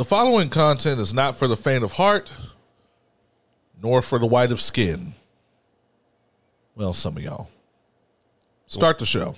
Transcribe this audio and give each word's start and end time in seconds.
The 0.00 0.06
following 0.06 0.48
content 0.48 0.98
is 0.98 1.12
not 1.12 1.36
for 1.36 1.46
the 1.46 1.58
faint 1.58 1.84
of 1.84 1.92
heart, 1.92 2.32
nor 3.82 4.00
for 4.00 4.18
the 4.18 4.24
white 4.24 4.50
of 4.50 4.58
skin. 4.58 5.12
Well, 6.74 6.94
some 6.94 7.18
of 7.18 7.22
y'all. 7.22 7.50
Start 8.66 8.98
the 8.98 9.04
show. 9.04 9.34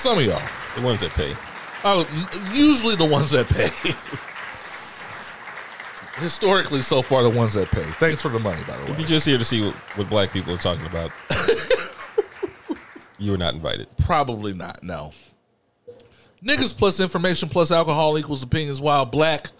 Some 0.00 0.16
of 0.16 0.24
y'all. 0.24 0.40
The 0.76 0.80
ones 0.80 1.00
that 1.00 1.10
pay. 1.10 1.34
Oh, 1.84 2.06
usually 2.54 2.96
the 2.96 3.04
ones 3.04 3.32
that 3.32 3.48
pay. 3.50 3.68
Historically, 6.22 6.80
so 6.80 7.02
far, 7.02 7.22
the 7.22 7.28
ones 7.28 7.52
that 7.52 7.68
pay. 7.70 7.82
Thanks 7.82 8.22
for 8.22 8.30
the 8.30 8.38
money, 8.38 8.62
by 8.66 8.78
the 8.78 8.82
If 8.84 8.90
way. 8.92 8.96
you're 9.00 9.06
just 9.08 9.26
here 9.26 9.36
to 9.36 9.44
see 9.44 9.62
what, 9.62 9.74
what 9.96 10.08
black 10.08 10.32
people 10.32 10.54
are 10.54 10.58
talking 10.58 10.86
about, 10.86 11.10
you 13.18 13.30
were 13.32 13.36
not 13.36 13.52
invited. 13.52 13.88
Probably 13.98 14.54
not. 14.54 14.82
No. 14.82 15.12
Niggas 16.42 16.74
plus 16.74 16.98
information 16.98 17.50
plus 17.50 17.70
alcohol 17.70 18.18
equals 18.18 18.42
opinions. 18.42 18.80
While 18.80 19.04
black, 19.04 19.50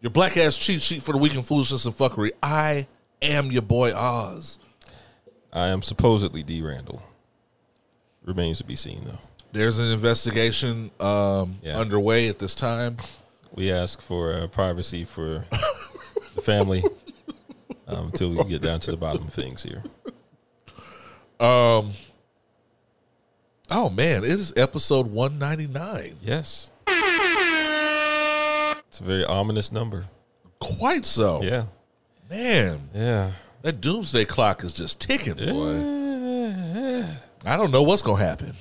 your 0.00 0.10
black 0.10 0.36
ass 0.36 0.58
cheat 0.58 0.82
sheet 0.82 1.00
for 1.04 1.12
the 1.12 1.18
week 1.18 1.36
in 1.36 1.44
foolishness 1.44 1.84
and 1.84 1.94
fuckery. 1.94 2.30
I 2.42 2.88
am 3.22 3.52
your 3.52 3.62
boy 3.62 3.94
Oz. 3.94 4.58
I 5.52 5.68
am 5.68 5.80
supposedly 5.82 6.42
D. 6.42 6.60
Randle. 6.60 7.04
Remains 8.24 8.58
to 8.58 8.64
be 8.64 8.74
seen, 8.74 9.02
though. 9.04 9.20
There's 9.56 9.78
an 9.78 9.90
investigation 9.90 10.90
um, 11.00 11.56
Yeah. 11.62 11.78
underway 11.78 12.28
at 12.28 12.38
this 12.38 12.54
time. 12.54 12.98
We 13.54 13.72
ask 13.72 14.02
for 14.02 14.32
uh, 14.34 14.46
privacy 14.48 15.04
for 15.06 15.46
the 16.34 16.42
family 16.42 16.84
um, 17.88 18.06
until 18.08 18.30
we 18.30 18.44
get 18.44 18.60
down 18.60 18.80
to 18.80 18.90
the 18.90 18.98
bottom 18.98 19.26
of 19.28 19.32
things 19.32 19.62
here. 19.62 19.82
Um. 21.40 21.92
Oh 23.70 23.88
man, 23.90 24.24
it 24.24 24.30
is 24.30 24.52
episode 24.56 25.06
199. 25.10 26.16
Yes. 26.22 26.70
It's 28.88 29.00
a 29.00 29.04
very 29.04 29.24
ominous 29.24 29.72
number. 29.72 30.04
Quite 30.60 31.04
so. 31.06 31.42
Yeah. 31.42 31.64
Man, 32.30 32.88
Yeah. 32.94 33.32
that 33.62 33.80
doomsday 33.80 34.24
clock 34.26 34.62
is 34.64 34.72
just 34.74 35.00
ticking, 35.00 35.34
boy. 35.34 35.74
Eh, 35.76 37.06
I 37.44 37.56
don't 37.56 37.70
know 37.70 37.82
what's 37.82 38.02
gonna 38.02 38.22
happen. 38.24 38.54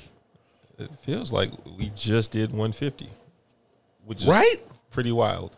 It 0.78 0.94
feels 0.96 1.32
like 1.32 1.50
we 1.78 1.92
just 1.96 2.32
did 2.32 2.50
150, 2.52 3.10
which 4.06 4.22
is 4.22 4.28
Right? 4.28 4.58
pretty 4.92 5.12
wild. 5.12 5.56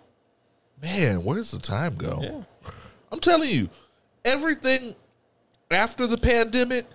Man, 0.82 1.24
where 1.24 1.38
does 1.38 1.52
the 1.52 1.60
time 1.60 1.96
go? 1.96 2.20
Yeah. 2.22 2.72
I'm 3.12 3.20
telling 3.20 3.50
you, 3.50 3.70
everything 4.24 4.96
after 5.72 6.06
the 6.06 6.18
pandemic 6.18 6.86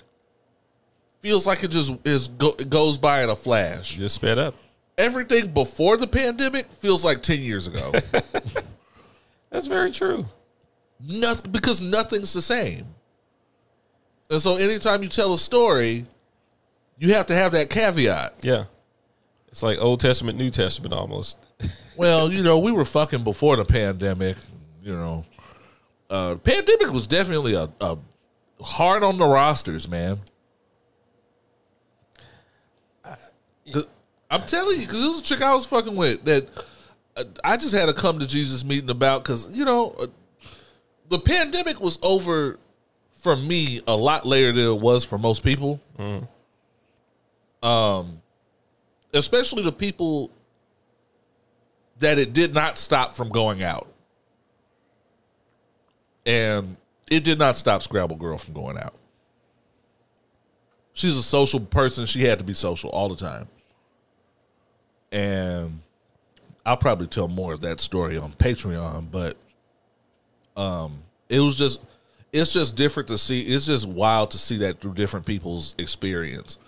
feels 1.21 1.47
like 1.47 1.65
it 1.65 1.71
just 1.73 1.93
is 2.05 2.29
go, 2.29 2.55
it 2.59 2.71
goes 2.71 2.97
by 2.99 3.23
in 3.25 3.31
a 3.31 3.37
flash. 3.37 3.97
Just 3.97 4.15
sped 4.17 4.39
up. 4.39 4.55
Everything 4.99 5.53
before 5.53 5.97
the 5.97 6.07
pandemic 6.07 6.71
feels 6.73 7.05
like 7.05 7.23
10 7.23 7.41
years 7.41 7.67
ago. 7.67 7.93
That's 9.51 9.67
very 9.67 9.91
true. 9.91 10.27
Nothing 11.01 11.51
because 11.51 11.81
nothing's 11.81 12.33
the 12.33 12.43
same. 12.43 12.87
And 14.31 14.41
so 14.41 14.57
anytime 14.57 15.03
you 15.03 15.09
tell 15.09 15.33
a 15.33 15.39
story, 15.39 16.05
you 17.03 17.15
have 17.15 17.27
to 17.27 17.35
have 17.35 17.51
that 17.51 17.69
caveat. 17.69 18.37
Yeah. 18.43 18.67
It's 19.49 19.61
like 19.61 19.81
Old 19.81 19.99
Testament, 19.99 20.39
New 20.39 20.51
Testament 20.51 20.95
almost. 20.95 21.37
Well, 21.95 22.33
you 22.33 22.43
know, 22.43 22.59
we 22.59 22.73
were 22.73 22.87
fucking 22.87 23.23
before 23.23 23.55
the 23.57 23.67
pandemic. 23.67 24.39
You 24.83 24.95
know, 24.95 25.27
uh, 26.09 26.37
pandemic 26.37 26.91
was 26.91 27.07
definitely 27.07 27.53
a, 27.53 27.69
a 27.83 27.99
hard 28.63 29.03
on 29.03 29.19
the 29.19 29.27
rosters, 29.27 29.87
man. 29.87 30.19
I'm 34.31 34.43
telling 34.47 34.81
you, 34.81 34.87
because 34.87 35.05
it 35.05 35.09
was 35.09 35.21
a 35.21 35.23
chick 35.23 35.43
I 35.43 35.55
was 35.55 35.67
fucking 35.67 35.95
with 35.95 36.25
that 36.25 36.49
uh, 37.15 37.25
I 37.45 37.59
just 37.59 37.75
had 37.75 37.91
a 37.91 37.93
come 37.93 38.21
to 38.21 38.27
Jesus 38.27 38.65
meeting 38.65 38.89
about 38.89 39.23
because 39.23 39.47
you 39.53 39.67
know 39.67 39.95
uh, 40.01 40.07
the 41.11 41.19
pandemic 41.19 41.79
was 41.79 41.99
over 42.01 42.59
for 43.13 43.37
me 43.37 43.83
a 43.87 43.95
lot 43.95 44.25
later 44.25 44.51
than 44.51 44.65
it 44.65 44.81
was 44.81 45.05
for 45.05 45.19
most 45.19 45.45
people. 45.45 45.79
Um, 47.63 48.21
especially 49.15 49.63
the 49.63 49.73
people 49.73 50.31
that 51.99 52.19
it 52.19 52.33
did 52.33 52.55
not 52.55 52.79
stop 52.79 53.15
from 53.15 53.29
going 53.29 53.63
out. 53.63 53.89
And 56.27 56.77
it 57.11 57.25
did 57.25 57.39
not 57.39 57.57
stop 57.57 57.83
Scrabble 57.83 58.17
Girl 58.17 58.39
from 58.39 58.55
going 58.55 58.79
out. 58.79 58.95
She's 60.95 61.17
a 61.17 61.23
social 61.23 61.61
person. 61.61 62.07
She 62.07 62.23
had 62.23 62.39
to 62.39 62.45
be 62.45 62.53
social 62.53 62.91
all 62.91 63.09
the 63.09 63.17
time. 63.17 63.49
And 65.11 65.81
I'll 66.65 66.77
probably 66.77 67.07
tell 67.07 67.29
more 67.29 67.53
of 67.53 67.61
that 67.61 67.81
story 67.81 68.17
on 68.17 68.33
Patreon, 68.33 69.11
but 69.11 69.37
um 70.55 71.03
it 71.31 71.41
was 71.41 71.57
just 71.57 71.81
it's 72.31 72.53
just 72.53 72.77
different 72.77 73.09
to 73.09 73.17
see 73.17 73.41
it's 73.41 73.67
just 73.67 73.89
wild 73.89 74.31
to 74.33 74.39
see 74.39 74.59
that 74.59 74.81
through 74.81 74.95
different 74.95 75.25
people's 75.25 75.75
experience. 75.79 76.59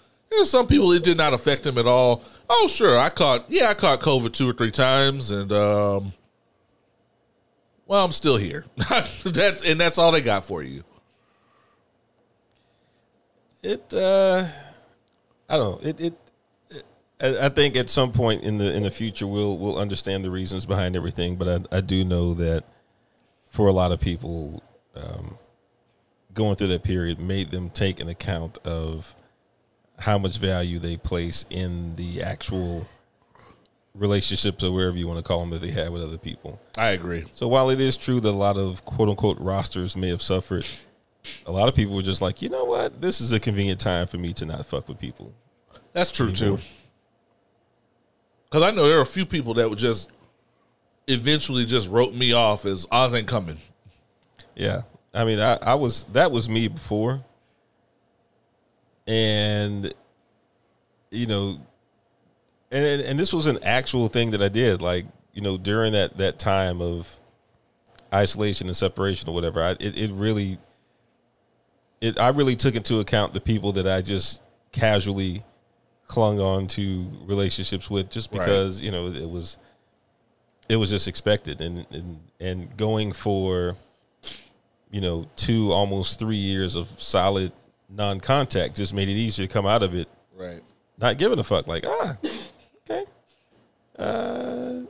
Some 0.43 0.67
people 0.67 0.93
it 0.93 1.05
did 1.05 1.17
not 1.17 1.35
affect 1.35 1.63
them 1.63 1.79
at 1.79 1.87
all. 1.87 2.23
Oh 2.49 2.67
sure, 2.69 2.99
I 2.99 3.11
caught 3.11 3.47
yeah, 3.49 3.71
I 3.71 3.75
caught 3.75 4.01
COVID 4.01 4.33
two 4.33 4.49
or 4.49 4.53
three 4.53 4.71
times 4.71 5.31
and 5.31 5.53
um 5.53 6.13
well 7.87 8.05
I'm 8.05 8.13
still 8.13 8.37
here. 8.37 8.65
that's 9.25 9.65
and 9.65 9.81
that's 9.81 9.99
all 9.99 10.13
they 10.13 10.21
got 10.21 10.45
for 10.45 10.63
you. 10.63 10.85
It 13.63 13.93
uh 13.95 14.47
I 15.49 15.57
don't 15.57 15.83
know. 15.83 15.89
It 15.89 16.01
it, 16.01 16.15
it 16.71 16.85
I 17.21 17.47
I 17.47 17.49
think 17.49 17.77
at 17.77 17.91
some 17.91 18.13
point 18.13 18.43
in 18.43 18.59
the 18.59 18.75
in 18.75 18.83
the 18.83 18.91
future 18.91 19.27
we'll 19.27 19.57
we'll 19.57 19.79
understand 19.79 20.25
the 20.25 20.31
reasons 20.31 20.67
behind 20.67 20.97
everything, 20.97 21.37
but 21.37 21.49
I, 21.49 21.79
I 21.79 21.81
do 21.81 22.05
know 22.05 22.35
that 22.35 22.65
for 23.49 23.69
a 23.69 23.73
lot 23.73 23.93
of 23.93 24.01
people 24.01 24.63
um 24.95 25.39
going 26.35 26.57
through 26.57 26.67
that 26.67 26.83
period 26.83 27.21
made 27.21 27.51
them 27.53 27.71
take 27.71 28.01
an 28.01 28.09
account 28.09 28.59
of 28.67 29.15
how 30.05 30.19
much 30.19 30.37
value 30.37 30.79
they 30.79 30.99
place 30.99 31.47
in 31.49 31.97
the 31.97 32.23
actual 32.23 32.87
relationships 33.95 34.63
or 34.63 34.71
wherever 34.71 34.99
you 34.99 35.09
want 35.09 35.19
to 35.19 35.23
call 35.23 35.41
them 35.41 35.49
that 35.49 35.63
they 35.63 35.71
had 35.71 35.91
with 35.91 36.03
other 36.03 36.19
people. 36.19 36.61
I 36.77 36.89
agree. 36.89 37.25
So 37.33 37.49
while 37.49 37.71
it 37.71 37.81
is 37.81 37.97
true 37.97 38.21
that 38.21 38.29
a 38.29 38.33
lot 38.33 38.59
of 38.59 38.85
quote 38.85 39.09
unquote 39.09 39.39
rosters 39.41 39.97
may 39.97 40.11
have 40.11 40.21
suffered, 40.21 40.67
a 41.47 41.53
lot 41.53 41.71
of 41.71 41.75
people 41.75 41.97
were 41.97 42.03
just 42.03 42.21
like, 42.21 42.43
you 42.43 42.51
know 42.51 42.65
what, 42.65 43.01
this 43.01 43.23
is 43.23 43.33
a 43.33 43.41
convenient 43.41 43.81
time 43.81 44.07
for 44.07 44.19
me 44.19 44.35
to 44.35 44.45
not 44.45 44.67
fuck 44.67 44.89
with 44.89 44.99
people. 44.99 45.33
That's 45.95 46.11
true 46.11 46.33
too. 46.33 46.59
Because 48.45 48.63
I 48.63 48.73
know 48.73 48.87
there 48.87 48.99
are 48.99 49.03
a 49.03 49.07
few 49.07 49.25
people 49.25 49.55
that 49.55 49.71
would 49.71 49.79
just 49.79 50.11
eventually 51.07 51.65
just 51.65 51.89
wrote 51.89 52.15
me 52.15 52.35
off 52.35 52.67
as 52.67 52.87
Oz 52.93 53.15
ain't 53.15 53.27
coming. 53.27 53.57
Yeah, 54.55 54.83
I 55.15 55.25
mean, 55.25 55.41
I, 55.41 55.57
I 55.63 55.75
was 55.77 56.05
that 56.13 56.31
was 56.31 56.47
me 56.47 56.69
before, 56.69 57.25
and 59.07 59.93
you 61.11 61.27
know, 61.27 61.59
and 62.71 62.85
and 62.85 63.03
and 63.03 63.19
this 63.19 63.33
was 63.33 63.47
an 63.47 63.59
actual 63.63 64.09
thing 64.09 64.31
that 64.33 64.43
I 64.43 64.49
did, 64.49 64.83
like 64.83 65.07
you 65.33 65.43
know, 65.43 65.57
during 65.57 65.93
that 65.93 66.17
that 66.19 66.39
time 66.39 66.81
of 66.81 67.19
isolation 68.13 68.67
and 68.69 68.77
separation 68.77 69.29
or 69.29 69.35
whatever. 69.35 69.63
I, 69.63 69.71
it 69.73 69.99
it 69.99 70.11
really, 70.13 70.59
it 72.01 72.19
I 72.19 72.29
really 72.29 72.57
took 72.57 72.75
into 72.75 73.01
account 73.01 73.35
the 73.35 73.41
people 73.41 73.73
that 73.73 73.87
I 73.87 74.01
just 74.03 74.41
casually 74.73 75.45
clung 76.07 76.41
on 76.41 76.67
to 76.69 77.07
relationships 77.27 77.89
with, 77.91 78.11
just 78.11 78.31
Right. 78.33 78.41
because 78.41 78.81
you 78.83 78.91
know 78.91 79.09
it 79.09 79.29
was 79.29 79.59
it 80.69 80.77
was 80.77 80.91
just 80.91 81.09
expected 81.09 81.61
and 81.61 81.87
and 81.91 82.21
and 82.41 82.77
going 82.77 83.13
for 83.13 83.77
you 84.91 85.01
know 85.01 85.29
two 85.37 85.73
almost 85.73 86.19
three 86.19 86.37
years 86.37 86.77
of 86.77 86.89
solid 87.01 87.53
non-contact 87.89 88.77
just 88.77 88.95
made 88.95 89.09
it 89.09 89.13
easier 89.13 89.47
to 89.47 89.53
come 89.53 89.67
out 89.67 89.83
of 89.83 89.95
it 89.95 90.09
Right. 90.37 90.63
not 90.99 91.19
giving 91.19 91.39
a 91.39 91.45
fuck 91.45 91.67
like 91.67 91.85
ah 91.87 92.17
okay 92.85 93.05
uh 93.99 94.81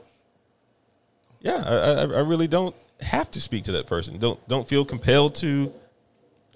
yeah 1.41 1.63
I, 1.65 1.75
I 1.75 2.01
i 2.01 2.19
really 2.21 2.47
don't 2.47 2.75
have 3.01 3.29
to 3.31 3.41
speak 3.41 3.65
to 3.65 3.73
that 3.73 3.85
person 3.85 4.17
don't 4.17 4.45
don't 4.47 4.67
feel 4.67 4.85
compelled 4.85 5.35
to 5.35 5.71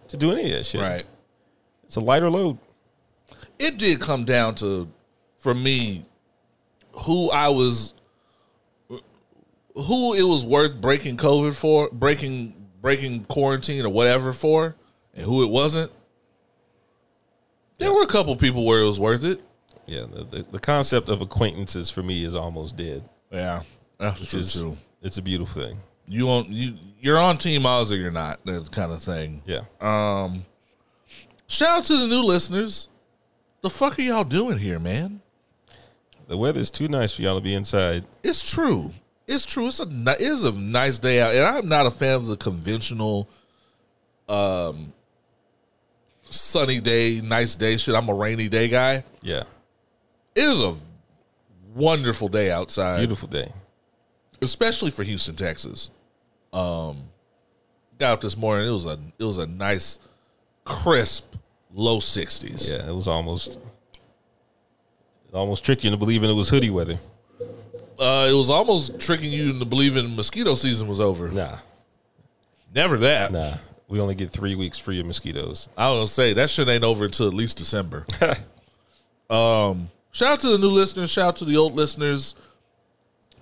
to 0.08 0.18
do 0.18 0.32
any 0.32 0.46
of 0.46 0.58
that 0.58 0.66
shit 0.66 0.82
Right. 0.82 1.06
it's 1.86 1.98
a 1.98 2.00
lighter 2.02 2.30
load 2.30 2.58
It 3.60 3.78
did 3.78 4.00
come 4.00 4.24
down 4.26 4.56
to, 4.56 4.90
for 5.38 5.54
me, 5.54 6.06
who 6.94 7.30
I 7.30 7.50
was, 7.50 7.94
who 9.76 10.14
it 10.14 10.24
was 10.24 10.46
worth 10.46 10.80
breaking 10.82 11.18
COVID 11.18 11.54
for, 11.54 11.90
breaking 11.92 12.56
breaking 12.82 13.26
quarantine 13.26 13.86
or 13.86 13.90
whatever 13.90 14.32
for, 14.34 14.76
and 15.14 15.26
who 15.26 15.44
it 15.44 15.50
wasn't. 15.50 15.92
There 17.80 17.94
were 17.94 18.04
a 18.04 18.08
couple 18.08 18.36
people 18.36 18.66
where 18.66 18.82
it 18.82 18.86
was 18.86 19.00
worth 19.00 19.24
it. 19.24 19.42
Yeah, 19.88 20.02
the, 20.02 20.24
the, 20.24 20.44
the 20.52 20.60
concept 20.60 21.10
of 21.10 21.22
acquaintances 21.22 21.90
for 21.90 22.04
me 22.04 22.24
is 22.24 22.36
almost 22.36 22.78
dead. 22.78 23.10
Yeah, 23.32 23.64
that's 23.98 24.20
Which 24.20 24.30
true 24.30 24.40
is 24.40 24.54
too. 24.54 24.78
it's 25.02 25.18
a 25.18 25.22
beautiful 25.22 25.64
thing. 25.64 25.80
You 26.08 26.30
on 26.30 26.46
you 26.50 26.76
you're 27.00 27.18
on 27.18 27.38
Team 27.38 27.66
Oz 27.66 27.92
or 27.92 27.96
you're 27.96 28.12
not 28.12 28.44
that 28.46 28.72
kind 28.72 28.92
of 28.92 29.02
thing. 29.02 29.42
Yeah. 29.46 29.62
Um, 29.82 30.46
shout 31.48 31.80
out 31.80 31.86
to 31.86 31.98
the 31.98 32.08
new 32.08 32.22
listeners. 32.22 32.88
The 33.62 33.70
fuck 33.70 33.98
are 33.98 34.02
y'all 34.02 34.24
doing 34.24 34.58
here, 34.60 34.80
man? 34.80 35.22
The 36.28 36.38
weather's 36.38 36.70
too 36.72 36.88
nice 36.88 37.16
for 37.16 37.24
y'all 37.24 37.38
to 37.38 37.44
be 37.44 37.54
inside. 37.56 38.06
It's 38.24 38.48
true. 38.50 38.92
It's 39.28 39.46
true. 39.46 39.68
It's 39.68 39.80
a 39.80 39.84
it 39.84 40.22
is 40.22 40.44
a 40.44 40.52
nice 40.52 41.00
day 41.00 41.22
out, 41.22 41.34
and 41.34 41.46
I'm 41.46 41.68
not 41.70 41.86
a 41.86 41.92
fan 41.92 42.16
of 42.16 42.28
the 42.28 42.38
conventional, 42.38 43.28
um, 44.28 44.94
sunny 46.32 46.80
day, 46.80 47.22
nice 47.22 47.56
day 47.56 47.78
shit. 47.78 47.96
I'm 47.96 48.10
a 48.10 48.14
rainy 48.14 48.50
day 48.50 48.68
guy. 48.68 49.04
Yeah. 49.22 49.44
It 50.36 50.48
was 50.48 50.62
a 50.62 50.76
wonderful 51.76 52.28
day 52.28 52.52
outside, 52.52 52.98
Beautiful 53.00 53.28
day. 53.30 53.52
especially 54.42 54.92
for 54.92 55.04
Houston, 55.04 55.36
Texas. 55.36 55.90
Um, 56.54 57.04
got 57.98 58.14
up 58.14 58.22
this 58.22 58.38
morning. 58.38 58.68
It 58.68 58.72
was 58.72 58.86
a 58.86 59.00
it 59.18 59.24
was 59.24 59.38
a 59.38 59.46
nice, 59.48 60.00
crisp, 60.66 61.36
low 61.74 62.00
sixties. 62.00 62.72
Yeah, 62.72 62.88
it 62.90 62.94
was 62.96 63.08
almost 63.08 63.58
it 65.28 65.36
almost 65.36 65.64
tricked 65.64 65.84
you 65.84 65.90
into 65.90 65.98
believing 65.98 66.30
it 66.30 66.34
was 66.34 66.50
hoodie 66.50 66.70
weather. 66.70 67.00
Uh, 68.00 68.28
it 68.30 68.34
was 68.34 68.50
almost 68.50 68.98
tricking 69.00 69.32
you 69.32 69.50
into 69.50 69.66
believing 69.66 70.16
mosquito 70.16 70.56
season 70.56 70.88
was 70.88 71.00
over. 71.02 71.30
Nah, 71.30 71.58
Never 72.74 72.98
that. 73.00 73.32
nah. 73.34 73.54
We 73.90 74.00
only 74.00 74.14
get 74.16 74.30
three 74.32 74.54
weeks 74.56 74.78
free 74.78 75.00
of 75.00 75.06
mosquitoes. 75.08 75.68
I 75.78 75.88
gonna 75.90 76.06
say 76.08 76.34
that 76.34 76.50
shit 76.50 76.70
ain't 76.70 76.84
over 76.84 77.06
until 77.06 77.28
at 77.28 77.34
least 77.34 77.58
December. 77.58 78.06
um, 79.30 79.90
shout 80.12 80.34
out 80.34 80.40
to 80.42 80.50
the 80.50 80.58
new 80.60 80.70
listeners. 80.70 81.10
Shout 81.10 81.28
out 81.28 81.36
to 81.38 81.46
the 81.46 81.58
old 81.58 81.74
listeners. 81.74 82.36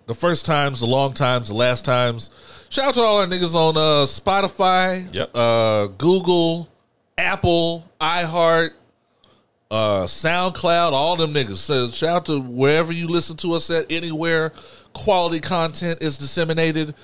The 0.05 0.13
first 0.13 0.45
times, 0.45 0.79
the 0.79 0.85
long 0.85 1.13
times, 1.13 1.49
the 1.49 1.53
last 1.53 1.83
times. 1.83 2.31
Shout 2.69 2.85
out 2.89 2.93
to 2.95 3.01
all 3.01 3.17
our 3.19 3.27
niggas 3.27 3.55
on 3.55 3.75
uh, 3.75 4.05
Spotify, 4.05 5.13
Yep. 5.13 5.31
uh, 5.35 5.87
Google, 5.97 6.69
Apple, 7.17 7.83
iHeart, 7.99 8.71
uh, 9.69 10.03
SoundCloud, 10.03 10.93
all 10.93 11.17
them 11.17 11.33
niggas. 11.33 11.55
So 11.55 11.89
shout 11.89 12.15
out 12.15 12.25
to 12.27 12.39
wherever 12.39 12.93
you 12.93 13.07
listen 13.07 13.35
to 13.37 13.53
us 13.53 13.69
at, 13.69 13.91
anywhere 13.91 14.53
quality 14.93 15.39
content 15.39 16.01
is 16.01 16.17
disseminated. 16.17 16.95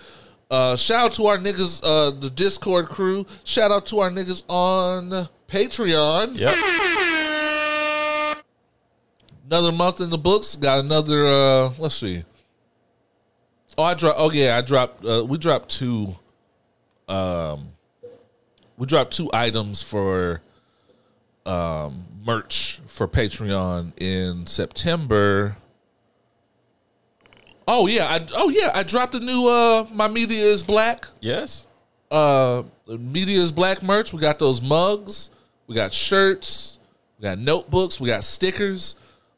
Uh, 0.53 0.75
shout 0.75 1.05
out 1.05 1.13
to 1.13 1.25
our 1.25 1.39
niggas, 1.39 1.81
uh, 1.83 2.11
the 2.11 2.29
Discord 2.29 2.85
crew. 2.85 3.25
Shout 3.43 3.71
out 3.71 3.87
to 3.87 4.01
our 4.01 4.11
niggas 4.11 4.43
on 4.47 5.27
Patreon. 5.47 6.37
Yep. 6.37 6.55
Another 9.47 9.71
month 9.71 9.99
in 9.99 10.11
the 10.11 10.17
books. 10.19 10.55
Got 10.55 10.77
another. 10.77 11.25
uh 11.25 11.71
Let's 11.79 11.95
see. 11.95 12.23
Oh, 13.79 13.83
I 13.83 13.95
dropped. 13.95 14.19
Oh 14.19 14.29
yeah, 14.29 14.55
I 14.55 14.61
dropped. 14.61 15.03
Uh, 15.03 15.25
we 15.27 15.39
dropped 15.39 15.69
two. 15.69 16.17
Um, 17.07 17.69
we 18.77 18.85
dropped 18.85 19.13
two 19.13 19.31
items 19.33 19.81
for 19.81 20.43
um 21.47 22.05
merch 22.23 22.79
for 22.85 23.07
Patreon 23.07 23.99
in 23.99 24.45
September. 24.45 25.57
Oh 27.67 27.87
yeah, 27.87 28.05
I 28.07 28.25
oh 28.35 28.49
yeah, 28.49 28.71
I 28.73 28.83
dropped 28.83 29.15
a 29.15 29.19
new 29.19 29.47
uh 29.47 29.87
my 29.91 30.07
media 30.07 30.43
is 30.43 30.63
black 30.63 31.07
Yes. 31.21 31.65
uh 32.11 32.63
media 32.87 33.39
is 33.39 33.51
black 33.51 33.81
merch. 33.81 34.11
We 34.13 34.19
got 34.19 34.39
those 34.39 34.61
mugs, 34.61 35.29
we 35.67 35.75
got 35.75 35.93
shirts, 35.93 36.79
we 37.19 37.23
got 37.23 37.37
notebooks, 37.39 37.99
we 38.01 38.07
got 38.07 38.23
stickers. 38.23 38.95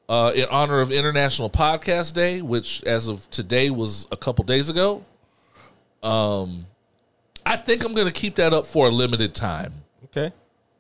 Uh, 0.07 0.31
in 0.35 0.45
honor 0.51 0.81
of 0.81 0.91
International 0.91 1.49
Podcast 1.49 2.13
Day, 2.13 2.39
which 2.43 2.83
as 2.83 3.07
of 3.07 3.27
today 3.31 3.71
was 3.71 4.05
a 4.11 4.15
couple 4.15 4.45
days 4.45 4.69
ago. 4.69 5.03
Um, 6.03 6.67
I 7.43 7.57
think 7.57 7.83
I'm 7.83 7.95
gonna 7.95 8.11
keep 8.11 8.35
that 8.35 8.53
up 8.53 8.67
for 8.67 8.85
a 8.87 8.91
limited 8.91 9.33
time, 9.33 9.73
Okay. 10.05 10.31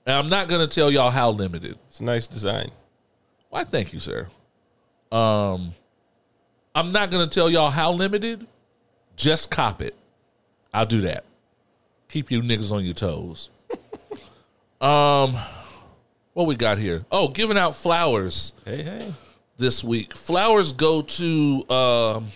and 0.05 0.15
I'm 0.15 0.29
not 0.29 0.47
gonna 0.47 0.67
tell 0.67 0.91
y'all 0.91 1.09
how 1.09 1.31
limited. 1.31 1.75
It's 1.87 1.99
a 2.01 2.03
nice 2.03 2.27
design. 2.27 2.69
Why? 3.49 3.63
Thank 3.63 3.93
you, 3.93 3.99
sir. 3.99 4.27
Um, 5.11 5.73
I'm 6.75 6.91
not 6.91 7.09
gonna 7.09 7.27
tell 7.27 7.49
y'all 7.49 7.71
how 7.71 7.91
limited. 7.93 8.45
Just 9.15 9.49
cop 9.49 9.81
it. 9.81 9.95
I'll 10.73 10.85
do 10.85 11.01
that. 11.01 11.23
Keep 12.09 12.31
you 12.31 12.41
niggas 12.41 12.71
on 12.73 12.83
your 12.83 12.93
toes. 12.93 13.49
um, 14.81 15.37
what 16.33 16.47
we 16.47 16.55
got 16.55 16.77
here? 16.77 17.05
Oh, 17.11 17.29
giving 17.29 17.57
out 17.57 17.75
flowers 17.75 18.51
Hey, 18.65 18.83
hey. 18.83 19.13
this 19.57 19.83
week. 19.83 20.15
Flowers 20.15 20.73
go 20.73 21.01
to. 21.01 21.69
Um, 21.69 22.31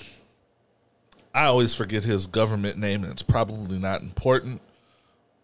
I 1.34 1.46
always 1.46 1.76
forget 1.76 2.04
his 2.04 2.26
government 2.26 2.78
name, 2.78 3.04
and 3.04 3.12
it's 3.12 3.22
probably 3.22 3.78
not 3.78 4.02
important. 4.02 4.62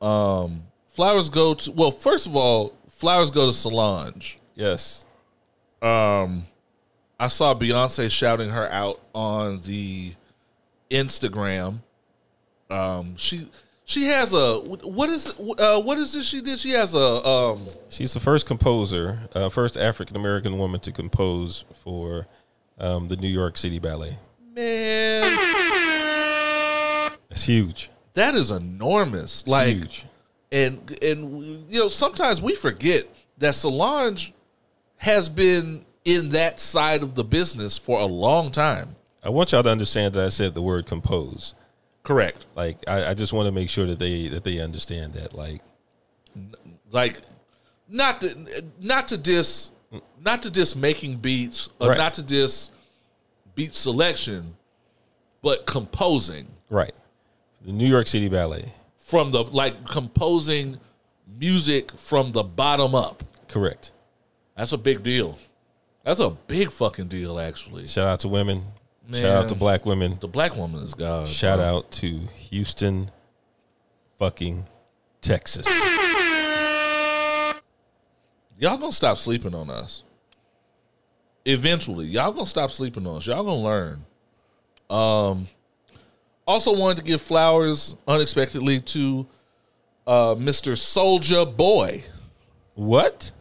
Um, 0.02 0.64
flowers 0.88 1.28
go 1.30 1.54
to. 1.54 1.72
Well, 1.72 1.92
first 1.92 2.28
of 2.28 2.36
all, 2.36 2.74
flowers 2.88 3.30
go 3.30 3.46
to 3.46 3.54
Solange. 3.54 4.40
Yes. 4.56 5.06
Um, 5.82 6.46
I 7.20 7.28
saw 7.28 7.54
Beyonce 7.54 8.10
shouting 8.12 8.50
her 8.50 8.70
out 8.72 9.00
on 9.14 9.60
the 9.62 10.14
Instagram. 10.92 11.80
Um, 12.70 13.16
she 13.18 13.50
she 13.86 14.06
has 14.06 14.34
a 14.34 14.60
what 14.60 15.10
is 15.10 15.34
uh, 15.58 15.82
what 15.82 15.98
is 15.98 16.14
this 16.14 16.28
she 16.28 16.42
did? 16.42 16.60
She 16.60 16.72
has 16.72 16.94
a 16.94 17.26
um 17.26 17.68
She's 17.90 18.14
the 18.14 18.20
first 18.20 18.46
composer, 18.48 19.20
uh, 19.34 19.50
first 19.50 19.78
African 19.78 20.16
American 20.18 20.58
woman 20.58 20.80
to 20.82 20.92
compose 20.92 21.64
for 21.84 22.28
um, 22.80 23.08
the 23.08 23.16
New 23.16 23.30
York 23.30 23.58
City 23.58 23.80
Ballet. 23.80 24.18
man 24.54 25.38
It's 27.30 27.44
huge. 27.46 27.90
that 28.14 28.36
is 28.36 28.52
enormous. 28.52 29.42
It's 29.42 29.50
Like 29.50 29.68
huge. 29.76 30.06
and 30.52 30.98
and 31.02 31.42
you 31.72 31.80
know 31.80 31.88
sometimes 31.88 32.42
we 32.42 32.56
forget 32.56 33.06
that 33.38 33.54
Solange 33.56 34.34
has 34.98 35.30
been 35.30 35.86
in 36.06 36.30
that 36.30 36.60
side 36.60 37.04
of 37.04 37.16
the 37.16 37.24
business 37.24 37.78
for 37.78 38.00
a 38.00 38.06
long 38.06 38.52
time. 38.52 38.96
I 39.24 39.30
want 39.30 39.52
y'all 39.52 39.64
to 39.64 39.70
understand 39.72 40.14
that 40.14 40.24
I 40.24 40.30
said 40.30 40.54
the 40.54 40.62
word 40.62 40.86
compose. 40.86 41.56
Correct. 42.04 42.46
Like 42.56 42.78
I, 42.88 43.08
I 43.10 43.14
just 43.16 43.34
want 43.34 43.48
to 43.48 43.52
make 43.52 43.70
sure 43.70 43.88
that 43.88 43.98
they 44.00 44.28
that 44.28 44.44
they 44.44 44.60
understand 44.60 45.14
that. 45.16 45.34
Like 45.34 45.62
like 46.92 47.20
not 47.90 48.22
to 48.22 48.64
not 48.80 49.08
to 49.10 49.18
diss 49.18 49.72
not 50.24 50.44
to 50.44 50.52
diss 50.52 50.76
making 50.76 51.18
beats 51.18 51.70
or 51.80 51.90
Right. 51.90 51.98
not 51.98 52.14
to 52.16 52.22
diss 52.24 52.70
beat 53.56 53.74
selection 53.74 54.56
but 55.42 55.66
composing 55.66 56.48
right, 56.70 56.94
the 57.64 57.72
New 57.72 57.86
York 57.88 58.08
City 58.08 58.28
Ballet. 58.28 58.66
from 58.98 59.32
the 59.32 59.44
like 59.44 59.86
composing 59.88 60.78
music 61.40 61.92
from 61.98 62.32
the 62.32 62.44
bottom 62.44 62.94
up 62.96 63.24
Correct. 63.48 63.92
that's 64.58 64.74
a 64.74 64.78
big 64.78 65.04
deal 65.04 65.38
that's 66.06 66.20
a 66.22 66.30
big 66.30 66.72
fucking 66.72 67.08
deal 67.08 67.38
actually 67.40 67.88
Shout 67.88 68.08
out 68.08 68.20
to 68.22 68.28
women. 68.30 68.64
Shout 69.12 69.26
out 69.26 69.50
to 69.50 69.56
black 69.56 69.86
women. 69.86 70.18
the 70.22 70.28
black 70.28 70.56
woman 70.56 70.82
is 70.84 70.94
god 70.94 71.28
Shout 71.28 71.60
bro. 71.60 71.78
out 71.78 71.92
to 71.94 72.20
Houston, 72.50 73.12
fucking 74.18 74.66
Texas. 75.22 75.68
y'all 78.58 78.78
gonna 78.78 78.92
stop 78.92 79.18
sleeping 79.18 79.54
on 79.54 79.70
us 79.70 80.04
eventually 81.46 82.06
y'all 82.06 82.32
gonna 82.32 82.46
stop 82.46 82.72
sleeping 82.72 83.06
on 83.06 83.18
us 83.18 83.28
y'all 83.28 83.44
gonna 83.44 83.62
learn 83.62 84.06
um 84.90 85.48
also 86.48 86.74
wanted 86.76 86.98
to 86.98 87.04
give 87.04 87.22
flowers 87.22 87.96
unexpectedly 88.08 88.80
to 88.80 89.26
uh 90.08 90.34
mr 90.36 90.72
Soulja 90.74 91.46
Boy 91.56 92.04
What? 92.76 93.32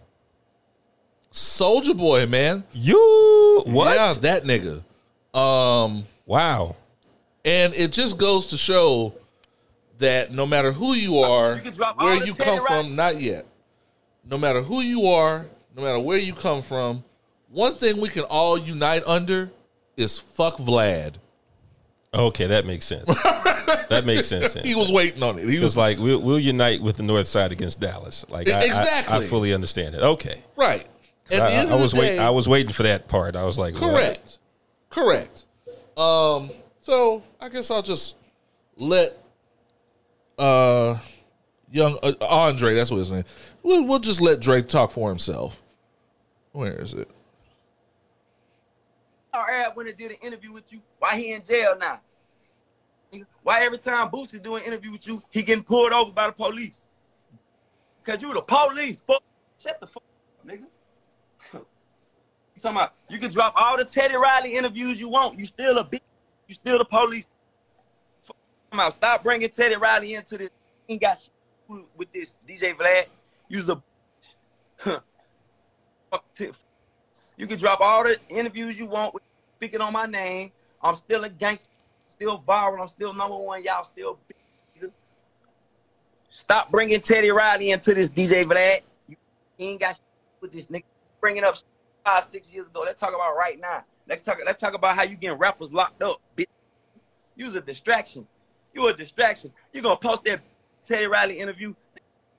Soldier 1.37 1.95
boy 1.95 2.27
man 2.27 2.63
You 2.73 3.63
what? 3.67 3.95
yeah 3.97 4.13
that 4.21 4.45
nigga 4.45 4.83
um 5.37 6.07
Wow. 6.27 6.77
and 7.45 7.75
it 7.75 7.91
just 7.93 8.17
goes 8.19 8.47
to 8.49 8.57
show 8.57 9.15
that 9.99 10.33
no 10.33 10.47
matter 10.47 10.73
who 10.73 10.95
you 10.95 11.19
are, 11.19 11.59
can 11.59 11.73
drop 11.75 11.97
all 11.99 12.07
where 12.07 12.25
you 12.25 12.33
teddy 12.35 12.51
come 12.59 12.67
from, 12.67 12.97
not 12.97 13.21
yet. 13.21 13.47
No 14.29 14.37
matter 14.39 14.61
who 14.63 14.81
you 14.81 15.07
are, 15.09 15.47
no 15.77 15.83
matter 15.83 15.99
where 16.01 16.19
you 16.19 16.33
come 16.35 16.63
from, 16.63 17.05
one 17.51 17.75
thing 17.75 18.01
we 18.01 18.09
can 18.09 18.25
all 18.25 18.57
unite 18.59 19.03
under 19.07 19.51
is 19.97 20.19
fuck 20.19 20.57
Vlad. 20.59 21.15
Okay, 22.13 22.47
that 22.47 22.65
makes 22.67 22.85
sense. 22.87 23.05
that 23.89 24.03
makes 24.07 24.27
sense. 24.29 24.55
He 24.55 24.75
was 24.75 24.91
waiting 24.91 25.23
on 25.23 25.39
it. 25.39 25.49
He 25.49 25.59
was 25.59 25.77
like 25.77 25.99
we'll, 25.99 26.21
we'll 26.21 26.39
unite 26.41 26.81
with 26.81 26.97
the 26.97 27.03
North 27.03 27.27
Side 27.29 27.53
against 27.53 27.81
Dallas. 27.81 28.25
Like 28.29 28.49
I, 28.49 28.69
I- 28.73 29.05
I, 29.19 29.27
fully 29.27 29.53
understand 29.53 29.95
it. 29.95 30.03
Okay, 30.03 30.43
right. 30.57 30.87
At 31.31 31.41
I, 31.41 31.49
the 31.51 31.53
end 31.55 31.71
I 31.71 31.75
of 31.75 31.81
was 31.81 31.93
the 31.93 32.01
wait. 32.01 32.09
day- 32.17 32.19
I 32.19 32.31
was 32.31 32.49
waiting 32.49 32.73
for 32.73 32.83
that 32.85 33.09
part. 33.09 33.35
I 33.37 33.45
was 33.45 33.59
like, 33.59 33.75
what? 33.75 33.81
correct. 33.95 34.39
Correct. 34.91 35.47
Um, 35.97 36.51
So 36.81 37.23
I 37.41 37.49
guess 37.49 37.71
I'll 37.71 37.83
just 37.83 38.17
let 38.77 39.17
uh 40.39 40.99
young 41.71 41.99
uh, 42.03 42.13
Andre, 42.21 42.75
that's 42.75 42.91
what 42.91 42.99
his 42.99 43.11
name. 43.11 43.25
We'll, 43.63 43.85
we'll 43.85 43.99
just 44.01 44.21
let 44.21 44.41
Drake 44.41 44.69
talk 44.69 44.91
for 44.93 45.09
himself. 45.09 45.61
Where 46.53 46.75
is 46.75 46.93
it? 46.95 47.09
Our 49.33 49.49
Ab 49.51 49.77
went 49.77 49.89
and 49.89 49.99
did 49.99 50.13
an 50.13 50.17
interview 50.23 50.53
with 50.53 50.73
you. 50.73 50.81
Why 50.99 51.17
he 51.17 51.33
in 51.33 51.43
jail 51.45 51.77
now? 51.79 52.01
Why 53.43 53.65
every 53.65 53.79
time 53.79 54.09
Boosie 54.11 54.43
do 54.43 54.57
an 54.57 54.63
interview 54.65 54.93
with 54.93 55.07
you, 55.07 55.23
he 55.31 55.43
getting 55.43 55.65
pulled 55.65 55.93
over 55.93 56.11
by 56.13 56.27
the 56.27 56.33
police? 56.33 56.81
Cause 58.05 58.21
you 58.21 58.33
the 58.35 58.43
police. 58.43 59.01
Fuck. 59.07 59.23
Shut 59.63 59.81
the 59.81 59.87
fuck 59.87 60.03
up, 60.43 60.49
nigga. 60.49 60.65
You 62.55 62.61
talking 62.61 62.77
about 62.77 62.95
you 63.09 63.19
can 63.19 63.31
drop 63.31 63.55
all 63.57 63.77
the 63.77 63.85
Teddy 63.85 64.17
Riley 64.17 64.57
interviews 64.57 64.99
you 64.99 65.09
want. 65.09 65.39
You 65.39 65.45
still 65.45 65.79
a 65.79 65.85
bitch. 65.85 66.01
You 66.49 66.55
still 66.55 66.79
the 66.79 66.85
police. 66.85 67.25
Out. 68.73 68.95
Stop 68.95 69.23
bringing 69.23 69.49
Teddy 69.49 69.77
Riley 69.77 70.15
into 70.15 70.37
this. 70.37 70.51
He 70.87 70.95
ain't 70.95 71.03
got 71.03 71.19
shit 71.21 71.31
with 71.97 72.13
this 72.13 72.39
DJ 72.47 72.77
Vlad. 72.77 73.05
You's 73.49 73.69
a. 73.69 73.81
You 77.37 77.47
can 77.47 77.59
drop 77.59 77.81
all 77.81 78.05
the 78.05 78.17
interviews 78.29 78.79
you 78.79 78.87
want 78.87 79.15
speaking 79.57 79.81
on 79.81 79.93
my 79.93 80.07
name. 80.07 80.53
I'm 80.83 80.95
still 80.97 81.25
a 81.25 81.29
gangster, 81.29 81.69
still 82.17 82.39
viral. 82.39 82.81
I'm 82.81 82.89
still 82.89 83.15
number 83.15 83.37
one. 83.37 83.65
Y'all 83.65 83.85
still 83.85 84.19
big. 84.29 84.91
Stop 86.31 86.71
bringing 86.71 87.01
Teddy 87.01 87.31
Riley 87.31 87.71
into 87.71 87.95
this 87.95 88.11
DJ 88.11 88.45
Vlad. 88.45 88.81
You 89.09 89.17
ain't 89.59 89.81
got 89.81 89.95
shit 89.95 90.03
with 90.41 90.53
this 90.53 90.67
nigga. 90.67 90.83
Bringing 91.21 91.45
up 91.45 91.57
five, 92.05 92.25
six 92.25 92.49
years 92.53 92.69
ago. 92.69 92.83
Let's 92.85 93.01
talk 93.01 93.15
about 93.15 93.37
right 93.37 93.61
now. 93.61 93.85
Let's 94.09 94.23
talk. 94.25 94.39
Let's 94.45 94.61
talk 94.61 94.75
about 94.75 94.97
how 94.97 95.03
you 95.03 95.17
getting 95.17 95.39
rappers 95.39 95.73
locked 95.73 96.03
up. 96.03 96.21
Bitch. 96.37 96.47
You's 97.37 97.55
a 97.55 97.61
distraction. 97.61 98.27
You 98.73 98.89
a 98.89 98.95
distraction. 98.95 99.53
You 99.73 99.83
gonna 99.83 99.97
post 99.97 100.25
that 100.25 100.41
Teddy 100.85 101.07
Riley 101.07 101.39
interview, 101.39 101.75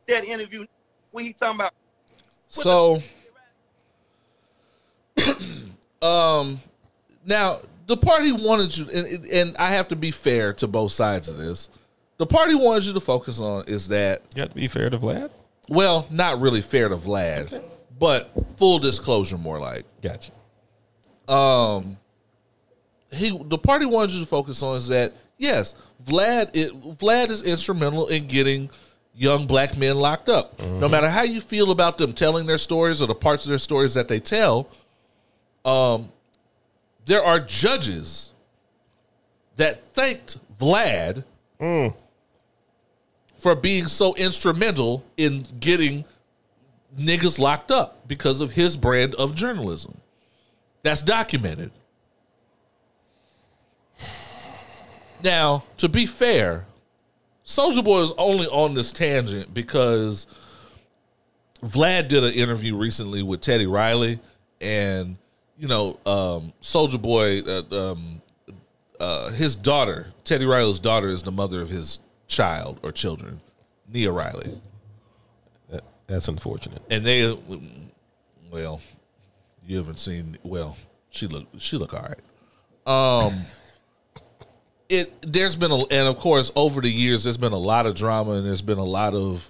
that 0.08 0.24
interview 0.24 0.66
when 1.12 1.26
he 1.26 1.34
talking 1.34 1.56
about. 1.56 1.74
So, 2.48 3.02
um, 6.02 6.62
now 7.26 7.60
the 7.88 7.98
party 7.98 8.32
wanted 8.32 8.78
you, 8.78 8.90
and, 8.90 9.26
and 9.26 9.58
I 9.58 9.72
have 9.72 9.88
to 9.90 9.96
be 9.96 10.12
fair 10.12 10.54
to 10.54 10.68
both 10.68 10.92
sides 10.92 11.28
of 11.30 11.38
this. 11.38 11.70
The 12.18 12.26
party 12.26 12.56
wanted 12.56 12.86
you 12.86 12.94
to 12.94 13.00
focus 13.00 13.40
on 13.40 13.66
is 13.68 13.90
that 13.90 14.22
You 14.36 14.44
got 14.44 14.50
to 14.50 14.56
be 14.56 14.68
fair 14.68 14.90
to 14.90 14.98
Vlad. 14.98 15.32
well, 15.68 16.08
not 16.10 16.40
really 16.40 16.62
fair 16.62 16.88
to 16.88 16.96
Vlad, 16.96 17.62
but 17.98 18.32
full 18.58 18.80
disclosure, 18.80 19.38
more 19.38 19.60
like 19.60 19.86
Gotcha. 20.02 20.32
um 21.32 21.98
he 23.12 23.38
the 23.46 23.58
party 23.58 23.86
wanted 23.86 24.14
you 24.14 24.20
to 24.22 24.25
focus 24.28 24.62
on 24.64 24.75
is 24.75 24.88
that 24.88 25.14
yes, 25.38 25.75
Vlad 26.06 26.50
it, 26.54 26.74
Vlad 26.98 27.30
is 27.30 27.44
instrumental 27.44 28.08
in 28.08 28.28
getting 28.28 28.70
young 29.16 29.48
black 29.48 29.78
men 29.78 29.96
locked 29.98 30.28
up. 30.28 30.62
No 30.62 30.90
matter 30.90 31.10
how 31.10 31.24
you 31.24 31.40
feel 31.40 31.72
about 31.72 31.98
them 31.98 32.12
telling 32.12 32.46
their 32.46 32.58
stories 32.58 33.02
or 33.02 33.08
the 33.08 33.16
parts 33.16 33.46
of 33.46 33.50
their 33.50 33.60
stories 33.60 33.94
that 33.94 34.08
they 34.08 34.20
tell, 34.20 34.68
um 35.64 36.10
there 37.06 37.24
are 37.24 37.40
judges 37.40 38.34
that 39.58 39.86
thanked 39.94 40.38
Vlad 40.60 41.24
for 43.38 43.56
being 43.56 43.88
so 43.88 44.16
instrumental 44.16 45.06
in 45.18 45.46
getting 45.60 46.04
niggas 46.98 47.40
locked 47.40 47.72
up 47.72 48.08
because 48.08 48.42
of 48.42 48.52
his 48.52 48.78
brand 48.78 49.16
of 49.16 49.36
journalism. 49.36 50.00
That's 50.84 51.02
documented. 51.02 51.72
Now, 55.24 55.64
to 55.78 55.90
be 55.90 56.06
fair, 56.06 56.66
Soulja 57.44 57.84
Boy 57.84 58.02
is 58.02 58.12
only 58.18 58.48
on 58.48 58.74
this 58.74 58.92
tangent 58.92 59.54
because 59.54 60.28
Vlad 61.64 62.08
did 62.08 62.24
an 62.24 62.34
interview 62.34 62.75
recently 62.75 63.24
with 63.24 63.42
Teddy 63.42 63.66
Riley, 63.66 64.20
and 64.62 65.18
you 65.58 65.68
know, 65.68 66.00
um, 66.06 66.54
Soulja 66.62 67.02
Boy, 67.02 67.42
uh, 67.42 67.92
um, 67.92 68.22
uh, 69.00 69.30
his 69.30 69.56
daughter, 69.56 70.08
Teddy 70.24 70.46
Riley's 70.46 70.80
daughter, 70.80 71.08
is 71.08 71.24
the 71.24 71.32
mother 71.32 71.62
of 71.62 71.70
his 71.70 72.00
child 72.28 72.80
or 72.84 72.92
children, 72.92 73.40
Nia 73.92 74.12
Riley, 74.12 74.60
that's 76.08 76.28
unfortunate. 76.28 76.82
and 76.90 77.06
they, 77.06 77.38
well, 78.52 78.82
you 79.66 79.78
haven't 79.78 80.00
seen. 80.00 80.38
Well, 80.44 80.78
she 81.10 81.28
look 81.28 81.48
she 81.58 81.78
look 81.78 81.94
all 81.94 82.02
right. 82.02 83.26
Um, 83.28 83.46
it 84.90 85.14
there's 85.22 85.56
been 85.56 85.72
a 85.72 85.78
and 85.78 86.08
of 86.08 86.18
course 86.18 86.52
over 86.56 86.82
the 86.82 86.92
years 86.92 87.24
there's 87.24 87.38
been 87.38 87.54
a 87.54 87.58
lot 87.58 87.86
of 87.88 87.96
drama 87.96 88.34
and 88.34 88.46
there's 88.46 88.62
been 88.62 88.78
a 88.78 88.84
lot 88.84 89.16
of 89.16 89.50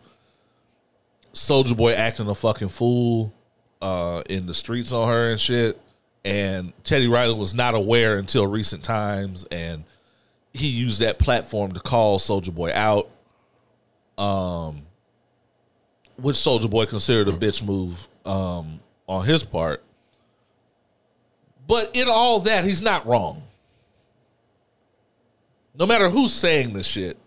Soulja 1.33 1.75
Boy 1.75 1.93
acting 1.93 2.29
a 2.29 2.35
fucking 2.35 2.69
fool 2.69 3.33
uh, 3.81 4.23
in 4.29 4.45
the 4.45 4.53
streets 4.53 4.91
on 4.91 5.07
her 5.07 5.31
and 5.31 5.39
shit. 5.39 5.79
And 6.23 6.73
Teddy 6.83 7.07
Riley 7.07 7.35
was 7.35 7.53
not 7.53 7.75
aware 7.75 8.17
until 8.17 8.47
recent 8.47 8.83
times, 8.83 9.45
and 9.51 9.83
he 10.53 10.67
used 10.67 11.01
that 11.01 11.19
platform 11.19 11.73
to 11.73 11.79
call 11.79 12.17
Soulja 12.17 12.53
Boy 12.53 12.71
out. 12.73 13.09
Um, 14.17 14.84
which 16.17 16.35
Soulja 16.37 16.69
Boy 16.69 16.85
considered 16.85 17.27
a 17.27 17.31
bitch 17.31 17.63
move 17.63 18.07
um, 18.25 18.79
on 19.07 19.25
his 19.25 19.43
part. 19.43 19.83
But 21.67 21.95
in 21.95 22.07
all 22.07 22.41
that, 22.41 22.63
he's 22.63 22.81
not 22.81 23.05
wrong. 23.05 23.43
No 25.77 25.85
matter 25.85 26.09
who's 26.09 26.33
saying 26.33 26.73
this 26.73 26.87
shit, 26.87 27.17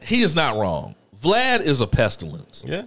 he 0.00 0.22
is 0.22 0.34
not 0.34 0.56
wrong. 0.56 0.94
Vlad 1.20 1.60
is 1.60 1.80
a 1.80 1.86
pestilence. 1.86 2.64
Yeah. 2.66 2.84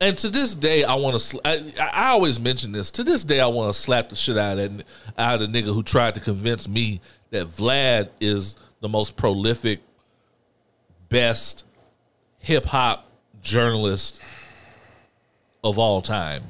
And 0.00 0.18
to 0.18 0.28
this 0.28 0.54
day, 0.54 0.84
I 0.84 0.96
want 0.96 1.14
to. 1.14 1.18
Sl- 1.18 1.38
I, 1.44 1.72
I 1.80 2.08
always 2.08 2.38
mention 2.38 2.72
this. 2.72 2.90
To 2.92 3.04
this 3.04 3.24
day, 3.24 3.40
I 3.40 3.46
want 3.46 3.72
to 3.72 3.78
slap 3.78 4.10
the 4.10 4.16
shit 4.16 4.36
out 4.36 4.58
of 4.58 4.76
that, 4.76 4.86
out 5.16 5.40
of 5.40 5.52
the 5.52 5.62
nigga 5.62 5.72
who 5.72 5.82
tried 5.82 6.16
to 6.16 6.20
convince 6.20 6.68
me 6.68 7.00
that 7.30 7.46
Vlad 7.46 8.10
is 8.20 8.56
the 8.80 8.88
most 8.88 9.16
prolific, 9.16 9.80
best 11.08 11.64
hip 12.38 12.66
hop 12.66 13.08
journalist 13.44 14.20
of 15.62 15.78
all 15.78 16.02
time. 16.02 16.42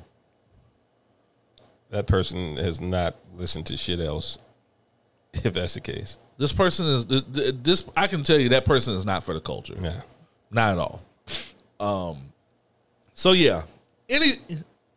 That 1.90 2.06
person 2.06 2.56
has 2.56 2.80
not 2.80 3.16
listened 3.36 3.66
to 3.66 3.76
shit 3.76 4.00
else. 4.00 4.38
If 5.34 5.52
that's 5.54 5.74
the 5.74 5.80
case. 5.80 6.16
This 6.38 6.52
person 6.52 6.86
is 6.86 7.04
th- 7.04 7.24
th- 7.34 7.54
this. 7.62 7.84
I 7.96 8.06
can 8.06 8.22
tell 8.22 8.38
you 8.38 8.50
that 8.50 8.64
person 8.64 8.94
is 8.94 9.04
not 9.04 9.24
for 9.24 9.34
the 9.34 9.40
culture. 9.40 9.74
Yeah. 9.80 10.00
Not 10.50 10.72
at 10.72 10.78
all. 10.78 11.02
Um. 11.80 12.18
So 13.14 13.32
yeah, 13.32 13.62
any 14.08 14.34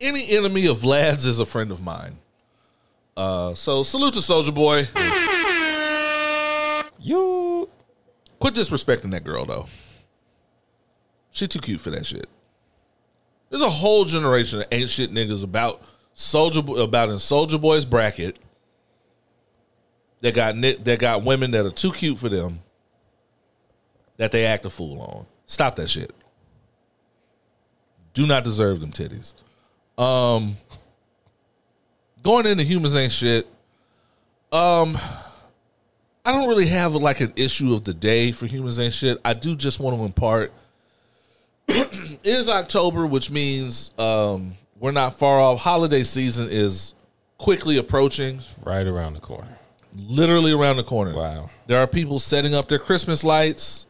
any 0.00 0.30
enemy 0.30 0.66
of 0.66 0.78
Vlad's 0.78 1.26
is 1.26 1.40
a 1.40 1.46
friend 1.46 1.72
of 1.72 1.82
mine. 1.82 2.18
Uh. 3.16 3.54
So 3.54 3.82
salute 3.82 4.14
to 4.14 4.20
Soulja 4.20 4.54
Boy. 4.54 4.86
You. 7.00 7.68
Quit 8.38 8.54
disrespecting 8.54 9.10
that 9.10 9.24
girl 9.24 9.44
though. 9.44 9.66
She 11.38 11.46
too 11.46 11.60
cute 11.60 11.80
for 11.80 11.90
that 11.90 12.04
shit. 12.04 12.28
There's 13.48 13.62
a 13.62 13.70
whole 13.70 14.04
generation 14.04 14.58
of 14.58 14.66
ain't 14.72 14.90
shit 14.90 15.12
niggas 15.12 15.44
about 15.44 15.80
Soldier 16.12 16.58
about 16.82 17.10
in 17.10 17.14
Soulja 17.14 17.60
Boy's 17.60 17.84
bracket. 17.84 18.36
That 20.20 20.34
got 20.34 20.60
that 20.60 20.98
got 20.98 21.22
women 21.22 21.52
that 21.52 21.64
are 21.64 21.70
too 21.70 21.92
cute 21.92 22.18
for 22.18 22.28
them. 22.28 22.58
That 24.16 24.32
they 24.32 24.46
act 24.46 24.66
a 24.66 24.70
fool 24.70 25.00
on. 25.00 25.26
Stop 25.46 25.76
that 25.76 25.88
shit. 25.88 26.12
Do 28.14 28.26
not 28.26 28.42
deserve 28.42 28.80
them 28.80 28.90
titties. 28.90 29.34
Um, 29.96 30.56
going 32.24 32.46
into 32.46 32.64
humans 32.64 32.96
ain't 32.96 33.12
shit. 33.12 33.46
Um, 34.50 34.98
I 36.24 36.32
don't 36.32 36.48
really 36.48 36.66
have 36.66 36.96
like 36.96 37.20
an 37.20 37.32
issue 37.36 37.74
of 37.74 37.84
the 37.84 37.94
day 37.94 38.32
for 38.32 38.46
humans 38.46 38.80
ain't 38.80 38.92
shit. 38.92 39.18
I 39.24 39.34
do 39.34 39.54
just 39.54 39.78
want 39.78 39.96
to 39.96 40.04
impart. 40.04 40.52
It 41.68 42.20
is 42.24 42.48
October, 42.48 43.06
which 43.06 43.30
means 43.30 43.92
um, 43.98 44.56
we're 44.78 44.92
not 44.92 45.14
far 45.14 45.40
off. 45.40 45.60
Holiday 45.60 46.04
season 46.04 46.48
is 46.50 46.94
quickly 47.38 47.76
approaching, 47.76 48.40
Right 48.64 48.86
around 48.86 49.14
the 49.14 49.20
corner. 49.20 49.58
literally 49.94 50.52
around 50.52 50.76
the 50.76 50.84
corner. 50.84 51.14
Wow. 51.14 51.50
There 51.66 51.78
are 51.78 51.86
people 51.86 52.18
setting 52.18 52.54
up 52.54 52.68
their 52.68 52.78
Christmas 52.78 53.22
lights 53.24 53.86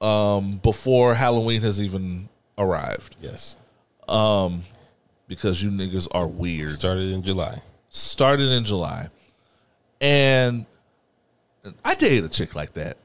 um, 0.00 0.56
before 0.62 1.14
Halloween 1.14 1.62
has 1.62 1.80
even 1.80 2.28
arrived 2.58 3.16
Yes. 3.20 3.56
because 4.06 5.62
you 5.62 5.70
niggas 5.70 6.08
are 6.12 6.26
weird. 6.26 6.70
Started 6.70 7.10
in 7.12 7.22
July. 7.22 7.60
started 7.88 8.50
in 8.50 8.64
July. 8.64 9.08
And 10.00 10.64
I 11.84 11.94
dated 11.94 12.24
a 12.24 12.28
chick 12.28 12.54
like 12.54 12.74
that. 12.74 12.96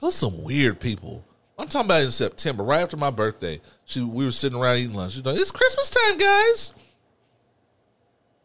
Those 0.00 0.14
some 0.16 0.42
weird 0.42 0.80
people. 0.80 1.24
I'm 1.58 1.68
talking 1.68 1.86
about 1.86 2.02
in 2.02 2.10
September, 2.10 2.62
right 2.62 2.80
after 2.80 2.96
my 2.96 3.10
birthday. 3.10 3.60
She 3.86 4.02
we 4.02 4.24
were 4.24 4.30
sitting 4.30 4.58
around 4.58 4.76
eating 4.76 4.94
lunch. 4.94 5.14
She's 5.14 5.24
like, 5.24 5.38
it's 5.38 5.50
Christmas 5.50 5.88
time, 5.88 6.18
guys. 6.18 6.72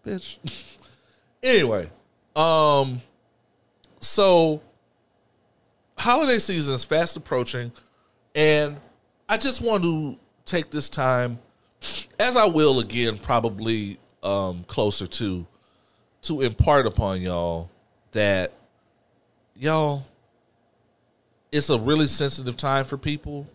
Bitch. 0.06 0.38
anyway, 1.44 1.90
um 2.36 3.02
So, 4.00 4.62
holiday 5.98 6.40
season 6.40 6.74
is 6.74 6.84
fast 6.86 7.18
approaching, 7.18 7.72
and 8.34 8.78
I 9.28 9.38
just 9.38 9.62
want 9.62 9.84
to 9.84 10.18
take 10.46 10.72
this 10.72 10.90
time, 10.90 11.40
as 12.20 12.36
I 12.36 12.46
will 12.46 12.80
again, 12.80 13.18
probably 13.18 13.98
um, 14.24 14.64
closer 14.66 15.08
to, 15.08 15.46
to 16.24 16.42
impart 16.42 16.86
upon 16.86 17.22
y'all 17.22 17.70
that 18.12 18.52
y'all, 19.56 20.06
it's 21.52 21.70
a 21.70 21.78
really 21.78 22.08
sensitive 22.08 22.56
time 22.56 22.86
for 22.86 22.98
people. 22.98 23.48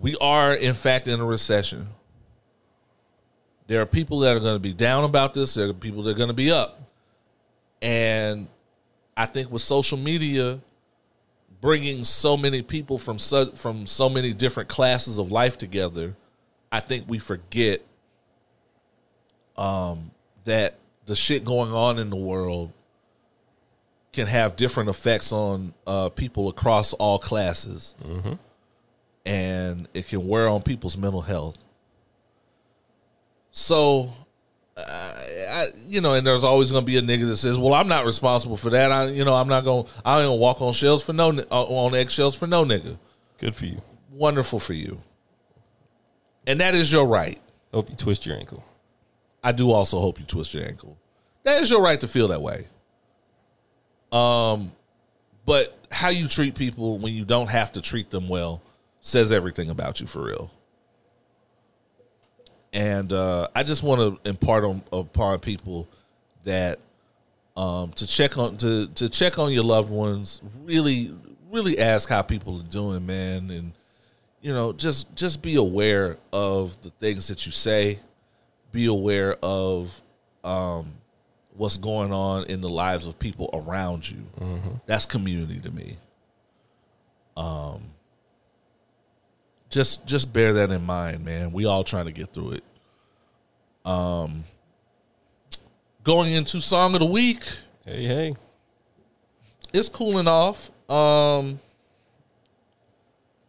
We 0.00 0.16
are, 0.20 0.54
in 0.54 0.74
fact, 0.74 1.08
in 1.08 1.20
a 1.20 1.24
recession. 1.24 1.88
There 3.66 3.80
are 3.80 3.86
people 3.86 4.20
that 4.20 4.36
are 4.36 4.40
going 4.40 4.54
to 4.54 4.60
be 4.60 4.72
down 4.72 5.04
about 5.04 5.34
this. 5.34 5.54
There 5.54 5.68
are 5.68 5.74
people 5.74 6.02
that 6.02 6.10
are 6.10 6.14
going 6.14 6.28
to 6.28 6.34
be 6.34 6.50
up. 6.50 6.80
And 7.80 8.48
I 9.16 9.26
think 9.26 9.50
with 9.50 9.62
social 9.62 9.98
media 9.98 10.60
bringing 11.60 12.04
so 12.04 12.36
many 12.36 12.62
people 12.62 12.98
from 12.98 13.18
so, 13.18 13.50
from 13.52 13.86
so 13.86 14.08
many 14.08 14.32
different 14.32 14.68
classes 14.68 15.18
of 15.18 15.32
life 15.32 15.58
together, 15.58 16.14
I 16.70 16.80
think 16.80 17.04
we 17.08 17.18
forget 17.18 17.80
um, 19.56 20.10
that 20.44 20.76
the 21.06 21.16
shit 21.16 21.44
going 21.44 21.72
on 21.72 21.98
in 21.98 22.10
the 22.10 22.16
world 22.16 22.72
can 24.12 24.26
have 24.26 24.56
different 24.56 24.88
effects 24.88 25.32
on 25.32 25.74
uh, 25.86 26.08
people 26.08 26.48
across 26.48 26.92
all 26.94 27.18
classes, 27.18 27.94
and 29.26 29.88
it 29.94 30.08
can 30.08 30.26
wear 30.26 30.48
on 30.48 30.62
people's 30.62 30.96
mental 30.96 31.20
health. 31.20 31.58
So, 33.50 34.12
uh, 34.76 34.80
I, 34.80 35.66
you 35.86 36.00
know, 36.00 36.14
and 36.14 36.26
there's 36.26 36.44
always 36.44 36.70
going 36.70 36.84
to 36.84 36.86
be 36.86 36.96
a 36.96 37.02
nigga 37.02 37.26
that 37.28 37.36
says, 37.36 37.58
"Well, 37.58 37.74
I'm 37.74 37.88
not 37.88 38.06
responsible 38.06 38.56
for 38.56 38.70
that. 38.70 38.92
I, 38.92 39.06
you 39.06 39.24
know, 39.24 39.34
I'm 39.34 39.48
not 39.48 39.64
going. 39.64 39.86
I 40.04 40.18
ain't 40.18 40.26
gonna 40.26 40.36
walk 40.36 40.62
on 40.62 40.72
shells 40.72 41.02
for 41.02 41.12
no 41.12 41.30
uh, 41.30 41.64
on 41.64 41.94
eggshells 41.94 42.34
for 42.34 42.46
no 42.46 42.64
nigga." 42.64 42.98
Good 43.38 43.54
for 43.54 43.66
you. 43.66 43.82
Wonderful 44.12 44.58
for 44.58 44.72
you, 44.72 45.00
and 46.46 46.60
that 46.60 46.74
is 46.74 46.90
your 46.90 47.06
right. 47.06 47.40
Hope 47.72 47.90
you 47.90 47.96
twist 47.96 48.24
your 48.26 48.36
ankle. 48.36 48.64
I 49.42 49.52
do 49.52 49.70
also 49.70 50.00
hope 50.00 50.18
you 50.18 50.26
twist 50.26 50.54
your 50.54 50.64
ankle. 50.64 50.96
That 51.44 51.62
is 51.62 51.70
your 51.70 51.80
right 51.80 52.00
to 52.00 52.08
feel 52.08 52.28
that 52.28 52.42
way. 52.42 52.66
Um, 54.12 54.72
but 55.44 55.78
how 55.90 56.08
you 56.08 56.28
treat 56.28 56.54
people 56.54 56.98
when 56.98 57.12
you 57.12 57.24
don't 57.24 57.48
have 57.48 57.72
to 57.72 57.80
treat 57.80 58.10
them 58.10 58.28
well 58.28 58.62
says 59.00 59.32
everything 59.32 59.70
about 59.70 60.00
you 60.00 60.06
for 60.06 60.22
real. 60.22 60.50
And 62.72 63.12
uh, 63.12 63.48
I 63.54 63.62
just 63.62 63.82
want 63.82 64.22
to 64.22 64.28
impart 64.28 64.64
on, 64.64 64.82
upon 64.92 65.38
people 65.40 65.88
that 66.44 66.78
um, 67.56 67.92
to 67.92 68.06
check 68.06 68.36
on 68.38 68.56
to 68.58 68.86
to 68.88 69.08
check 69.08 69.38
on 69.38 69.52
your 69.52 69.64
loved 69.64 69.90
ones. 69.90 70.42
Really, 70.64 71.14
really 71.50 71.78
ask 71.78 72.08
how 72.08 72.22
people 72.22 72.60
are 72.60 72.64
doing, 72.64 73.06
man, 73.06 73.50
and 73.50 73.72
you 74.42 74.52
know 74.52 74.72
just 74.72 75.14
just 75.16 75.42
be 75.42 75.56
aware 75.56 76.18
of 76.32 76.80
the 76.82 76.90
things 76.90 77.28
that 77.28 77.46
you 77.46 77.52
say 77.52 77.98
be 78.70 78.86
aware 78.86 79.36
of 79.42 80.00
um, 80.44 80.92
what's 81.58 81.76
going 81.76 82.12
on 82.12 82.44
in 82.44 82.60
the 82.62 82.68
lives 82.68 83.06
of 83.06 83.18
people 83.18 83.50
around 83.52 84.08
you. 84.10 84.18
That's 84.86 85.04
community 85.04 85.60
to 85.60 85.70
me. 85.70 85.98
Um, 87.36 87.82
just 89.70 90.06
just 90.06 90.32
bear 90.32 90.54
that 90.54 90.70
in 90.70 90.82
mind, 90.84 91.24
man. 91.24 91.52
We 91.52 91.66
all 91.66 91.84
trying 91.84 92.06
to 92.06 92.12
get 92.12 92.32
through 92.32 92.52
it. 92.52 92.64
Um, 93.84 94.44
going 96.04 96.32
into 96.32 96.60
song 96.60 96.94
of 96.94 97.00
the 97.00 97.06
week, 97.06 97.42
Hey, 97.84 98.04
hey. 98.04 98.36
it's 99.72 99.88
cooling 99.88 100.26
off. 100.26 100.70
Um, 100.90 101.60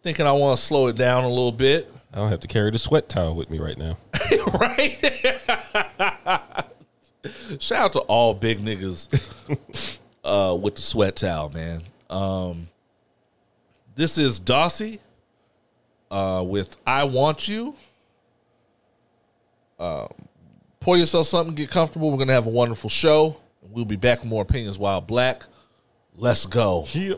thinking 0.04 0.28
I 0.28 0.32
want 0.34 0.58
to 0.60 0.64
slow 0.64 0.88
it 0.88 0.96
down 0.96 1.24
a 1.24 1.30
little 1.30 1.52
bit. 1.52 1.92
I 2.14 2.18
don't 2.18 2.30
have 2.30 2.40
to 2.42 2.48
carry 2.48 2.72
the 2.72 2.80
sweat 2.80 3.08
towel 3.08 3.36
with 3.36 3.50
me 3.50 3.60
right 3.60 3.78
now. 3.78 3.98
right? 4.60 4.98
Shout 7.60 7.86
out 7.86 7.94
to 7.94 8.00
all 8.02 8.34
big 8.34 8.60
niggas 8.60 9.08
uh, 10.24 10.56
with 10.60 10.76
the 10.76 10.82
sweat 10.82 11.16
towel, 11.16 11.50
man. 11.50 11.84
Um, 12.10 12.68
this 13.96 14.18
is 14.18 14.40
Dossi 14.40 15.00
uh, 16.12 16.44
with 16.46 16.78
"I 16.86 17.04
Want 17.04 17.48
You." 17.48 17.76
Uh, 19.80 20.08
pour 20.80 20.98
yourself 20.98 21.28
something, 21.28 21.56
get 21.56 21.70
comfortable. 21.70 22.12
We're 22.12 22.18
gonna 22.18 22.34
have 22.34 22.46
a 22.46 22.52
wonderful 22.52 22.90
show. 22.90 23.38
We'll 23.62 23.86
be 23.86 23.96
back 23.96 24.20
with 24.20 24.30
more 24.30 24.42
opinions 24.42 24.78
while 24.78 25.02
black. 25.02 25.44
Let's 26.16 26.46
go. 26.46 26.86
Yeah. 26.92 27.16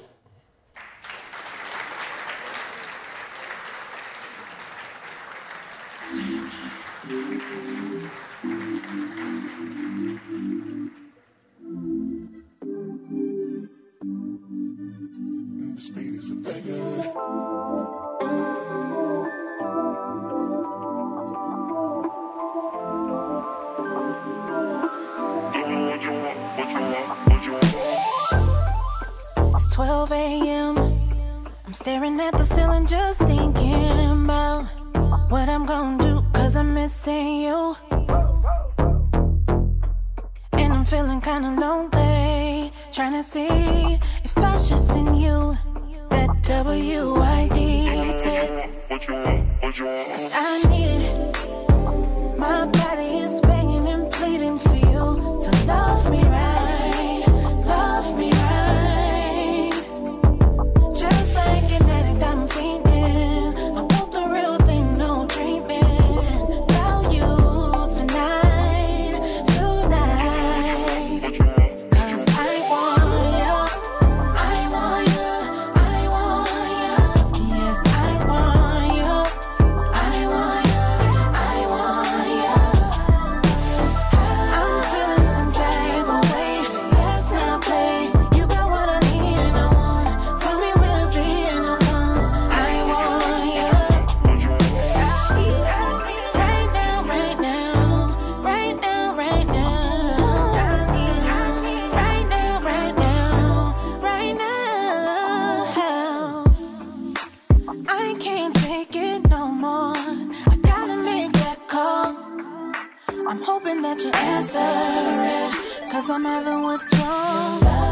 I'm 113.32 113.42
hoping 113.44 113.82
that 113.82 113.98
you 114.04 114.12
answer 114.12 114.60
it, 114.60 115.90
cause 115.90 116.10
I'm 116.10 116.26
having 116.26 116.66
withdrawals. 116.66 117.91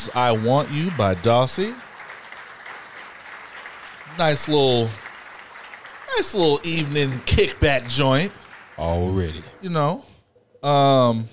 Was 0.00 0.16
I 0.16 0.32
Want 0.32 0.70
You 0.70 0.90
by 0.92 1.14
Dossi. 1.14 1.74
Nice 4.16 4.48
little 4.48 4.88
nice 6.16 6.32
little 6.34 6.58
evening 6.64 7.10
kickback 7.26 7.86
joint, 7.86 8.32
Already. 8.78 9.42
you 9.60 9.68
know. 9.68 10.06
Um 10.62 11.28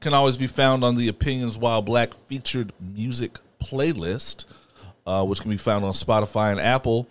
can 0.00 0.14
always 0.14 0.38
be 0.38 0.46
found 0.46 0.82
on 0.82 0.94
the 0.94 1.08
Opinions 1.08 1.58
While 1.58 1.82
Black 1.82 2.14
featured 2.14 2.72
music 2.80 3.36
playlist, 3.62 4.46
uh, 5.06 5.22
which 5.22 5.42
can 5.42 5.50
be 5.50 5.58
found 5.58 5.84
on 5.84 5.92
Spotify 5.92 6.52
and 6.52 6.60
Apple. 6.60 7.06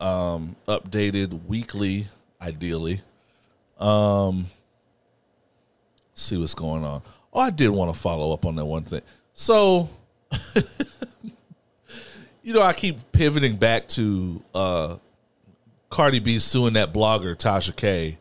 Um, 0.00 0.56
updated 0.66 1.46
weekly, 1.46 2.08
ideally. 2.42 3.02
Um, 3.78 4.46
see 6.12 6.38
what's 6.38 6.54
going 6.54 6.82
on. 6.82 7.02
Oh, 7.32 7.38
I 7.38 7.50
did 7.50 7.68
want 7.68 7.94
to 7.94 7.98
follow 7.98 8.32
up 8.32 8.44
on 8.44 8.56
that 8.56 8.64
one 8.64 8.82
thing. 8.82 9.02
So, 9.34 9.90
you 12.42 12.54
know, 12.54 12.62
I 12.62 12.72
keep 12.72 13.12
pivoting 13.12 13.56
back 13.56 13.88
to 13.88 14.42
uh, 14.54 14.96
Cardi 15.90 16.20
B 16.20 16.38
suing 16.38 16.74
that 16.74 16.92
blogger 16.94 17.36
Tasha 17.36 17.74
K, 17.74 18.16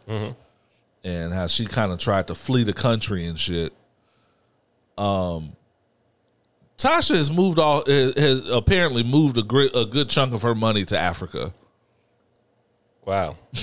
and 1.03 1.33
how 1.33 1.47
she 1.47 1.65
kind 1.65 1.91
of 1.91 1.99
tried 1.99 2.27
to 2.27 2.35
flee 2.35 2.63
the 2.63 2.73
country 2.73 3.25
and 3.27 3.39
shit. 3.39 3.73
Um, 4.97 5.55
Tasha 6.77 7.15
has 7.15 7.31
moved 7.31 7.59
all 7.59 7.85
has 7.85 8.47
apparently 8.49 9.03
moved 9.03 9.37
a 9.37 9.43
great 9.43 9.75
a 9.75 9.85
good 9.85 10.09
chunk 10.09 10.33
of 10.33 10.41
her 10.41 10.55
money 10.55 10.83
to 10.85 10.97
Africa. 10.97 11.53
Wow. 13.05 13.37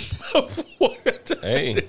hey, 1.42 1.74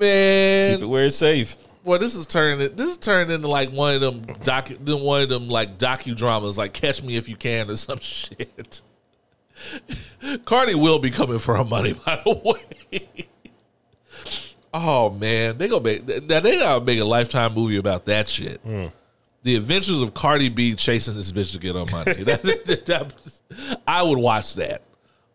Man, 0.00 0.76
keep 0.76 0.82
it 0.82 0.88
where 0.88 1.04
it's 1.04 1.16
safe. 1.16 1.56
Boy, 1.90 1.98
this 1.98 2.14
is 2.14 2.24
turning 2.24 2.76
this 2.76 2.88
is 2.88 2.96
turning 2.98 3.34
into 3.34 3.48
like 3.48 3.70
one 3.72 3.96
of 3.96 4.00
them 4.00 4.24
docu 4.44 5.02
one 5.02 5.22
of 5.22 5.28
them 5.28 5.48
like 5.48 5.76
docudramas 5.76 6.56
like 6.56 6.72
Catch 6.72 7.02
Me 7.02 7.16
If 7.16 7.28
You 7.28 7.34
Can 7.34 7.68
or 7.68 7.74
some 7.74 7.98
shit. 8.00 8.80
Cardi 10.44 10.76
will 10.76 11.00
be 11.00 11.10
coming 11.10 11.40
for 11.40 11.56
her 11.56 11.64
money, 11.64 11.92
by 12.06 12.22
the 12.24 12.58
way. 12.92 13.26
oh 14.72 15.10
man, 15.10 15.58
they 15.58 15.66
gonna 15.66 15.82
make 15.82 16.06
now 16.28 16.38
they 16.38 16.60
gotta 16.60 16.84
make 16.84 17.00
a 17.00 17.04
lifetime 17.04 17.54
movie 17.54 17.76
about 17.78 18.04
that 18.04 18.28
shit. 18.28 18.60
The 19.42 19.56
Adventures 19.56 20.00
of 20.00 20.14
Cardi 20.14 20.48
B 20.48 20.76
chasing 20.76 21.16
this 21.16 21.32
bitch 21.32 21.50
to 21.54 21.58
get 21.58 21.74
her 21.74 21.86
money. 21.90 22.22
That- 22.22 22.42
that- 22.44 22.86
that- 22.86 23.80
I 23.88 24.04
would 24.04 24.18
watch 24.18 24.54
that. 24.54 24.82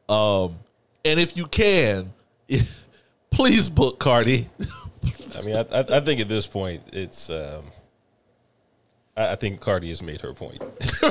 Um, 0.07 0.55
and 1.03 1.19
if 1.19 1.35
you 1.35 1.47
can, 1.47 2.13
please 3.29 3.67
book 3.67 3.99
Cardi. 3.99 4.47
I 5.37 5.41
mean, 5.41 5.55
I, 5.55 5.65
I, 5.79 5.99
think 5.99 6.19
at 6.21 6.29
this 6.29 6.47
point, 6.47 6.83
it's. 6.93 7.29
Um, 7.29 7.65
I, 9.17 9.31
I 9.33 9.35
think 9.35 9.59
Cardi 9.61 9.89
has 9.89 10.01
made 10.01 10.21
her 10.21 10.33
point. 10.33 10.59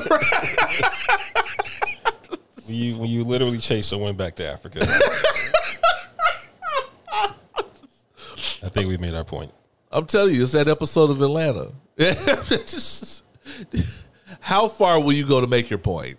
when 2.67 2.75
you 2.77 2.99
when 2.99 3.09
you 3.11 3.25
literally 3.25 3.59
chase 3.59 3.87
someone 3.87 4.17
back 4.17 4.37
to 4.37 4.47
Africa, 4.49 4.81
I 8.63 8.69
think 8.71 8.89
we 8.89 8.97
made 8.97 9.15
our 9.15 9.25
point. 9.25 9.53
I'm 9.93 10.07
telling 10.07 10.35
you, 10.35 10.43
it's 10.43 10.53
that 10.53 10.69
episode 10.69 11.11
of 11.11 11.21
Atlanta. 11.21 11.73
How 14.41 14.69
far 14.69 15.01
will 15.01 15.13
you 15.13 15.27
go 15.27 15.41
to 15.41 15.47
make 15.47 15.71
your 15.71 15.79
point? 15.79 16.19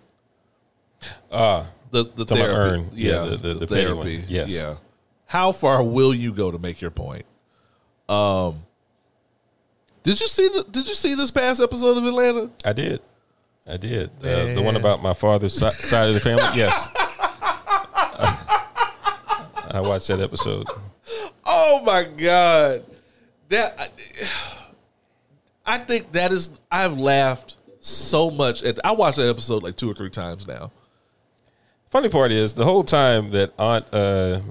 Ah, 1.32 1.68
The 1.92 2.04
the 2.04 2.26
therapy, 2.26 2.54
earn. 2.54 2.90
Yeah, 2.94 3.26
the- 3.26 3.38
the- 3.38 3.54
the 3.56 3.68
petty 3.68 3.92
one. 3.94 4.24
Yes. 4.28 4.50
yeah. 4.56 4.76
How 5.28 5.52
far 5.52 5.84
will 5.84 6.14
you 6.14 6.32
go 6.34 6.52
to 6.52 6.58
make 6.60 6.80
your 6.82 6.92
point? 6.92 7.26
Um, 8.08 8.64
did 10.04 10.20
you 10.20 10.28
see 10.28 10.48
the 10.48 10.64
Did 10.70 10.88
you 10.88 10.94
see 10.94 11.16
this 11.16 11.32
past 11.32 11.60
episode 11.62 11.98
of 11.98 12.06
Atlanta? 12.06 12.50
I 12.64 12.74
did, 12.74 13.02
I 13.68 13.78
did. 13.78 14.10
Uh, 14.24 14.54
the 14.54 14.62
one 14.62 14.76
about 14.76 15.02
my 15.02 15.14
father's 15.14 15.54
si- 15.56 15.88
side 15.88 16.08
of 16.10 16.14
the 16.14 16.20
family. 16.20 16.44
Yes, 16.56 16.90
I 19.72 19.82
watched 19.82 20.08
that 20.08 20.20
episode. 20.20 20.68
Oh 21.46 21.82
my 21.84 22.04
god, 22.04 22.86
that 23.50 23.76
I, 23.80 23.90
I 25.66 25.78
think 25.80 26.12
that 26.14 26.32
is 26.32 26.50
I've 26.72 26.98
laughed 26.98 27.58
so 27.82 28.30
much 28.32 28.64
at. 28.64 28.80
I 28.86 28.92
watched 28.92 29.18
that 29.18 29.30
episode 29.30 29.64
like 29.64 29.76
two 29.76 29.90
or 29.90 29.94
three 29.96 30.10
times 30.12 30.48
now. 30.48 30.72
Funny 31.90 32.10
part 32.10 32.32
is 32.32 32.54
the 32.54 32.66
whole 32.66 32.84
time 32.84 33.32
that 33.32 33.54
Aunt 33.58 33.86
uh 33.94 34.42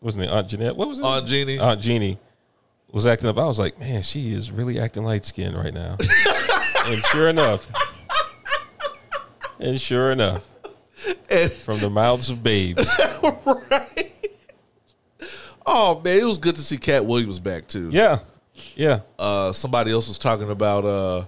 wasn't 0.00 0.24
it 0.24 0.30
Aunt 0.30 0.48
Jeanette? 0.48 0.76
What 0.76 0.88
was 0.88 0.98
it? 0.98 1.04
Aunt 1.04 1.26
Jeannie. 1.26 1.58
Aunt 1.58 1.80
Jeannie 1.80 2.18
was 2.96 3.06
acting 3.06 3.28
up. 3.28 3.36
I 3.38 3.44
was 3.44 3.58
like, 3.58 3.78
man, 3.78 4.00
she 4.02 4.32
is 4.32 4.50
really 4.50 4.80
acting 4.80 5.04
light 5.04 5.24
skinned 5.26 5.54
right 5.54 5.72
now. 5.74 5.96
and 6.86 7.04
sure 7.04 7.28
enough, 7.28 7.70
and 9.60 9.78
sure 9.80 10.12
enough, 10.12 10.46
And- 11.30 11.52
from 11.52 11.78
the 11.80 11.90
mouths 11.90 12.30
of 12.30 12.42
babes, 12.42 12.90
right. 13.22 14.12
Oh 15.66 16.00
man, 16.02 16.18
it 16.18 16.24
was 16.24 16.38
good 16.38 16.56
to 16.56 16.62
see 16.62 16.78
Katt 16.78 17.04
Williams 17.04 17.38
back 17.38 17.66
too. 17.68 17.90
yeah, 17.92 18.20
yeah, 18.74 19.00
Uh, 19.18 19.52
somebody 19.52 19.90
else 19.92 20.08
was 20.08 20.16
talking 20.18 20.48
about 20.50 20.84
uh, 20.86 21.24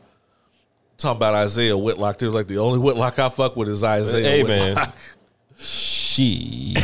talking 0.96 1.16
about 1.16 1.44
Isiah 1.44 1.76
Whitlock. 1.76 2.18
They 2.18 2.26
were 2.28 2.32
like 2.32 2.46
the 2.48 2.58
only 2.58 2.78
Whitlock 2.78 3.18
I 3.18 3.28
fuck 3.28 3.56
with 3.56 3.68
is 3.68 3.82
Isiah 3.82 4.22
Hey, 4.22 4.42
Whitlock. 4.42 4.76
man. 4.88 4.92
she. 5.60 6.74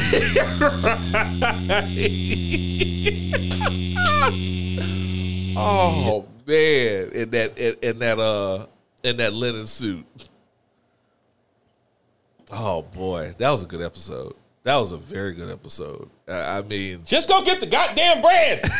Oh 5.56 6.26
man, 6.46 7.10
in 7.12 7.30
that 7.30 7.58
in, 7.58 7.76
in 7.82 7.98
that 8.00 8.18
uh 8.18 8.66
in 9.02 9.16
that 9.18 9.32
linen 9.32 9.66
suit. 9.66 10.06
Oh 12.50 12.82
boy, 12.82 13.34
that 13.38 13.50
was 13.50 13.62
a 13.62 13.66
good 13.66 13.82
episode. 13.82 14.34
That 14.64 14.76
was 14.76 14.92
a 14.92 14.96
very 14.96 15.34
good 15.34 15.50
episode. 15.50 16.08
I, 16.26 16.58
I 16.58 16.62
mean, 16.62 17.02
Just 17.04 17.28
go 17.28 17.44
get 17.44 17.60
the 17.60 17.66
goddamn 17.66 18.22
bread. 18.22 18.62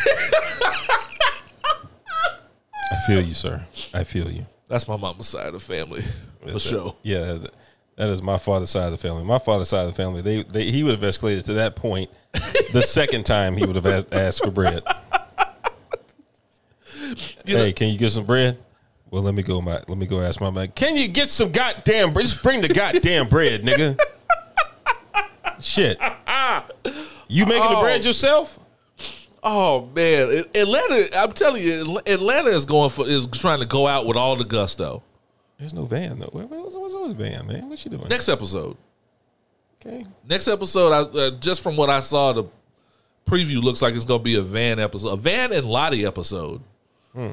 I 2.91 2.97
feel 3.07 3.21
you, 3.21 3.33
sir. 3.33 3.63
I 3.93 4.03
feel 4.03 4.31
you. 4.31 4.45
that's 4.67 4.87
my 4.87 4.97
mama's 4.97 5.27
side 5.27 5.47
of 5.47 5.53
the 5.53 5.59
family 5.59 6.01
for 6.01 6.51
That's 6.51 6.63
sure. 6.67 6.87
it. 6.89 6.95
Yeah, 7.03 7.33
that- 7.33 7.51
that 7.97 8.09
is 8.09 8.21
my 8.21 8.37
father's 8.37 8.71
side 8.71 8.87
of 8.87 8.91
the 8.91 8.97
family. 8.97 9.23
My 9.23 9.39
father's 9.39 9.69
side 9.69 9.83
of 9.87 9.87
the 9.87 9.93
family. 9.95 10.21
They, 10.21 10.43
they 10.43 10.65
he 10.69 10.83
would 10.83 11.01
have 11.01 11.09
escalated 11.09 11.45
to 11.45 11.53
that 11.53 11.77
point 11.77 12.09
the 12.73 12.81
second 12.81 13.25
time 13.25 13.55
he 13.55 13.65
would 13.65 13.77
have 13.77 13.85
asked, 13.85 14.13
asked 14.13 14.43
for 14.43 14.51
bread. 14.51 14.83
You 17.45 17.57
hey, 17.57 17.67
know- 17.67 17.71
can 17.73 17.89
you 17.89 17.97
get 17.97 18.11
some 18.11 18.25
bread? 18.25 18.57
Well, 19.11 19.21
let 19.21 19.33
me 19.35 19.43
go. 19.43 19.61
My 19.61 19.79
let 19.87 19.97
me 19.97 20.05
go 20.07 20.19
ask 20.21 20.41
my 20.41 20.49
man. 20.49 20.69
Can 20.75 20.97
you 20.97 21.07
get 21.07 21.29
some 21.29 21.51
goddamn 21.51 22.11
bread? 22.11 22.25
Just 22.25 22.41
bring 22.43 22.61
the 22.61 22.67
goddamn 22.67 23.29
bread, 23.29 23.61
nigga. 23.61 23.97
Shit. 25.61 25.97
You 27.27 27.45
making 27.45 27.63
the 27.69 27.77
Oh. 27.77 27.81
bread 27.81 28.03
yourself? 28.05 28.59
Oh 29.43 29.85
man, 29.95 30.43
Atlanta! 30.55 31.17
I'm 31.17 31.31
telling 31.31 31.63
you, 31.63 31.99
Atlanta 32.07 32.49
is 32.49 32.65
going 32.65 32.89
for 32.89 33.07
is 33.07 33.27
trying 33.27 33.59
to 33.59 33.65
go 33.65 33.85
out 33.87 34.05
with 34.07 34.17
all 34.17 34.35
the 34.35 34.43
gusto. 34.43 35.03
There's 35.59 35.73
no 35.73 35.85
van 35.85 36.19
though. 36.19 36.29
What- 36.31 36.49
What's, 36.49 36.75
what's 36.75 36.93
with 36.95 37.15
van, 37.17 37.45
man? 37.47 37.69
What 37.69 37.83
you 37.85 37.91
doing? 37.91 38.07
Next 38.09 38.27
episode, 38.27 38.75
Okay. 39.85 40.05
next 40.27 40.47
episode, 40.47 40.91
I, 40.91 41.19
uh, 41.19 41.29
just 41.39 41.61
from 41.61 41.77
what 41.77 41.89
I 41.91 41.99
saw, 41.99 42.33
the 42.33 42.45
preview 43.27 43.61
looks 43.61 43.81
like 43.83 43.93
it's 43.93 44.03
going 44.05 44.19
to 44.19 44.23
be 44.23 44.35
a 44.35 44.41
Van 44.41 44.79
episode, 44.79 45.09
a 45.09 45.15
Van 45.15 45.53
and 45.53 45.65
Lottie 45.65 46.05
episode. 46.05 46.61
Hmm. 47.15 47.31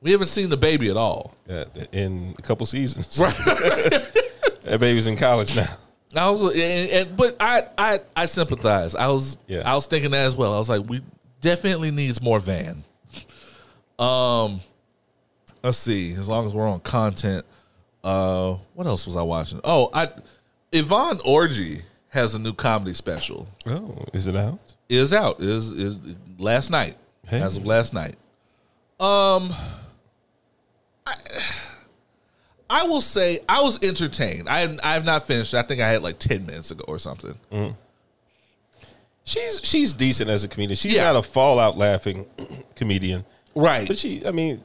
We 0.00 0.12
haven't 0.12 0.26
seen 0.28 0.48
the 0.50 0.56
baby 0.56 0.90
at 0.90 0.96
all. 0.96 1.34
Uh, 1.48 1.64
in 1.92 2.34
a 2.38 2.42
couple 2.42 2.66
seasons. 2.66 3.06
that 3.18 4.78
baby's 4.80 5.06
in 5.06 5.16
college 5.16 5.56
now. 5.56 5.76
I 6.16 6.30
was, 6.30 6.42
and, 6.42 6.90
and, 6.90 7.16
but 7.16 7.36
I, 7.40 7.64
I, 7.76 8.00
I 8.14 8.26
sympathize. 8.26 8.94
I 8.94 9.08
was, 9.08 9.38
Yeah. 9.48 9.62
I 9.64 9.74
was 9.74 9.86
thinking 9.86 10.10
that 10.12 10.26
as 10.26 10.36
well. 10.36 10.54
I 10.54 10.58
was 10.58 10.68
like, 10.68 10.88
we 10.88 11.02
definitely 11.40 11.90
needs 11.90 12.20
more 12.22 12.38
Van. 12.38 12.84
Um, 13.98 14.60
let's 15.62 15.78
see. 15.78 16.12
As 16.14 16.28
long 16.28 16.46
as 16.46 16.54
we're 16.54 16.68
on 16.68 16.80
content, 16.80 17.44
uh, 18.02 18.56
what 18.74 18.86
else 18.86 19.06
was 19.06 19.16
I 19.16 19.22
watching? 19.22 19.60
Oh, 19.64 19.90
I, 19.92 20.08
Yvonne 20.72 21.18
Orji 21.18 21.82
has 22.08 22.34
a 22.34 22.38
new 22.38 22.52
comedy 22.52 22.94
special. 22.94 23.48
Oh, 23.66 24.04
is 24.12 24.26
it 24.26 24.36
out? 24.36 24.58
Is 24.88 25.12
out. 25.12 25.40
Is 25.40 25.70
is 25.70 25.98
last 26.38 26.70
night. 26.70 26.96
Hey. 27.26 27.40
As 27.40 27.56
of 27.56 27.66
last 27.66 27.94
night. 27.94 28.16
Um, 29.00 29.52
I, 31.06 31.14
I 32.70 32.84
will 32.84 33.00
say 33.00 33.40
I 33.48 33.62
was 33.62 33.82
entertained. 33.82 34.48
I 34.48 34.62
I 34.82 34.94
have 34.94 35.04
not 35.04 35.24
finished. 35.26 35.54
I 35.54 35.62
think 35.62 35.80
I 35.80 35.88
had 35.88 36.02
like 36.02 36.18
ten 36.18 36.46
minutes 36.46 36.70
ago 36.70 36.84
or 36.88 36.98
something. 36.98 37.34
She's 39.24 39.60
she's 39.64 39.92
decent 39.94 40.30
as 40.30 40.44
a 40.44 40.48
comedian. 40.48 40.76
She's 40.76 40.94
Yeah. 40.94 41.04
not 41.04 41.16
a 41.16 41.22
fallout 41.22 41.76
laughing 41.76 42.26
comedian, 42.76 43.24
Right. 43.54 43.86
but 43.88 43.98
she. 43.98 44.24
I 44.26 44.30
mean, 44.30 44.62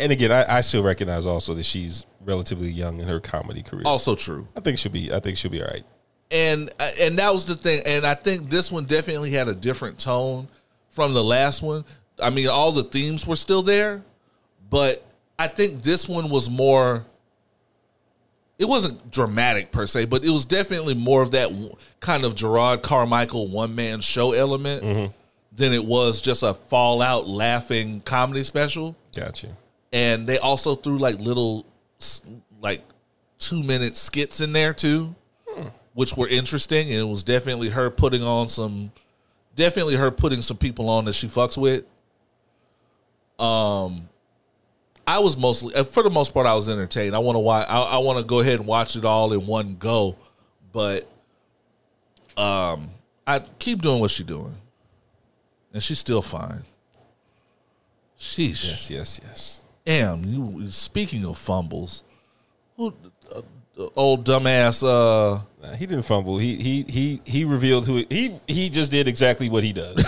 and 0.00 0.12
again, 0.12 0.30
I, 0.32 0.58
I 0.58 0.60
still 0.60 0.82
recognize 0.82 1.26
also 1.26 1.54
that 1.54 1.64
she's 1.64 2.06
relatively 2.24 2.70
young 2.70 3.00
in 3.00 3.08
her 3.08 3.20
comedy 3.20 3.62
career. 3.62 3.82
also 3.86 4.14
true. 4.14 4.46
I 4.56 4.60
think 4.60 4.78
she'll 4.78 4.92
be. 4.92 5.12
I 5.12 5.20
think 5.20 5.36
she'll 5.36 5.50
be 5.50 5.62
all 5.62 5.68
right. 5.68 5.84
and 6.30 6.70
and 7.00 7.18
that 7.18 7.32
was 7.32 7.46
the 7.46 7.56
thing 7.56 7.82
and 7.86 8.04
i 8.06 8.14
think 8.14 8.50
this 8.50 8.70
one 8.70 8.84
definitely 8.84 9.30
had 9.30 9.48
a 9.48 9.54
different 9.54 9.98
tone 9.98 10.46
from 10.90 11.14
the 11.14 11.24
last 11.24 11.62
one 11.62 11.84
i 12.22 12.30
mean 12.30 12.48
all 12.48 12.72
the 12.72 12.84
themes 12.84 13.26
were 13.26 13.36
still 13.36 13.62
there 13.62 14.02
but 14.70 15.04
I 15.38 15.46
think 15.46 15.82
this 15.82 16.08
one 16.08 16.30
was 16.30 16.50
more. 16.50 17.06
It 18.58 18.66
wasn't 18.66 19.10
dramatic 19.12 19.70
per 19.70 19.86
se, 19.86 20.06
but 20.06 20.24
it 20.24 20.30
was 20.30 20.44
definitely 20.44 20.94
more 20.94 21.22
of 21.22 21.30
that 21.30 21.52
kind 22.00 22.24
of 22.24 22.34
Jerrod 22.34 22.82
Carmichael 22.82 23.46
one 23.46 23.76
man 23.76 24.00
show 24.00 24.32
element 24.32 24.82
mm-hmm. 24.82 25.12
than 25.54 25.72
it 25.72 25.84
was 25.84 26.20
just 26.20 26.42
a 26.42 26.54
fallout 26.54 27.28
laughing 27.28 28.00
comedy 28.00 28.42
special. 28.42 28.96
Gotcha. 29.14 29.56
And 29.92 30.26
they 30.26 30.38
also 30.38 30.74
threw 30.74 30.98
like 30.98 31.20
little, 31.20 31.66
like 32.60 32.82
two 33.38 33.62
minute 33.62 33.96
skits 33.96 34.40
in 34.40 34.52
there 34.52 34.74
too, 34.74 35.14
hmm. 35.46 35.68
which 35.94 36.16
were 36.16 36.26
interesting. 36.26 36.90
And 36.90 36.98
it 36.98 37.08
was 37.08 37.22
definitely 37.22 37.68
her 37.68 37.90
putting 37.90 38.24
on 38.24 38.48
some, 38.48 38.90
definitely 39.54 39.94
her 39.94 40.10
putting 40.10 40.42
some 40.42 40.56
people 40.56 40.88
on 40.88 41.04
that 41.04 41.14
she 41.14 41.28
fucks 41.28 41.56
with. 41.56 41.84
Um, 43.38 44.08
I 45.06 45.20
was 45.20 45.36
mostly, 45.36 45.74
uh, 45.74 45.84
for 45.84 46.02
the 46.02 46.10
most 46.10 46.34
part, 46.34 46.46
I 46.46 46.54
was 46.54 46.68
entertained. 46.68 47.14
I 47.14 47.18
want 47.18 47.36
to 47.36 47.40
watch. 47.40 47.66
I, 47.68 47.82
I 47.82 47.98
want 47.98 48.18
to 48.18 48.24
go 48.24 48.40
ahead 48.40 48.58
and 48.58 48.66
watch 48.66 48.96
it 48.96 49.04
all 49.04 49.32
in 49.32 49.46
one 49.46 49.76
go, 49.78 50.16
but 50.72 51.08
um, 52.36 52.90
I 53.26 53.40
keep 53.58 53.80
doing 53.80 54.00
what 54.00 54.10
she's 54.10 54.26
doing, 54.26 54.54
and 55.72 55.82
she's 55.82 55.98
still 55.98 56.22
fine. 56.22 56.64
Sheesh. 58.18 58.68
Yes, 58.68 58.90
yes, 58.90 59.20
yes. 59.24 59.64
Damn, 59.84 60.24
you 60.24 60.70
speaking 60.70 61.24
of 61.24 61.38
fumbles, 61.38 62.02
who 62.76 62.92
uh, 63.34 63.40
uh, 63.78 63.88
old 63.96 64.26
dumbass 64.26 64.82
uh 64.82 65.40
Nah, 65.62 65.74
he 65.74 65.86
didn't 65.86 66.04
fumble. 66.04 66.38
He 66.38 66.54
he 66.56 66.82
he 66.82 67.20
he 67.24 67.44
revealed 67.44 67.86
who 67.86 68.04
he 68.08 68.38
he 68.46 68.68
just 68.70 68.90
did 68.90 69.08
exactly 69.08 69.48
what 69.48 69.64
he 69.64 69.72
does. 69.72 69.96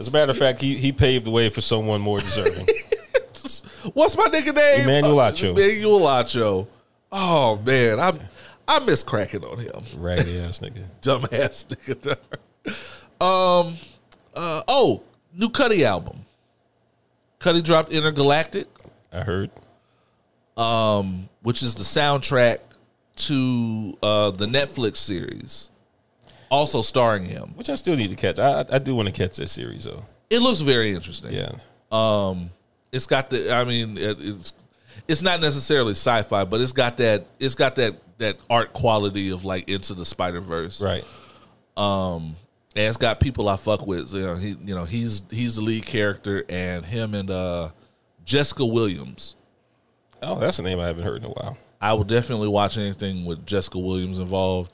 As 0.00 0.08
a 0.08 0.12
matter 0.12 0.30
of 0.32 0.38
fact, 0.38 0.60
he 0.60 0.76
he 0.76 0.92
paved 0.92 1.26
the 1.26 1.30
way 1.30 1.48
for 1.50 1.60
someone 1.60 2.00
more 2.00 2.20
deserving. 2.20 2.66
what's 3.94 4.16
my 4.16 4.26
nigga 4.26 4.54
name? 4.54 4.80
Emmanuel 4.82 5.20
Uh, 5.20 5.30
Acho. 5.30 5.50
Emmanuel 5.50 6.00
Acho. 6.00 6.66
Oh 7.12 7.56
man, 7.58 8.00
I'm 8.00 8.18
I 8.66 8.78
miss 8.80 9.02
cracking 9.02 9.44
on 9.44 9.58
him. 9.58 9.82
Raggedy 9.98 10.38
ass 10.40 10.58
nigga. 10.64 10.84
Dumbass 11.02 11.66
nigga. 11.66 12.16
um 13.24 13.76
uh 14.34 14.62
oh, 14.66 15.02
new 15.34 15.48
Cudi 15.48 15.82
album. 15.82 16.24
Cudi 17.40 17.62
dropped 17.62 17.90
Entergalactic. 17.92 18.66
I 19.12 19.20
heard. 19.20 19.50
um, 20.56 21.28
which 21.42 21.62
is 21.62 21.74
the 21.74 21.82
soundtrack 21.82 22.58
to 23.16 23.96
uh, 24.02 24.30
the 24.30 24.46
Netflix 24.46 24.98
series, 24.98 25.70
also 26.50 26.82
starring 26.82 27.24
him. 27.24 27.52
Which 27.54 27.70
I 27.70 27.74
still 27.76 27.96
need 27.96 28.10
to 28.10 28.16
catch. 28.16 28.38
I 28.38 28.64
I- 28.70 28.78
do 28.78 28.94
want 28.94 29.08
to 29.08 29.12
catch 29.14 29.36
that 29.36 29.48
series 29.48 29.84
though. 29.84 30.04
It 30.28 30.40
looks 30.40 30.60
very 30.60 30.94
interesting. 30.94 31.32
Yeah. 31.32 31.52
Um, 31.90 32.50
it's 32.92 33.06
got 33.06 33.30
the. 33.30 33.52
I 33.54 33.64
mean, 33.64 33.98
it, 33.98 34.18
it's 34.20 34.52
it's 35.08 35.22
not 35.22 35.40
necessarily 35.40 35.92
sci-fi, 35.92 36.44
but 36.44 36.60
it's 36.60 36.72
got 36.72 36.96
that. 36.98 37.26
It's 37.38 37.54
got 37.54 37.76
that 37.76 37.96
that 38.18 38.36
art 38.48 38.72
quality 38.72 39.30
of 39.30 39.44
like 39.44 39.68
Into 39.68 39.94
the 39.94 40.04
Spider 40.04 40.40
Verse. 40.40 40.80
Right. 40.80 41.04
Um, 41.76 42.36
and 42.76 42.86
it's 42.86 42.96
got 42.96 43.18
people 43.20 43.48
I 43.48 43.56
fuck 43.56 43.86
with. 43.86 44.12
You 44.12 44.20
know, 44.20 44.34
he 44.36 44.48
you 44.50 44.74
know 44.74 44.84
he's 44.84 45.22
he's 45.30 45.56
the 45.56 45.62
lead 45.62 45.86
character, 45.86 46.44
and 46.48 46.84
him 46.84 47.14
and 47.14 47.30
uh, 47.30 47.70
Jessica 48.24 48.64
Williams. 48.64 49.34
Oh, 50.22 50.38
that's 50.38 50.58
a 50.58 50.62
name 50.62 50.78
I 50.78 50.86
haven't 50.86 51.04
heard 51.04 51.18
in 51.18 51.24
a 51.24 51.32
while. 51.32 51.56
I 51.80 51.94
will 51.94 52.04
definitely 52.04 52.48
watch 52.48 52.76
anything 52.76 53.24
with 53.24 53.46
Jessica 53.46 53.78
Williams 53.78 54.18
involved. 54.18 54.72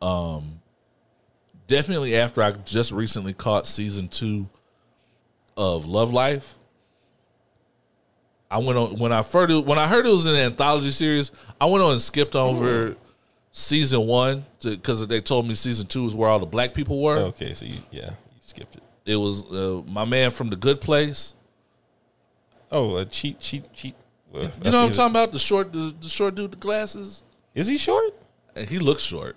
Um, 0.00 0.60
definitely 1.66 2.16
after 2.16 2.42
I 2.42 2.52
just 2.52 2.92
recently 2.92 3.32
caught 3.32 3.66
season 3.66 4.08
two 4.08 4.48
of 5.56 5.86
Love 5.86 6.12
Life. 6.12 6.54
I 8.50 8.58
went 8.58 8.78
on 8.78 8.98
when 8.98 9.12
I 9.12 9.22
heard 9.22 9.50
it, 9.50 9.64
when 9.64 9.78
I 9.78 9.88
heard 9.88 10.06
it 10.06 10.10
was 10.10 10.26
an 10.26 10.36
anthology 10.36 10.90
series. 10.90 11.32
I 11.60 11.66
went 11.66 11.82
on 11.82 11.92
and 11.92 12.00
skipped 12.00 12.36
over 12.36 12.96
season 13.50 14.06
one 14.06 14.44
because 14.62 15.06
they 15.06 15.20
told 15.20 15.48
me 15.48 15.54
season 15.54 15.86
two 15.86 16.06
is 16.06 16.14
where 16.14 16.28
all 16.28 16.38
the 16.38 16.46
black 16.46 16.74
people 16.74 17.00
were. 17.02 17.16
Okay, 17.16 17.54
so 17.54 17.64
you 17.66 17.78
yeah 17.90 18.10
you 18.10 18.40
skipped 18.40 18.76
it. 18.76 18.82
It 19.06 19.16
was 19.16 19.44
uh, 19.50 19.82
my 19.86 20.04
man 20.04 20.30
from 20.30 20.50
the 20.50 20.56
Good 20.56 20.80
Place. 20.80 21.34
Oh, 22.70 22.96
a 22.96 23.04
cheat 23.04 23.40
cheat 23.40 23.72
cheat. 23.72 23.94
Well, 24.32 24.50
You 24.62 24.70
know 24.70 24.80
what 24.82 24.86
I'm 24.88 24.92
talking 24.92 25.12
about? 25.12 25.32
The 25.32 25.38
short, 25.38 25.72
the, 25.72 25.94
the 26.00 26.08
short 26.08 26.34
dude 26.34 26.50
with 26.50 26.60
the 26.60 26.64
glasses. 26.64 27.22
Is 27.54 27.68
he 27.68 27.76
short? 27.76 28.14
And 28.56 28.68
he 28.68 28.80
looks 28.80 29.02
short. 29.02 29.36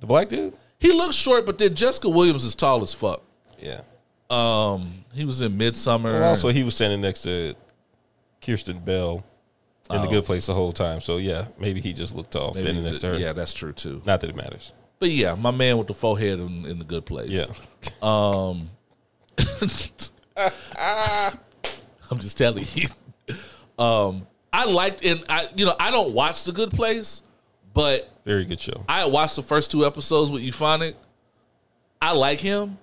The 0.00 0.06
black 0.06 0.28
dude? 0.28 0.54
He 0.84 0.92
looks 0.92 1.16
short, 1.16 1.46
but 1.46 1.56
then 1.58 1.74
Jessica 1.74 2.08
Williams 2.10 2.44
is 2.44 2.54
tall 2.54 2.82
as 2.82 2.92
fuck. 2.92 3.22
Yeah. 3.58 3.80
Um, 4.28 5.04
he 5.14 5.24
was 5.24 5.40
in 5.40 5.56
Midsommar. 5.56 6.04
Well, 6.12 6.24
also, 6.24 6.48
he 6.48 6.62
was 6.62 6.74
standing 6.74 7.00
next 7.00 7.22
to 7.22 7.54
Kristen 8.42 8.78
Bell 8.80 9.24
in 9.90 10.00
the 10.02 10.06
Oh. 10.06 10.10
good 10.10 10.24
place 10.24 10.46
the 10.46 10.54
whole 10.54 10.72
time. 10.72 11.00
So 11.00 11.16
yeah, 11.16 11.46
maybe 11.58 11.80
he 11.80 11.92
just 11.94 12.14
looked 12.14 12.32
tall 12.32 12.52
Maybe 12.52 12.62
standing 12.64 12.84
next 12.84 12.98
to 13.00 13.08
her. 13.08 13.18
Yeah, 13.18 13.32
that's 13.32 13.52
true 13.54 13.72
too. 13.72 14.02
Not 14.04 14.20
that 14.20 14.28
it 14.30 14.36
matters. 14.36 14.72
But 14.98 15.10
yeah, 15.10 15.34
my 15.34 15.50
man 15.50 15.78
with 15.78 15.86
the 15.86 15.94
forehead 15.94 16.38
in, 16.40 16.66
in 16.66 16.78
the 16.78 16.84
good 16.84 17.06
place. 17.06 17.30
Yeah. 17.30 17.46
Um, 18.02 18.70
I'm 20.36 22.18
just 22.18 22.36
telling 22.38 22.64
you. 22.74 22.88
Um, 23.78 24.26
I 24.52 24.66
liked 24.66 25.04
and 25.04 25.24
I, 25.28 25.48
you 25.56 25.64
know, 25.66 25.74
I 25.80 25.90
don't 25.90 26.12
watch 26.12 26.44
the 26.44 26.52
Good 26.52 26.70
Place, 26.70 27.22
but 27.74 28.10
Very 28.24 28.44
good 28.44 28.60
show. 28.60 28.84
I 28.88 29.04
watched 29.06 29.36
the 29.36 29.42
first 29.42 29.70
two 29.70 29.84
episodes 29.84 30.30
with 30.30 30.42
Euphonic. 30.42 30.96
I 32.00 32.12
like 32.12 32.38
him, 32.38 32.78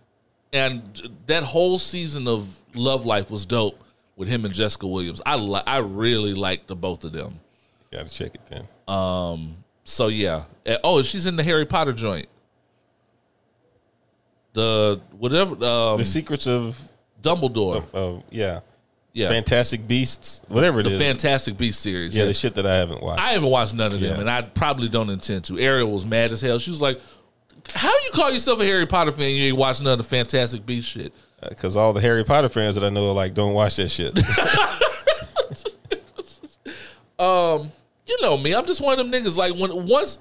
and 0.53 0.81
that 1.27 1.43
whole 1.43 1.77
season 1.77 2.27
of 2.27 2.59
Love 2.75 3.05
Life 3.05 3.31
was 3.31 3.45
dope 3.45 3.83
with 4.15 4.27
him 4.27 4.45
and 4.45 4.53
Jessica 4.53 4.85
Williams. 4.87 5.21
I 5.25 5.35
li- 5.37 5.63
I 5.65 5.77
really 5.77 6.33
liked 6.33 6.67
the 6.67 6.75
both 6.75 7.03
of 7.03 7.11
them. 7.11 7.39
Got 7.91 8.07
to 8.07 8.13
check 8.13 8.35
it 8.35 8.41
then. 8.47 8.67
Um. 8.87 9.57
So 9.83 10.07
yeah. 10.07 10.43
Oh, 10.83 11.01
she's 11.01 11.25
in 11.25 11.35
the 11.35 11.43
Harry 11.43 11.65
Potter 11.65 11.93
joint. 11.93 12.27
The 14.53 15.01
whatever. 15.17 15.53
Um, 15.63 15.97
the 15.97 16.03
secrets 16.05 16.45
of, 16.47 16.79
Dumbledore. 17.21 17.85
of 17.93 18.23
yeah, 18.29 18.61
yeah. 19.13 19.29
Fantastic 19.29 19.87
Beasts, 19.87 20.41
whatever 20.47 20.79
it 20.79 20.83
the 20.83 20.91
is. 20.91 20.99
Fantastic 21.01 21.57
Beast 21.57 21.81
series. 21.81 22.15
yeah, 22.15 22.25
the 22.25 22.33
shit 22.33 22.55
that 22.55 22.65
I 22.65 22.75
haven't 22.75 23.01
watched. 23.01 23.21
I 23.21 23.31
haven't 23.33 23.49
watched 23.49 23.73
none 23.73 23.93
of 23.93 23.99
them, 23.99 24.13
Yeah. 24.15 24.19
and 24.19 24.29
I 24.29 24.41
probably 24.41 24.89
don't 24.89 25.09
intend 25.09 25.45
to. 25.45 25.59
Ariel 25.59 25.91
was 25.91 26.05
mad 26.05 26.31
as 26.31 26.41
hell. 26.41 26.59
She 26.59 26.69
was 26.71 26.81
like, 26.81 26.99
"How 27.73 27.89
do 27.91 28.03
you 28.05 28.11
call 28.11 28.31
yourself 28.31 28.59
a 28.61 28.65
Harry 28.65 28.85
Potter 28.85 29.11
fan? 29.11 29.29
You 29.31 29.47
ain't 29.49 29.57
watching 29.57 29.83
none 29.85 29.93
of 29.93 29.97
the 29.99 30.03
Fantastic 30.05 30.65
Beast 30.65 30.89
shit." 30.89 31.13
Because 31.47 31.75
all 31.75 31.91
the 31.91 32.01
Harry 32.01 32.23
Potter 32.23 32.49
fans 32.49 32.75
that 32.75 32.83
I 32.83 32.89
know 32.89 33.09
are 33.09 33.13
like, 33.13 33.33
don't 33.33 33.53
watch 33.53 33.77
that 33.77 33.89
shit. 33.89 34.17
Um, 37.19 37.71
you 38.07 38.17
know 38.23 38.35
me. 38.35 38.55
I'm 38.55 38.65
just 38.65 38.81
one 38.81 38.99
of 38.99 39.09
them 39.09 39.11
niggas. 39.11 39.37
Like 39.37 39.53
when 39.53 39.87
once, 39.87 40.17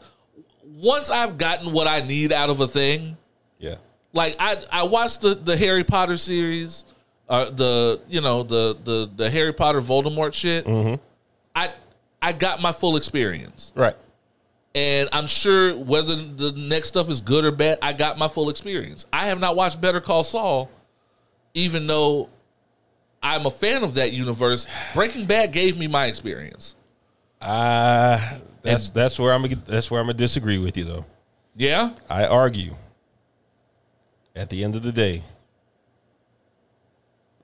once 0.64 1.08
I've 1.08 1.38
gotten 1.38 1.72
what 1.72 1.86
I 1.86 2.00
need 2.00 2.30
out 2.30 2.50
of 2.50 2.60
a 2.60 2.68
thing, 2.68 3.16
yeah. 3.58 3.76
like 4.12 4.36
I 4.38 4.62
I 4.70 4.82
watched 4.82 5.22
the 5.22 5.34
the 5.34 5.56
Harry 5.56 5.82
Potter 5.82 6.18
series, 6.18 6.84
uh, 7.30 7.48
the 7.50 8.00
you 8.08 8.20
know 8.20 8.42
the 8.42 8.76
the 8.84 9.08
the 9.16 9.30
Harry 9.30 9.52
Potter 9.54 9.80
Voldemort 9.80 10.34
shit. 10.34 10.66
I 11.56 11.72
I 12.20 12.32
got 12.32 12.60
my 12.60 12.72
full 12.72 12.96
experience, 12.96 13.72
Right. 13.74 13.96
and 14.74 15.08
I'm 15.12 15.26
sure 15.26 15.74
whether 15.76 16.14
the 16.16 16.52
next 16.52 16.88
stuff 16.88 17.08
is 17.08 17.20
good 17.22 17.44
or 17.46 17.50
bad, 17.52 17.78
I 17.80 17.92
got 17.94 18.18
my 18.18 18.28
full 18.28 18.50
experience. 18.50 19.06
I 19.12 19.28
have 19.28 19.40
not 19.40 19.56
watched 19.56 19.80
Better 19.80 20.00
Call 20.02 20.22
Saul, 20.22 20.70
even 21.54 21.86
though 21.86 22.28
I'm 23.22 23.46
a 23.46 23.50
fan 23.50 23.82
of 23.84 23.94
that 23.94 24.12
universe. 24.12 24.66
Breaking 24.94 25.24
Bad 25.24 25.52
gave 25.52 25.78
me 25.78 25.86
my 25.86 26.06
experience. 26.06 26.76
Uh 27.40 28.38
that's 28.62 28.90
that's 28.90 29.18
where 29.18 29.32
I'm 29.32 29.42
that's 29.66 29.90
where 29.90 30.00
I'm 30.00 30.06
gonna 30.08 30.14
disagree 30.18 30.58
with 30.58 30.76
you 30.76 30.84
though. 30.84 31.06
Yeah, 31.56 31.94
I 32.10 32.26
argue 32.26 32.74
at 34.36 34.50
the 34.50 34.62
end 34.62 34.76
of 34.76 34.82
the 34.82 34.92
day, 34.92 35.22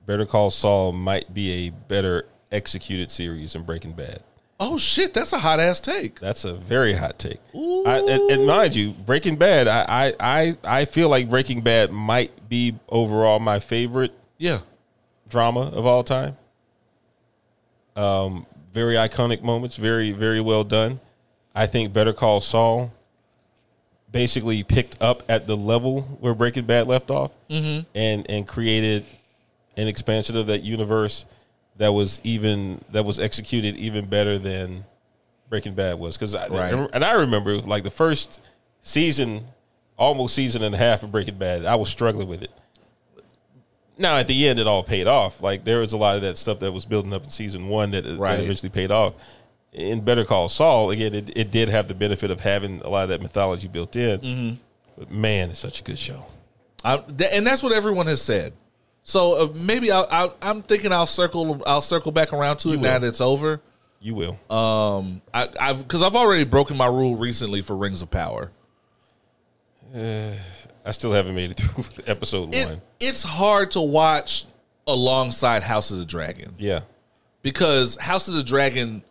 Better 0.07 0.25
Call 0.25 0.49
Saul 0.49 0.91
might 0.93 1.31
be 1.33 1.67
a 1.67 1.69
better 1.69 2.25
executed 2.51 3.11
series 3.11 3.53
than 3.53 3.61
Breaking 3.63 3.91
Bad. 3.91 4.21
Oh 4.59 4.79
shit, 4.79 5.13
that's 5.13 5.33
a 5.33 5.37
hot 5.37 5.59
ass 5.59 5.79
take. 5.79 6.19
That's 6.19 6.43
a 6.43 6.53
very 6.53 6.93
hot 6.93 7.19
take. 7.19 7.37
I, 7.53 7.99
and, 8.07 8.31
and 8.31 8.47
mind 8.47 8.73
you, 8.73 8.91
Breaking 8.93 9.35
Bad, 9.35 9.67
I, 9.67 9.85
I 9.87 10.13
I 10.19 10.53
I 10.63 10.85
feel 10.85 11.09
like 11.09 11.29
Breaking 11.29 11.61
Bad 11.61 11.91
might 11.91 12.49
be 12.49 12.73
overall 12.89 13.37
my 13.39 13.59
favorite 13.59 14.13
Yeah. 14.39 14.61
drama 15.29 15.59
of 15.59 15.85
all 15.85 16.03
time. 16.03 16.37
Um, 17.95 18.45
very 18.73 18.95
iconic 18.95 19.41
moments, 19.43 19.75
very 19.77 20.11
very 20.11 20.41
well 20.41 20.63
done. 20.63 20.99
I 21.53 21.65
think 21.67 21.93
Better 21.93 22.13
Call 22.13 22.41
Saul 22.41 22.91
basically 24.11 24.63
picked 24.63 25.01
up 25.03 25.21
at 25.29 25.45
the 25.47 25.57
level 25.57 26.01
where 26.21 26.33
Breaking 26.33 26.65
Bad 26.65 26.87
left 26.87 27.11
off, 27.11 27.31
and 27.49 27.85
and 27.95 28.47
created 28.47 29.05
an 29.77 29.87
expansion 29.87 30.35
of 30.35 30.47
that 30.47 30.63
universe 30.63 31.25
that 31.77 31.93
was 31.93 32.19
even 32.23 32.81
that 32.91 33.05
was 33.05 33.19
executed 33.19 33.77
even 33.77 34.05
better 34.05 34.37
than 34.37 34.83
Breaking 35.49 35.73
Bad 35.73 35.99
was. 35.99 36.17
Because 36.17 36.35
Right. 36.35 36.73
and 36.93 37.05
I 37.05 37.13
remember 37.13 37.57
like 37.59 37.83
the 37.83 37.91
first 37.91 38.41
season, 38.81 39.45
almost 39.97 40.35
season 40.35 40.63
and 40.63 40.75
a 40.75 40.77
half 40.77 41.03
of 41.03 41.11
Breaking 41.11 41.35
Bad, 41.35 41.65
I 41.65 41.75
was 41.75 41.89
struggling 41.89 42.27
with 42.27 42.43
it. 42.43 42.51
Now 43.97 44.17
at 44.17 44.27
the 44.27 44.47
end, 44.47 44.59
it 44.59 44.67
all 44.67 44.83
paid 44.83 45.07
off. 45.07 45.41
Like 45.41 45.63
there 45.63 45.79
was 45.79 45.93
a 45.93 45.97
lot 45.97 46.15
of 46.15 46.21
that 46.23 46.37
stuff 46.37 46.59
that 46.59 46.71
was 46.71 46.85
building 46.85 47.13
up 47.13 47.23
in 47.23 47.29
season 47.29 47.67
one 47.67 47.91
that, 47.91 48.03
that 48.03 48.19
eventually 48.43 48.69
paid 48.69 48.91
off. 48.91 49.13
In 49.73 50.01
Better 50.01 50.25
Call 50.25 50.49
Saul, 50.49 50.89
again, 50.91 51.13
it, 51.13 51.37
it 51.37 51.51
did 51.51 51.69
have 51.69 51.87
the 51.87 51.93
benefit 51.93 52.31
of 52.31 52.39
having 52.39 52.81
a 52.81 52.89
lot 52.89 53.03
of 53.03 53.09
that 53.09 53.21
mythology 53.21 53.67
built 53.67 53.95
in. 53.95 54.19
Mm-hmm. 54.19 54.55
But 54.97 55.11
man, 55.11 55.51
it's 55.51 55.59
such 55.59 55.81
a 55.81 55.83
good 55.83 55.99
show. 55.99 56.25
I, 56.83 56.97
th- 56.97 57.29
and 57.31 57.45
that's 57.45 57.61
what 57.61 57.71
everyone 57.73 58.07
has 58.07 58.21
said. 58.21 58.53
So 59.07 59.33
uh, 59.45 59.47
maybe 59.55 59.89
I'll, 59.89 60.05
I'll, 60.11 60.35
I'm 60.41 60.61
thinking 60.61 60.91
I'll 60.91 61.05
circle 61.05 61.61
I'll 61.65 61.79
circle 61.79 62.11
back 62.11 62.33
around 62.33 62.57
to 62.57 62.73
it 62.73 62.81
now 62.81 62.99
that 62.99 63.07
it's 63.07 63.21
over. 63.21 63.61
You 64.01 64.15
will. 64.15 64.37
Um, 64.53 65.21
I, 65.33 65.47
I've 65.59 65.79
because 65.79 66.03
I've 66.03 66.15
already 66.15 66.43
broken 66.43 66.75
my 66.75 66.87
rule 66.87 67.15
recently 67.15 67.61
for 67.61 67.75
Rings 67.77 68.01
of 68.01 68.11
Power. 68.11 68.51
I 69.95 70.91
still 70.91 71.13
haven't 71.13 71.35
made 71.35 71.51
it 71.51 71.55
through 71.57 71.85
episode 72.07 72.53
It, 72.53 72.67
one. 72.67 72.81
it's 72.99 73.23
hard 73.23 73.71
to 73.71 73.81
watch 73.81 74.45
alongside 74.85 75.63
House 75.63 75.91
of 75.91 75.99
the 75.99 76.05
Dragon 76.05 76.53
Yeah, 76.57 76.81
because 77.41 77.95
House 77.95 78.27
of 78.27 78.33
the 78.33 78.43
Dragon 78.43 79.03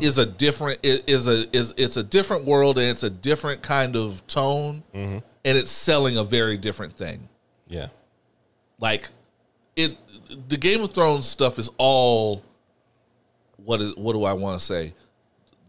is 0.00 0.18
a 0.18 0.26
different 0.26 0.80
i- 0.84 1.02
is 1.06 1.28
a 1.28 1.56
is 1.56 1.72
it's 1.76 1.96
a 1.96 2.02
different 2.02 2.44
world 2.46 2.78
and 2.78 2.88
it's 2.88 3.04
a 3.04 3.10
different 3.10 3.62
kind 3.62 3.94
of 3.96 4.26
tone 4.26 4.82
and 4.92 5.22
it's 5.44 5.70
selling 5.70 6.16
a 6.18 6.24
very 6.24 6.56
different 6.56 6.94
thing. 6.94 7.28
yeah, 7.68 7.88
like 8.80 9.08
it 9.76 9.96
the 10.48 10.56
game 10.56 10.82
of 10.82 10.92
thrones 10.92 11.26
stuff 11.26 11.58
is 11.58 11.70
all 11.78 12.42
what 13.56 13.80
is 13.80 13.94
what 13.96 14.14
do 14.14 14.24
i 14.24 14.32
want 14.32 14.58
to 14.58 14.64
say? 14.64 14.92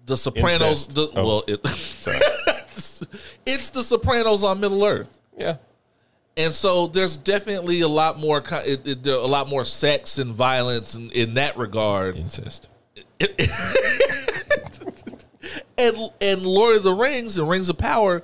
The 0.06 0.15
sopranos 0.17 0.88
the, 0.88 1.12
Oh. 1.15 1.28
well 1.28 1.43
it 1.48 1.60
it's 3.46 3.70
the 3.72 3.84
sopranos 3.84 4.43
on 4.43 4.60
middle 4.62 4.86
earth. 4.86 5.20
Yeah, 5.38 5.58
and 6.38 6.54
so 6.54 6.88
there's 6.88 7.17
definitely 7.17 7.82
a 7.82 7.88
lot 7.88 8.17
more 8.17 8.41
it, 8.65 8.88
it, 8.88 9.04
there 9.04 9.15
a 9.15 9.26
lot 9.26 9.50
more 9.50 9.65
sex 9.65 10.17
and 10.17 10.32
violence 10.34 10.96
in, 10.96 11.12
in 11.12 11.34
that 11.34 11.58
regard. 11.58 12.15
Incest. 12.15 12.70
and 15.78 15.98
and 16.22 16.46
lord 16.46 16.78
of 16.78 16.84
the 16.84 16.93
rings 16.93 17.38
and 17.38 17.50
rings 17.50 17.67
of 17.67 17.78
power 17.78 18.24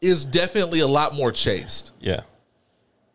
is 0.00 0.24
definitely 0.24 0.80
a 0.80 0.86
lot 0.88 1.14
more 1.14 1.30
chaste. 1.30 1.92
Yeah, 2.00 2.22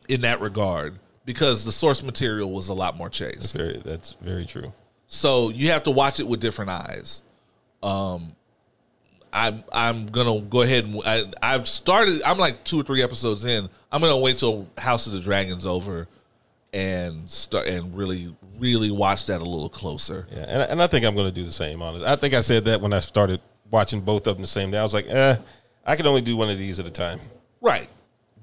in 0.08 0.22
that 0.22 0.40
regard 0.40 1.00
because 1.26 1.66
the 1.66 1.72
source 1.72 2.02
material 2.04 2.52
was 2.52 2.70
a 2.70 2.74
lot 2.74 2.96
more 2.96 3.10
chaste 3.10 3.40
that's 3.40 3.52
very 3.52 3.82
that's 3.84 4.12
very 4.22 4.46
true. 4.46 4.72
So 5.08 5.50
you 5.50 5.70
have 5.72 5.84
to 5.84 5.92
watch 5.92 6.20
it 6.20 6.28
with 6.28 6.40
different 6.40 6.72
eyes. 6.72 7.24
Um, 7.84 8.36
I'm 9.34 9.64
I'm 9.74 10.06
gonna 10.08 10.40
go 10.42 10.62
ahead 10.62 10.86
and 10.86 11.02
I, 11.06 11.24
I've 11.42 11.68
started. 11.68 12.22
I'm 12.24 12.38
like 12.38 12.64
two 12.64 12.80
or 12.80 12.84
three 12.84 13.04
episodes 13.04 13.44
in. 13.46 13.70
I'm 13.92 14.02
gonna 14.02 14.18
wait 14.18 14.38
till 14.38 14.68
House 14.78 15.08
of 15.08 15.14
the 15.14 15.20
Dragons 15.20 15.66
over 15.66 16.08
and 16.74 17.30
start 17.30 17.68
and 17.68 17.96
really 17.96 18.36
really 18.60 18.92
watch 18.92 19.26
that 19.28 19.42
a 19.42 19.46
little 19.46 19.70
closer. 19.70 20.28
Yeah, 20.32 20.46
and, 20.48 20.62
I- 20.62 20.66
and 20.66 20.82
I 20.82 20.88
think 20.88 21.06
I'm 21.06 21.14
going 21.16 21.28
to 21.28 21.32
do 21.34 21.44
the 21.44 21.52
same. 21.52 21.82
Honest, 21.82 22.06
I 22.06 22.16
think 22.16 22.34
I 22.34 22.40
said 22.40 22.64
that 22.66 22.80
when 22.80 22.94
I 22.94 23.00
started 23.00 23.42
watching 23.70 24.00
both 24.00 24.28
of 24.28 24.36
them 24.38 24.42
the 24.42 24.48
same 24.48 24.72
day. 24.72 24.78
I 24.78 24.84
was 24.84 24.94
like, 24.94 25.08
eh, 25.10 25.36
I 25.86 25.96
can 25.98 26.08
only 26.08 26.22
do 26.22 26.38
one 26.38 26.50
of 26.50 26.58
these 26.58 26.80
at 26.80 26.88
a 26.88 26.92
time. 26.92 27.20
Right, 27.62 27.90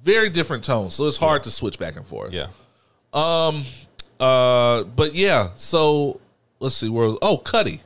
very 0.02 0.28
different 0.28 0.64
tones, 0.64 0.92
so 0.94 1.06
it's 1.06 1.16
hard 1.16 1.42
to 1.44 1.50
switch 1.50 1.78
back 1.78 1.96
and 1.96 2.06
forth. 2.06 2.34
Yeah, 2.34 2.48
Uh, 3.12 4.84
but 4.84 5.14
yeah. 5.14 5.50
So 5.56 6.20
let's 6.60 6.74
see 6.76 6.88
where. 6.88 7.16
Oh, 7.22 7.38
Cudi, 7.38 7.80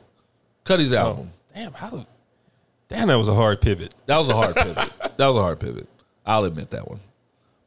Cudi's 0.65 0.93
album. 0.93 1.31
damn 1.53 1.73
how, 1.73 2.05
damn 2.89 3.07
that 3.07 3.17
was 3.17 3.27
a 3.27 3.33
hard 3.33 3.61
pivot. 3.61 3.93
That 4.05 4.17
was 4.17 4.29
a 4.29 4.35
hard 4.35 4.55
pivot. 4.55 4.89
That 5.17 5.25
was 5.25 5.35
a 5.35 5.41
hard 5.41 5.59
pivot. 5.59 5.87
I'll 6.27 6.43
admit 6.45 6.69
that 6.69 6.87
one. 6.87 6.99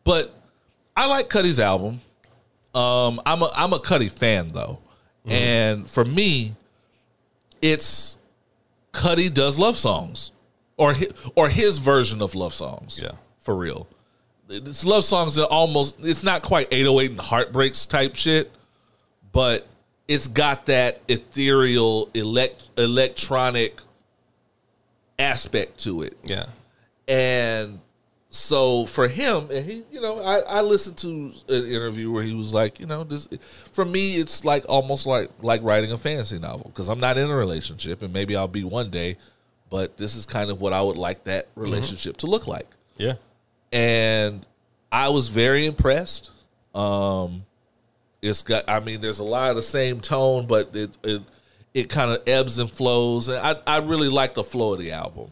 But 0.05 0.33
I 0.97 1.07
like 1.09 1.29
Cudi's 1.29 1.59
album. 1.59 2.01
Um, 2.77 3.21
I'm 3.27 3.43
a 3.43 3.51
I'm 3.57 3.73
a 3.73 3.81
Cudi 3.81 4.09
fan 4.09 4.53
though, 4.53 4.79
and 5.27 5.89
for 5.89 6.05
me, 6.05 6.55
it's 7.61 8.17
Cudi 8.93 9.35
does 9.35 9.59
love 9.59 9.77
songs, 9.77 10.31
or 10.77 10.93
his, 10.95 11.09
or 11.35 11.49
his 11.49 11.79
version 11.79 12.23
of 12.23 12.37
love 12.37 12.55
songs. 12.55 13.01
Yeah. 13.03 13.13
for 13.41 13.57
real. 13.57 13.89
It's 14.51 14.85
love 14.85 15.05
songs 15.05 15.37
that 15.37 15.47
almost 15.47 15.97
it's 16.01 16.25
not 16.25 16.43
quite 16.43 16.69
808 16.73 17.11
and 17.13 17.21
heartbreaks 17.21 17.87
type 17.87 18.17
shit, 18.17 18.51
but 19.33 19.67
it's 20.09 20.27
got 20.27 20.67
that 20.67 21.01
ethereal 21.07 22.11
elect, 22.15 22.69
electronic 22.77 23.81
aspect 25.21 25.79
to 25.81 26.03
it. 26.03 26.17
Yeah, 26.25 26.47
And 27.07 27.81
so 28.31 28.87
for 28.87 29.07
him, 29.07 29.49
and 29.53 29.65
he, 29.65 29.85
you 29.93 30.01
know, 30.01 30.21
I, 30.21 30.39
I 30.41 30.61
listened 30.63 30.97
to 30.99 31.33
an 31.49 31.65
interview 31.67 32.11
where 32.11 32.25
he 32.25 32.35
was 32.35 32.53
like, 32.53 32.81
you 32.81 32.87
know, 32.87 33.05
this 33.05 33.29
for 33.73 33.85
me, 33.85 34.17
it's 34.17 34.45
like 34.45 34.65
almost 34.69 35.07
like 35.07 35.31
like 35.43 35.63
writing 35.63 35.93
a 35.93 35.99
fantasy 35.99 36.39
novel 36.39 36.71
because 36.75 36.89
I'm 36.89 37.01
not 37.01 37.19
in 37.19 37.31
a 37.31 37.37
relationship, 37.37 38.03
and 38.03 38.13
maybe 38.13 38.35
I'll 38.35 38.49
be 38.49 38.65
one 38.65 38.91
day, 38.91 39.17
but 39.69 39.97
this 39.97 40.17
is 40.17 40.27
kind 40.27 40.51
of 40.51 40.61
what 40.61 40.73
I 40.73 40.81
would 40.83 40.97
like 40.97 41.25
that 41.25 41.47
mm-hmm. 41.51 41.61
relationship 41.61 42.17
to 42.19 42.27
look 42.27 42.49
like. 42.49 42.69
yeah, 42.97 43.15
And 43.73 44.45
I 44.91 45.09
was 45.09 45.29
very 45.29 45.67
impressed. 45.67 46.31
Um, 46.75 47.45
it's 48.23 48.43
got, 48.43 48.65
I 48.69 48.81
mean, 48.81 49.01
there's 49.01 49.19
a 49.19 49.25
lot 49.25 49.51
of 49.51 49.57
the 49.57 49.63
same 49.63 50.01
tone, 50.01 50.47
but 50.47 50.75
it 50.75 50.97
it 51.03 51.23
it 51.73 51.89
kind 51.89 52.11
of 52.11 52.29
ebbs 52.29 52.59
and 52.59 52.71
flows, 52.71 53.29
and 53.29 53.39
I 53.39 53.57
I 53.67 53.79
really 53.79 54.09
like 54.09 54.35
the 54.35 54.45
flow 54.45 54.75
of 54.75 54.81
the 54.81 54.93
album. 54.93 55.31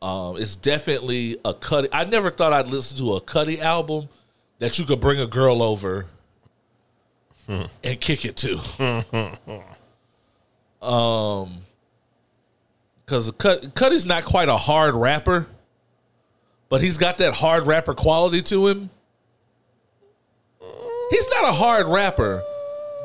Um, 0.00 0.36
it's 0.36 0.56
definitely 0.56 1.38
a 1.44 1.52
Cudi. 1.54 1.88
I 1.92 2.04
never 2.04 2.30
thought 2.30 2.52
I'd 2.52 2.68
listen 2.68 2.96
to 2.98 3.16
a 3.16 3.20
Cudi 3.20 3.58
album 3.58 4.08
that 4.58 4.78
you 4.78 4.84
could 4.84 5.00
bring 5.00 5.20
a 5.20 5.26
girl 5.26 5.62
over 5.62 6.06
and 7.48 8.00
kick 8.00 8.24
it 8.24 8.36
to. 8.36 8.58
um, 10.86 11.62
because 13.04 13.30
Cudi's 13.32 14.04
not 14.04 14.24
quite 14.24 14.48
a 14.48 14.56
hard 14.56 14.94
rapper, 14.94 15.46
but 16.68 16.80
he's 16.80 16.98
got 16.98 17.18
that 17.18 17.34
hard 17.34 17.66
rapper 17.66 17.94
quality 17.94 18.42
to 18.42 18.66
him. 18.66 18.90
He's 21.10 21.28
not 21.30 21.44
a 21.44 21.52
hard 21.52 21.86
rapper, 21.86 22.42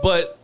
but 0.02 0.38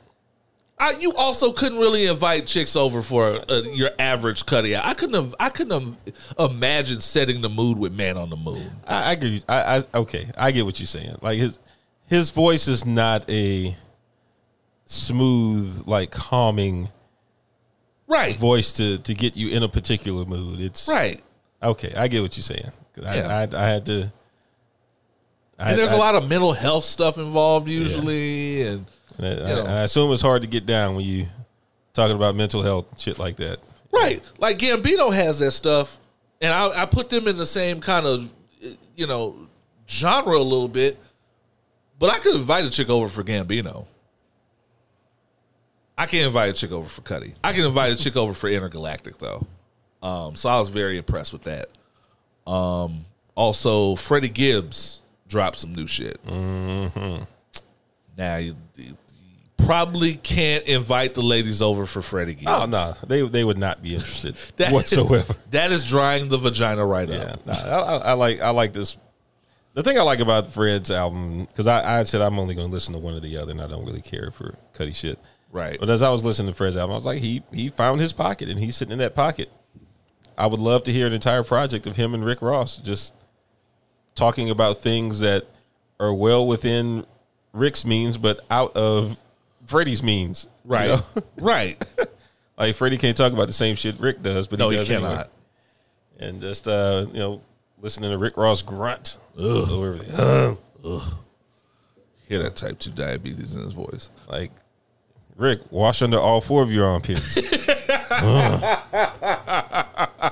I, 0.78 0.92
you 0.92 1.14
also 1.16 1.52
couldn't 1.52 1.80
really 1.80 2.06
invite 2.06 2.48
chicks 2.48 2.78
over 2.78 3.02
for 3.02 3.42
uh, 3.50 3.62
your 3.74 3.92
average 4.00 4.46
Cudi. 4.46 4.80
I 4.82 4.94
couldn't 4.94 5.16
have. 5.16 5.36
I 5.38 5.50
couldn't 5.50 5.82
have 5.82 5.98
imagined 6.52 7.04
setting 7.04 7.42
the 7.42 7.50
mood 7.50 7.78
with 7.78 7.94
Man 7.94 8.18
on 8.18 8.30
the 8.30 8.38
Moon. 8.38 8.72
I, 8.88 9.10
I 9.10 9.12
agree. 9.14 9.44
I, 9.50 9.78
I 9.78 9.98
okay, 9.98 10.32
I 10.38 10.52
get 10.52 10.66
what 10.66 10.80
you're 10.80 10.88
saying. 10.88 11.18
Like 11.22 11.38
his 11.38 11.60
his 12.08 12.32
voice 12.32 12.70
is 12.70 12.86
not 12.86 13.30
a 13.30 13.76
smooth, 14.86 15.84
like 15.86 16.12
calming 16.12 16.90
Right, 18.08 18.36
voice 18.38 18.74
to 18.74 18.98
to 19.00 19.14
get 19.14 19.36
you 19.36 19.50
in 19.50 19.62
a 19.62 19.70
particular 19.70 20.26
mood. 20.26 20.62
It's 20.62 20.88
right. 20.88 21.22
Okay, 21.62 21.94
I 21.96 22.08
get 22.08 22.22
what 22.22 22.38
you're 22.38 22.44
saying. 22.44 22.72
I, 23.06 23.16
Yeah. 23.16 23.48
I, 23.54 23.58
I 23.58 23.68
had 23.68 23.86
to. 23.88 24.12
I, 25.58 25.72
And 25.72 25.80
there's 25.80 25.92
a 25.92 25.98
lot 25.98 26.16
of 26.16 26.30
mental 26.30 26.54
health 26.54 26.86
stuff 26.86 27.18
involved 27.18 27.68
know. 28.64 28.72
and 28.72 28.86
and 29.20 29.44
I, 29.44 29.54
know. 29.54 29.66
I 29.66 29.82
assume 29.82 30.12
it's 30.14 30.22
hard 30.22 30.42
to 30.44 30.48
get 30.48 30.66
down 30.66 30.96
when 30.96 31.06
you 31.06 31.28
talking 31.94 32.16
about 32.16 32.36
mental 32.36 32.62
health 32.62 33.00
shit 33.00 33.20
like 33.20 33.36
that. 33.38 33.60
Right. 33.92 34.22
Like 34.38 34.58
Gambino 34.58 35.14
has 35.14 35.40
that 35.40 35.52
stuff, 35.52 36.00
and 36.42 36.54
I, 36.54 36.84
I 36.84 36.86
put 36.86 37.10
them 37.10 37.28
in 37.28 37.38
the 37.38 37.46
same 37.46 37.82
kind 37.82 38.06
of, 38.06 38.32
you 38.96 39.08
know, 39.08 39.36
genre 39.90 40.38
a 40.38 40.40
little 40.40 40.68
bit. 40.68 40.98
But 41.98 42.12
I 42.12 42.20
could 42.20 42.36
invite 42.36 42.64
a 42.64 42.70
chick 42.70 42.90
over 42.90 43.10
for 43.10 43.24
Gambino. 43.24 43.86
I 45.98 46.06
can't 46.06 46.28
invite 46.28 46.52
a 46.52 46.54
chick 46.54 46.72
over 46.72 46.88
for 46.88 47.02
Cudi. 47.02 47.34
I 47.44 47.52
can 47.52 47.66
invite 47.66 47.92
a 47.92 47.98
chick 47.98 48.16
over 48.16 48.34
for 48.34 48.50
Entergalactic 48.50 49.18
though. 49.18 49.46
Um, 50.02 50.38
so 50.38 50.48
I 50.48 50.58
was 50.58 50.70
very 50.70 50.98
impressed 50.98 51.34
with 51.34 51.44
that. 51.44 51.68
Um, 52.48 53.06
also, 53.36 53.96
Freddie 53.96 54.30
Gibbs 54.30 55.02
dropped 55.28 55.60
some 55.60 55.74
new 55.76 55.88
shit. 55.88 56.18
Now 58.18 58.36
you, 58.38 58.56
you 58.76 58.98
probably 59.58 60.16
can't 60.16 60.66
invite 60.66 61.14
the 61.14 61.22
ladies 61.22 61.62
over 61.62 61.86
for 61.86 62.02
Freddie 62.02 62.34
Gibbs. 62.36 62.52
Oh 62.52 62.66
no, 62.66 62.94
they 63.08 63.22
they 63.22 63.44
would 63.44 63.58
not 63.58 63.82
be 63.82 63.94
interested 63.96 64.36
That- 64.58 64.72
whatsoever. 64.72 65.36
That 65.52 65.72
is 65.72 65.84
drying 65.86 66.30
the 66.30 66.38
vagina 66.38 66.86
right 66.86 67.08
Yeah, 67.10 67.18
up. 67.34 67.46
nah, 67.46 67.54
I, 67.54 67.80
I, 67.80 67.98
I 67.98 68.14
like 68.14 68.42
I 68.42 68.50
like 68.50 68.74
this. 68.74 68.98
The 69.76 69.84
thing 69.84 69.98
I 69.98 70.02
like 70.02 70.20
about 70.20 70.52
Fred's 70.52 70.92
album 70.92 71.46
because 71.46 71.68
I, 71.68 72.00
I 72.00 72.04
said 72.04 72.22
I'm 72.22 72.38
only 72.40 72.56
going 72.56 72.68
to 72.68 72.74
listen 72.74 72.94
to 72.94 73.00
one 73.00 73.14
or 73.14 73.20
the 73.20 73.38
other, 73.38 73.52
and 73.52 73.62
I 73.62 73.68
don't 73.68 73.86
really 73.86 74.02
care 74.02 74.32
for 74.32 74.56
Cudi 74.74 74.94
shit. 74.96 75.18
Right. 75.52 75.80
But 75.80 75.90
as 75.90 76.02
I 76.02 76.10
was 76.10 76.26
listening 76.26 76.52
to 76.52 76.56
Fred's 76.58 76.76
album, 76.76 76.92
I 76.94 76.96
was 76.96 77.06
like, 77.06 77.20
he 77.22 77.42
he 77.54 77.70
found 77.70 78.02
his 78.02 78.12
pocket, 78.12 78.50
and 78.50 78.60
he's 78.60 78.76
sitting 78.76 78.92
in 78.92 79.00
that 79.00 79.16
pocket. 79.16 79.50
I 80.40 80.48
would 80.48 80.60
love 80.60 80.84
to 80.86 80.92
hear 80.92 81.06
an 81.06 81.14
entire 81.14 81.44
project 81.44 81.86
of 81.86 81.96
him 81.98 82.14
and 82.14 82.24
Rick 82.26 82.42
Ross 82.42 82.78
just 82.78 83.14
talking 84.16 84.50
about 84.50 84.78
things 84.80 85.20
that 85.20 85.46
are 86.00 86.14
well 86.14 86.48
within 86.48 87.06
Rick's 87.54 87.86
means, 87.86 88.18
but 88.18 88.40
out 88.50 88.76
of 88.76 89.18
Freddie's 89.68 90.02
means. 90.02 90.48
you 90.66 90.72
Right. 90.72 90.88
know? 90.90 91.04
right. 91.38 91.84
like 92.58 92.76
Freddie 92.76 92.98
can't 92.98 93.18
talk 93.18 93.34
about 93.34 93.48
the 93.48 93.54
same 93.54 93.76
shit 93.76 94.00
Rick 94.00 94.22
does, 94.24 94.48
but 94.48 94.60
No, 94.60 94.70
he 94.70 94.78
does 94.78 94.90
anyway. 94.90 95.10
cannot. 95.10 95.32
And 96.20 96.42
just 96.42 96.68
uh, 96.68 97.06
you 97.14 97.20
know, 97.20 97.42
listening 97.82 98.12
to 98.12 98.18
Rick 98.18 98.38
Ross 98.38 98.62
grunt 98.62 99.18
over 99.38 99.94
everything. 99.94 100.58
hear 102.28 102.44
that 102.44 102.56
type 102.56 102.80
two 102.80 102.92
diabetes 102.92 103.56
in 103.56 103.64
his 103.64 103.74
voice. 103.74 104.10
Like, 104.28 104.52
Rick, 105.40 105.62
wash 105.72 106.02
under 106.02 106.20
all 106.20 106.42
four 106.42 106.62
of 106.62 106.72
your 106.72 106.86
armpits. 106.86 107.38
Ugh. 108.12 108.80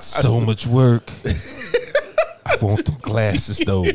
so 0.02 0.38
much 0.38 0.66
work. 0.66 1.10
I 2.44 2.56
want 2.60 2.84
them 2.84 2.98
glasses 3.00 3.58
though. 3.64 3.86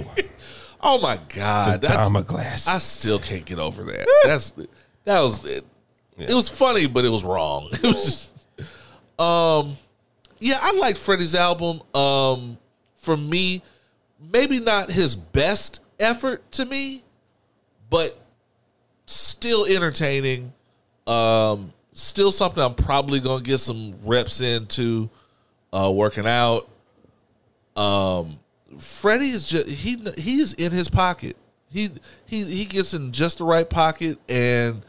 Oh 0.82 0.99
my 0.99 1.20
god, 1.30 1.76
The 1.82 1.88
that's- 1.88 2.03
Dharma 2.05 2.24
glasses. 2.24 2.68
I 2.68 2.80
still 2.80 3.20
can't 3.20 3.45
get 3.45 3.59
over 3.59 3.84
that. 3.84 4.07
That's 4.24 4.53
that 5.05 5.20
was 5.20 5.45
it. 5.45 5.66
It 6.18 6.34
was 6.34 6.49
funny, 6.49 6.88
but 6.88 7.05
it 7.05 7.09
was 7.09 7.24
wrong. 7.24 7.70
It 7.74 7.84
was 7.84 8.03
just, 8.03 8.32
um, 9.20 9.78
yeah, 10.39 10.57
I 10.61 10.72
liked 10.74 10.97
Freddie's 10.97 11.36
album. 11.36 11.82
Um, 11.95 12.57
for 12.97 13.16
me, 13.16 13.61
maybe 14.20 14.59
not 14.59 14.91
his 14.91 15.16
best 15.16 15.80
effort 15.99 16.51
to 16.53 16.66
me, 16.66 17.03
but 17.91 18.18
still 19.05 19.66
entertaining. 19.66 20.53
Um, 21.08 21.74
still 21.93 22.32
something 22.32 22.64
I'm 22.64 22.76
probably 22.76 23.20
gonna 23.20 23.43
get 23.43 23.60
some 23.60 23.95
reps 24.04 24.41
into, 24.41 25.10
uh, 25.72 25.91
working 25.93 26.26
out. 26.26 26.70
Um, 27.76 28.39
Freddie 28.78 29.30
is 29.30 29.45
just 29.45 29.68
he 29.68 29.97
he's 30.18 30.54
in 30.54 30.72
his 30.72 30.89
pocket. 30.89 31.38
He 31.70 31.89
he 32.26 32.43
he 32.43 32.66
gets 32.66 32.93
in 32.93 33.12
just 33.12 33.39
the 33.39 33.45
right 33.45 33.70
pocket, 33.70 34.20
and 34.30 34.84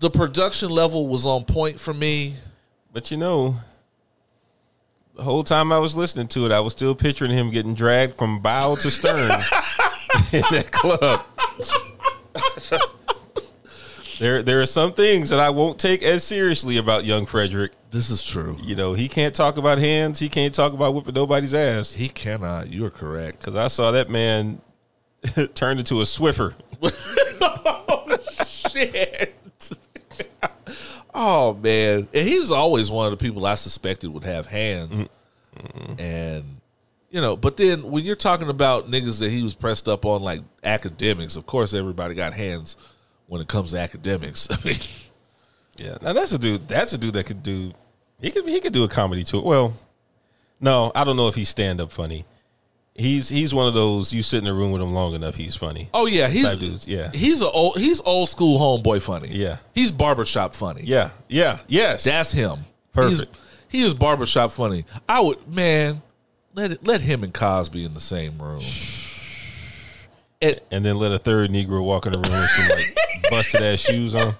the 0.00 0.10
production 0.10 0.70
level 0.70 1.08
was 1.08 1.26
on 1.26 1.44
point 1.44 1.78
for 1.78 1.94
me. 1.94 2.34
But 2.92 3.10
you 3.10 3.16
know, 3.16 3.56
the 5.14 5.22
whole 5.22 5.44
time 5.44 5.72
I 5.72 5.78
was 5.78 5.94
listening 5.94 6.28
to 6.28 6.46
it, 6.46 6.52
I 6.52 6.60
was 6.60 6.72
still 6.72 6.94
picturing 6.94 7.30
him 7.30 7.50
getting 7.50 7.74
dragged 7.74 8.16
from 8.16 8.40
bow 8.40 8.76
to 8.76 8.90
stern 8.90 9.30
in 10.32 10.42
that 10.50 10.70
club. 10.72 11.22
there, 14.20 14.42
there 14.42 14.60
are 14.60 14.66
some 14.66 14.92
things 14.92 15.30
that 15.30 15.40
I 15.40 15.48
won't 15.48 15.78
take 15.78 16.02
as 16.02 16.22
seriously 16.22 16.76
about 16.76 17.06
young 17.06 17.24
Frederick. 17.24 17.72
This 17.90 18.10
is 18.10 18.22
true. 18.22 18.58
You 18.62 18.76
know, 18.76 18.92
he 18.92 19.08
can't 19.08 19.34
talk 19.34 19.56
about 19.56 19.78
hands. 19.78 20.18
He 20.18 20.28
can't 20.28 20.54
talk 20.54 20.74
about 20.74 20.94
whipping 20.94 21.14
nobody's 21.14 21.54
ass. 21.54 21.94
He 21.94 22.10
cannot. 22.10 22.68
You 22.68 22.84
are 22.84 22.90
correct. 22.90 23.40
Because 23.40 23.56
I 23.56 23.68
saw 23.68 23.92
that 23.92 24.10
man 24.10 24.60
turned 25.54 25.80
into 25.80 26.02
a 26.02 26.04
Swiffer. 26.04 26.54
oh, 26.82 28.18
Shit. 28.46 29.34
oh 31.14 31.54
man, 31.54 32.06
and 32.12 32.28
he's 32.28 32.50
always 32.50 32.90
one 32.90 33.10
of 33.10 33.18
the 33.18 33.24
people 33.24 33.46
I 33.46 33.54
suspected 33.54 34.10
would 34.10 34.24
have 34.24 34.46
hands, 34.46 35.08
mm-hmm. 35.56 36.00
and 36.00 36.44
you 37.10 37.22
know. 37.22 37.36
But 37.36 37.56
then 37.56 37.90
when 37.90 38.04
you're 38.04 38.16
talking 38.16 38.48
about 38.48 38.90
niggas 38.90 39.18
that 39.20 39.30
he 39.30 39.42
was 39.42 39.54
pressed 39.54 39.88
up 39.88 40.04
on, 40.04 40.22
like 40.22 40.42
academics, 40.62 41.36
of 41.36 41.46
course 41.46 41.74
everybody 41.74 42.14
got 42.14 42.34
hands 42.34 42.76
when 43.30 43.40
it 43.40 43.46
comes 43.46 43.70
to 43.70 43.78
academics. 43.78 44.48
I 44.50 44.56
mean, 44.64 44.76
Yeah, 45.76 45.96
now 46.02 46.12
that's 46.12 46.32
a 46.32 46.38
dude. 46.38 46.68
That's 46.68 46.92
a 46.92 46.98
dude 46.98 47.14
that 47.14 47.24
could 47.24 47.42
do. 47.42 47.72
He 48.20 48.30
could. 48.30 48.46
He 48.46 48.60
could 48.60 48.72
do 48.72 48.84
a 48.84 48.88
comedy 48.88 49.24
tour. 49.24 49.42
Well, 49.42 49.72
no, 50.58 50.92
I 50.94 51.04
don't 51.04 51.16
know 51.16 51.28
if 51.28 51.36
he's 51.36 51.48
stand 51.48 51.80
up 51.80 51.92
funny. 51.92 52.26
He's 52.94 53.28
he's 53.28 53.54
one 53.54 53.68
of 53.68 53.72
those. 53.72 54.12
You 54.12 54.22
sit 54.22 54.42
in 54.42 54.48
a 54.48 54.52
room 54.52 54.72
with 54.72 54.82
him 54.82 54.92
long 54.92 55.14
enough, 55.14 55.36
he's 55.36 55.56
funny. 55.56 55.88
oh 55.94 56.06
yeah, 56.06 56.26
he's 56.26 56.54
dudes, 56.56 56.86
yeah. 56.86 57.10
he's 57.12 57.40
a 57.40 57.50
old 57.50 57.78
he's 57.78 58.00
old 58.00 58.28
school 58.28 58.58
homeboy 58.58 59.00
funny. 59.00 59.28
Yeah. 59.30 59.58
he's 59.74 59.92
barbershop 59.92 60.52
funny. 60.52 60.82
Yeah, 60.84 61.10
yeah, 61.28 61.60
yes. 61.68 62.04
That's 62.04 62.32
him. 62.32 62.58
Perfect. 62.92 63.36
He's, 63.68 63.80
he 63.80 63.86
is 63.86 63.94
barbershop 63.94 64.50
funny. 64.50 64.84
I 65.08 65.20
would 65.20 65.48
man, 65.48 66.02
let 66.52 66.72
it, 66.72 66.84
let 66.86 67.00
him 67.00 67.22
and 67.22 67.32
Cosby 67.32 67.84
in 67.84 67.94
the 67.94 68.00
same 68.00 68.42
room. 68.42 68.60
And 70.42 70.60
and 70.70 70.84
then 70.84 70.96
let 70.96 71.12
a 71.12 71.18
third 71.18 71.50
Negro 71.50 71.82
walk 71.82 72.06
in 72.06 72.12
the 72.12 72.18
room 72.18 72.32
with 72.32 72.50
some 72.50 72.68
like 72.68 72.96
busted 73.30 73.62
ass 73.62 73.80
shoes 73.80 74.14
on. 74.14 74.34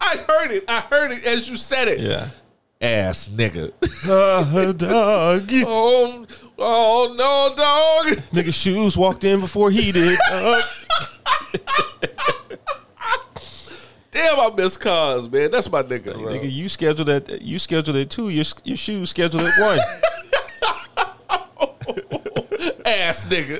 I 0.00 0.16
heard 0.28 0.50
it. 0.50 0.64
I 0.68 0.80
heard 0.80 1.12
it 1.12 1.24
as 1.26 1.48
you 1.48 1.56
said 1.56 1.88
it. 1.88 2.00
Yeah. 2.00 2.28
Ass 2.80 3.28
nigga. 3.28 3.72
Uh-huh, 3.82 4.72
dog. 4.72 5.48
oh, 5.66 6.26
oh 6.58 7.14
no, 7.16 7.54
dog. 7.54 8.22
Nigga 8.32 8.52
shoes 8.54 8.96
walked 8.96 9.24
in 9.24 9.40
before 9.40 9.70
he 9.70 9.92
did. 9.92 10.18
dog. 10.28 10.62
Damn, 14.10 14.40
I 14.40 14.50
miss 14.56 14.76
Cos, 14.76 15.28
man. 15.28 15.50
That's 15.50 15.70
my 15.70 15.82
nigga, 15.82 16.14
bro. 16.14 16.32
Nigga, 16.32 16.50
you 16.50 16.68
scheduled 16.68 17.08
that. 17.08 17.42
you 17.42 17.58
scheduled 17.58 17.96
it 17.96 18.10
two. 18.10 18.28
Your 18.28 18.44
your 18.64 18.76
shoes 18.76 19.10
scheduled 19.10 19.44
at 19.44 19.58
one. 19.60 19.78
Ass 22.86 23.26
nigga. 23.26 23.58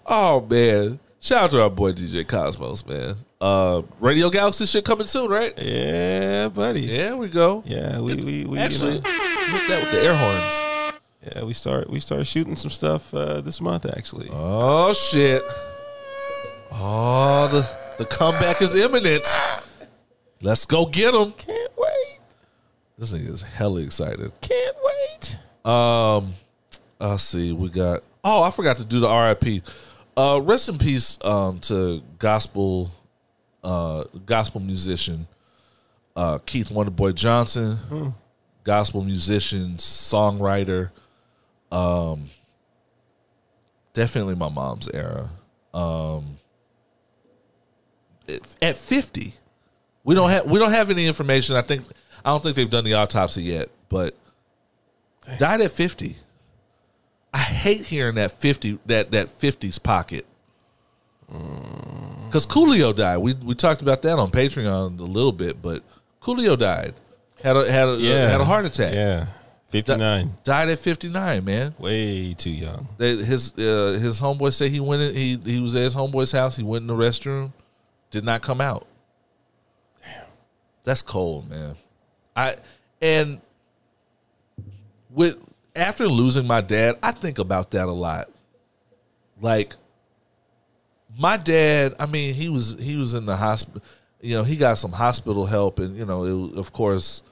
oh 0.06 0.40
man. 0.42 0.98
Shout 1.22 1.44
out 1.44 1.50
to 1.50 1.62
our 1.62 1.70
boy 1.70 1.92
DJ 1.92 2.26
Cosmos, 2.26 2.86
man. 2.86 3.16
Uh 3.40 3.82
Radio 4.00 4.30
Galaxy 4.30 4.66
shit 4.66 4.84
coming 4.84 5.06
soon, 5.06 5.30
right? 5.30 5.52
yeah, 5.58 6.48
buddy. 6.48 6.82
Yeah, 6.82 6.96
There 6.96 7.16
we 7.16 7.28
go. 7.28 7.62
Yeah, 7.66 8.00
we 8.00 8.16
we, 8.16 8.44
we 8.44 8.58
Actually, 8.58 8.94
you 8.96 9.00
know, 9.02 9.68
that 9.68 9.80
with 9.82 9.92
the 9.92 10.02
air 10.02 10.16
horns. 10.16 10.94
yeah 11.34 11.44
we 11.44 11.52
start 11.52 11.90
we 11.90 12.00
start 12.00 12.26
shooting 12.26 12.56
some 12.56 12.70
stuff 12.70 13.12
uh, 13.14 13.40
this 13.42 13.60
month 13.60 13.86
actually. 13.86 14.28
Oh 14.32 14.92
shit. 14.92 15.42
Oh, 16.72 17.48
the 17.48 17.68
the 17.98 18.04
comeback 18.06 18.62
is 18.62 18.74
imminent. 18.74 19.24
Let's 20.40 20.64
go 20.64 20.86
get 20.86 21.12
them. 21.12 21.32
Can't 21.32 21.72
wait. 21.76 22.18
This 22.96 23.12
nigga 23.12 23.30
is 23.30 23.42
hella 23.42 23.80
excited. 23.82 24.32
Can't 24.40 24.76
wait. 24.82 25.38
Um, 25.70 26.34
let's 26.98 27.22
see. 27.24 27.52
We 27.52 27.68
got. 27.68 28.00
Oh, 28.24 28.42
I 28.42 28.50
forgot 28.50 28.78
to 28.78 28.84
do 28.84 29.00
the 29.00 29.08
RIP. 29.08 29.62
Uh, 30.16 30.40
rest 30.42 30.68
in 30.68 30.78
peace. 30.78 31.18
Um, 31.22 31.60
to 31.60 32.02
gospel, 32.18 32.90
uh, 33.62 34.04
gospel 34.26 34.60
musician, 34.60 35.26
uh, 36.16 36.38
Keith 36.38 36.68
Wonderboy 36.70 37.14
Johnson, 37.14 38.14
gospel 38.64 39.02
musician, 39.02 39.76
songwriter. 39.76 40.90
Um, 41.72 42.30
definitely 43.94 44.34
my 44.34 44.48
mom's 44.48 44.88
era. 44.88 45.30
Um, 45.72 46.38
at- 48.62 48.78
fifty, 48.78 49.34
we 50.04 50.14
don't 50.14 50.30
have 50.30 50.46
we 50.46 50.58
don't 50.58 50.72
have 50.72 50.90
any 50.90 51.06
information. 51.06 51.56
I 51.56 51.62
think 51.62 51.84
I 52.24 52.30
don't 52.30 52.42
think 52.42 52.56
they've 52.56 52.68
done 52.68 52.84
the 52.84 52.94
autopsy 52.94 53.42
yet, 53.42 53.70
but 53.88 54.14
died 55.38 55.60
at 55.60 55.70
50 55.70 56.16
i 57.32 57.38
hate 57.38 57.86
hearing 57.86 58.16
that 58.16 58.32
50 58.32 58.78
that 58.86 59.10
that 59.12 59.26
50s 59.28 59.82
pocket. 59.82 60.26
Because 61.28 62.44
coolio 62.46 62.94
died. 62.94 63.18
We 63.18 63.34
we 63.34 63.54
talked 63.54 63.82
about 63.82 64.02
that 64.02 64.18
on 64.18 64.30
patreon 64.30 64.98
a 64.98 65.02
little 65.04 65.32
bit 65.32 65.62
but 65.62 65.82
coolio 66.20 66.58
died. 66.58 66.94
Had 67.42 67.56
a 67.56 67.70
had 67.70 67.88
a 67.88 67.96
Yeah. 67.96 68.28
had 68.28 68.40
a 68.40 68.44
heart 68.44 68.66
attack. 68.66 68.94
Yeah, 68.94 69.26
fifty 69.68 69.96
nine. 69.96 70.36
died 70.44 70.68
at 70.68 70.78
59 70.80 71.44
man. 71.44 71.74
Way 71.78 72.34
too 72.34 72.50
young. 72.50 72.88
they, 72.98 73.16
his 73.16 73.52
uh, 73.56 73.98
his 74.00 74.20
homeboy 74.20 74.52
said 74.52 74.70
he 74.72 74.80
went 74.80 75.02
in, 75.02 75.14
he 75.14 75.36
he 75.44 75.60
was 75.60 75.74
at 75.76 75.82
his 75.82 75.94
homeboy's 75.94 76.32
house. 76.32 76.56
He 76.56 76.62
went 76.64 76.82
in 76.82 76.86
the 76.88 76.94
restroom. 76.94 77.52
Did 78.10 78.24
not 78.24 78.42
come 78.42 78.60
out. 78.60 78.86
Damn. 80.02 80.24
That's 80.84 81.00
cold 81.02 81.48
man. 81.48 81.76
I 82.36 82.56
and 83.00 83.40
with 85.10 85.38
after 85.74 86.08
losing 86.08 86.46
my 86.46 86.60
dad 86.60 86.96
i 87.02 87.12
think 87.12 87.38
about 87.38 87.70
that 87.70 87.86
a 87.86 87.92
lot. 87.92 88.28
Like 89.40 89.74
my 91.18 91.36
dad 91.36 91.94
i 91.98 92.06
mean 92.06 92.34
he 92.34 92.48
was 92.48 92.78
he 92.78 92.96
was 92.96 93.14
in 93.14 93.26
the 93.26 93.36
hospital 93.36 93.82
you 94.20 94.36
know 94.36 94.44
he 94.44 94.56
got 94.56 94.74
some 94.74 94.92
hospital 94.92 95.46
help 95.46 95.78
and 95.78 95.96
you 95.96 96.04
know 96.04 96.24
it, 96.24 96.58
of 96.58 96.72
course 96.72 97.22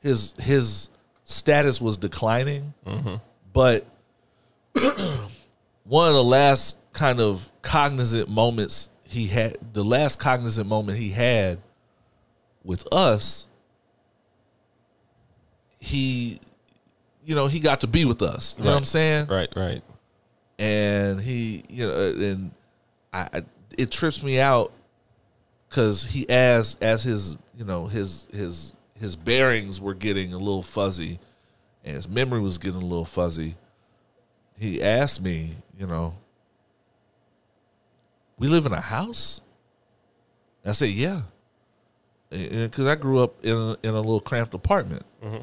his 0.00 0.32
his 0.38 0.88
status 1.26 1.80
was 1.80 1.96
declining. 1.96 2.72
Mm-hmm. 2.86 3.16
But 3.52 3.86
one 5.84 6.08
of 6.08 6.14
the 6.14 6.24
last 6.24 6.78
kind 6.92 7.20
of 7.20 7.50
cognizant 7.62 8.28
moments 8.28 8.90
he 9.04 9.26
had 9.26 9.58
the 9.72 9.84
last 9.84 10.18
cognizant 10.18 10.68
moment 10.68 10.98
he 10.98 11.10
had 11.10 11.58
with 12.64 12.86
us 12.92 13.46
he 15.78 16.40
you 17.26 17.34
know 17.34 17.48
he 17.48 17.60
got 17.60 17.80
to 17.80 17.86
be 17.86 18.04
with 18.04 18.22
us. 18.22 18.54
You 18.56 18.64
know 18.64 18.70
what 18.70 18.76
i'm 18.76 18.84
saying? 18.84 19.26
Right, 19.26 19.48
right. 19.54 19.82
and 20.58 21.20
he 21.20 21.64
you 21.68 21.86
know 21.86 21.94
and 21.94 22.52
I, 23.12 23.28
I 23.32 23.42
it 23.76 23.90
trips 23.90 24.22
me 24.22 24.38
out 24.40 24.72
because 25.68 26.04
he 26.04 26.28
as 26.30 26.76
as 26.80 27.02
his 27.02 27.36
you 27.58 27.64
know 27.64 27.86
his 27.86 28.28
his 28.32 28.72
his 28.98 29.16
bearings 29.16 29.80
were 29.80 29.92
getting 29.92 30.32
a 30.32 30.38
little 30.38 30.62
fuzzy 30.62 31.18
and 31.84 31.96
his 31.96 32.08
memory 32.08 32.40
was 32.40 32.58
getting 32.58 32.80
a 32.80 32.84
little 32.84 33.04
fuzzy 33.04 33.56
he 34.56 34.80
asked 34.80 35.20
me 35.20 35.56
you 35.76 35.86
know 35.86 36.14
we 38.38 38.48
live 38.48 38.66
in 38.66 38.72
a 38.72 38.80
house? 38.80 39.40
I 40.64 40.72
said 40.72 40.90
yeah. 40.90 41.22
Because 42.28 42.86
i 42.86 42.96
grew 42.96 43.20
up 43.20 43.44
in 43.44 43.52
a, 43.52 43.76
in 43.84 43.90
a 43.90 44.00
little 44.00 44.20
cramped 44.20 44.52
apartment 44.52 45.04
mm-hmm. 45.24 45.42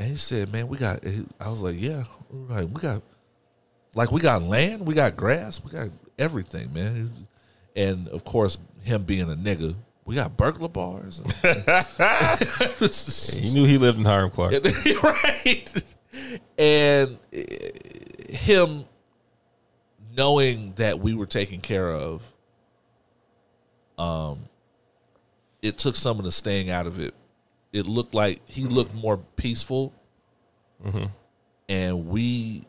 And 0.00 0.08
he 0.08 0.16
said 0.16 0.52
man 0.52 0.66
we 0.66 0.76
got 0.76 0.98
i 1.38 1.48
was 1.48 1.60
like 1.60 1.76
yeah 1.78 2.02
like 2.48 2.66
we 2.68 2.80
got 2.80 3.02
Like 3.94 4.12
we 4.12 4.20
got 4.20 4.42
land, 4.42 4.86
we 4.86 4.94
got 4.94 5.16
grass, 5.16 5.62
we 5.64 5.70
got 5.72 5.90
everything, 6.18 6.72
man. 6.72 7.26
And 7.74 8.08
of 8.08 8.24
course, 8.24 8.58
him 8.82 9.02
being 9.02 9.22
a 9.22 9.34
nigga, 9.34 9.74
we 10.04 10.14
got 10.14 10.36
burglar 10.36 10.68
bars. 10.68 11.22
He 13.36 13.52
knew 13.52 13.64
he 13.64 13.78
lived 13.78 13.98
in 13.98 14.04
Hiram 14.04 14.30
Clark. 14.30 14.52
right. 15.02 15.84
And 16.56 17.18
eh, 17.32 17.70
him 18.28 18.84
knowing 20.16 20.72
that 20.76 21.00
we 21.00 21.14
were 21.14 21.26
taken 21.26 21.60
care 21.60 21.92
of, 21.92 22.22
um, 23.98 24.48
it 25.62 25.78
took 25.78 25.96
some 25.96 26.18
of 26.18 26.24
the 26.24 26.32
staying 26.32 26.70
out 26.70 26.86
of 26.86 27.00
it. 27.00 27.14
It 27.72 27.86
looked 27.86 28.14
like 28.14 28.40
he 28.46 28.62
mm-hmm. 28.62 28.72
looked 28.72 28.94
more 28.94 29.18
peaceful, 29.36 29.92
mm-hmm. 30.84 31.06
and 31.68 32.06
we. 32.06 32.64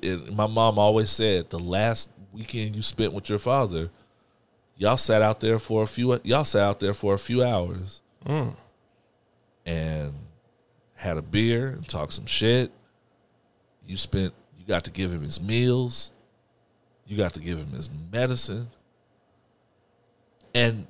It, 0.00 0.32
my 0.32 0.46
mom 0.46 0.78
always 0.78 1.10
said 1.10 1.50
the 1.50 1.58
last 1.58 2.10
weekend 2.32 2.74
you 2.74 2.82
spent 2.82 3.12
with 3.12 3.28
your 3.28 3.38
father, 3.38 3.90
y'all 4.76 4.96
sat 4.96 5.22
out 5.22 5.40
there 5.40 5.58
for 5.58 5.82
a 5.82 5.86
few. 5.86 6.18
Y'all 6.24 6.44
sat 6.44 6.62
out 6.62 6.80
there 6.80 6.94
for 6.94 7.14
a 7.14 7.18
few 7.18 7.42
hours 7.42 8.02
mm. 8.26 8.54
and 9.64 10.12
had 10.94 11.16
a 11.16 11.22
beer 11.22 11.68
and 11.68 11.88
talked 11.88 12.14
some 12.14 12.26
shit. 12.26 12.70
You 13.86 13.96
spent 13.96 14.34
you 14.58 14.66
got 14.66 14.84
to 14.84 14.90
give 14.90 15.12
him 15.12 15.22
his 15.22 15.40
meals. 15.40 16.12
You 17.06 17.16
got 17.16 17.34
to 17.34 17.40
give 17.40 17.58
him 17.58 17.72
his 17.72 17.90
medicine. 18.12 18.68
And 20.54 20.86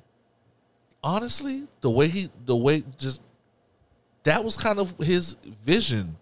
honestly, 1.03 1.67
the 1.81 1.89
way 1.89 2.07
he 2.07 2.29
the 2.45 2.55
way 2.55 2.83
just 2.97 3.21
that 4.23 4.43
was 4.43 4.55
kind 4.55 4.79
of 4.79 4.97
his 4.99 5.33
vision 5.63 6.15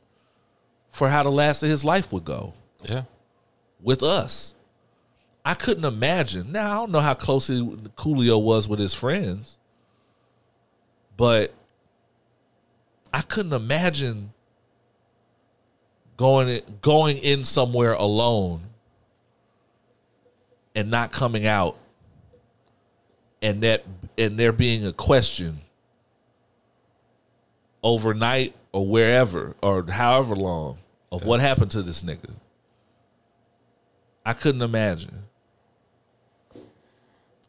for 0.92 1.08
how 1.10 1.24
the 1.24 1.32
last 1.32 1.62
of 1.64 1.70
his 1.70 1.86
life 1.86 2.12
would 2.12 2.26
go 2.26 2.54
Yeah. 2.90 3.04
with 3.82 4.02
us. 4.04 4.56
I 5.46 5.54
couldn't 5.54 5.86
imagine. 5.86 6.52
Now 6.52 6.72
I 6.72 6.76
don't 6.76 6.92
know 6.92 7.00
how 7.00 7.14
close 7.14 7.48
he, 7.48 7.62
Coolio 7.96 8.42
was 8.42 8.68
with 8.68 8.80
his 8.80 8.94
friends, 8.94 9.58
but 11.18 11.54
I 13.14 13.22
couldn't 13.22 13.54
imagine 13.54 14.34
going 16.18 16.62
going 16.82 17.18
in 17.18 17.44
somewhere 17.44 17.94
alone 17.94 18.62
and 20.76 20.90
not 20.92 21.12
coming 21.12 21.46
out, 21.46 21.78
and 23.42 23.62
that 23.64 23.84
and 24.18 24.38
there 24.38 24.52
being 24.52 24.86
a 24.86 24.94
question 24.94 25.62
overnight 27.84 28.54
or 28.72 28.86
wherever 28.86 29.56
or 29.62 29.84
however 29.90 30.36
long 30.36 30.78
of 31.12 31.26
what 31.26 31.40
happened 31.40 31.72
to 31.72 31.82
this 31.82 32.02
nigga. 32.02 32.32
I 34.26 34.34
couldn't 34.34 34.62
imagine. 34.62 35.24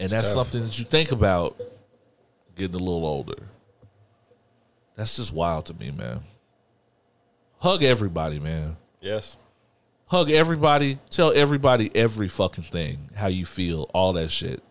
And 0.00 0.10
that's 0.10 0.24
tough. 0.24 0.48
something 0.48 0.64
that 0.64 0.78
you 0.78 0.84
think 0.84 1.12
about 1.12 1.60
getting 2.56 2.74
a 2.74 2.78
little 2.78 3.06
older. 3.06 3.42
That's 4.96 5.16
just 5.16 5.32
wild 5.32 5.66
to 5.66 5.74
me, 5.74 5.90
man. 5.90 6.20
Hug 7.60 7.82
everybody, 7.82 8.40
man. 8.40 8.76
Yes. 9.00 9.38
Hug 10.06 10.30
everybody. 10.30 10.98
Tell 11.10 11.32
everybody 11.32 11.94
every 11.94 12.28
fucking 12.28 12.64
thing, 12.64 13.10
how 13.14 13.28
you 13.28 13.46
feel, 13.46 13.88
all 13.94 14.12
that 14.14 14.30
shit. 14.30 14.62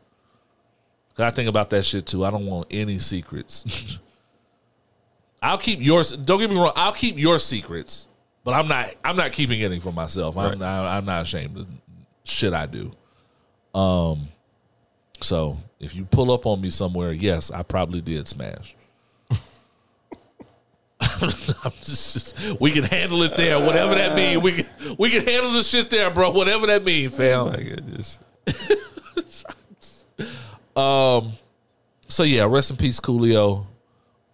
'Cause 1.16 1.24
I 1.26 1.32
think 1.32 1.50
about 1.50 1.70
that 1.72 1.84
shit 1.86 2.06
too. 2.06 2.24
I 2.26 2.30
don't 2.32 2.46
want 2.46 2.68
any 2.72 2.98
secrets. 3.00 4.00
I'll 5.42 5.58
keep 5.58 5.80
yours. 5.82 6.12
Don't 6.12 6.40
get 6.40 6.50
me 6.50 6.56
wrong. 6.56 6.72
I'll 6.76 6.92
keep 6.94 7.18
your 7.18 7.40
secrets, 7.40 8.08
but 8.44 8.54
I'm 8.54 8.68
not. 8.68 8.94
I'm 9.04 9.16
not 9.18 9.32
keeping 9.32 9.62
any 9.64 9.80
for 9.80 9.92
myself. 9.92 10.38
I'm 10.38 10.60
not. 10.60 10.86
I'm 10.86 11.06
not 11.06 11.24
ashamed 11.24 11.58
of 11.58 11.68
shit 12.24 12.54
I 12.54 12.66
do. 12.68 12.92
Um. 13.74 14.28
So 15.20 15.58
if 15.80 15.96
you 15.96 16.06
pull 16.06 16.32
up 16.32 16.46
on 16.46 16.62
me 16.62 16.70
somewhere, 16.70 17.12
yes, 17.12 17.52
I 17.52 17.64
probably 17.64 18.02
did 18.02 18.28
smash. 18.28 18.76
I'm 21.64 21.72
just, 21.82 22.60
we 22.60 22.72
can 22.72 22.84
handle 22.84 23.24
it 23.24 23.36
there, 23.36 23.60
whatever 23.60 23.96
that 23.96 24.16
means. 24.16 24.42
We 24.42 24.52
can 24.52 24.68
we 24.98 25.10
can 25.10 25.26
handle 25.26 25.52
the 25.52 25.64
shit 25.64 25.90
there, 25.90 26.10
bro. 26.12 26.32
Whatever 26.32 26.68
that 26.68 26.84
means, 26.86 27.16
fam. 27.18 27.40
Oh 27.40 27.46
My 27.50 27.58
goodness. 27.58 28.20
So 30.76 32.24
yeah, 32.24 32.46
rest 32.46 32.72
in 32.72 32.78
peace, 32.78 33.00
Coolio. 33.00 33.66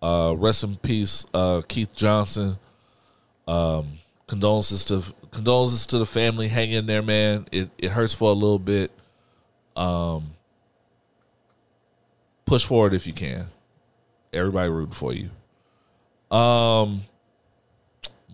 Uh, 0.02 0.34
rest 0.36 0.64
in 0.64 0.76
peace, 0.78 1.26
uh, 1.34 1.62
Keith 1.68 1.96
Johnson. 1.96 2.58
Um, 3.48 4.00
condolences 4.28 4.84
to 4.86 5.04
condolences 5.32 5.86
to 5.88 6.00
the 6.00 6.06
family. 6.06 6.48
Hang 6.48 6.72
in 6.72 6.88
there, 6.88 7.04
man. 7.04 7.46
It 7.52 7.70
it 7.78 7.92
hurts 7.92 8.16
for 8.16 8.32
a 8.32 8.34
little 8.34 8.60
bit. 8.60 8.92
Um, 9.76 10.32
push 12.46 12.66
forward 12.66 12.96
if 12.96 13.06
you 13.06 13.14
can. 13.14 13.48
Everybody 14.34 14.70
rooting 14.70 14.94
for 14.94 15.14
you. 15.14 15.30
Um, 16.36 17.04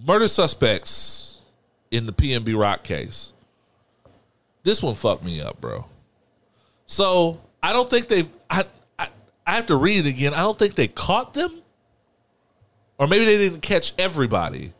murder 0.05 0.29
suspects 0.29 1.41
in 1.91 2.05
the 2.05 2.13
PNB 2.13 2.57
Rock 2.59 2.83
case. 2.83 3.33
This 4.63 4.81
one 4.81 4.95
fucked 4.95 5.23
me 5.23 5.41
up, 5.41 5.59
bro. 5.59 5.85
So 6.85 7.41
I 7.63 7.71
don't 7.71 7.89
think 7.89 8.09
they. 8.09 8.27
I, 8.49 8.65
I 8.99 9.07
I 9.47 9.53
have 9.53 9.67
to 9.67 9.77
read 9.77 10.05
it 10.05 10.09
again. 10.09 10.33
I 10.33 10.41
don't 10.41 10.59
think 10.59 10.75
they 10.75 10.89
caught 10.89 11.33
them, 11.33 11.61
or 12.99 13.07
maybe 13.07 13.23
they 13.23 13.37
didn't 13.37 13.61
catch 13.61 13.93
everybody. 13.97 14.73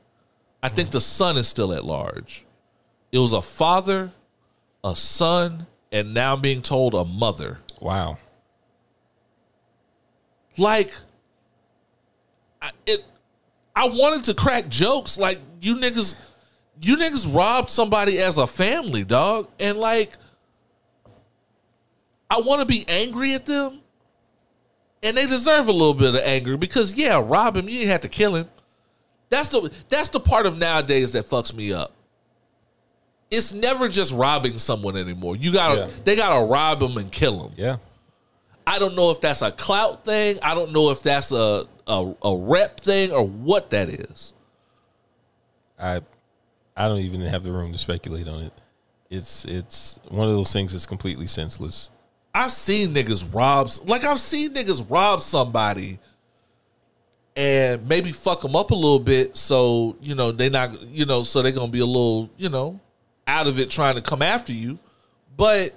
I 0.62 0.68
think 0.70 0.92
the 0.92 1.02
son 1.02 1.38
is 1.38 1.48
still 1.48 1.74
at 1.74 1.86
large. 1.86 2.46
It 3.12 3.20
was 3.20 3.34
a 3.34 3.42
father, 3.42 4.12
a 4.84 4.96
son, 4.96 5.68
and 5.92 6.14
now 6.14 6.34
I'm 6.34 6.42
being 6.42 6.62
told 6.62 6.94
a 6.94 7.06
mother. 7.06 7.60
Wow. 7.80 8.18
Like, 10.58 10.94
I, 12.62 12.72
it. 12.86 13.04
I 13.76 13.88
wanted 13.88 14.26
to 14.26 14.34
crack 14.34 14.70
jokes 14.70 15.18
like 15.18 15.40
you 15.62 15.76
niggas, 15.76 16.16
you 16.82 16.96
niggas 16.98 17.34
robbed 17.34 17.72
somebody 17.72 18.20
as 18.20 18.38
a 18.38 18.46
family, 18.46 19.04
dog, 19.04 19.48
and 19.60 19.78
like, 19.78 20.12
I 22.34 22.40
want 22.42 22.62
to 22.62 22.66
be 22.66 22.84
angry 22.88 23.36
at 23.36 23.46
them, 23.46 23.82
and 25.04 25.16
they 25.16 25.28
deserve 25.28 25.68
a 25.68 25.72
little 25.72 25.94
bit 25.94 26.16
of 26.16 26.22
anger 26.22 26.58
because 26.58 26.96
yeah, 26.96 27.22
rob 27.24 27.56
him, 27.56 27.70
you 27.70 27.78
didn't 27.78 27.92
have 27.92 28.02
to 28.02 28.10
kill 28.10 28.36
him. 28.36 28.50
That's 29.30 29.50
the 29.50 29.72
that's 29.88 30.10
the 30.10 30.20
part 30.20 30.48
of 30.48 30.58
nowadays 30.58 31.14
that 31.14 31.26
fucks 31.26 31.54
me 31.54 31.72
up. 31.72 31.94
It's 33.30 33.54
never 33.54 33.88
just 33.88 34.14
robbing 34.14 34.58
someone 34.58 34.98
anymore. 34.98 35.36
You 35.36 35.54
gotta 35.54 35.82
Yeah. 35.82 35.90
they 36.06 36.16
gotta 36.16 36.44
rob 36.44 36.80
them 36.80 36.98
and 36.98 37.12
kill 37.12 37.44
them. 37.44 37.54
Yeah. 37.56 37.78
I 38.66 38.80
don't 38.80 38.96
know 38.96 39.12
if 39.12 39.22
that's 39.22 39.44
a 39.44 39.52
clout 39.52 40.04
thing. 40.04 40.40
I 40.42 40.56
don't 40.56 40.72
know 40.72 40.90
if 40.90 41.04
that's 41.04 41.32
a 41.32 41.68
a, 41.86 42.14
a 42.24 42.36
rep 42.36 42.80
thing 42.80 43.12
or 43.12 43.24
what 43.28 43.70
that 43.70 43.90
is. 43.90 44.34
I 45.80 46.02
I 46.76 46.88
don't 46.88 47.00
even 47.02 47.22
have 47.22 47.44
the 47.44 47.52
room 47.52 47.72
to 47.74 47.78
speculate 47.78 48.28
on 48.28 48.42
it. 48.42 48.54
It's 49.12 49.46
it's 49.46 50.00
one 50.10 50.28
of 50.28 50.34
those 50.34 50.52
things 50.52 50.72
that's 50.72 50.88
completely 50.88 51.28
senseless. 51.28 51.92
I've 52.34 52.52
seen 52.52 52.90
niggas 52.90 53.34
rob, 53.34 53.70
like 53.86 54.04
I've 54.04 54.20
seen 54.20 54.54
niggas 54.54 54.90
rob 54.90 55.22
somebody, 55.22 56.00
and 57.36 57.88
maybe 57.88 58.12
fuck 58.12 58.42
them 58.42 58.56
up 58.56 58.72
a 58.72 58.76
little 58.76 59.00
bit, 59.00 59.38
so 59.38 59.96
you 60.02 60.16
know 60.16 60.32
they 60.32 60.50
not, 60.50 60.82
you 60.84 61.06
know, 61.06 61.24
so 61.24 61.42
they're 61.42 61.52
gonna 61.52 61.72
be 61.72 61.80
a 61.80 61.86
little, 61.86 62.30
you 62.38 62.50
know, 62.50 62.80
out 63.28 63.48
of 63.48 63.60
it 63.60 63.70
trying 63.70 63.96
to 63.96 64.02
come 64.02 64.22
after 64.22 64.54
you, 64.54 64.80
but. 65.38 65.72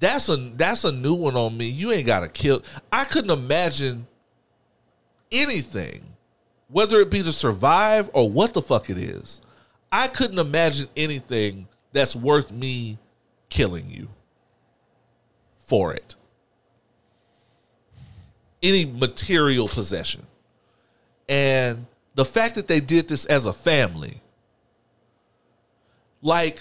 That's 0.00 0.28
a 0.28 0.36
that's 0.36 0.84
a 0.84 0.92
new 0.92 1.14
one 1.14 1.34
on 1.34 1.56
me. 1.56 1.66
You 1.66 1.90
ain't 1.90 2.04
gotta 2.04 2.28
kill. 2.28 2.62
I 2.92 3.04
couldn't 3.04 3.30
imagine 3.30 4.06
anything, 5.32 6.04
whether 6.68 7.00
it 7.00 7.10
be 7.10 7.22
to 7.22 7.32
survive 7.32 8.10
or 8.12 8.28
what 8.28 8.52
the 8.52 8.60
fuck 8.60 8.90
it 8.90 8.98
is. 8.98 9.40
I 9.90 10.08
couldn't 10.08 10.40
imagine 10.40 10.88
anything 10.94 11.68
that's 11.92 12.14
worth 12.14 12.50
me 12.52 12.98
killing 13.48 13.88
you 13.88 14.08
for 15.64 15.92
it. 15.92 16.14
Any 18.62 18.86
material 18.86 19.66
possession. 19.68 20.26
And 21.28 21.86
the 22.14 22.24
fact 22.24 22.54
that 22.54 22.66
they 22.68 22.80
did 22.80 23.08
this 23.08 23.24
as 23.26 23.46
a 23.46 23.52
family, 23.52 24.20
like 26.22 26.60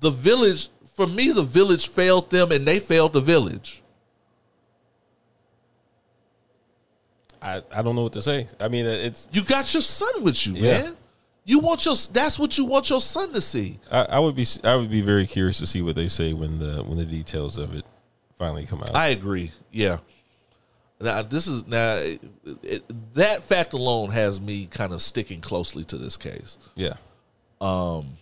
the 0.00 0.10
village, 0.10 0.68
for 0.94 1.06
me, 1.06 1.30
the 1.32 1.42
village 1.42 1.88
failed 1.88 2.30
them 2.30 2.50
and 2.50 2.66
they 2.66 2.78
failed 2.80 3.12
the 3.12 3.20
village. 3.20 3.82
I, 7.42 7.62
I 7.74 7.82
don't 7.82 7.94
know 7.94 8.02
what 8.02 8.14
to 8.14 8.22
say. 8.22 8.46
I 8.58 8.68
mean, 8.68 8.86
it's 8.86 9.28
You 9.32 9.42
got 9.42 9.72
your 9.74 9.82
son 9.82 10.24
with 10.24 10.46
you, 10.46 10.54
Yeah. 10.54 10.82
man. 10.82 10.96
You 11.44 11.58
want 11.58 11.84
your 11.84 11.94
that's 12.12 12.38
what 12.38 12.56
you 12.56 12.64
want 12.64 12.88
your 12.88 13.00
son 13.00 13.32
to 13.34 13.40
see. 13.40 13.78
I, 13.90 14.04
I 14.04 14.18
would 14.18 14.34
be 14.34 14.46
I 14.64 14.76
would 14.76 14.90
be 14.90 15.02
very 15.02 15.26
curious 15.26 15.58
to 15.58 15.66
see 15.66 15.82
what 15.82 15.94
they 15.96 16.08
say 16.08 16.32
when 16.32 16.58
the 16.58 16.82
when 16.82 16.96
the 16.96 17.04
details 17.04 17.58
of 17.58 17.74
it 17.74 17.84
finally 18.38 18.64
come 18.66 18.80
out. 18.82 18.94
I 18.94 19.08
agree. 19.08 19.50
Yeah. 19.70 19.98
Now 21.00 21.20
this 21.22 21.46
is 21.46 21.66
now 21.66 21.96
it, 21.96 22.20
it- 22.62 23.14
that 23.14 23.42
fact 23.42 23.74
alone 23.74 24.10
has 24.10 24.40
me 24.40 24.66
kind 24.66 24.92
of 24.92 25.02
sticking 25.02 25.40
closely 25.40 25.84
to 25.84 25.98
this 25.98 26.16
case. 26.16 26.58
yeah. 26.76 26.94
Um, 27.60 28.16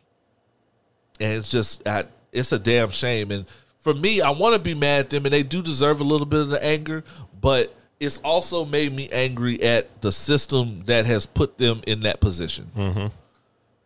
and 1.21 1.35
it's 1.39 1.51
just 1.51 1.87
I, 1.87 2.05
it's 2.33 2.51
a 2.53 2.59
damn 2.59 2.91
shame. 2.91 3.31
And 3.31 3.47
for 3.79 3.95
me, 3.95 4.21
I 4.21 4.31
want 4.31 4.55
to 4.55 4.59
be 4.61 4.75
mad 4.75 5.01
at 5.01 5.11
them, 5.11 5.25
and 5.27 5.33
they 5.33 5.43
do 5.43 5.63
deserve 5.63 6.01
a 6.01 6.05
little 6.05 6.27
bit 6.27 6.41
of 6.41 6.49
the 6.49 6.63
anger, 6.65 7.03
but 7.41 7.75
it's 8.03 8.19
also 8.19 8.65
made 8.65 8.93
me 8.93 9.09
angry 9.13 9.63
at 9.63 10.03
the 10.03 10.11
system 10.11 10.83
that 10.87 11.07
has 11.07 11.25
put 11.25 11.57
them 11.57 11.81
in 11.87 12.01
that 12.01 12.21
position. 12.21 12.69
Mm-hmm. 12.77 13.07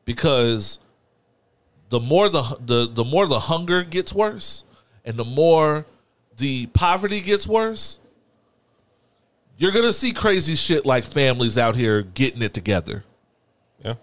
Because 0.07 0.81
the 1.91 2.01
more 2.01 2.29
the, 2.31 2.43
the 2.65 2.89
the 2.91 3.05
more 3.05 3.27
the 3.27 3.39
hunger 3.39 3.83
gets 3.83 4.15
worse, 4.15 4.65
and 5.05 5.17
the 5.17 5.25
more 5.25 5.85
the 6.39 6.67
poverty 6.69 7.21
gets 7.21 7.47
worse, 7.47 7.99
you're 9.59 9.73
gonna 9.73 9.93
see 9.93 10.13
crazy 10.13 10.55
shit 10.55 10.87
like 10.87 11.05
families 11.05 11.59
out 11.59 11.77
here 11.77 12.03
getting 12.03 12.41
it 12.41 12.55
together. 12.55 13.05
Yeah. 13.85 13.95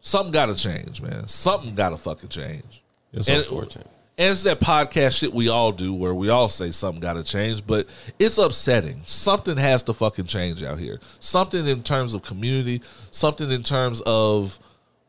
Something 0.00 0.32
gotta 0.32 0.54
change, 0.54 1.02
man. 1.02 1.28
Something 1.28 1.74
gotta 1.74 1.98
fucking 1.98 2.30
change. 2.30 2.82
It's 3.12 3.28
And- 3.28 3.42
unfortunate. 3.42 3.86
And 4.22 4.30
it's 4.30 4.44
that 4.44 4.60
podcast 4.60 5.18
shit 5.18 5.34
we 5.34 5.48
all 5.48 5.72
do 5.72 5.92
where 5.92 6.14
we 6.14 6.28
all 6.28 6.48
say 6.48 6.70
something 6.70 7.00
got 7.00 7.14
to 7.14 7.24
change, 7.24 7.66
but 7.66 7.88
it's 8.20 8.38
upsetting. 8.38 9.02
Something 9.04 9.56
has 9.56 9.82
to 9.82 9.92
fucking 9.92 10.26
change 10.26 10.62
out 10.62 10.78
here. 10.78 11.00
Something 11.18 11.66
in 11.66 11.82
terms 11.82 12.14
of 12.14 12.22
community, 12.22 12.82
something 13.10 13.50
in 13.50 13.64
terms 13.64 14.00
of 14.06 14.60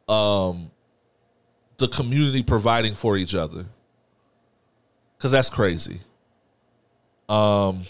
um 0.09 0.72
the 1.78 1.88
community 1.89 2.41
providing 2.41 2.95
for 2.95 3.16
each 3.16 3.36
other. 3.36 3.68
Cuz 5.20 5.30
that's 5.30 5.51
crazy. 5.51 5.99
Um 7.30 7.84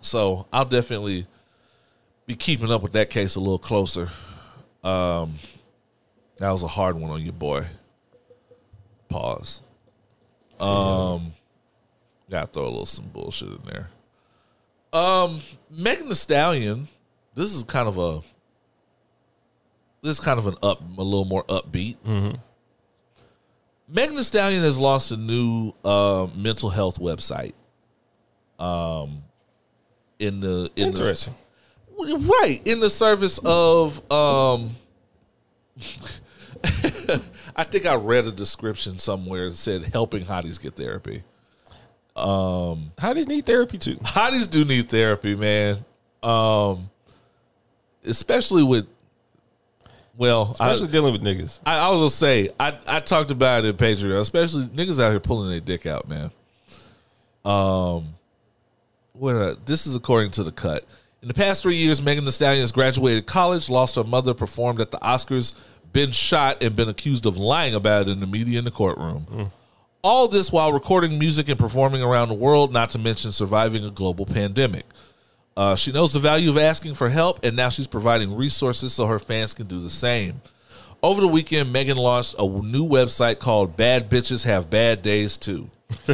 so 0.00 0.48
I'll 0.52 0.64
definitely 0.64 1.28
be 2.26 2.34
keeping 2.34 2.72
up 2.72 2.82
with 2.82 2.94
that 2.94 3.08
case 3.08 3.36
a 3.36 3.40
little 3.40 3.60
closer. 3.60 4.10
Um 4.82 5.38
that 6.38 6.50
was 6.50 6.64
a 6.64 6.68
hard 6.68 6.96
one 6.96 7.12
on 7.12 7.22
you, 7.22 7.30
boy. 7.30 7.66
Pause. 9.08 9.62
Um, 10.60 11.32
gotta 12.30 12.46
throw 12.46 12.64
a 12.64 12.68
little 12.68 12.86
some 12.86 13.06
bullshit 13.06 13.48
in 13.48 13.60
there. 13.64 13.90
Um, 14.92 15.40
Megan 15.70 16.08
Thee 16.08 16.14
Stallion. 16.14 16.88
This 17.34 17.54
is 17.54 17.62
kind 17.64 17.88
of 17.88 17.98
a. 17.98 18.22
This 20.02 20.18
is 20.18 20.24
kind 20.24 20.38
of 20.38 20.46
an 20.46 20.54
up, 20.62 20.80
a 20.80 21.02
little 21.02 21.24
more 21.24 21.44
upbeat. 21.44 21.98
Mm-hmm. 22.06 22.36
Megan 23.88 24.16
Thee 24.16 24.22
Stallion 24.22 24.62
has 24.62 24.78
launched 24.78 25.10
a 25.10 25.16
new 25.16 25.72
uh, 25.84 26.28
mental 26.34 26.70
health 26.70 26.98
website. 26.98 27.52
Um, 28.58 29.22
in 30.18 30.40
the 30.40 30.70
in 30.76 30.92
the 30.92 31.00
Interesting. 31.00 31.34
right 31.98 32.60
in 32.64 32.80
the 32.80 32.90
service 32.90 33.38
of 33.44 34.10
um 34.10 34.76
I 37.56 37.64
think 37.64 37.86
I 37.86 37.94
read 37.94 38.26
a 38.26 38.32
description 38.32 38.98
somewhere 38.98 39.48
that 39.48 39.56
said 39.56 39.84
helping 39.84 40.24
hotties 40.24 40.60
get 40.60 40.76
therapy. 40.76 41.22
How 42.98 43.14
does 43.14 43.26
need 43.26 43.46
therapy 43.46 43.78
too? 43.78 43.96
Hotties 43.96 44.48
do 44.48 44.64
need 44.64 44.88
therapy, 44.88 45.34
man. 45.34 45.78
Um 46.22 46.90
especially 48.04 48.62
with 48.62 48.86
well, 50.18 50.56
I, 50.58 50.70
Especially 50.70 50.92
dealing 50.92 51.12
with 51.12 51.22
niggas. 51.22 51.60
I, 51.66 51.78
I 51.78 51.88
was 51.90 51.98
gonna 51.98 52.10
say 52.10 52.50
I, 52.58 52.78
I 52.86 53.00
talked 53.00 53.30
about 53.30 53.64
it 53.64 53.68
in 53.68 53.76
Patreon, 53.76 54.20
especially 54.20 54.64
niggas 54.66 55.02
out 55.02 55.10
here 55.10 55.20
pulling 55.20 55.50
their 55.50 55.60
dick 55.60 55.86
out, 55.86 56.08
man. 56.08 56.30
Um, 57.44 58.14
what? 59.12 59.36
uh, 59.36 59.54
this 59.66 59.86
is 59.86 59.94
according 59.94 60.30
to 60.32 60.42
the 60.42 60.52
cut. 60.52 60.84
In 61.22 61.28
the 61.28 61.34
past 61.34 61.62
three 61.62 61.76
years, 61.76 62.00
Megan 62.00 62.24
Thee 62.24 62.30
Stallion 62.30 62.60
has 62.60 62.72
graduated 62.72 63.26
college, 63.26 63.68
lost 63.68 63.96
her 63.96 64.04
mother, 64.04 64.32
performed 64.32 64.80
at 64.80 64.90
the 64.90 64.98
Oscars, 64.98 65.54
been 65.96 66.12
shot, 66.12 66.62
and 66.62 66.76
been 66.76 66.90
accused 66.90 67.24
of 67.24 67.38
lying 67.38 67.74
about 67.74 68.02
it 68.02 68.10
in 68.10 68.20
the 68.20 68.26
media 68.26 68.58
in 68.58 68.66
the 68.66 68.70
courtroom. 68.70 69.50
All 70.04 70.28
this 70.28 70.52
while 70.52 70.72
recording 70.72 71.18
music 71.18 71.48
and 71.48 71.58
performing 71.58 72.02
around 72.02 72.28
the 72.28 72.34
world, 72.34 72.70
not 72.70 72.90
to 72.90 72.98
mention 72.98 73.32
surviving 73.32 73.82
a 73.82 73.90
global 73.90 74.26
pandemic. 74.26 74.84
Uh, 75.56 75.74
she 75.74 75.90
knows 75.90 76.12
the 76.12 76.20
value 76.20 76.50
of 76.50 76.58
asking 76.58 76.92
for 76.92 77.08
help, 77.08 77.42
and 77.42 77.56
now 77.56 77.70
she's 77.70 77.86
providing 77.86 78.36
resources 78.36 78.92
so 78.92 79.06
her 79.06 79.18
fans 79.18 79.54
can 79.54 79.66
do 79.66 79.80
the 79.80 79.88
same. 79.88 80.42
Over 81.02 81.22
the 81.22 81.28
weekend, 81.28 81.72
Megan 81.72 81.96
launched 81.96 82.34
a 82.38 82.46
new 82.46 82.86
website 82.86 83.38
called 83.38 83.74
Bad 83.74 84.10
Bitches 84.10 84.44
Have 84.44 84.68
Bad 84.68 85.00
Days 85.00 85.38
Too. 85.38 85.70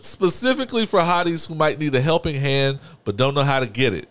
Specifically 0.00 0.84
for 0.84 0.98
hotties 0.98 1.46
who 1.46 1.54
might 1.54 1.78
need 1.78 1.94
a 1.94 2.00
helping 2.00 2.34
hand 2.34 2.80
but 3.04 3.16
don't 3.16 3.34
know 3.34 3.44
how 3.44 3.60
to 3.60 3.66
get 3.66 3.94
it. 3.94 4.08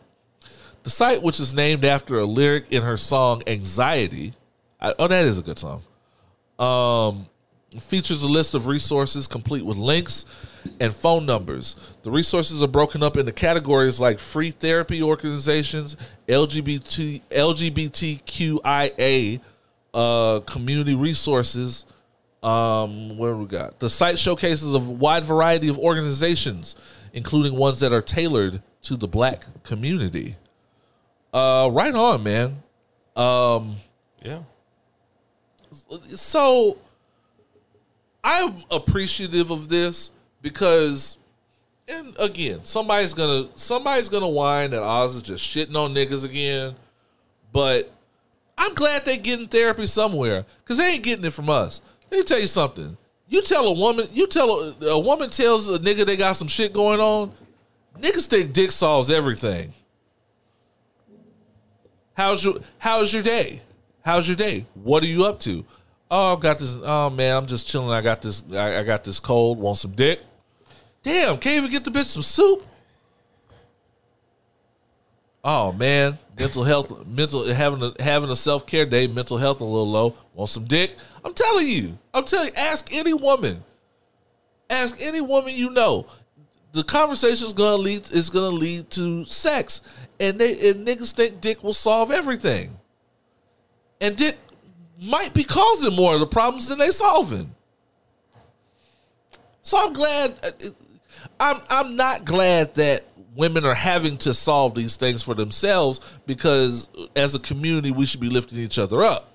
The 0.88 0.92
site, 0.92 1.22
which 1.22 1.40
is 1.42 1.54
named 1.54 1.84
after 1.84 2.18
a 2.18 2.24
lyric 2.24 2.72
in 2.72 2.82
her 2.82 2.96
song 2.96 3.44
Anxiety, 3.46 4.32
I, 4.80 4.96
oh, 4.98 5.10
that 5.10 5.26
is 5.26 5.38
a 5.38 5.42
good 5.42 5.60
song, 5.60 5.84
um, 6.58 7.28
features 7.78 8.24
a 8.24 8.30
list 8.30 8.56
of 8.56 8.68
resources 8.68 9.28
complete 9.28 9.66
with 9.66 9.76
links 9.76 10.26
and 10.80 10.96
phone 10.96 11.26
numbers. 11.26 11.76
The 12.04 12.12
resources 12.12 12.64
are 12.64 12.70
broken 12.70 13.04
up 13.04 13.18
into 13.18 13.34
categories 13.34 14.00
like 14.00 14.18
free 14.18 14.52
therapy 14.52 15.04
organizations, 15.04 15.98
LGBT, 16.30 17.22
LGBTQIA 17.32 19.42
uh, 19.94 20.40
community 20.40 20.96
resources. 20.96 21.86
Um, 22.42 23.18
where 23.18 23.36
we 23.36 23.46
got 23.46 23.82
the 23.82 23.90
site 23.90 24.18
showcases 24.18 24.74
a 24.74 24.80
wide 24.80 25.26
variety 25.26 25.68
of 25.68 25.78
organizations, 25.78 26.78
including 27.12 27.58
ones 27.58 27.82
that 27.82 27.92
are 27.92 28.02
tailored 28.02 28.64
to 28.84 28.96
the 28.96 29.10
black 29.10 29.44
community. 29.64 30.38
Uh, 31.38 31.70
right 31.70 31.94
on, 31.94 32.24
man. 32.24 32.64
Um, 33.16 33.76
Yeah. 34.24 34.40
so 36.16 36.78
I'm 38.24 38.56
appreciative 38.72 39.52
of 39.52 39.70
this 39.70 40.12
because 40.42 41.18
and 41.88 42.16
again, 42.20 42.62
somebody's 42.64 43.14
gonna 43.14 43.50
somebody's 43.56 44.10
gonna 44.10 44.28
whine 44.28 44.72
that 44.72 44.82
Oz 44.82 45.16
is 45.16 45.22
just 45.22 45.46
shitting 45.46 45.76
on 45.76 45.94
niggas 45.94 46.26
again. 46.26 46.76
But 47.54 47.92
I'm 48.58 48.74
glad 48.74 49.06
they're 49.06 49.18
getting 49.18 49.48
therapy 49.48 49.86
somewhere 49.86 50.44
because 50.60 50.78
they 50.80 50.94
ain't 50.94 51.04
getting 51.04 51.24
it 51.26 51.34
from 51.34 51.50
us. 51.50 51.82
Let 52.12 52.18
me 52.18 52.24
tell 52.24 52.40
you 52.40 52.48
something. 52.48 52.98
You 53.30 53.42
tell 53.44 53.68
a 53.68 53.74
woman, 53.74 54.08
you 54.12 54.26
tell 54.28 54.50
a, 54.82 54.86
a 54.88 55.00
woman 55.00 55.30
tells 55.30 55.70
a 55.70 55.78
nigga 55.78 56.06
they 56.06 56.16
got 56.16 56.34
some 56.36 56.48
shit 56.48 56.74
going 56.74 57.00
on. 57.00 57.32
Niggas 58.00 58.26
think 58.28 58.54
dick 58.54 58.72
solves 58.72 59.12
everything. 59.12 59.74
How's 62.18 62.44
your 62.44 62.56
How's 62.80 63.14
your 63.14 63.22
day? 63.22 63.62
How's 64.04 64.28
your 64.28 64.36
day? 64.36 64.66
What 64.74 65.04
are 65.04 65.08
you 65.08 65.26
up 65.26 65.40
to? 65.42 65.64
Oh, 66.10 66.34
I've 66.34 66.40
got 66.40 66.58
this. 66.58 66.76
Oh 66.82 67.12
man, 67.12 67.38
I'm 67.38 67.46
just 67.46 67.68
chilling. 67.68 67.92
I 67.92 68.02
got 68.02 68.24
this. 68.24 68.44
I, 68.52 68.80
I 68.80 68.84
got 68.84 69.04
this 69.04 69.20
cold. 69.20 69.60
Want 69.60 69.78
some 69.78 69.92
dick? 69.92 70.20
Damn, 71.04 71.38
can't 71.38 71.58
even 71.58 71.70
get 71.70 71.84
the 71.84 71.92
bitch 71.92 72.06
some 72.06 72.24
soup. 72.24 72.66
Oh 75.44 75.72
man, 75.74 76.18
mental 76.40 76.64
health, 76.64 77.06
mental 77.06 77.54
having 77.54 77.84
a 77.84 78.02
having 78.02 78.32
a 78.32 78.36
self 78.36 78.66
care 78.66 78.88
day, 78.88 79.06
mental 79.06 79.38
health 79.38 79.62
a 79.62 79.64
little 79.64 79.90
low. 79.90 80.16
Want 80.34 80.50
some 80.50 80.66
dick? 80.66 80.98
I'm 81.24 81.36
telling 81.36 81.68
you. 81.68 82.00
I'm 82.16 82.26
telling 82.26 82.48
you. 82.48 82.54
Ask 82.56 82.92
any 82.92 83.14
woman. 83.14 83.64
Ask 84.72 84.98
any 85.00 85.22
woman 85.22 85.54
you 85.54 85.70
know. 85.70 86.08
The 86.74 86.84
conversation 86.84 87.48
is 87.48 87.54
gonna 87.54 87.78
lead 87.78 88.12
is 88.12 88.30
gonna 88.30 88.56
lead 88.56 88.90
to 88.92 89.26
sex, 89.26 89.82
and 90.20 90.40
they 90.40 90.70
and 90.70 90.86
niggas 90.86 91.14
think 91.14 91.42
dick 91.42 91.64
will 91.64 91.74
solve 91.74 92.12
everything, 92.12 92.78
and 94.02 94.16
dick 94.16 94.38
might 95.02 95.34
be 95.34 95.44
causing 95.44 95.96
more 95.96 96.14
of 96.14 96.20
the 96.20 96.28
problems 96.28 96.68
than 96.68 96.80
they 96.80 96.92
solving. 96.92 97.56
So 99.62 99.78
I'm 99.78 99.94
glad. 99.94 100.36
uh, 100.44 100.70
I'm 101.40 101.58
I'm 101.70 101.96
not 101.96 102.26
glad 102.26 102.74
that 102.76 103.04
women 103.36 103.66
are 103.66 103.76
having 103.76 104.18
to 104.18 104.34
solve 104.34 104.74
these 104.74 104.96
things 104.96 105.22
for 105.22 105.36
themselves 105.36 106.00
because 106.26 106.90
as 107.16 107.36
a 107.36 107.40
community 107.40 107.92
we 107.92 108.06
should 108.06 108.20
be 108.20 108.30
lifting 108.30 108.58
each 108.58 108.80
other 108.80 109.04
up. 109.04 109.32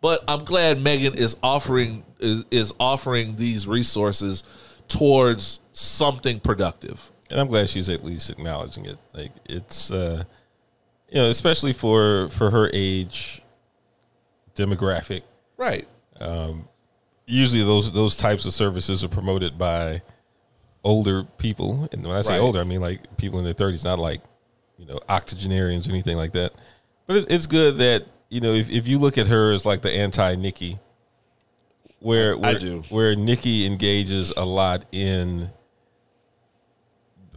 But 0.00 0.24
I'm 0.28 0.44
glad 0.44 0.80
Megan 0.80 1.14
is 1.14 1.36
offering 1.42 2.04
is, 2.18 2.44
is 2.50 2.72
offering 2.80 3.36
these 3.36 3.66
resources 3.68 4.44
towards 4.88 5.60
something 5.72 6.40
productive. 6.40 7.10
and 7.30 7.40
I'm 7.40 7.48
glad 7.48 7.68
she's 7.68 7.88
at 7.88 8.04
least 8.04 8.30
acknowledging 8.30 8.86
it. 8.86 8.96
Like 9.12 9.32
it's, 9.46 9.90
uh, 9.90 10.24
you 11.08 11.20
know, 11.20 11.28
especially 11.28 11.72
for 11.72 12.28
for 12.30 12.50
her 12.50 12.70
age 12.72 13.42
demographic. 14.54 15.22
Right. 15.56 15.86
Um 16.20 16.68
Usually, 17.28 17.64
those 17.64 17.90
those 17.92 18.14
types 18.14 18.46
of 18.46 18.52
services 18.54 19.02
are 19.02 19.08
promoted 19.08 19.58
by 19.58 20.00
older 20.84 21.24
people, 21.38 21.88
and 21.90 22.06
when 22.06 22.14
I 22.16 22.20
say 22.20 22.34
Right. 22.34 22.40
older, 22.40 22.60
I 22.60 22.64
mean 22.64 22.80
like 22.80 23.16
people 23.16 23.40
in 23.40 23.44
their 23.44 23.52
30s, 23.54 23.84
not 23.84 23.98
like 23.98 24.20
you 24.78 24.86
know 24.86 25.00
octogenarians 25.08 25.88
or 25.88 25.90
anything 25.90 26.16
like 26.16 26.32
that. 26.34 26.52
But 27.08 27.16
it's, 27.16 27.26
it's 27.26 27.46
good 27.48 27.78
that 27.78 28.04
you 28.30 28.40
know 28.40 28.52
if, 28.52 28.70
if 28.70 28.86
you 28.86 28.98
look 29.00 29.18
at 29.18 29.26
her 29.26 29.50
as 29.52 29.66
like 29.66 29.82
the 29.82 29.90
anti 29.90 30.36
Nicki, 30.36 30.78
where, 32.00 32.36
where 32.36 32.58
do. 32.58 32.82
where 32.88 33.14
Nicki 33.16 33.66
engages 33.66 34.32
a 34.36 34.44
lot 34.44 34.84
in 34.92 35.50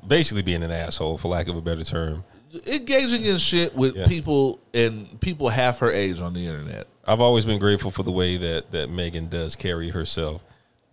basically 0.05 0.41
being 0.43 0.64
an 0.64 0.72
asshole, 0.72 1.18
for 1.18 1.28
lack 1.28 1.47
of 1.47 1.55
a 1.55 1.62
better 1.62 1.84
term. 1.84 2.24
engaging 2.68 3.24
in 3.26 3.38
shit 3.38 3.76
with 3.76 3.95
Yeah. 3.95 4.07
people 4.07 4.60
and 4.74 5.20
people 5.22 5.49
half 5.49 5.80
her 5.80 5.91
age 5.91 6.20
on 6.20 6.34
the 6.34 6.47
internet. 6.47 6.88
I've 7.07 7.22
always 7.22 7.45
been 7.45 7.60
grateful 7.60 7.91
for 7.91 8.03
the 8.03 8.12
way 8.12 8.38
that 8.38 8.72
that 8.72 8.89
Megan 8.89 9.28
does 9.30 9.55
carry 9.55 9.89
herself, 9.89 10.43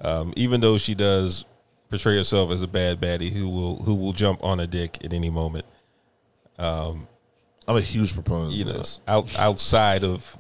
um, 0.01 0.33
even 0.37 0.61
though 0.61 0.77
she 0.79 0.95
does 0.95 1.45
portray 1.89 2.17
herself 2.17 2.51
as 2.51 2.63
a 2.63 2.67
bad 2.67 3.01
baddie 3.01 3.33
who 3.33 3.49
will 3.49 3.77
who 3.85 3.95
will 3.95 4.13
jump 4.13 4.43
on 4.45 4.61
a 4.61 4.67
dick 4.67 4.99
at 5.05 5.13
any 5.13 5.31
moment. 5.31 5.65
I'm 6.59 7.07
a 7.77 7.81
huge 7.81 8.15
proponent 8.15 8.53
You 8.53 8.63
of 8.63 8.73
know, 8.73 8.79
this. 8.79 9.01
out 9.09 9.39
outside 9.39 10.05
of 10.05 10.37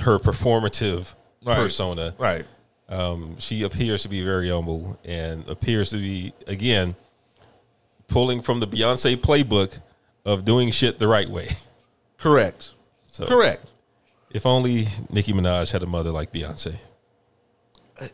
her 0.00 0.18
performative 0.18 1.14
Right. 1.44 1.56
persona, 1.56 2.14
Right. 2.18 2.44
um, 2.88 3.36
she 3.38 3.62
appears 3.62 4.02
to 4.02 4.08
be 4.08 4.22
very 4.24 4.48
humble 4.50 4.98
and 5.04 5.46
appears 5.48 5.90
to 5.90 5.96
be 5.96 6.32
again 6.46 6.94
pulling 8.08 8.42
from 8.42 8.60
the 8.60 8.66
Beyonce 8.66 9.16
playbook 9.16 9.78
of 10.24 10.44
doing 10.44 10.70
shit 10.70 10.98
the 10.98 11.06
right 11.08 11.28
way. 11.28 11.48
Correct. 12.16 12.70
So, 13.06 13.26
Correct. 13.26 13.64
If 14.30 14.44
only 14.46 14.86
Nicki 15.10 15.32
Minaj 15.32 15.70
had 15.70 15.82
a 15.82 15.86
mother 15.86 16.10
like 16.10 16.32
Beyonce. 16.32 16.78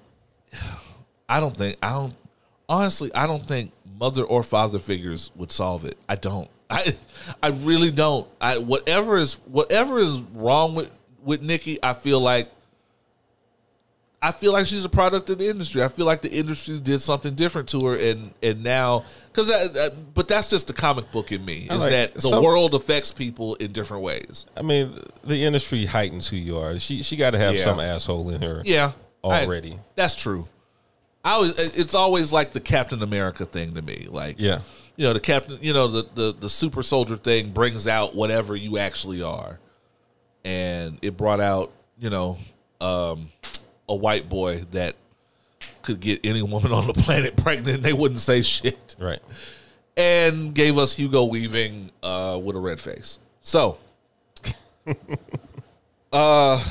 I 1.28 1.40
don't 1.40 1.56
think 1.56 1.76
I 1.82 1.90
don't 1.90 2.14
honestly 2.68 3.12
I 3.14 3.26
don't 3.26 3.46
think 3.46 3.72
mother 3.98 4.22
or 4.24 4.42
father 4.42 4.78
figures 4.78 5.30
would 5.36 5.50
solve 5.52 5.84
it. 5.84 5.96
I 6.08 6.16
don't. 6.16 6.48
I 6.70 6.94
I 7.42 7.48
really 7.48 7.90
don't. 7.90 8.28
I 8.40 8.58
whatever 8.58 9.16
is 9.16 9.34
whatever 9.46 9.98
is 9.98 10.20
wrong 10.34 10.74
with 10.74 10.90
with 11.22 11.42
Nicki, 11.42 11.78
I 11.82 11.94
feel 11.94 12.20
like 12.20 12.50
I 14.24 14.32
feel 14.32 14.52
like 14.54 14.64
she's 14.64 14.86
a 14.86 14.88
product 14.88 15.28
of 15.28 15.36
the 15.36 15.48
industry. 15.50 15.82
I 15.82 15.88
feel 15.88 16.06
like 16.06 16.22
the 16.22 16.32
industry 16.32 16.80
did 16.80 17.00
something 17.00 17.34
different 17.34 17.68
to 17.68 17.84
her, 17.88 17.94
and 17.96 18.32
and 18.42 18.62
now 18.62 19.04
because 19.30 19.50
but 20.14 20.28
that's 20.28 20.48
just 20.48 20.66
the 20.66 20.72
comic 20.72 21.12
book 21.12 21.30
in 21.30 21.44
me 21.44 21.68
is 21.70 21.82
like- 21.82 21.90
that 21.90 22.14
the 22.14 22.40
world 22.40 22.74
affects 22.74 23.12
people 23.12 23.54
in 23.56 23.72
different 23.72 24.02
ways. 24.02 24.46
I 24.56 24.62
mean, 24.62 24.98
the 25.24 25.44
industry 25.44 25.84
heightens 25.84 26.26
who 26.26 26.36
you 26.36 26.56
are. 26.58 26.78
She 26.78 27.02
she 27.02 27.16
got 27.16 27.32
to 27.32 27.38
have 27.38 27.54
Yeah. 27.56 27.64
some 27.64 27.78
asshole 27.80 28.30
in 28.30 28.40
her. 28.40 28.62
Yeah, 28.64 28.92
I- 29.22 29.44
already. 29.44 29.78
that's 29.94 30.14
true. 30.16 30.48
I 31.22 31.32
always 31.32 31.54
it's 31.58 31.94
always 31.94 32.32
like 32.32 32.52
the 32.52 32.60
Captain 32.60 33.02
America 33.02 33.44
thing 33.44 33.74
to 33.74 33.82
me. 33.82 34.06
Like 34.10 34.36
Yeah. 34.38 34.60
you 34.96 35.06
know 35.06 35.12
the 35.12 35.20
captain 35.20 35.58
you 35.60 35.74
know 35.74 35.88
the, 35.88 36.06
the 36.14 36.32
the 36.40 36.48
super 36.50 36.82
soldier 36.82 37.16
thing 37.18 37.50
brings 37.50 37.86
out 37.86 38.14
whatever 38.14 38.56
you 38.56 38.78
actually 38.78 39.20
are 39.20 39.58
and 40.44 40.98
it 41.02 41.16
brought 41.16 41.40
out 41.40 41.72
you 41.98 42.10
know 42.10 42.38
um 42.80 43.28
a 43.88 43.94
white 43.94 44.28
boy 44.28 44.60
that 44.72 44.96
could 45.82 46.00
get 46.00 46.20
any 46.24 46.42
woman 46.42 46.72
on 46.72 46.86
the 46.86 46.92
planet 47.04 47.36
pregnant 47.36 47.76
and 47.76 47.84
they 47.84 47.92
wouldn't 47.92 48.20
say 48.20 48.42
shit 48.42 48.96
Right. 48.98 49.20
and 49.96 50.54
gave 50.54 50.78
us 50.78 50.96
hugo 50.96 51.24
weaving 51.24 51.90
uh 52.02 52.38
with 52.42 52.56
a 52.56 52.58
red 52.58 52.80
face 52.80 53.18
so 53.40 53.78
uh 56.12 56.64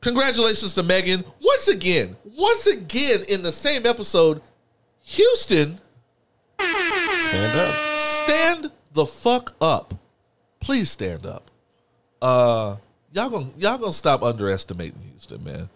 congratulations 0.00 0.74
to 0.74 0.82
megan 0.82 1.24
once 1.42 1.68
again 1.68 2.16
once 2.36 2.66
again 2.66 3.22
in 3.28 3.42
the 3.42 3.52
same 3.52 3.86
episode 3.86 4.40
houston 5.02 5.78
Stand 6.58 7.58
up. 7.58 7.98
stand 8.00 8.72
the 8.92 9.06
fuck 9.06 9.54
up. 9.60 9.94
Please 10.58 10.90
stand 10.90 11.24
up. 11.24 11.48
Uh 12.20 12.74
y'all 13.12 13.30
gonna 13.30 13.46
y'all 13.56 13.78
gonna 13.78 13.92
stop 13.92 14.22
underestimating 14.24 14.98
Houston, 15.12 15.42
man. 15.44 15.68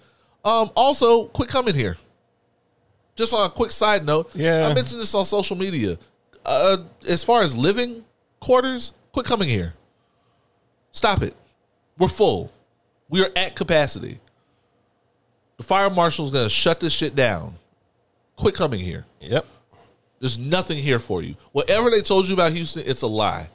Um 0.45 0.70
also, 0.74 1.24
quick 1.26 1.49
comment 1.49 1.76
here. 1.76 1.97
Just 3.16 3.32
on 3.32 3.47
a 3.47 3.51
quick 3.51 3.70
side 3.70 4.05
note, 4.05 4.30
Yeah. 4.34 4.66
I 4.66 4.74
mentioned 4.74 5.01
this 5.01 5.14
on 5.14 5.24
social 5.24 5.57
media. 5.57 5.99
Uh 6.45 6.78
as 7.09 7.24
far 7.24 7.42
as 7.42 7.57
living 7.57 8.05
quarters, 8.40 8.92
quit 9.12 9.24
coming 9.26 9.49
here. 9.49 9.74
Stop 10.92 11.22
it. 11.22 11.34
We're 11.99 12.09
full. 12.09 12.53
We 13.09 13.22
are 13.24 13.30
at 13.36 13.55
capacity. 13.57 14.20
The 15.57 15.62
fire 15.62 15.88
marshal's 15.90 16.30
gonna 16.30 16.49
shut 16.51 16.80
this 16.80 16.92
shit 16.92 17.14
down. 17.14 17.57
Quit 18.36 18.55
coming 18.55 18.80
here. 18.80 19.07
Yep. 19.20 19.47
There's 20.20 20.38
nothing 20.38 20.78
here 20.78 20.99
for 20.99 21.22
you. 21.22 21.36
Whatever 21.53 21.90
they 21.90 22.01
told 22.03 22.26
you 22.28 22.34
about 22.34 22.53
Houston, 22.53 22.82
it's 22.86 23.03
a 23.03 23.07
lie. 23.07 23.49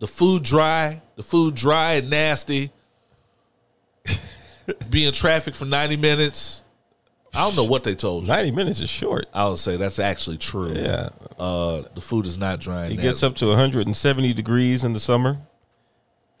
The 0.00 0.06
food 0.06 0.42
dry, 0.42 1.00
the 1.16 1.22
food 1.22 1.54
dry 1.54 1.94
and 1.94 2.10
nasty. 2.10 2.70
Be 4.90 5.06
in 5.06 5.12
traffic 5.12 5.54
for 5.54 5.64
90 5.64 5.96
minutes. 5.96 6.62
I 7.34 7.40
don't 7.44 7.56
know 7.56 7.64
what 7.64 7.84
they 7.84 7.94
told 7.94 8.24
you. 8.24 8.28
90 8.28 8.50
minutes 8.52 8.80
is 8.80 8.88
short. 8.88 9.26
I 9.34 9.48
would 9.48 9.58
say 9.58 9.76
that's 9.76 9.98
actually 9.98 10.38
true. 10.38 10.72
Yeah. 10.72 11.10
Uh, 11.38 11.82
the 11.94 12.00
food 12.00 12.24
is 12.26 12.38
not 12.38 12.60
dry. 12.60 12.84
And 12.84 12.94
It 12.94 13.02
gets 13.02 13.22
up 13.22 13.34
to 13.36 13.48
170 13.48 14.32
degrees 14.32 14.84
in 14.84 14.92
the 14.94 15.00
summer. 15.00 15.38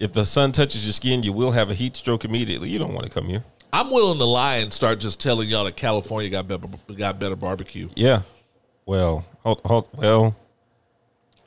If 0.00 0.12
the 0.12 0.24
sun 0.24 0.52
touches 0.52 0.84
your 0.86 0.92
skin, 0.92 1.22
you 1.22 1.32
will 1.32 1.52
have 1.52 1.70
a 1.70 1.74
heat 1.74 1.96
stroke 1.96 2.24
immediately. 2.24 2.68
You 2.70 2.78
don't 2.78 2.94
want 2.94 3.06
to 3.06 3.12
come 3.12 3.26
here. 3.26 3.44
I'm 3.72 3.90
willing 3.90 4.18
to 4.18 4.24
lie 4.24 4.56
and 4.56 4.72
start 4.72 5.00
just 5.00 5.20
telling 5.20 5.48
y'all 5.48 5.64
that 5.64 5.76
California 5.76 6.30
got 6.30 6.48
better, 6.48 6.66
got 6.96 7.18
better 7.18 7.36
barbecue. 7.36 7.88
Yeah. 7.94 8.22
Well, 8.86 9.26
hold, 9.42 9.60
hold, 9.64 9.88
well, 9.94 10.34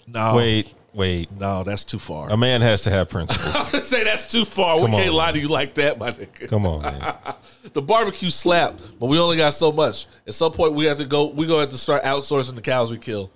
No, 0.05 0.35
wait, 0.35 0.73
wait. 0.93 1.31
no, 1.31 1.63
that's 1.63 1.83
too 1.83 1.99
far. 1.99 2.29
A 2.29 2.37
man 2.37 2.61
has 2.61 2.81
to 2.83 2.89
have 2.89 3.09
principles. 3.09 3.55
I'm 3.55 3.71
gonna 3.71 3.83
say 3.83 4.03
that's 4.03 4.29
too 4.29 4.45
far. 4.45 4.77
Come 4.77 4.91
we 4.91 4.97
can't 4.97 5.09
on, 5.09 5.15
lie 5.15 5.31
to 5.31 5.39
you 5.39 5.47
like 5.47 5.75
that, 5.75 5.97
my 5.97 6.11
nigga. 6.11 6.47
Come 6.49 6.65
on, 6.65 6.81
man. 6.81 7.15
the 7.73 7.81
barbecue 7.81 8.29
slapped, 8.29 8.99
but 8.99 9.07
we 9.07 9.19
only 9.19 9.37
got 9.37 9.53
so 9.53 9.71
much. 9.71 10.07
At 10.27 10.33
some 10.33 10.51
point, 10.51 10.73
we 10.73 10.85
have 10.85 10.97
to 10.97 11.05
go. 11.05 11.27
We 11.27 11.47
gonna 11.47 11.61
have 11.61 11.69
to 11.71 11.77
start 11.77 12.03
outsourcing 12.03 12.55
the 12.55 12.61
cows 12.61 12.91
we 12.91 12.97
kill, 12.97 13.31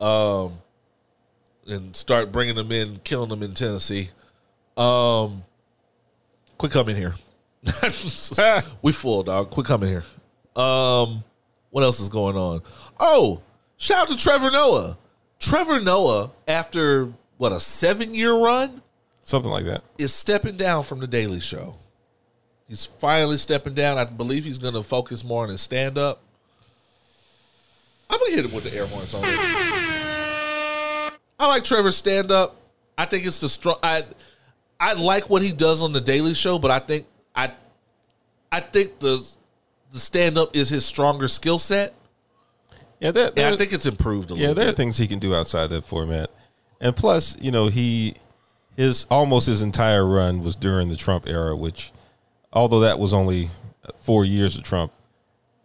um, 0.00 0.58
and 1.66 1.94
start 1.94 2.32
bringing 2.32 2.54
them 2.54 2.70
in, 2.72 3.00
killing 3.04 3.28
them 3.28 3.42
in 3.42 3.54
Tennessee. 3.54 4.10
Um, 4.76 5.44
quit 6.58 6.72
coming 6.72 6.96
here. 6.96 7.14
we 8.82 8.92
full 8.92 9.22
dog. 9.22 9.50
Quit 9.50 9.66
coming 9.66 9.88
here. 9.88 10.04
Um, 10.60 11.24
what 11.70 11.82
else 11.82 12.00
is 12.00 12.08
going 12.08 12.36
on? 12.36 12.62
Oh, 13.00 13.40
shout 13.76 14.02
out 14.02 14.08
to 14.08 14.22
Trevor 14.22 14.50
Noah. 14.50 14.96
Trevor 15.44 15.78
Noah, 15.78 16.30
after 16.48 17.12
what 17.36 17.52
a 17.52 17.60
seven 17.60 18.14
year 18.14 18.34
run, 18.34 18.80
Something 19.26 19.50
like 19.50 19.64
that. 19.66 19.82
is 19.98 20.14
stepping 20.14 20.56
down 20.56 20.84
from 20.84 21.00
the 21.00 21.06
Daily 21.06 21.40
Show. 21.40 21.74
He's 22.66 22.86
finally 22.86 23.36
stepping 23.36 23.74
down. 23.74 23.98
I 23.98 24.04
believe 24.04 24.44
he's 24.46 24.58
going 24.58 24.72
to 24.72 24.82
focus 24.82 25.22
more 25.22 25.42
on 25.42 25.50
his 25.50 25.60
stand 25.60 25.98
up. 25.98 26.22
I'm 28.08 28.18
going 28.18 28.30
to 28.30 28.36
hit 28.36 28.44
him 28.46 28.52
with 28.54 28.64
the 28.64 28.74
air 28.74 28.86
horns 28.86 29.12
on. 29.12 29.20
I 31.38 31.46
like 31.46 31.62
Trevor's 31.64 31.96
stand 31.96 32.32
up. 32.32 32.56
I 32.96 33.04
think 33.04 33.26
it's 33.26 33.38
the 33.38 33.48
strong. 33.50 33.76
I 33.82 34.04
I 34.80 34.94
like 34.94 35.28
what 35.28 35.42
he 35.42 35.52
does 35.52 35.82
on 35.82 35.92
the 35.92 36.00
Daily 36.00 36.32
Show, 36.32 36.58
but 36.58 36.70
I 36.70 36.78
think 36.78 37.06
I 37.34 37.52
I 38.50 38.60
think 38.60 38.98
the 38.98 39.22
the 39.92 39.98
stand 39.98 40.38
up 40.38 40.56
is 40.56 40.70
his 40.70 40.86
stronger 40.86 41.28
skill 41.28 41.58
set, 41.58 41.92
Yeah, 43.12 43.50
I 43.52 43.56
think 43.56 43.72
it's 43.72 43.86
improved 43.86 44.30
a 44.30 44.34
yeah, 44.34 44.40
little 44.40 44.48
Yeah, 44.48 44.54
there 44.54 44.68
are 44.68 44.76
things 44.76 44.96
he 44.98 45.06
can 45.06 45.18
do 45.18 45.34
outside 45.34 45.68
that 45.70 45.84
format. 45.84 46.30
And 46.80 46.94
plus, 46.96 47.36
you 47.40 47.50
know, 47.50 47.68
he 47.68 48.14
his 48.76 49.06
almost 49.10 49.46
his 49.46 49.62
entire 49.62 50.04
run 50.06 50.42
was 50.42 50.56
during 50.56 50.88
the 50.88 50.96
Trump 50.96 51.28
era, 51.28 51.54
which 51.54 51.92
although 52.52 52.80
that 52.80 52.98
was 52.98 53.12
only 53.14 53.50
four 54.00 54.24
years 54.24 54.56
of 54.56 54.64
Trump, 54.64 54.92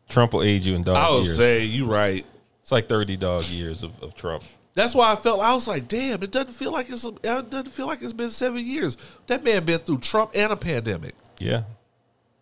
Trump 0.09 0.33
will 0.33 0.43
age 0.43 0.65
you 0.65 0.75
in 0.75 0.83
dog 0.83 0.95
years. 0.95 1.05
I 1.05 1.11
would 1.11 1.23
years. 1.25 1.37
say 1.37 1.63
you're 1.65 1.87
right. 1.87 2.25
it's 2.61 2.71
like 2.71 2.87
thirty 2.87 3.17
dog 3.17 3.45
years 3.45 3.83
of, 3.83 4.01
of 4.03 4.15
Trump. 4.15 4.43
That's 4.75 4.95
why 4.95 5.11
I 5.11 5.15
felt 5.15 5.41
I 5.41 5.53
was 5.53 5.67
like, 5.67 5.87
damn, 5.87 6.21
it 6.23 6.31
doesn't 6.31 6.53
feel 6.53 6.71
like 6.71 6.89
it's 6.89 7.03
it 7.03 7.21
doesn't 7.23 7.69
feel 7.69 7.87
like 7.87 8.01
it's 8.01 8.13
been 8.13 8.29
seven 8.29 8.63
years. 8.63 8.97
That 9.27 9.43
man 9.43 9.65
been 9.65 9.79
through 9.79 9.99
Trump 9.99 10.31
and 10.35 10.51
a 10.53 10.55
pandemic. 10.57 11.15
Yeah. 11.37 11.63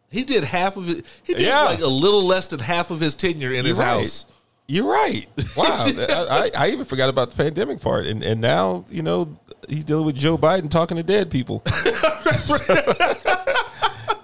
He 0.09 0.23
did 0.23 0.43
half 0.43 0.77
of 0.77 0.89
it. 0.89 1.05
He 1.23 1.33
did 1.33 1.45
Yeah. 1.45 1.63
like 1.63 1.79
a 1.81 1.87
little 1.87 2.23
less 2.23 2.47
than 2.47 2.59
half 2.59 2.91
of 2.91 2.99
his 2.99 3.15
tenure 3.15 3.51
in 3.51 3.65
his 3.65 3.77
You're 3.77 3.87
right. 3.87 3.99
house. 3.99 4.25
You're 4.67 4.91
right. 4.91 5.27
Wow. 5.55 5.85
I, 5.87 6.51
I, 6.55 6.65
I 6.65 6.69
even 6.69 6.85
forgot 6.85 7.09
about 7.09 7.31
the 7.31 7.35
pandemic 7.35 7.81
part. 7.81 8.05
And 8.05 8.21
and 8.21 8.39
now, 8.39 8.85
you 8.91 9.01
know, 9.01 9.39
he's 9.67 9.83
dealing 9.83 10.05
with 10.05 10.15
Joe 10.15 10.37
Biden 10.37 10.69
talking 10.69 10.97
to 10.97 11.03
dead 11.03 11.31
people. 11.31 11.63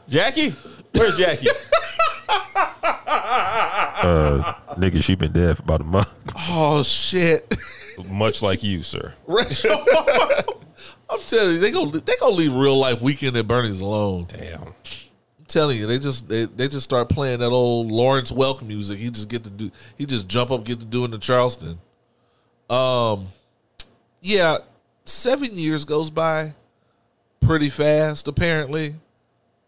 Jackie? 0.08 0.50
Where's 0.92 1.18
Jackie? 1.18 1.48
uh, 2.84 4.54
nigga, 4.78 5.04
she 5.04 5.16
been 5.16 5.32
dead 5.32 5.58
for 5.58 5.64
about 5.64 5.82
a 5.82 5.86
month. 5.86 6.14
Oh 6.38 6.84
shit! 6.84 7.52
Much 8.08 8.44
like 8.44 8.62
you, 8.62 8.84
sir. 8.84 9.14
I'm 9.28 9.46
telling 11.28 11.54
you, 11.54 11.60
they 11.60 11.72
gonna 11.72 12.00
they 12.00 12.16
gonna 12.20 12.36
leave 12.36 12.54
real 12.54 12.78
life 12.78 13.02
weekend 13.02 13.36
at 13.38 13.48
Bernie's 13.48 13.82
alone. 13.82 14.28
Damn. 14.28 14.76
Telling 15.48 15.78
you, 15.78 15.88
they 15.88 16.00
just 16.00 16.28
they, 16.30 16.46
they 16.46 16.68
just 16.68 16.84
start 16.84 17.10
playing 17.10 17.40
that 17.40 17.52
old 17.52 17.92
Lawrence 17.92 18.32
Welk 18.32 18.62
music. 18.62 18.98
He 18.98 19.10
just 19.10 19.28
get 19.28 19.44
to 19.44 19.50
do 19.50 19.72
he 19.98 20.06
just 20.06 20.28
jump 20.28 20.52
up 20.52 20.64
get 20.64 20.80
to 20.80 20.86
do 20.86 21.06
in 21.06 21.12
the 21.12 21.18
Charleston. 21.18 21.80
Um, 22.70 23.28
yeah, 24.22 24.60
seven 25.06 25.50
years 25.54 25.86
goes 25.86 26.10
by 26.10 26.54
pretty 27.42 27.70
fast. 27.70 28.28
Apparently, 28.28 28.96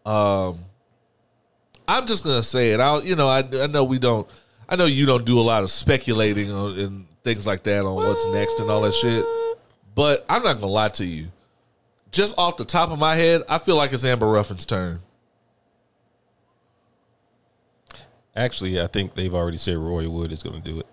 um, 0.04 0.60
I'm 1.86 2.06
just 2.06 2.24
gonna 2.24 2.42
say 2.42 2.72
it. 2.72 2.80
I'll 2.80 3.04
you 3.04 3.16
know 3.16 3.28
I 3.28 3.38
I 3.38 3.66
know 3.66 3.84
we 3.84 3.98
don't. 3.98 4.26
I 4.68 4.76
know 4.76 4.86
you 4.86 5.06
don't 5.06 5.24
do 5.24 5.38
a 5.38 5.42
lot 5.42 5.62
of 5.62 5.70
speculating 5.70 6.50
on, 6.50 6.78
and 6.78 7.06
things 7.22 7.46
like 7.46 7.62
that 7.64 7.84
on 7.84 7.94
what's 7.94 8.26
next 8.28 8.60
and 8.60 8.70
all 8.70 8.82
that 8.82 8.94
shit. 8.94 9.24
But 9.94 10.24
I'm 10.28 10.42
not 10.42 10.54
gonna 10.54 10.66
lie 10.66 10.88
to 10.90 11.04
you. 11.04 11.28
Just 12.12 12.34
off 12.38 12.56
the 12.56 12.64
top 12.64 12.90
of 12.90 12.98
my 12.98 13.14
head, 13.14 13.42
I 13.48 13.58
feel 13.58 13.76
like 13.76 13.92
it's 13.92 14.04
Amber 14.04 14.26
Ruffin's 14.26 14.64
turn. 14.64 15.00
Actually, 18.36 18.80
I 18.80 18.86
think 18.86 19.14
they've 19.14 19.34
already 19.34 19.56
said 19.56 19.78
Roy 19.78 20.08
Wood 20.08 20.30
is 20.30 20.42
going 20.42 20.60
to 20.60 20.72
do 20.72 20.78
it. 20.78 20.86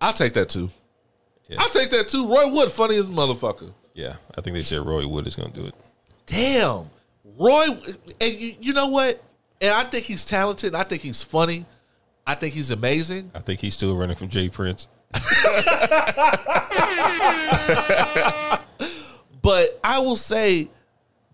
I'll 0.00 0.12
take 0.12 0.34
that 0.34 0.50
too. 0.50 0.70
Yeah. 1.48 1.56
I'll 1.60 1.70
take 1.70 1.90
that 1.90 2.08
too. 2.08 2.28
Roy 2.28 2.46
Wood, 2.48 2.70
funny 2.70 2.96
as 2.96 3.06
a 3.06 3.08
motherfucker. 3.08 3.72
Yeah, 3.94 4.16
I 4.36 4.40
think 4.42 4.54
they 4.54 4.62
said 4.62 4.84
Roy 4.84 5.06
Wood 5.06 5.26
is 5.26 5.34
going 5.34 5.52
to 5.52 5.60
do 5.60 5.66
it. 5.66 5.74
Damn, 6.26 6.90
Roy. 7.38 7.66
And 8.20 8.32
you, 8.32 8.54
you 8.60 8.72
know 8.74 8.88
what? 8.88 9.22
And 9.60 9.72
I 9.72 9.84
think 9.84 10.04
he's 10.04 10.24
talented. 10.24 10.74
I 10.74 10.82
think 10.84 11.00
he's 11.02 11.22
funny. 11.22 11.64
I 12.26 12.34
think 12.34 12.54
he's 12.54 12.70
amazing. 12.70 13.30
I 13.34 13.38
think 13.38 13.60
he's 13.60 13.74
still 13.74 13.96
running 13.96 14.16
from 14.16 14.28
Jay 14.28 14.48
Prince. 14.48 14.88
But 19.42 19.78
I 19.84 19.98
will 20.00 20.16
say 20.16 20.68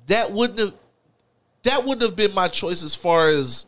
that 0.07 0.33
wouldn't 0.33 0.59
have 0.59 0.75
that 1.63 1.85
wouldn't 1.85 2.03
have 2.03 2.17
been 2.17 2.35
my 2.35 2.49
choice 2.49 2.83
as 2.83 2.95
far 2.95 3.29
as 3.29 3.67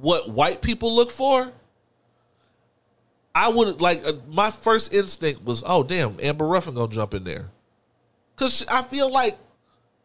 what 0.00 0.30
white 0.30 0.62
people 0.62 0.94
look 0.94 1.10
for. 1.10 1.52
I 3.34 3.48
would 3.50 3.80
like 3.80 4.04
uh, 4.04 4.14
my 4.28 4.50
first 4.50 4.92
instinct 4.92 5.44
was, 5.44 5.62
oh 5.64 5.82
damn, 5.84 6.16
Amber 6.20 6.46
Ruffin 6.46 6.74
gonna 6.74 6.92
jump 6.92 7.14
in 7.14 7.24
there, 7.24 7.50
because 8.34 8.66
I 8.66 8.82
feel 8.82 9.12
like 9.12 9.36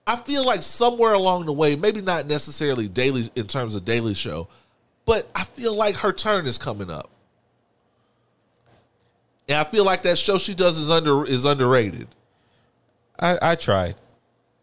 I 0.06 0.18
feel 0.18 0.46
like 0.46 0.62
somewhere 0.62 1.14
along 1.14 1.46
the 1.46 1.54
way, 1.54 1.76
maybe 1.76 2.02
not 2.02 2.28
necessarily 2.28 2.88
daily 2.88 3.32
in 3.36 3.48
terms 3.48 3.74
of 3.74 3.86
daily 3.86 4.14
show, 4.14 4.50
but 5.06 5.28
I 5.34 5.46
feel 5.46 5.74
like 5.74 5.96
her 5.98 6.14
turn 6.14 6.46
is 6.46 6.58
coming 6.60 6.91
up, 6.91 7.10
and 9.48 9.58
I 9.58 9.64
feel 9.64 9.84
like 9.84 10.04
that 10.04 10.20
show 10.20 10.38
she 10.38 10.54
does 10.54 10.78
is 10.78 10.91
under 10.91 11.26
is 11.26 11.46
underrated. 11.46 12.08
I, 13.20 13.38
I 13.41 13.56
tried. 13.56 13.96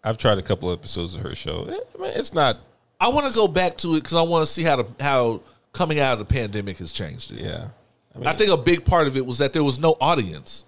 I've 0.04 0.18
tried 0.18 0.38
a 0.38 0.42
couple 0.42 0.72
episodes 0.72 1.14
of 1.14 1.22
her 1.22 1.34
show. 1.34 1.64
Eh, 1.64 1.78
I 1.98 2.02
mean, 2.02 2.12
it's 2.14 2.32
not. 2.32 2.62
I 3.00 3.08
want 3.08 3.26
to 3.26 3.32
go 3.32 3.48
back 3.48 3.78
to 3.78 3.94
it 3.94 4.00
because 4.00 4.14
I 4.14 4.22
want 4.22 4.46
to 4.46 4.52
see 4.52 4.62
how 4.62 4.76
the 4.76 4.86
how 5.02 5.40
coming 5.72 5.98
out 5.98 6.12
of 6.14 6.18
the 6.18 6.32
pandemic 6.32 6.78
has 6.78 6.92
changed 6.92 7.32
it. 7.32 7.40
Yeah, 7.40 7.68
I, 8.14 8.18
mean, 8.18 8.26
I 8.26 8.32
think 8.32 8.50
a 8.50 8.56
big 8.56 8.84
part 8.84 9.06
of 9.06 9.16
it 9.16 9.24
was 9.24 9.38
that 9.38 9.52
there 9.52 9.64
was 9.64 9.78
no 9.78 9.96
audience. 10.00 10.64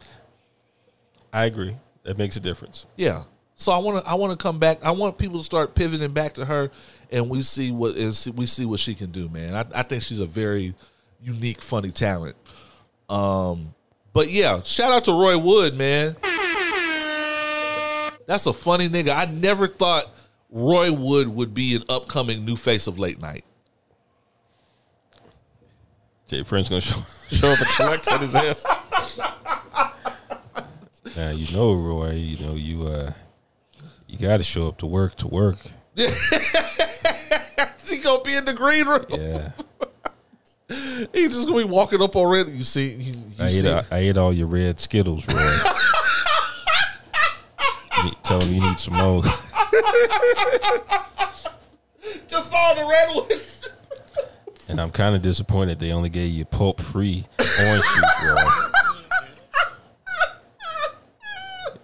I 1.33 1.45
agree. 1.45 1.76
That 2.05 2.18
makes 2.18 2.37
a 2.37 2.41
difference. 2.41 2.87
Yeah. 2.97 3.24
So 3.57 3.70
I 3.70 3.78
want 3.78 4.05
to 4.05 4.11
I 4.11 4.14
want 4.14 4.39
to 4.39 4.43
come 4.43 4.59
back. 4.59 4.85
I 4.85 4.93
want 4.93 5.18
people 5.18 5.39
to 5.39 5.45
start 5.45 5.74
pivoting 5.74 6.12
back 6.12 6.35
to 6.35 6.45
her, 6.45 6.70
and 7.11 7.28
we 7.28 7.43
see 7.43 7.70
what 7.70 7.97
and 7.97 8.14
see, 8.16 8.30
we 8.30 8.47
see 8.47 8.64
what 8.64 8.80
she 8.80 8.95
can 8.95 9.11
do, 9.11 9.28
man. 9.28 9.55
I, 9.55 9.80
I 9.80 9.83
think 9.83 10.03
she's 10.03 10.18
a 10.18 10.26
very 10.26 10.74
unique, 11.20 11.61
funny 11.61 11.91
talent. 11.93 12.37
Um, 13.09 13.74
but 14.12 14.30
yeah, 14.30 14.62
shout 14.62 14.93
out 14.93 15.05
to 15.05 15.12
Roy 15.12 15.39
Wood, 15.39 15.74
man. 15.74 16.16
That's 18.26 18.47
a 18.47 18.53
funny 18.53 18.89
nigga. 18.89 19.14
I 19.14 19.26
never 19.26 19.68
thought 19.68 20.12
Roy 20.53 20.92
Wood 20.92 21.28
would 21.28 21.55
be 21.55 21.74
an 21.74 21.82
upcoming 21.88 22.44
new 22.44 22.57
face 22.57 22.86
of 22.86 22.98
late 22.98 23.18
night. 23.20 23.44
Jay 26.28 26.42
Prince 26.44 26.68
gonna 26.68 26.80
show, 26.80 27.00
show 27.30 27.48
up 27.50 27.59
and 27.59 27.68
collect 27.70 28.09
on 28.09 28.20
his 28.20 28.34
ass. 28.34 28.64
now 31.16 31.30
you 31.30 31.50
know, 31.57 31.74
Roy. 31.74 32.12
You 32.12 32.46
know 32.46 32.55
you. 32.55 32.86
uh 32.86 33.12
You 34.07 34.18
got 34.18 34.36
to 34.38 34.42
show 34.42 34.68
up 34.68 34.78
to 34.78 34.86
work 34.86 35.16
to 35.16 35.28
work. 35.28 35.57
He 37.88 37.98
gonna 37.98 38.22
be 38.22 38.34
in 38.34 38.46
the 38.46 38.55
green 38.55 38.86
room. 38.86 39.05
Yeah, 39.11 39.53
He 41.12 41.28
just 41.28 41.46
gonna 41.46 41.59
be 41.59 41.64
walking 41.70 42.00
up 42.00 42.16
already. 42.16 42.53
You 42.53 42.64
see, 42.64 42.90
you, 42.92 43.12
you 43.12 43.24
I 43.38 43.44
ate. 43.46 43.50
see. 43.50 43.68
I 43.70 43.84
ate 43.98 44.16
all 44.16 44.32
your 44.32 44.46
red 44.46 44.80
Skittles, 44.80 45.26
Roy. 45.28 45.59
You 47.98 48.05
need- 48.05 48.16
Tell 48.24 48.40
him 48.40 48.55
you 48.55 48.61
need 48.62 48.78
some 48.78 48.94
more. 48.94 49.22
just 52.29 52.53
all 52.53 52.75
the 52.75 52.85
red 52.85 53.16
ones. 53.16 53.68
And 54.68 54.79
I'm 54.81 54.91
kind 54.91 55.16
of 55.16 55.23
disappointed 55.23 55.79
they 55.79 55.93
only 55.93 56.11
gave 56.11 56.31
you 56.31 56.45
pulp 56.45 56.81
free 56.81 57.27
orange 57.59 57.85
juice, 57.85 58.23
Roy. 58.23 58.37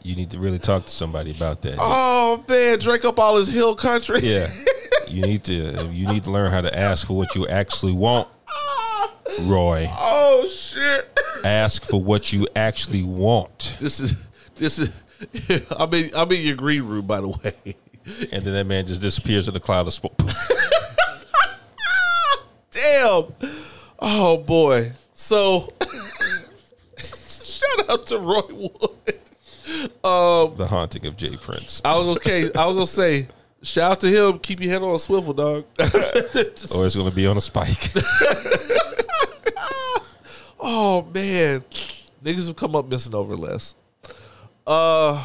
You 0.03 0.17
need 0.17 0.31
to 0.31 0.39
really 0.39 0.59
talk 0.59 0.87
to 0.87 0.91
somebody 0.91 1.33
about 1.33 1.61
that. 1.63 1.77
Oh 1.79 2.45
man, 2.49 2.79
drink 2.79 3.05
up 3.05 3.19
all 3.19 3.37
his 3.37 3.49
hill 3.49 3.75
country. 3.75 4.21
Yeah. 4.21 4.49
You 5.07 5.23
need 5.23 5.45
to 5.45 5.89
you 5.91 6.07
need 6.07 6.25
to 6.25 6.31
learn 6.31 6.51
how 6.51 6.61
to 6.61 6.79
ask 6.79 7.07
for 7.07 7.17
what 7.17 7.35
you 7.35 7.49
actually 7.49 7.93
want, 7.93 8.29
Roy. 9.43 9.87
Oh 9.91 10.47
shit. 10.47 11.19
Ask 11.45 11.85
for 11.85 12.03
what 12.03 12.33
you 12.33 12.47
actually 12.57 13.03
want. 13.03 13.77
This 13.81 14.01
is 14.01 14.29
this 14.55 14.79
is. 14.79 15.05
I'm 15.71 15.93
in 15.95 16.11
I'm 16.15 16.31
in 16.33 16.47
your 16.47 16.57
green 16.57 16.85
room, 16.85 17.07
by 17.07 17.21
the 17.21 17.29
way. 17.29 17.77
And 18.33 18.43
then 18.43 18.55
that 18.55 18.67
man 18.67 18.87
just 18.87 19.01
disappears 19.01 19.49
in 19.49 19.55
the 19.55 19.61
cloud 19.61 19.87
of 19.87 19.93
smoke. 19.93 20.19
Damn. 22.71 23.25
Oh 23.99 24.39
boy. 24.39 24.93
So 25.13 25.69
shout 26.99 27.91
out 27.91 28.07
to 28.07 28.19
Roy 28.19 28.43
Wood. 28.51 29.19
Um, 30.03 30.57
the 30.57 30.67
haunting 30.69 31.05
of 31.07 31.17
Jay 31.17 31.37
Prince. 31.37 31.83
I 31.85 31.97
was 31.97 32.17
okay. 32.17 32.51
I 32.55 32.67
was 32.67 32.75
gonna 32.77 32.87
say, 32.87 33.29
shout 33.63 33.93
out 33.93 34.01
to 34.01 34.09
him. 34.09 34.39
Keep 34.39 34.61
your 34.61 34.73
head 34.73 34.83
on 34.83 34.95
a 34.95 34.99
swivel, 34.99 35.35
dog. 35.35 35.65
Or 35.79 36.87
it's 36.87 36.97
gonna 36.97 37.11
be 37.11 37.27
on 37.27 37.37
a 37.37 37.41
spike. 37.41 37.93
Oh 40.61 41.03
man, 41.15 41.65
niggas 42.25 42.49
have 42.49 42.57
come 42.57 42.75
up 42.75 42.89
missing 42.89 43.15
over 43.15 43.37
less. 43.37 43.75
Uh, 44.69 45.25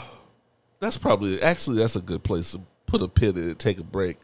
that's 0.80 0.98
probably 0.98 1.42
actually 1.42 1.78
that's 1.78 1.98
a 1.98 2.02
good 2.02 2.24
place 2.24 2.54
to 2.54 2.62
put 2.86 3.02
a 3.02 3.10
pin 3.10 3.38
in. 3.38 3.56
Take 3.56 3.78
a 3.78 3.84
break. 3.84 4.18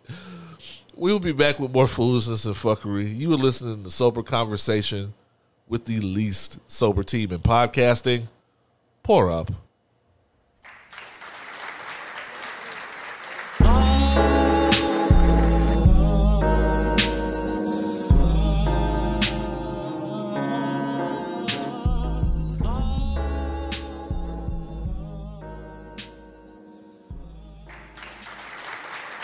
We 0.95 1.11
will 1.11 1.19
be 1.19 1.33
back 1.33 1.59
with 1.59 1.71
more 1.71 1.87
foolishness 1.87 2.45
and 2.45 2.55
fuckery. 2.55 3.17
You 3.17 3.29
were 3.29 3.35
listening 3.35 3.83
to 3.83 3.91
Sober 3.91 4.23
Conversation 4.23 5.13
with 5.67 5.83
the 5.85 5.99
least 5.99 6.59
sober 6.67 7.03
team 7.03 7.33
in 7.33 7.39
podcasting. 7.39 8.27
Pour 9.03 9.29
up. 9.29 9.51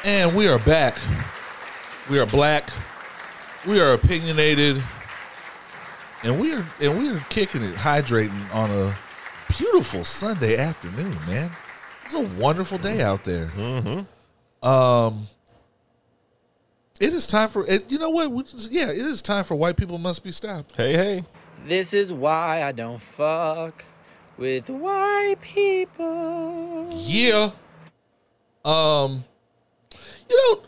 And 0.06 0.36
we 0.36 0.48
are 0.48 0.60
back. 0.60 0.98
We 2.12 2.20
are 2.20 2.28
black. 2.28 2.70
We 3.66 3.80
are 3.82 3.94
opinionated. 3.94 4.82
And 6.24 6.40
we 6.40 6.54
are 6.54 6.64
and 6.80 6.98
we 7.00 7.10
are 7.10 7.20
kicking 7.30 7.64
it, 7.64 7.74
hydrating 7.76 8.54
on 8.54 8.70
a 8.72 8.96
beautiful 9.58 10.04
Sunday 10.04 10.58
afternoon, 10.58 11.18
man. 11.26 11.52
It's 12.04 12.14
a 12.14 12.20
wonderful 12.22 12.78
day 12.78 13.02
out 13.02 13.24
there. 13.24 13.52
Um 14.62 15.28
it 17.00 17.14
is 17.14 17.28
time 17.28 17.50
for 17.50 17.66
it, 17.68 17.92
you 17.92 17.98
know 18.00 18.10
what? 18.12 18.46
Just- 18.46 18.72
Yeah, 18.72 18.90
it 18.90 18.98
is 18.98 19.22
time 19.22 19.44
for 19.44 19.56
white 19.56 19.76
people 19.76 19.98
must 19.98 20.24
be 20.24 20.32
stopped. 20.32 20.76
hey, 20.76 20.94
hey. 20.94 21.24
This 21.68 21.94
is 21.94 22.14
why 22.14 22.62
I 22.64 22.72
don't 22.72 23.02
fuck 23.02 23.84
with 24.38 24.70
white 24.70 25.38
people. 25.42 26.90
Yeah. 26.94 27.52
Um 28.64 29.26
you 30.30 30.36
know 30.36 30.62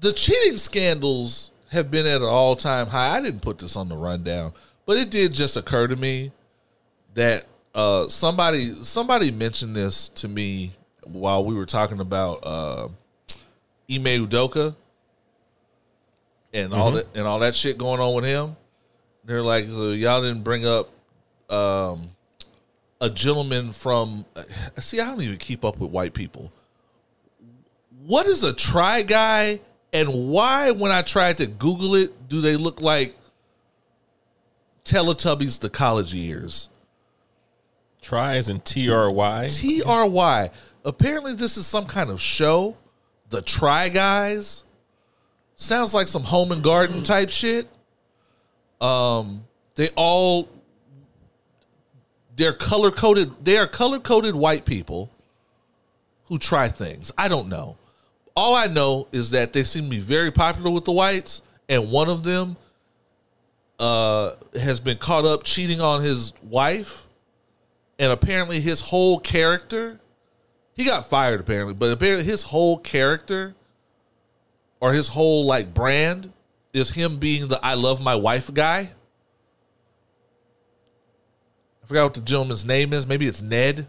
the 0.00 0.12
cheating 0.12 0.56
scandals 0.56 1.50
have 1.70 1.90
been 1.90 2.06
at 2.06 2.16
an 2.22 2.28
all-time 2.28 2.88
high. 2.88 3.16
I 3.16 3.20
didn't 3.20 3.42
put 3.42 3.58
this 3.58 3.76
on 3.76 3.88
the 3.88 3.96
rundown, 3.96 4.52
but 4.86 4.96
it 4.96 5.10
did 5.10 5.32
just 5.32 5.56
occur 5.56 5.86
to 5.86 5.96
me 5.96 6.32
that 7.14 7.46
uh 7.74 8.08
somebody 8.08 8.82
somebody 8.82 9.30
mentioned 9.30 9.76
this 9.76 10.08
to 10.08 10.28
me 10.28 10.72
while 11.04 11.44
we 11.44 11.54
were 11.54 11.66
talking 11.66 12.00
about 12.00 12.40
uh 12.42 12.88
Ime 13.90 14.26
Udoka 14.26 14.74
and 16.52 16.72
all 16.72 16.92
that 16.92 17.06
and 17.14 17.26
all 17.26 17.40
that 17.40 17.54
shit 17.54 17.78
going 17.78 18.00
on 18.00 18.14
with 18.14 18.24
him. 18.24 18.56
They're 19.24 19.42
like, 19.42 19.66
so 19.66 19.90
y'all 19.90 20.22
didn't 20.22 20.42
bring 20.42 20.66
up 20.66 20.90
um 21.48 22.10
a 23.00 23.08
gentleman 23.08 23.72
from 23.72 24.24
see 24.78 25.00
i 25.00 25.06
don't 25.06 25.20
even 25.22 25.38
keep 25.38 25.64
up 25.64 25.78
with 25.78 25.90
white 25.90 26.12
people 26.12 26.52
what 28.06 28.26
is 28.26 28.44
a 28.44 28.52
try 28.52 29.02
guy 29.02 29.60
and 29.92 30.30
why 30.30 30.70
when 30.70 30.92
i 30.92 31.02
tried 31.02 31.36
to 31.36 31.46
google 31.46 31.94
it 31.94 32.28
do 32.28 32.40
they 32.40 32.56
look 32.56 32.80
like 32.80 33.16
teletubbies 34.84 35.60
the 35.60 35.70
college 35.70 36.14
years 36.14 36.68
Tries 38.02 38.48
and 38.48 38.64
try, 38.64 38.72
T 38.72 38.90
R 38.90 39.10
Y. 39.10 39.48
t-r-y 39.50 40.50
apparently 40.84 41.34
this 41.34 41.56
is 41.56 41.66
some 41.66 41.86
kind 41.86 42.10
of 42.10 42.20
show 42.20 42.76
the 43.28 43.42
try 43.42 43.88
guys 43.88 44.64
sounds 45.56 45.92
like 45.92 46.08
some 46.08 46.22
home 46.22 46.50
and 46.52 46.62
garden 46.62 47.02
type 47.02 47.28
shit 47.28 47.68
um 48.80 49.44
they 49.74 49.88
all 49.96 50.48
they're 52.40 52.54
color 52.54 52.90
coded. 52.90 53.44
They 53.44 53.58
are 53.58 53.66
color 53.66 53.98
coded 53.98 54.34
white 54.34 54.64
people 54.64 55.10
who 56.24 56.38
try 56.38 56.68
things. 56.68 57.12
I 57.18 57.28
don't 57.28 57.50
know. 57.50 57.76
All 58.36 58.54
I 58.54 58.66
know 58.66 59.08
is 59.12 59.30
that 59.30 59.52
they 59.52 59.64
seem 59.64 59.84
to 59.84 59.90
be 59.90 59.98
very 59.98 60.30
popular 60.30 60.70
with 60.70 60.84
the 60.84 60.92
whites, 60.92 61.42
and 61.68 61.90
one 61.90 62.08
of 62.08 62.22
them 62.22 62.56
uh, 63.78 64.34
has 64.54 64.80
been 64.80 64.98
caught 64.98 65.24
up 65.24 65.42
cheating 65.42 65.80
on 65.80 66.02
his 66.02 66.32
wife, 66.42 67.06
and 67.98 68.12
apparently 68.12 68.60
his 68.60 68.80
whole 68.80 69.18
character. 69.18 70.00
He 70.74 70.84
got 70.84 71.06
fired 71.06 71.40
apparently, 71.40 71.74
but 71.74 71.90
apparently 71.90 72.24
his 72.24 72.44
whole 72.44 72.78
character 72.78 73.54
or 74.80 74.92
his 74.92 75.08
whole 75.08 75.44
like 75.44 75.74
brand 75.74 76.32
is 76.72 76.90
him 76.90 77.18
being 77.18 77.48
the 77.48 77.64
I 77.64 77.74
love 77.74 78.00
my 78.00 78.14
wife 78.14 78.52
guy. 78.52 78.90
I 81.82 81.86
forgot 81.86 82.04
what 82.04 82.14
the 82.14 82.20
gentleman's 82.20 82.64
name 82.64 82.92
is. 82.92 83.06
Maybe 83.06 83.26
it's 83.26 83.42
Ned. 83.42 83.86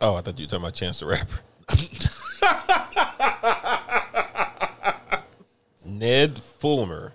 Oh, 0.00 0.16
I 0.16 0.20
thought 0.20 0.38
you 0.38 0.44
were 0.44 0.50
talking 0.50 0.64
about 0.64 0.74
Chance 0.74 1.00
the 1.00 1.06
Rapper. 1.06 1.40
Ned 5.86 6.42
Fulmer. 6.42 7.12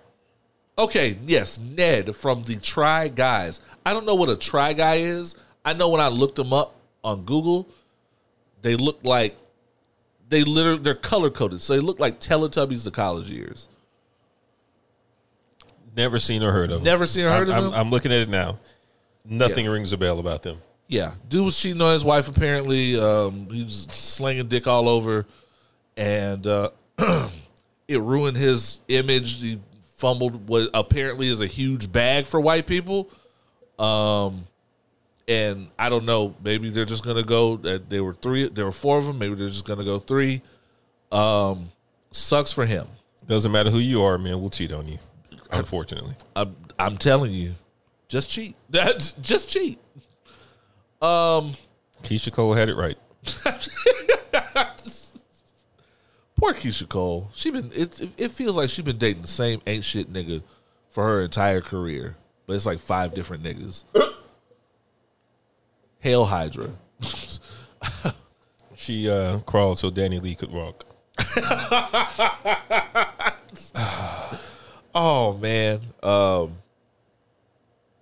Okay, 0.78 1.18
yes, 1.26 1.58
Ned 1.58 2.14
from 2.16 2.44
the 2.44 2.56
Try 2.56 3.08
Guys. 3.08 3.60
I 3.84 3.92
don't 3.92 4.06
know 4.06 4.14
what 4.14 4.28
a 4.28 4.36
Try 4.36 4.72
Guy 4.72 4.96
is. 4.96 5.34
I 5.64 5.74
know 5.74 5.88
when 5.90 6.00
I 6.00 6.08
looked 6.08 6.36
them 6.36 6.52
up 6.52 6.74
on 7.04 7.24
Google, 7.24 7.68
they 8.62 8.76
look 8.76 8.98
like 9.02 9.36
they 10.28 10.44
literally 10.44 10.82
they're 10.82 10.94
color 10.94 11.30
coded, 11.30 11.60
so 11.60 11.74
they 11.74 11.80
look 11.80 11.98
like 11.98 12.20
Teletubbies 12.20 12.84
the 12.84 12.90
college 12.90 13.28
years. 13.28 13.68
Never 15.96 16.18
seen 16.18 16.42
or 16.42 16.52
heard 16.52 16.70
of. 16.70 16.78
'em. 16.78 16.84
Never 16.84 17.04
seen 17.04 17.26
or 17.26 17.30
heard 17.30 17.50
I'm, 17.50 17.58
of 17.58 17.64
I'm, 17.64 17.70
them? 17.70 17.80
I'm 17.80 17.90
looking 17.90 18.12
at 18.12 18.20
it 18.20 18.28
now. 18.28 18.58
Nothing 19.24 19.68
rings 19.68 19.92
a 19.92 19.98
bell 19.98 20.18
about 20.18 20.42
them. 20.42 20.62
Yeah, 20.90 21.12
dude 21.28 21.44
was 21.44 21.56
cheating 21.56 21.80
on 21.80 21.92
his 21.92 22.04
wife. 22.04 22.26
Apparently, 22.26 22.98
um, 22.98 23.48
he 23.48 23.62
was 23.62 23.86
slinging 23.90 24.48
dick 24.48 24.66
all 24.66 24.88
over, 24.88 25.24
and 25.96 26.44
uh, 26.44 26.70
it 26.98 28.00
ruined 28.00 28.36
his 28.36 28.80
image. 28.88 29.40
He 29.40 29.60
fumbled 29.94 30.48
what 30.48 30.68
apparently 30.74 31.28
is 31.28 31.40
a 31.40 31.46
huge 31.46 31.92
bag 31.92 32.26
for 32.26 32.40
white 32.40 32.66
people. 32.66 33.08
Um, 33.78 34.48
and 35.28 35.68
I 35.78 35.90
don't 35.90 36.06
know. 36.06 36.34
Maybe 36.42 36.70
they're 36.70 36.84
just 36.84 37.04
gonna 37.04 37.22
go. 37.22 37.56
That 37.58 37.88
there 37.88 38.02
were 38.02 38.14
three. 38.14 38.48
There 38.48 38.64
were 38.64 38.72
four 38.72 38.98
of 38.98 39.06
them. 39.06 39.16
Maybe 39.16 39.36
they're 39.36 39.46
just 39.46 39.64
gonna 39.64 39.84
go 39.84 40.00
three. 40.00 40.42
Um, 41.12 41.70
sucks 42.10 42.50
for 42.50 42.66
him. 42.66 42.88
Doesn't 43.28 43.52
matter 43.52 43.70
who 43.70 43.78
you 43.78 44.02
are, 44.02 44.18
man. 44.18 44.40
We'll 44.40 44.50
cheat 44.50 44.72
on 44.72 44.88
you. 44.88 44.98
Unfortunately, 45.52 46.16
I'm, 46.34 46.56
I'm 46.80 46.98
telling 46.98 47.32
you, 47.32 47.54
just 48.08 48.28
cheat. 48.28 48.56
Just 49.22 49.48
cheat. 49.48 49.78
Um, 51.00 51.54
Keyshia 52.02 52.32
Cole 52.32 52.54
had 52.54 52.68
it 52.68 52.74
right. 52.74 52.98
Poor 56.36 56.54
Keyshia 56.54 56.88
Cole. 56.88 57.30
She 57.34 57.50
been 57.50 57.70
it. 57.74 58.00
It 58.18 58.30
feels 58.30 58.56
like 58.56 58.70
she 58.70 58.82
been 58.82 58.98
dating 58.98 59.22
the 59.22 59.28
same 59.28 59.60
ain't 59.66 59.84
shit 59.84 60.12
nigga 60.12 60.42
for 60.90 61.04
her 61.04 61.20
entire 61.20 61.60
career, 61.60 62.16
but 62.46 62.54
it's 62.54 62.66
like 62.66 62.78
five 62.78 63.14
different 63.14 63.42
niggas. 63.42 63.84
Hail 66.00 66.26
Hydra. 66.26 66.70
She 68.76 69.10
uh, 69.10 69.40
crawled 69.40 69.78
so 69.78 69.90
DaniLeigh 69.90 70.38
could 70.38 70.50
walk. 70.50 70.86
Oh 74.94 75.34
man. 75.34 75.80
Um. 76.02 76.58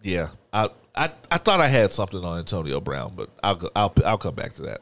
Yeah, 0.03 0.29
I 0.53 0.71
I 0.99 1.11
I 1.31 1.39
thought 1.39 1.61
I 1.61 1.69
had 1.69 1.93
something 1.93 2.23
on 2.25 2.39
Antonio 2.39 2.81
Brown, 2.81 3.13
but 3.17 3.31
I'll 3.43 3.71
I'll 3.75 3.95
I'll 4.05 4.19
come 4.19 4.35
back 4.35 4.55
to 4.55 4.63
that. 4.63 4.81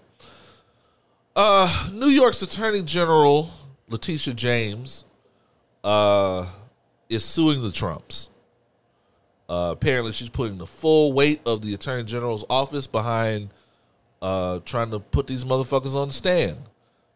Uh, 1.37 1.91
New 1.93 2.09
York's 2.09 2.41
Attorney 2.43 2.83
General 2.83 3.51
Letitia 3.89 4.35
James, 4.35 5.05
uh, 5.85 6.47
is 7.09 7.25
suing 7.25 7.63
the 7.63 7.71
Trumps. 7.71 8.31
Uh, 9.49 9.71
apparently, 9.73 10.13
she's 10.13 10.29
putting 10.29 10.59
the 10.59 10.67
full 10.67 11.13
weight 11.13 11.41
of 11.47 11.63
the 11.63 11.73
Attorney 11.73 12.03
General's 12.03 12.45
office 12.51 12.87
behind 12.87 13.51
uh, 14.21 14.59
trying 14.65 14.91
to 14.91 14.99
put 14.99 15.29
these 15.29 15.45
motherfuckers 15.45 15.95
on 15.95 16.09
the 16.09 16.15
stand. 16.15 16.57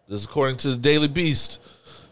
This 0.09 0.20
is 0.20 0.26
according 0.26 0.59
to 0.59 0.70
the 0.70 0.76
Daily 0.76 1.09
Beast. 1.09 1.61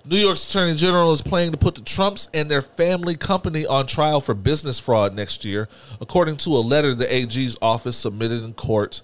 New 0.09 0.17
York's 0.17 0.49
Attorney 0.49 0.75
General 0.75 1.13
is 1.13 1.21
planning 1.21 1.53
to 1.53 1.59
put 1.59 1.75
the 1.75 1.83
Trumps 1.83 2.31
and 2.33 2.51
their 2.51 2.63
family 2.63 3.15
company 3.15 3.67
on 3.67 3.87
trial 3.87 4.23
for 4.23 4.33
business 4.33 4.81
fraud 4.81 5.15
next 5.15 5.45
year, 5.45 5.69
according 6.01 6.39
to 6.39 6.49
a 6.57 6.65
letter 6.65 6.95
the 6.95 7.15
AG's 7.15 7.59
office 7.61 7.99
submitted 7.99 8.43
in 8.43 8.55
court 8.55 9.03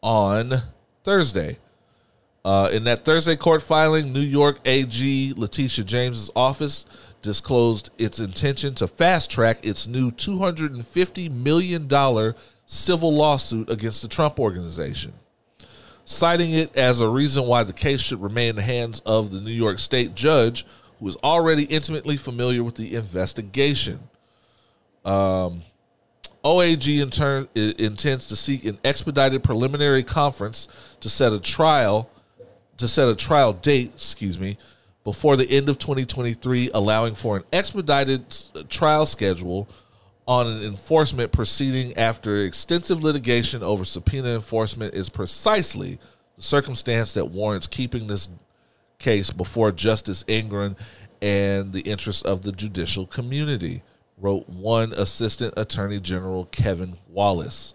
on 0.00 0.62
Thursday. 1.02 1.58
Uh, 2.44 2.68
in 2.72 2.84
that 2.84 3.04
Thursday 3.04 3.34
court 3.34 3.64
filing, 3.64 4.12
New 4.12 4.20
York 4.20 4.60
AG 4.64 5.34
Letitia 5.36 5.84
James's 5.84 6.30
office 6.36 6.86
disclosed 7.20 7.90
its 7.98 8.20
intention 8.20 8.76
to 8.76 8.86
fast 8.86 9.32
track 9.32 9.58
its 9.66 9.88
new 9.88 10.12
$250 10.12 11.32
million 11.32 12.34
civil 12.66 13.12
lawsuit 13.12 13.68
against 13.68 14.02
the 14.02 14.08
Trump 14.08 14.38
organization 14.38 15.14
citing 16.04 16.52
it 16.52 16.76
as 16.76 17.00
a 17.00 17.08
reason 17.08 17.46
why 17.46 17.64
the 17.64 17.72
case 17.72 18.00
should 18.00 18.22
remain 18.22 18.50
in 18.50 18.56
the 18.56 18.62
hands 18.62 19.00
of 19.00 19.30
the 19.30 19.40
New 19.40 19.52
York 19.52 19.78
State 19.78 20.14
judge, 20.14 20.66
who 20.98 21.08
is 21.08 21.16
already 21.24 21.64
intimately 21.64 22.16
familiar 22.16 22.62
with 22.62 22.76
the 22.76 22.94
investigation. 22.94 24.00
Um, 25.04 25.62
OAG 26.44 27.02
in 27.02 27.10
turn 27.10 27.48
intends 27.54 28.26
to 28.26 28.36
seek 28.36 28.64
an 28.64 28.78
expedited 28.84 29.42
preliminary 29.42 30.02
conference 30.02 30.68
to 31.00 31.08
set 31.08 31.32
a 31.32 31.40
trial 31.40 32.10
to 32.76 32.88
set 32.88 33.08
a 33.08 33.14
trial 33.14 33.52
date, 33.52 33.92
excuse 33.94 34.38
me, 34.38 34.58
before 35.04 35.36
the 35.36 35.48
end 35.48 35.68
of 35.68 35.78
2023, 35.78 36.70
allowing 36.74 37.14
for 37.14 37.36
an 37.36 37.44
expedited 37.52 38.24
trial 38.68 39.06
schedule 39.06 39.68
on 40.26 40.46
an 40.46 40.62
enforcement 40.62 41.32
proceeding 41.32 41.96
after 41.96 42.38
extensive 42.38 43.02
litigation 43.02 43.62
over 43.62 43.84
subpoena 43.84 44.34
enforcement 44.34 44.94
is 44.94 45.08
precisely 45.08 45.98
the 46.36 46.42
circumstance 46.42 47.12
that 47.12 47.26
warrants 47.26 47.66
keeping 47.66 48.06
this 48.06 48.28
case 48.98 49.30
before 49.30 49.70
Justice 49.70 50.24
Engoron 50.24 50.76
and 51.20 51.72
the 51.72 51.80
interests 51.80 52.22
of 52.22 52.42
the 52.42 52.52
judicial 52.52 53.06
community, 53.06 53.82
wrote 54.18 54.48
one 54.48 54.92
Assistant 54.92 55.54
Attorney 55.56 56.00
General 56.00 56.46
Kevin 56.46 56.96
Wallace. 57.08 57.74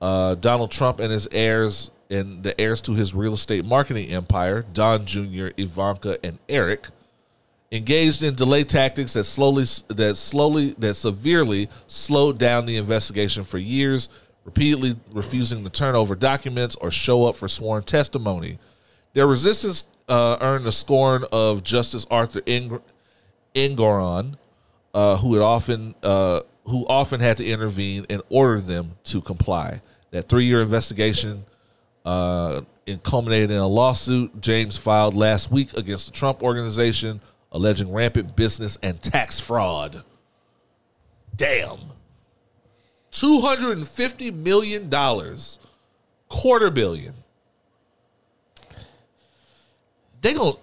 Uh, 0.00 0.34
Donald 0.36 0.70
Trump 0.70 1.00
and 1.00 1.12
his 1.12 1.28
heirs 1.32 1.90
and 2.10 2.42
the 2.42 2.58
heirs 2.60 2.80
to 2.82 2.94
his 2.94 3.14
real 3.14 3.34
estate 3.34 3.64
marketing 3.64 4.10
empire, 4.10 4.64
Don 4.72 5.04
Jr., 5.04 5.48
Ivanka, 5.56 6.24
and 6.24 6.38
Eric, 6.48 6.86
engaged 7.70 8.22
in 8.22 8.34
delay 8.34 8.64
tactics 8.64 9.12
that 9.12 9.24
slowly 9.24 9.64
that 9.88 10.16
slowly 10.16 10.74
that 10.78 10.94
severely 10.94 11.68
slowed 11.86 12.38
down 12.38 12.66
the 12.66 12.76
investigation 12.76 13.44
for 13.44 13.58
years, 13.58 14.08
repeatedly 14.44 14.96
refusing 15.12 15.62
to 15.64 15.70
turn 15.70 15.94
over 15.94 16.14
documents 16.14 16.76
or 16.76 16.90
show 16.90 17.26
up 17.26 17.36
for 17.36 17.48
sworn 17.48 17.82
testimony. 17.82 18.58
Their 19.12 19.26
resistance 19.26 19.84
uh, 20.08 20.38
earned 20.40 20.64
the 20.64 20.72
scorn 20.72 21.24
of 21.32 21.62
Justice 21.62 22.06
Arthur 22.10 22.40
Ing- 22.46 22.80
uh, 24.94 25.16
who 25.16 25.34
had 25.34 25.42
often 25.42 25.94
uh, 26.02 26.40
who 26.64 26.86
often 26.86 27.20
had 27.20 27.36
to 27.38 27.46
intervene 27.46 28.06
and 28.08 28.22
order 28.28 28.60
them 28.60 28.92
to 29.04 29.20
comply. 29.20 29.80
That 30.10 30.28
three-year 30.28 30.62
investigation 30.62 31.44
uh, 32.04 32.62
culminated 33.02 33.50
in 33.50 33.58
a 33.58 33.66
lawsuit 33.66 34.40
James 34.40 34.78
filed 34.78 35.14
last 35.14 35.50
week 35.50 35.76
against 35.76 36.06
the 36.06 36.12
Trump 36.12 36.42
organization, 36.42 37.20
alleging 37.52 37.92
rampant 37.92 38.36
business 38.36 38.78
and 38.82 39.02
tax 39.02 39.40
fraud. 39.40 40.02
Damn. 41.34 41.78
$250 43.12 44.34
million. 44.34 44.90
Quarter 46.28 46.70
billion. 46.70 47.14
They 50.20 50.34
gon' 50.34 50.56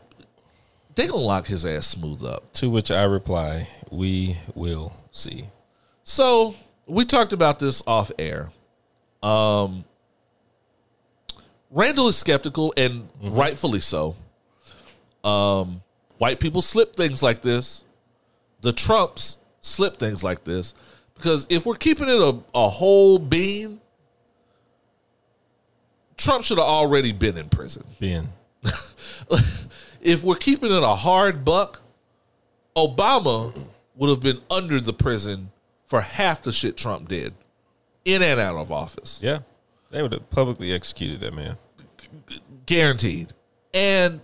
they 0.95 1.07
gonna 1.07 1.21
lock 1.21 1.47
his 1.47 1.65
ass 1.65 1.87
smooth 1.87 2.23
up. 2.23 2.51
To 2.53 2.69
which 2.69 2.91
I 2.91 3.03
reply, 3.03 3.67
we 3.89 4.37
will 4.53 4.93
see. 5.11 5.49
So 6.03 6.55
we 6.87 7.05
talked 7.05 7.33
about 7.33 7.59
this 7.59 7.81
off 7.85 8.11
air. 8.17 8.51
Um, 9.21 9.85
Randle 11.71 12.07
is 12.07 12.15
skeptical, 12.15 12.73
and 12.77 13.09
rightfully 13.21 13.81
so. 13.81 14.15
Um, 15.23 15.81
white 16.17 16.39
people 16.39 16.61
slip 16.61 16.95
things 16.95 17.21
like 17.21 17.41
this. 17.41 17.83
The 18.61 18.73
Trumps 18.73 19.37
slip 19.61 19.97
things 19.97 20.23
like 20.23 20.43
this 20.43 20.75
because 21.15 21.47
if 21.49 21.65
we're 21.65 21.75
keeping 21.75 22.07
it 22.07 22.19
a, 22.19 22.39
a 22.53 22.69
whole 22.69 23.19
bean, 23.19 23.81
Trump 26.17 26.43
should 26.43 26.57
have 26.57 26.67
already 26.67 27.11
been 27.11 27.37
in 27.37 27.49
prison. 27.49 27.83
Ben. 27.99 28.29
if 30.01 30.23
we're 30.23 30.35
keeping 30.35 30.71
it 30.71 30.83
a 30.83 30.95
hard 30.95 31.43
buck, 31.45 31.81
Obama 32.75 33.57
would 33.95 34.09
have 34.09 34.19
been 34.19 34.41
under 34.49 34.79
the 34.79 34.93
prison 34.93 35.51
for 35.85 36.01
half 36.01 36.41
the 36.41 36.51
shit 36.51 36.77
Trump 36.77 37.07
did 37.07 37.33
in 38.03 38.21
and 38.21 38.39
out 38.39 38.55
of 38.55 38.71
office. 38.71 39.19
Yeah. 39.23 39.39
They 39.91 40.01
would 40.01 40.11
have 40.11 40.29
publicly 40.29 40.73
executed 40.73 41.21
that 41.21 41.33
man. 41.33 41.57
guaranteed. 42.65 43.33
And 43.73 44.21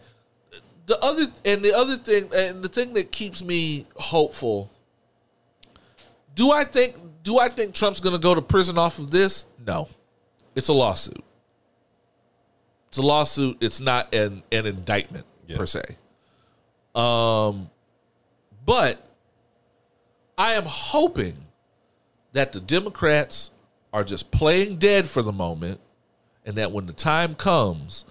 the 0.85 0.99
other 1.01 1.27
and 1.45 1.61
the 1.61 1.73
other 1.75 1.97
thing 1.97 2.29
and 2.33 2.63
the 2.63 2.69
thing 2.69 2.93
that 2.93 3.11
keeps 3.11 3.43
me 3.43 3.85
hopeful. 3.95 4.69
Do 6.35 6.51
I 6.51 6.63
think 6.63 6.95
do 7.23 7.39
I 7.39 7.49
think 7.49 7.73
Trump's 7.73 7.99
going 7.99 8.15
to 8.15 8.21
go 8.21 8.33
to 8.33 8.41
prison 8.41 8.77
off 8.77 8.97
of 8.99 9.11
this? 9.11 9.45
No. 9.65 9.87
It's 10.55 10.67
a 10.69 10.73
lawsuit. 10.73 11.23
It's 12.89 12.97
a 12.97 13.01
lawsuit. 13.03 13.57
It's 13.61 13.79
not 13.79 14.13
an 14.13 14.43
an 14.51 14.65
indictment 14.65 15.25
Yeah. 15.47 15.57
per 15.57 15.65
se. 15.65 15.83
Um 16.95 17.69
but 18.65 19.01
I 20.37 20.53
am 20.53 20.65
hoping 20.65 21.35
that 22.33 22.51
the 22.53 22.59
Democrats 22.59 23.51
are 23.93 24.03
just 24.03 24.31
playing 24.31 24.77
dead 24.77 25.07
for 25.07 25.21
the 25.21 25.31
moment 25.31 25.79
and 26.45 26.55
that 26.55 26.71
when 26.71 26.85
the 26.85 26.93
time 26.93 27.35
comes, 27.35 28.05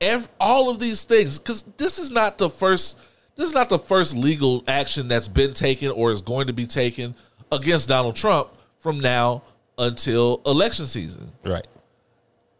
ev- 0.00 0.28
all 0.38 0.70
of 0.70 0.78
these 0.78 1.04
things, 1.04 1.38
because 1.38 1.62
this 1.76 1.98
is 1.98 2.10
not 2.10 2.38
the 2.38 2.50
first, 2.50 2.98
this 3.36 3.46
is 3.46 3.54
not 3.54 3.68
the 3.68 3.78
first 3.78 4.16
legal 4.16 4.64
action 4.66 5.08
that's 5.08 5.28
been 5.28 5.54
taken 5.54 5.90
or 5.90 6.12
is 6.12 6.22
going 6.22 6.46
to 6.46 6.52
be 6.52 6.66
taken 6.66 7.14
against 7.52 7.88
Donald 7.88 8.16
Trump 8.16 8.48
from 8.78 9.00
now 9.00 9.42
until 9.78 10.42
election 10.46 10.86
season. 10.86 11.32
Right. 11.44 11.66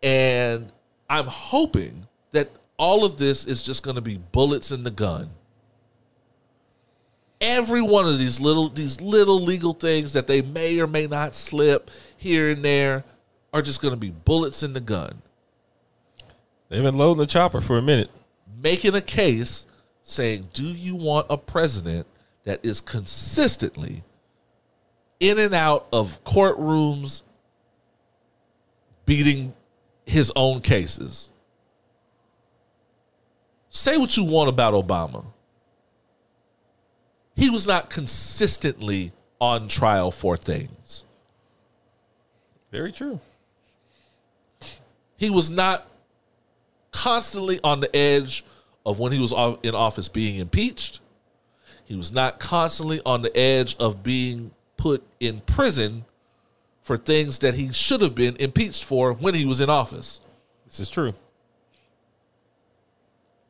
And 0.02 0.72
I'm 1.08 1.26
hoping 1.26 2.06
that 2.32 2.50
all 2.78 3.04
of 3.04 3.16
this 3.16 3.44
is 3.44 3.62
just 3.62 3.82
going 3.82 3.96
to 3.96 4.02
be 4.02 4.16
bullets 4.16 4.72
in 4.72 4.84
the 4.84 4.90
gun. 4.90 5.30
Every 7.40 7.80
one 7.80 8.06
of 8.06 8.18
these 8.18 8.38
little 8.38 8.68
these 8.68 9.00
little 9.00 9.40
legal 9.40 9.72
things 9.72 10.12
that 10.12 10.26
they 10.26 10.42
may 10.42 10.78
or 10.78 10.86
may 10.86 11.06
not 11.06 11.34
slip 11.34 11.90
here 12.16 12.50
and 12.50 12.62
there 12.62 13.04
are 13.52 13.62
just 13.62 13.80
going 13.80 13.92
to 13.92 14.00
be 14.00 14.10
bullets 14.10 14.62
in 14.62 14.74
the 14.74 14.80
gun. 14.80 15.22
They've 16.70 16.82
been 16.82 16.96
loading 16.96 17.18
the 17.18 17.26
chopper 17.26 17.60
for 17.60 17.76
a 17.76 17.82
minute. 17.82 18.10
Making 18.62 18.94
a 18.94 19.00
case 19.00 19.66
saying, 20.04 20.50
"Do 20.52 20.68
you 20.68 20.94
want 20.94 21.26
a 21.28 21.36
president 21.36 22.06
that 22.44 22.60
is 22.62 22.80
consistently 22.80 24.04
in 25.18 25.38
and 25.38 25.52
out 25.52 25.88
of 25.92 26.22
courtrooms 26.24 27.24
beating 29.04 29.52
his 30.06 30.32
own 30.36 30.62
cases?" 30.62 31.30
Say 33.68 33.96
what 33.96 34.16
you 34.16 34.24
want 34.24 34.48
about 34.48 34.72
Obama. 34.72 35.24
He 37.34 37.50
was 37.50 37.66
not 37.66 37.90
consistently 37.90 39.12
on 39.40 39.66
trial 39.66 40.12
for 40.12 40.36
things. 40.36 41.04
Very 42.70 42.92
true. 42.92 43.18
He 45.16 45.30
was 45.30 45.50
not 45.50 45.89
constantly 46.92 47.60
on 47.62 47.80
the 47.80 47.94
edge 47.94 48.44
of 48.84 48.98
when 48.98 49.12
he 49.12 49.18
was 49.18 49.32
in 49.62 49.74
office 49.74 50.08
being 50.08 50.36
impeached. 50.36 51.00
He 51.84 51.96
was 51.96 52.12
not 52.12 52.38
constantly 52.38 53.00
on 53.04 53.22
the 53.22 53.36
edge 53.36 53.76
of 53.78 54.02
being 54.02 54.52
put 54.76 55.02
in 55.18 55.40
prison 55.40 56.04
for 56.82 56.96
things 56.96 57.40
that 57.40 57.54
he 57.54 57.72
should 57.72 58.00
have 58.00 58.14
been 58.14 58.36
impeached 58.36 58.84
for 58.84 59.12
when 59.12 59.34
he 59.34 59.44
was 59.44 59.60
in 59.60 59.68
office. 59.68 60.20
This 60.66 60.80
is 60.80 60.88
true. 60.88 61.14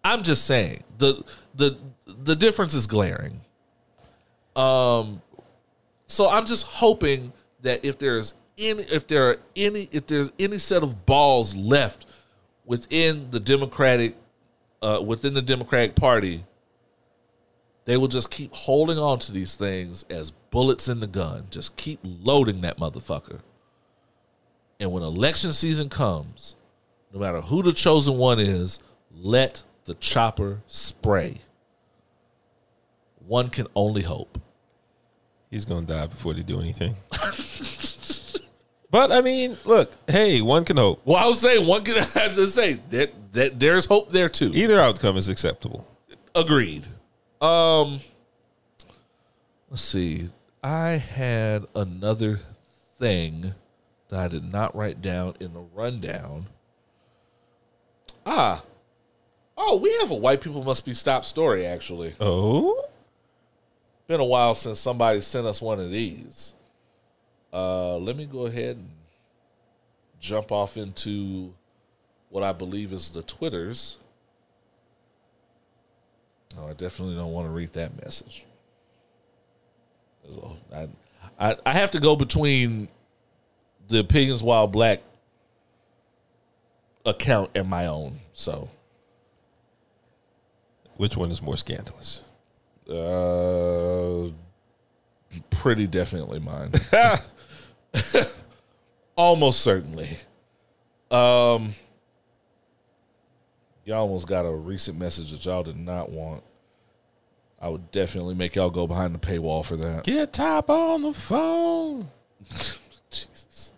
I'm 0.02 0.22
just 0.22 0.46
saying 0.46 0.84
the 0.98 1.22
the 1.54 1.78
the 2.06 2.34
difference 2.34 2.74
is 2.74 2.86
glaring. 2.86 3.40
Um, 4.56 5.22
so 6.06 6.28
I'm 6.28 6.46
just 6.46 6.66
hoping 6.66 7.32
that 7.62 7.84
if 7.84 7.98
there's 7.98 8.34
any 8.58 8.82
if 8.84 9.06
there 9.06 9.30
are 9.30 9.36
any 9.54 9.88
if 9.92 10.06
there's 10.06 10.32
any 10.38 10.58
set 10.58 10.82
of 10.82 11.06
balls 11.06 11.54
left 11.54 12.06
within 12.64 13.30
the 13.30 13.40
Democratic 13.40 14.16
uh, 14.82 15.00
within 15.04 15.34
the 15.34 15.42
Democratic 15.42 15.94
Party, 15.94 16.44
they 17.84 17.96
will 17.96 18.08
just 18.08 18.30
keep 18.30 18.52
holding 18.54 18.98
on 18.98 19.18
to 19.20 19.32
these 19.32 19.56
things 19.56 20.04
as 20.08 20.30
bullets 20.30 20.88
in 20.88 21.00
the 21.00 21.06
gun. 21.06 21.46
Just 21.50 21.76
keep 21.76 22.00
loading 22.02 22.60
that 22.62 22.78
motherfucker. 22.78 23.40
And 24.78 24.92
when 24.92 25.02
election 25.02 25.52
season 25.52 25.88
comes, 25.88 26.56
no 27.12 27.20
matter 27.20 27.40
who 27.40 27.62
the 27.62 27.72
chosen 27.72 28.16
one 28.16 28.38
is, 28.38 28.80
let 29.14 29.64
the 29.84 29.94
chopper 29.94 30.62
spray. 30.66 31.40
One 33.26 33.48
can 33.48 33.66
only 33.74 34.02
hope. 34.02 34.40
He's 35.50 35.64
gonna 35.64 35.86
die 35.86 36.06
before 36.06 36.32
they 36.32 36.42
do 36.42 36.60
anything. 36.60 36.96
but 38.90 39.12
I 39.12 39.20
mean, 39.20 39.56
look, 39.64 39.92
hey, 40.08 40.40
one 40.40 40.64
can 40.64 40.76
hope. 40.76 41.00
Well, 41.04 41.16
I 41.16 41.26
was 41.26 41.40
saying 41.40 41.66
one 41.66 41.84
can 41.84 41.98
I 42.14 42.28
just 42.28 42.54
say 42.54 42.74
that 42.90 43.12
that 43.32 43.60
there's 43.60 43.84
hope 43.86 44.10
there 44.10 44.28
too. 44.28 44.50
Either 44.54 44.80
outcome 44.80 45.16
is 45.16 45.28
acceptable. 45.28 45.86
Agreed. 46.34 46.86
Um 47.40 48.00
let's 49.70 49.82
see. 49.82 50.28
I 50.62 50.90
had 50.90 51.66
another 51.74 52.40
thing 52.98 53.54
that 54.08 54.20
I 54.20 54.28
did 54.28 54.50
not 54.52 54.74
write 54.76 55.00
down 55.00 55.34
in 55.40 55.54
the 55.54 55.60
rundown. 55.60 56.46
Ah. 58.26 58.62
Oh, 59.56 59.76
we 59.76 59.92
have 60.00 60.10
a 60.10 60.14
white 60.14 60.40
people 60.40 60.64
must 60.64 60.84
be 60.84 60.94
stopped 60.94 61.26
story 61.26 61.66
actually. 61.66 62.14
Oh, 62.20 62.84
Been 64.06 64.20
a 64.20 64.24
while 64.24 64.54
since 64.54 64.80
somebody 64.80 65.20
sent 65.20 65.46
us 65.46 65.62
one 65.62 65.78
of 65.78 65.90
these. 65.90 66.54
Uh 67.52 67.96
let 67.98 68.16
me 68.16 68.26
go 68.26 68.46
ahead 68.46 68.76
and 68.76 68.90
jump 70.20 70.52
off 70.52 70.76
into 70.76 71.52
what 72.28 72.44
I 72.44 72.52
believe 72.52 72.92
is 72.92 73.10
the 73.10 73.22
Twitters. 73.22 73.98
No, 76.56 76.68
I 76.68 76.72
definitely 76.72 77.14
don't 77.14 77.32
want 77.32 77.46
to 77.46 77.50
read 77.50 77.72
that 77.74 78.02
message. 78.02 78.44
So 80.28 80.56
I, 80.72 80.88
I, 81.38 81.56
I 81.64 81.72
have 81.72 81.92
to 81.92 82.00
go 82.00 82.16
between 82.16 82.88
the 83.88 83.98
opinions 84.00 84.42
while 84.42 84.66
black 84.66 85.00
account 87.06 87.50
and 87.54 87.68
my 87.68 87.86
own. 87.86 88.20
So 88.32 88.68
which 90.96 91.16
one 91.16 91.30
is 91.30 91.40
more 91.40 91.56
scandalous? 91.56 92.22
uh, 92.90 94.28
pretty 95.50 95.86
definitely 95.86 96.40
mine. 96.40 96.72
almost 99.16 99.60
certainly. 99.60 100.10
Um, 101.10 101.74
y'all 103.84 104.02
almost 104.02 104.28
got 104.28 104.46
a 104.46 104.50
recent 104.50 104.98
message 104.98 105.32
that 105.32 105.44
y'all 105.44 105.62
did 105.62 105.78
not 105.78 106.10
want. 106.10 106.42
I 107.60 107.68
would 107.68 107.90
definitely 107.90 108.34
make 108.34 108.56
y'all 108.56 108.70
go 108.70 108.86
behind 108.86 109.14
the 109.14 109.18
paywall 109.18 109.64
for 109.64 109.76
that. 109.76 110.04
Get 110.04 110.32
top 110.32 110.70
on 110.70 111.02
the 111.02 111.12
phone. 111.12 112.10
Jesus. 113.10 113.74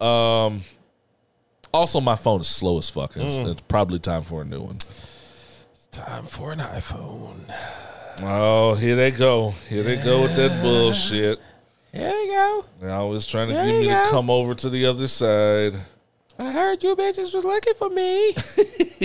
Um. 0.00 0.62
Also, 1.72 2.00
my 2.00 2.16
phone 2.16 2.40
is 2.40 2.48
slow 2.48 2.78
as 2.78 2.90
fuck. 2.90 3.16
It's, 3.16 3.36
it's 3.36 3.60
probably 3.62 4.00
time 4.00 4.22
for 4.22 4.42
a 4.42 4.44
new 4.44 4.60
one. 4.60 4.76
It's 4.76 5.86
time 5.92 6.24
for 6.24 6.50
an 6.50 6.58
iPhone. 6.58 7.44
Oh, 8.22 8.74
here 8.74 8.96
they 8.96 9.12
go. 9.12 9.50
Here 9.68 9.84
they 9.84 9.96
go 10.02 10.22
with 10.22 10.34
that 10.34 10.62
bullshit. 10.62 11.38
Here 11.92 12.10
you 12.10 12.26
go. 12.28 12.64
They're 12.80 12.90
always 12.90 13.26
trying 13.26 13.48
to 13.48 13.54
There 13.54 13.66
get 13.66 13.74
you 13.74 13.80
me 13.80 13.86
to 13.88 14.08
come 14.10 14.30
over 14.30 14.54
to 14.54 14.70
the 14.70 14.86
other 14.86 15.08
side. 15.08 15.74
I 16.38 16.52
heard 16.52 16.82
you 16.82 16.96
bitches 16.96 17.34
was 17.34 17.44
looking 17.44 17.74
for 17.74 17.90
me. 17.90 18.32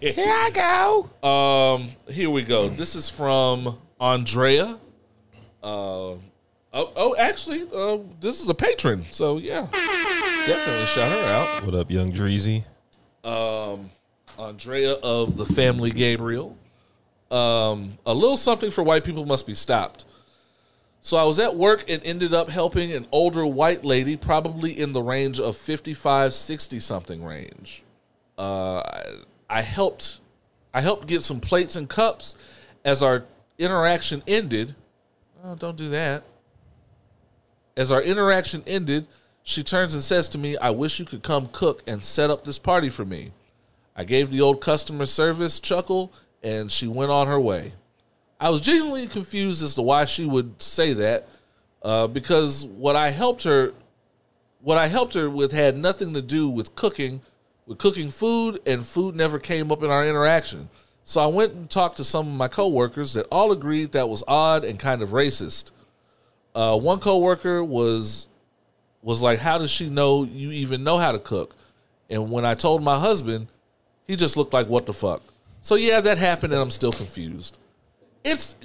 Here 0.00 0.34
I 0.34 0.50
go. 1.22 1.28
Um, 1.28 1.90
here 2.08 2.28
we 2.28 2.42
go. 2.42 2.68
This 2.68 2.94
is 2.94 3.08
from 3.08 3.78
Andrea. 3.98 4.78
Uh, 5.62 5.66
oh, 6.12 6.18
oh, 6.72 7.16
actually, 7.18 7.62
uh, 7.74 7.98
this 8.20 8.42
is 8.42 8.48
a 8.48 8.54
patron. 8.54 9.06
So 9.12 9.38
yeah, 9.38 9.66
definitely 10.46 10.86
shout 10.86 11.10
her 11.10 11.24
out. 11.24 11.64
What 11.64 11.74
up, 11.74 11.90
young 11.90 12.12
Dreezy? 12.12 12.64
Um, 13.24 13.90
Andrea 14.38 14.94
of 14.94 15.36
the 15.36 15.46
Family 15.46 15.90
Gabriel. 15.90 16.58
Um, 17.30 17.96
a 18.04 18.12
little 18.12 18.36
something 18.36 18.70
for 18.70 18.82
white 18.82 19.04
people 19.04 19.24
must 19.24 19.46
be 19.46 19.54
stopped. 19.54 20.04
So 21.04 21.16
I 21.16 21.24
was 21.24 21.40
at 21.40 21.56
work 21.56 21.90
and 21.90 22.00
ended 22.04 22.32
up 22.32 22.48
helping 22.48 22.92
an 22.92 23.08
older 23.10 23.44
white 23.44 23.84
lady, 23.84 24.16
probably 24.16 24.78
in 24.78 24.92
the 24.92 25.02
range 25.02 25.40
of 25.40 25.56
55, 25.56 26.32
60 26.32 26.78
something 26.78 27.24
range. 27.24 27.82
Uh, 28.38 28.82
I, 29.50 29.62
helped 29.62 30.20
I 30.72 30.80
helped 30.80 31.08
get 31.08 31.24
some 31.24 31.40
plates 31.40 31.74
and 31.74 31.88
cups 31.88 32.36
as 32.84 33.02
our 33.02 33.24
interaction 33.58 34.22
ended. 34.28 34.76
Oh, 35.44 35.56
don't 35.56 35.76
do 35.76 35.88
that. 35.88 36.22
As 37.76 37.90
our 37.90 38.00
interaction 38.00 38.62
ended, 38.64 39.08
she 39.42 39.64
turns 39.64 39.94
and 39.94 40.04
says 40.04 40.28
to 40.30 40.38
me, 40.38 40.56
I 40.56 40.70
wish 40.70 41.00
you 41.00 41.04
could 41.04 41.24
come 41.24 41.48
cook 41.50 41.82
and 41.84 42.04
set 42.04 42.30
up 42.30 42.44
this 42.44 42.60
party 42.60 42.88
for 42.88 43.04
me. 43.04 43.32
I 43.96 44.04
gave 44.04 44.30
the 44.30 44.40
old 44.40 44.60
customer 44.60 45.06
service 45.06 45.58
chuckle 45.58 46.12
and 46.44 46.70
she 46.70 46.86
went 46.86 47.10
on 47.10 47.26
her 47.26 47.40
way. 47.40 47.72
I 48.42 48.50
was 48.50 48.60
genuinely 48.60 49.06
confused 49.06 49.62
as 49.62 49.76
to 49.76 49.82
why 49.82 50.04
she 50.04 50.24
would 50.24 50.60
say 50.60 50.94
that 50.94 51.28
uh, 51.80 52.08
because 52.08 52.66
what 52.66 52.96
I 52.96 53.10
helped 53.10 53.44
her 53.44 53.72
what 54.60 54.78
I 54.78 54.88
helped 54.88 55.14
her 55.14 55.30
with 55.30 55.52
had 55.52 55.76
nothing 55.76 56.12
to 56.14 56.22
do 56.22 56.48
with 56.48 56.74
cooking, 56.74 57.20
with 57.66 57.78
cooking 57.78 58.10
food, 58.10 58.60
and 58.66 58.84
food 58.84 59.14
never 59.14 59.38
came 59.38 59.70
up 59.70 59.84
in 59.84 59.90
our 59.90 60.04
interaction. 60.04 60.68
So 61.04 61.20
I 61.20 61.26
went 61.28 61.52
and 61.52 61.70
talked 61.70 61.98
to 61.98 62.04
some 62.04 62.26
of 62.26 62.34
my 62.34 62.48
coworkers 62.48 63.14
that 63.14 63.26
all 63.30 63.52
agreed 63.52 63.92
that 63.92 64.08
was 64.08 64.24
odd 64.26 64.64
and 64.64 64.76
kind 64.76 65.02
of 65.02 65.10
racist. 65.10 65.70
Uh, 66.52 66.76
one 66.76 66.98
coworker 66.98 67.62
was 67.62 68.26
was 69.02 69.22
like, 69.22 69.38
"How 69.38 69.56
does 69.58 69.70
she 69.70 69.88
know 69.88 70.24
you 70.24 70.50
even 70.50 70.82
know 70.82 70.98
how 70.98 71.12
to 71.12 71.20
cook?" 71.20 71.54
And 72.10 72.28
when 72.28 72.44
I 72.44 72.54
told 72.54 72.82
my 72.82 72.98
husband, 72.98 73.46
he 74.08 74.16
just 74.16 74.36
looked 74.36 74.52
like, 74.52 74.66
"What 74.66 74.86
the 74.86 74.92
fuck?" 74.92 75.22
So 75.60 75.76
yeah, 75.76 76.00
that 76.00 76.18
happened, 76.18 76.52
and 76.52 76.60
I'm 76.60 76.72
still 76.72 76.92
confused. 76.92 77.58
It's 78.24 78.56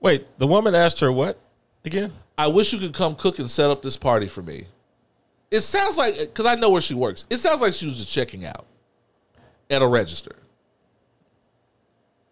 Wait, 0.00 0.26
the 0.38 0.46
woman 0.46 0.74
asked 0.74 1.00
her 1.00 1.12
what 1.12 1.38
again? 1.84 2.12
I 2.38 2.46
wish 2.46 2.72
you 2.72 2.78
could 2.78 2.94
come 2.94 3.14
cook 3.16 3.38
and 3.38 3.50
set 3.50 3.70
up 3.70 3.82
this 3.82 3.96
party 3.96 4.26
for 4.26 4.42
me. 4.42 4.66
It 5.50 5.60
sounds 5.60 5.98
like 5.98 6.16
because 6.18 6.46
I 6.46 6.54
know 6.54 6.70
where 6.70 6.80
she 6.80 6.94
works. 6.94 7.26
It 7.28 7.38
sounds 7.38 7.60
like 7.60 7.72
she 7.74 7.86
was 7.86 7.96
just 7.96 8.10
checking 8.10 8.44
out 8.44 8.66
at 9.68 9.82
a 9.82 9.86
register 9.86 10.36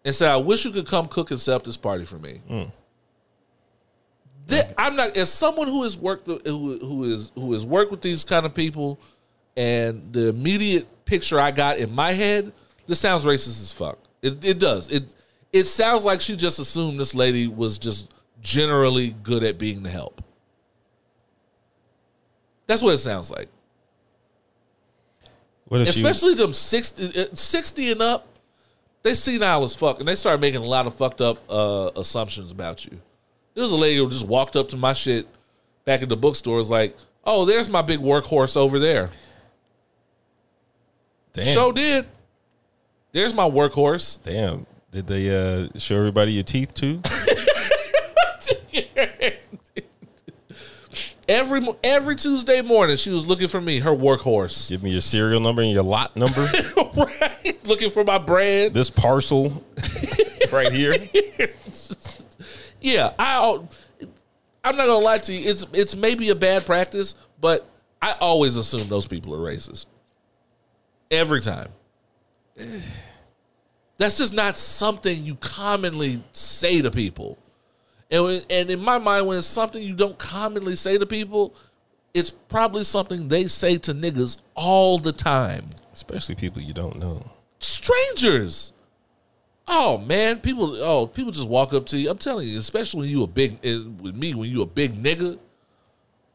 and 0.03 0.15
said, 0.15 0.31
"I 0.31 0.37
wish 0.37 0.65
you 0.65 0.71
could 0.71 0.87
come 0.87 1.07
cook 1.07 1.29
and 1.31 1.39
set 1.39 1.55
up 1.55 1.63
this 1.63 1.77
party 1.77 2.05
for 2.05 2.17
me." 2.17 2.41
Hmm. 2.47 2.63
Thi- 4.47 4.73
I'm 4.77 4.95
not 4.95 5.15
as 5.15 5.31
someone 5.31 5.67
who 5.67 5.83
has 5.83 5.95
worked 5.97 6.25
who 6.27 6.79
who 6.79 7.03
is 7.03 7.31
who 7.35 7.53
has 7.53 7.65
worked 7.65 7.91
with 7.91 8.01
these 8.01 8.23
kind 8.23 8.45
of 8.45 8.53
people, 8.53 8.99
and 9.55 10.11
the 10.11 10.29
immediate 10.29 10.87
picture 11.05 11.39
I 11.39 11.51
got 11.51 11.77
in 11.77 11.93
my 11.93 12.13
head, 12.13 12.51
this 12.87 12.99
sounds 12.99 13.25
racist 13.25 13.61
as 13.61 13.73
fuck. 13.73 13.99
It 14.21 14.43
it 14.43 14.59
does. 14.59 14.89
It 14.89 15.13
it 15.53 15.63
sounds 15.65 16.05
like 16.05 16.21
she 16.21 16.35
just 16.35 16.59
assumed 16.59 16.99
this 16.99 17.15
lady 17.15 17.47
was 17.47 17.77
just 17.77 18.11
generally 18.41 19.15
good 19.23 19.43
at 19.43 19.57
being 19.57 19.83
the 19.83 19.89
help. 19.89 20.21
That's 22.67 22.81
what 22.81 22.93
it 22.93 22.99
sounds 22.99 23.31
like. 23.31 23.49
What 25.67 25.81
if 25.81 25.93
she- 25.93 26.01
Especially 26.03 26.35
them 26.35 26.53
60, 26.53 27.21
uh, 27.21 27.25
60 27.33 27.91
and 27.91 28.01
up, 28.01 28.27
they 29.01 29.13
senile 29.13 29.63
as 29.63 29.75
fuck, 29.75 29.99
and 29.99 30.07
they 30.07 30.15
start 30.15 30.39
making 30.41 30.61
a 30.61 30.65
lot 30.67 30.85
of 30.87 30.93
fucked 30.93 31.21
up 31.21 31.39
uh, 31.49 31.89
assumptions 31.95 32.51
about 32.51 32.85
you. 32.85 32.99
There 33.53 33.63
was 33.63 33.71
a 33.71 33.77
lady 33.77 33.97
who 33.97 34.09
just 34.09 34.27
walked 34.27 34.55
up 34.55 34.69
to 34.69 34.77
my 34.77 34.93
shit 34.93 35.27
back 35.85 36.01
in 36.01 36.09
the 36.09 36.17
bookstore, 36.17 36.57
was 36.57 36.69
like, 36.69 36.95
"Oh, 37.23 37.45
there's 37.45 37.69
my 37.69 37.81
big 37.81 37.99
workhorse 37.99 38.55
over 38.57 38.77
there." 38.77 39.09
damn, 41.33 41.53
So 41.53 41.71
did. 41.71 42.05
There's 43.11 43.33
my 43.33 43.49
workhorse. 43.49 44.19
damn. 44.23 44.65
Did 44.91 45.07
they 45.07 45.29
uh, 45.29 45.67
show 45.77 45.97
everybody 45.97 46.33
your 46.33 46.43
teeth 46.43 46.73
too? 46.73 47.01
Every 51.29 51.63
every 51.83 52.15
Tuesday 52.15 52.63
morning, 52.63 52.97
she 52.97 53.11
was 53.11 53.27
looking 53.27 53.47
for 53.47 53.61
me, 53.61 53.77
her 53.77 53.91
workhorse, 53.91 54.67
Give 54.67 54.81
me 54.81 54.89
your 54.89 55.01
serial 55.01 55.39
number 55.39 55.61
and 55.61 55.71
your 55.71 55.83
lot 55.83 56.15
number. 56.15 56.41
right? 56.95 57.67
Looking 57.67 57.91
for 57.91 58.03
my 58.03 58.17
bread. 58.17 58.73
this 58.73 58.89
parcel 58.89 59.63
right 60.51 60.73
here. 60.73 61.07
Yeah, 62.81 63.13
I. 63.19 63.59
I'm 64.63 64.75
not 64.75 64.87
gonna 64.87 65.05
lie 65.05 65.19
to 65.19 65.33
you. 65.33 65.47
It's 65.51 65.67
it's 65.71 65.95
maybe 65.95 66.29
a 66.31 66.35
bad 66.35 66.65
practice, 66.65 67.13
but 67.39 67.69
I 68.01 68.13
always 68.13 68.55
assume 68.55 68.87
those 68.87 69.05
people 69.05 69.35
are 69.35 69.53
racist. 69.53 69.85
Every 71.11 71.41
time. 71.41 71.69
That's 73.99 74.17
just 74.17 74.33
not 74.33 74.57
something 74.57 75.23
you 75.25 75.35
commonly 75.35 76.23
say 76.31 76.81
to 76.81 76.89
people. 76.89 77.37
And 78.09 78.23
when, 78.23 78.41
and 78.49 78.71
in 78.71 78.79
my 78.79 78.97
mind, 78.97 79.27
when 79.27 79.37
it's 79.37 79.45
something 79.45 79.83
you 79.83 79.93
don't 79.93 80.17
commonly 80.17 80.77
say 80.77 80.97
to 80.97 81.05
people, 81.05 81.53
it's 82.13 82.31
probably 82.31 82.85
something 82.85 83.27
they 83.27 83.47
say 83.47 83.77
to 83.77 83.93
niggas 83.93 84.39
all 84.55 84.97
the 84.97 85.11
time 85.11 85.69
Especially 85.93 86.33
people 86.33 86.61
you 86.61 86.73
don't 86.73 86.97
know. 86.97 87.29
strangers. 87.59 88.71
Oh 89.67 89.97
man, 89.99 90.39
people. 90.39 90.81
Oh, 90.81 91.05
people 91.05 91.31
just 91.31 91.47
walk 91.47 91.73
up 91.73 91.85
to 91.87 91.97
you. 91.97 92.09
I'm 92.09 92.17
telling 92.17 92.47
you, 92.47 92.57
especially 92.57 93.01
when 93.01 93.09
you 93.09 93.23
a 93.23 93.27
big 93.27 93.59
eh, 93.63 93.83
with 94.01 94.15
me, 94.15 94.33
when 94.33 94.49
you 94.49 94.61
a 94.61 94.65
big 94.65 94.95
nigga, 94.95 95.37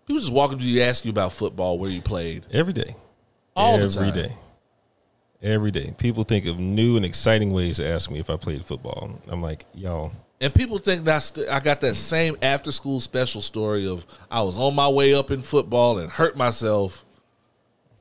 people 0.06 0.20
just 0.20 0.32
walk 0.32 0.52
up 0.52 0.58
to 0.60 0.64
you, 0.64 0.82
ask 0.82 1.04
you 1.04 1.10
about 1.10 1.32
football, 1.32 1.78
where 1.78 1.90
you 1.90 2.02
played. 2.02 2.46
Every 2.52 2.74
day. 2.74 2.94
All 3.56 3.78
the 3.78 3.88
time. 3.88 4.12
day. 4.12 4.36
Every 5.44 5.70
day. 5.70 5.94
People 5.98 6.24
think 6.24 6.46
of 6.46 6.58
new 6.58 6.96
and 6.96 7.04
exciting 7.04 7.52
ways 7.52 7.76
to 7.76 7.86
ask 7.86 8.10
me 8.10 8.18
if 8.18 8.30
I 8.30 8.36
played 8.38 8.64
football. 8.64 9.20
I'm 9.28 9.42
like, 9.42 9.66
y'all, 9.74 10.10
And 10.40 10.54
people 10.54 10.78
think 10.78 11.04
that's 11.04 11.38
I 11.38 11.60
got 11.60 11.82
that 11.82 11.96
same 11.96 12.38
after 12.40 12.72
school 12.72 12.98
special 12.98 13.42
story 13.42 13.86
of 13.86 14.06
I 14.30 14.40
was 14.40 14.58
on 14.58 14.74
my 14.74 14.88
way 14.88 15.12
up 15.12 15.30
in 15.30 15.42
football 15.42 15.98
and 15.98 16.10
hurt 16.10 16.34
myself, 16.34 17.04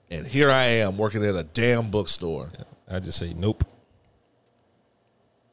and 0.09 0.25
here 0.25 0.49
I 0.49 0.63
am 0.63 0.97
working 0.97 1.25
at 1.25 1.35
a 1.35 1.43
damn 1.43 1.89
bookstore. 1.89 2.49
I 2.89 3.01
just 3.01 3.19
say 3.19 3.33
nope. 3.35 3.65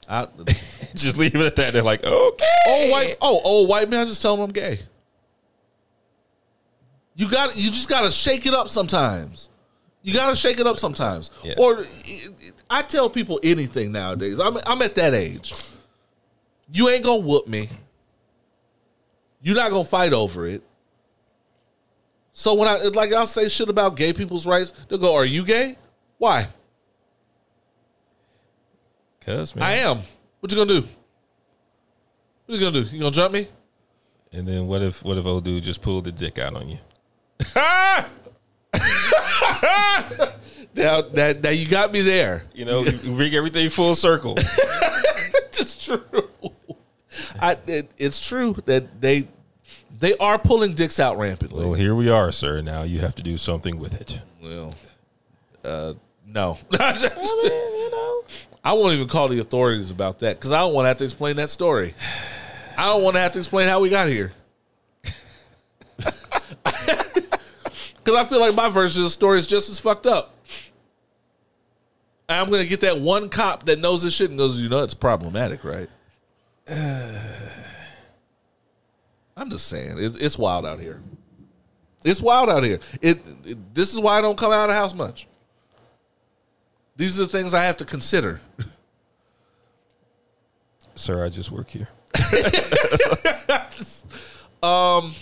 I, 0.09 0.29
just 0.95 1.19
leave 1.19 1.35
it 1.35 1.41
at 1.41 1.57
that. 1.57 1.73
They're 1.73 1.83
like, 1.83 2.05
okay. 2.05 2.57
Oh 2.69 2.91
white 2.93 3.17
oh 3.21 3.41
old 3.43 3.69
white 3.69 3.91
man, 3.91 4.07
just 4.07 4.23
tell 4.23 4.37
them 4.37 4.45
I'm 4.45 4.53
gay. 4.53 4.79
You 7.17 7.29
got 7.29 7.57
you 7.57 7.73
just 7.73 7.89
gotta 7.89 8.13
shake 8.13 8.47
it 8.47 8.55
up 8.55 8.69
sometimes. 8.69 9.49
You 10.03 10.15
gotta 10.15 10.35
shake 10.35 10.59
it 10.59 10.67
up 10.67 10.79
sometimes. 10.79 11.31
Yeah. 11.43 11.55
Or 11.59 11.85
I 12.69 12.83
tell 12.83 13.11
people 13.11 13.39
anything 13.43 13.93
nowadays. 13.93 14.41
I'm 14.41 14.57
I'm 14.67 14.81
at 14.83 14.95
that 14.95 15.15
age. 15.15 15.55
You 16.73 16.89
ain't 16.89 17.05
gonna 17.05 17.21
whoop 17.21 17.47
me. 17.49 17.69
You're 19.43 19.57
not 19.57 19.71
gonna 19.71 19.85
fight 19.85 20.13
over 20.13 20.47
it. 20.47 20.63
So 22.33 22.55
when 22.55 22.69
I 22.69 22.77
like 22.95 23.13
I'll 23.13 23.27
say 23.27 23.49
shit 23.49 23.69
about 23.69 23.97
gay 23.97 24.13
people's 24.13 24.47
rights, 24.47 24.73
they'll 24.89 24.99
go, 24.99 25.15
Are 25.15 25.25
you 25.25 25.45
gay? 25.45 25.77
Why? 26.19 26.49
Cuz, 29.21 29.55
man. 29.55 29.65
I 29.65 29.73
am. 29.75 30.01
What 30.41 30.51
you 30.51 30.57
gonna 30.57 30.81
do? 30.81 30.89
What 32.47 32.55
you 32.55 32.61
gonna 32.61 32.85
do? 32.85 32.91
You 32.91 33.01
gonna 33.01 33.11
jump 33.11 33.35
me? 33.35 33.49
And 34.33 34.47
then 34.47 34.67
what 34.67 34.81
if 34.81 35.05
what 35.05 35.19
if 35.19 35.27
old 35.27 35.45
dude 35.45 35.63
just 35.65 35.83
pulled 35.83 36.05
the 36.05 36.13
dick 36.13 36.39
out 36.39 36.55
on 36.55 36.69
you? 36.69 36.79
Now, 40.73 41.03
that 41.03 41.43
now 41.43 41.51
you 41.51 41.67
got 41.67 41.91
me 41.93 42.01
there. 42.01 42.45
You 42.55 42.65
know, 42.65 42.83
you 42.83 43.17
bring 43.17 43.35
everything 43.35 43.71
full 43.71 43.95
circle. 43.95 44.37
It's 45.53 45.75
true. 45.75 46.03
I 47.39 47.59
it, 47.67 47.91
it's 47.99 48.27
true 48.27 48.57
that 48.65 49.01
they 49.03 49.29
they 49.99 50.17
are 50.17 50.39
pulling 50.39 50.73
dicks 50.75 50.99
out 50.99 51.19
rampantly. 51.19 51.63
well, 51.67 51.75
here 51.75 51.95
we 51.95 52.09
are, 52.09 52.33
sir. 52.33 52.63
Now 52.63 52.83
you 52.85 53.01
have 53.01 53.15
to 53.17 53.23
do 53.23 53.37
something 53.37 53.79
with 53.79 54.01
it. 54.01 54.21
Well, 54.43 54.75
uh, 55.63 55.95
no. 56.25 56.57
I 58.65 58.73
won't 58.73 58.95
even 58.95 59.07
call 59.09 59.29
the 59.29 59.41
authorities 59.41 59.91
about 59.91 60.21
that 60.21 60.39
because 60.39 60.53
I 60.53 60.61
don't 60.61 60.73
want 60.73 60.85
to 60.85 60.89
have 60.89 60.99
to 60.99 61.05
explain 61.05 61.37
that 61.37 61.51
story. 61.51 61.95
I 62.79 62.87
don't 62.87 63.03
want 63.03 63.17
to 63.17 63.21
have 63.21 63.33
to 63.33 63.39
explain 63.39 63.69
how 63.69 63.81
we 63.81 63.91
got 63.91 64.09
here. 64.09 64.33
Because 68.11 68.27
I 68.27 68.29
feel 68.29 68.41
like 68.41 68.57
my 68.57 68.69
version 68.69 69.03
of 69.03 69.07
the 69.07 69.11
story 69.11 69.39
is 69.39 69.47
just 69.47 69.71
as 69.71 69.79
fucked 69.79 70.05
up. 70.05 70.35
I'm 72.29 72.49
going 72.49 72.61
to 72.61 72.69
get 72.69 72.81
that 72.81 72.99
one 72.99 73.29
cop 73.29 73.67
that 73.67 73.79
knows 73.79 74.03
this 74.03 74.15
shit 74.15 74.31
and 74.31 74.39
goes, 74.39 74.59
you 74.59 74.69
know, 74.69 74.83
it's 74.83 74.95
problematic, 74.95 75.63
right? 75.63 75.89
I'm 79.37 79.49
just 79.49 79.69
saying, 79.69 80.03
it, 80.03 80.21
it's 80.21 80.37
wild 80.37 80.67
out 80.67 80.81
here. 80.81 81.01
It's 82.05 82.21
wild 82.21 82.51
out 82.51 82.65
here. 82.65 82.81
It, 83.01 83.21
it. 83.45 83.75
This 83.77 83.95
is 83.95 84.01
why 84.01 84.19
I 84.19 84.21
don't 84.23 84.37
come 84.37 84.51
out 84.51 84.69
of 84.69 84.75
the 84.75 84.75
house 84.75 84.93
much. 84.93 85.29
These 86.97 87.21
are 87.21 87.25
the 87.25 87.31
things 87.31 87.55
I 87.55 87.63
have 87.63 87.77
to 87.77 87.85
consider. 87.85 88.41
Sir, 90.97 91.25
I 91.25 91.29
just 91.29 91.53
work 91.53 91.71
here. 91.71 91.89
Um, 94.63 95.15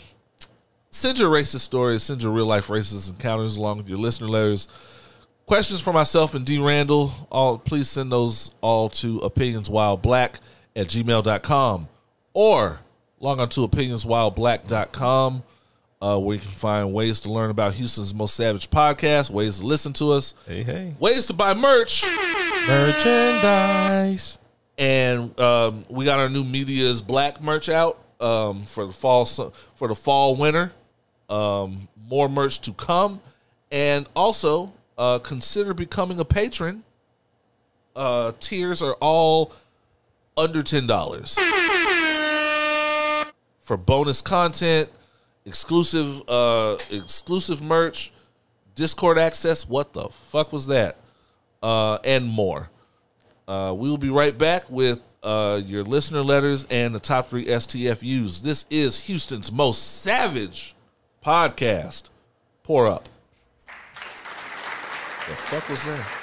Send 0.98 1.16
your 1.20 1.30
racist 1.30 1.60
stories, 1.60 2.02
send 2.02 2.24
your 2.24 2.32
real 2.32 2.46
life 2.46 2.66
racist 2.66 3.08
encounters 3.08 3.56
along 3.56 3.76
with 3.78 3.88
your 3.88 3.98
listener 3.98 4.26
letters. 4.26 4.66
Questions 5.46 5.80
for 5.80 5.92
myself 5.92 6.34
and 6.34 6.44
D. 6.44 6.58
Randle, 6.58 7.12
all 7.30 7.56
please 7.56 7.88
send 7.88 8.10
those 8.10 8.50
all 8.60 8.88
to 8.88 9.20
opinionswhileblack 9.20 10.40
at 10.74 10.88
gmail.com 10.88 11.86
or 12.34 12.80
log 13.20 13.38
on 13.38 13.48
to 13.50 13.60
opinionswhileblack.com 13.68 15.42
uh, 16.02 16.18
where 16.18 16.34
you 16.34 16.40
can 16.42 16.50
find 16.50 16.92
ways 16.92 17.20
to 17.20 17.30
learn 17.32 17.50
about 17.50 17.74
Houston's 17.74 18.12
most 18.12 18.34
savage 18.34 18.68
podcast, 18.68 19.30
ways 19.30 19.60
to 19.60 19.66
listen 19.66 19.92
to 19.94 20.10
us, 20.10 20.34
Hey, 20.48 20.64
hey. 20.64 20.94
ways 20.98 21.26
to 21.28 21.32
buy 21.32 21.54
merch. 21.54 22.04
Merchandise. 22.66 24.38
and 24.76 25.38
um, 25.38 25.84
we 25.88 26.04
got 26.04 26.18
our 26.18 26.28
new 26.28 26.42
Media's 26.42 27.02
black 27.02 27.40
merch 27.40 27.68
out 27.68 27.98
um, 28.20 28.64
for 28.64 28.84
the 28.86 28.92
fall 28.92 29.24
for 29.24 29.86
the 29.86 29.94
fall 29.94 30.34
winter. 30.34 30.72
Um, 31.28 31.88
more 32.08 32.28
merch 32.28 32.60
to 32.60 32.72
come, 32.72 33.20
and 33.70 34.06
also 34.16 34.72
uh, 34.96 35.18
consider 35.18 35.74
becoming 35.74 36.18
a 36.20 36.24
patron. 36.24 36.84
Uh, 37.94 38.32
tiers 38.40 38.80
are 38.80 38.94
all 38.94 39.52
under 40.36 40.62
ten 40.62 40.86
dollars 40.86 41.38
for 43.60 43.76
bonus 43.76 44.20
content. 44.22 44.88
exclusive 45.44 46.22
uh 46.28 46.76
exclusive 46.90 47.60
merch, 47.60 48.12
Discord 48.74 49.18
access. 49.18 49.68
What 49.68 49.92
the 49.92 50.08
fuck 50.08 50.52
was 50.52 50.68
that? 50.68 50.96
Uh, 51.62 51.96
and 52.04 52.24
more. 52.26 52.70
Uh, 53.48 53.74
we 53.76 53.88
will 53.90 53.98
be 53.98 54.10
right 54.10 54.36
back 54.36 54.70
with 54.70 55.02
uh, 55.22 55.60
your 55.64 55.82
listener 55.82 56.22
letters 56.22 56.66
and 56.70 56.94
the 56.94 57.00
top 57.00 57.28
three 57.28 57.46
STFUs. 57.46 58.42
This 58.42 58.66
is 58.70 59.06
Houston's 59.06 59.50
most 59.50 60.02
savage 60.02 60.74
podcast. 61.24 62.10
Pour 62.62 62.86
up. 62.86 63.08
The 63.66 65.34
fuck 65.34 65.68
was 65.68 65.84
that? 65.84 66.18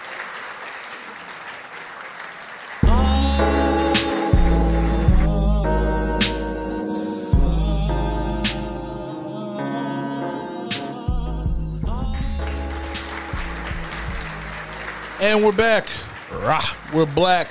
And 15.22 15.44
we're 15.44 15.52
back. 15.52 15.88
Rah. 16.32 16.62
We're 16.94 17.06
black. 17.06 17.50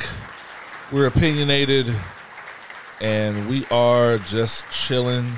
We're 0.93 1.07
opinionated. 1.07 1.93
And 3.01 3.49
we 3.49 3.67
are 3.67 4.19
just 4.19 4.71
chilling. 4.71 5.33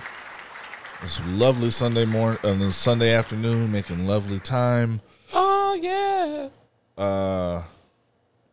This 1.02 1.20
lovely 1.26 1.70
Sunday 1.70 2.06
morning, 2.06 2.38
uh, 2.42 2.54
this 2.54 2.74
Sunday 2.74 3.12
afternoon, 3.12 3.70
making 3.70 4.06
lovely 4.06 4.40
time. 4.40 5.02
Oh 5.32 5.78
yeah. 5.80 6.48
Uh, 6.96 7.62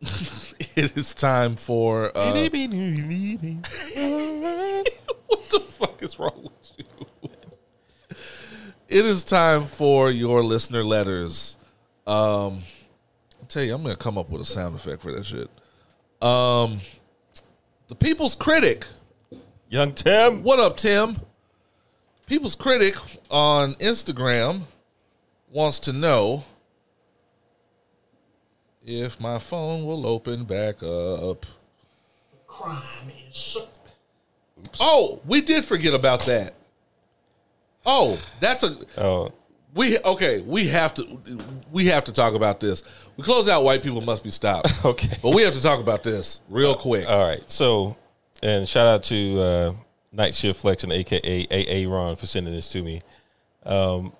it 0.76 0.96
is 0.96 1.14
time 1.14 1.56
for. 1.56 2.16
Uh, 2.16 2.32
what 5.26 5.50
the 5.50 5.60
fuck 5.60 6.02
is 6.02 6.18
wrong 6.18 6.42
with 6.42 6.72
you? 6.76 6.84
It 8.88 9.06
is 9.06 9.24
time 9.24 9.64
for 9.64 10.10
your 10.10 10.44
listener 10.44 10.84
letters. 10.84 11.56
Um, 12.06 12.62
I'll 13.40 13.48
tell 13.48 13.62
you, 13.62 13.74
I'm 13.74 13.82
gonna 13.82 13.96
come 13.96 14.18
up 14.18 14.28
with 14.28 14.42
a 14.42 14.44
sound 14.44 14.76
effect 14.76 15.00
for 15.00 15.12
that 15.12 15.24
shit. 15.24 15.48
Um, 16.20 16.80
the 17.88 17.94
People's 17.94 18.34
Critic. 18.34 18.84
Young 19.70 19.92
Tim. 19.92 20.42
What 20.42 20.60
up, 20.60 20.76
Tim? 20.76 21.20
People's 22.26 22.54
Critic 22.54 22.96
on 23.30 23.74
Instagram 23.74 24.62
wants 25.50 25.78
to 25.80 25.92
know 25.92 26.44
if 28.82 29.20
my 29.20 29.38
phone 29.38 29.84
will 29.84 30.06
open 30.06 30.44
back 30.44 30.82
up. 30.82 31.44
crime 32.46 32.82
is 33.28 33.58
Oh, 34.80 35.20
we 35.26 35.42
did 35.42 35.64
forget 35.64 35.92
about 35.92 36.20
that. 36.26 36.54
Oh, 37.84 38.18
that's 38.40 38.62
a 38.62 38.78
Oh, 38.96 39.30
we 39.74 39.98
okay. 39.98 40.40
We 40.40 40.68
have 40.68 40.94
to 40.94 41.18
we 41.70 41.86
have 41.86 42.04
to 42.04 42.12
talk 42.12 42.32
about 42.32 42.60
this. 42.60 42.82
We 43.18 43.24
close 43.24 43.50
out. 43.50 43.64
White 43.64 43.82
people 43.82 44.00
must 44.00 44.24
be 44.24 44.30
stopped. 44.30 44.72
okay. 44.84 45.18
But 45.22 45.34
we 45.34 45.42
have 45.42 45.52
to 45.52 45.62
talk 45.62 45.80
about 45.80 46.02
this 46.02 46.40
real 46.48 46.74
quick. 46.74 47.06
All 47.08 47.26
right. 47.26 47.42
So, 47.50 47.96
and 48.42 48.66
shout 48.66 48.86
out 48.86 49.02
to 49.04 49.40
uh, 49.40 49.72
Night 50.14 50.34
Shift 50.34 50.60
Flex 50.60 50.84
and 50.84 50.92
AKA 50.92 51.46
AA 51.86 51.90
Ron 51.90 52.16
for 52.16 52.26
sending 52.26 52.54
this 52.54 52.70
to 52.72 52.82
me. 52.82 53.00
Um, 53.66 54.12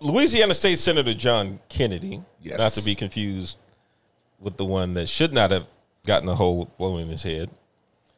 Louisiana 0.00 0.54
State 0.54 0.78
Senator 0.78 1.14
John 1.14 1.60
Kennedy, 1.68 2.22
Yes. 2.42 2.58
not 2.58 2.72
to 2.72 2.82
be 2.82 2.94
confused 2.94 3.58
with 4.38 4.56
the 4.56 4.64
one 4.64 4.94
that 4.94 5.08
should 5.08 5.32
not 5.32 5.50
have 5.50 5.66
gotten 6.06 6.28
a 6.28 6.34
hole 6.34 6.70
blown 6.78 7.00
in 7.00 7.08
his 7.08 7.22
head. 7.22 7.50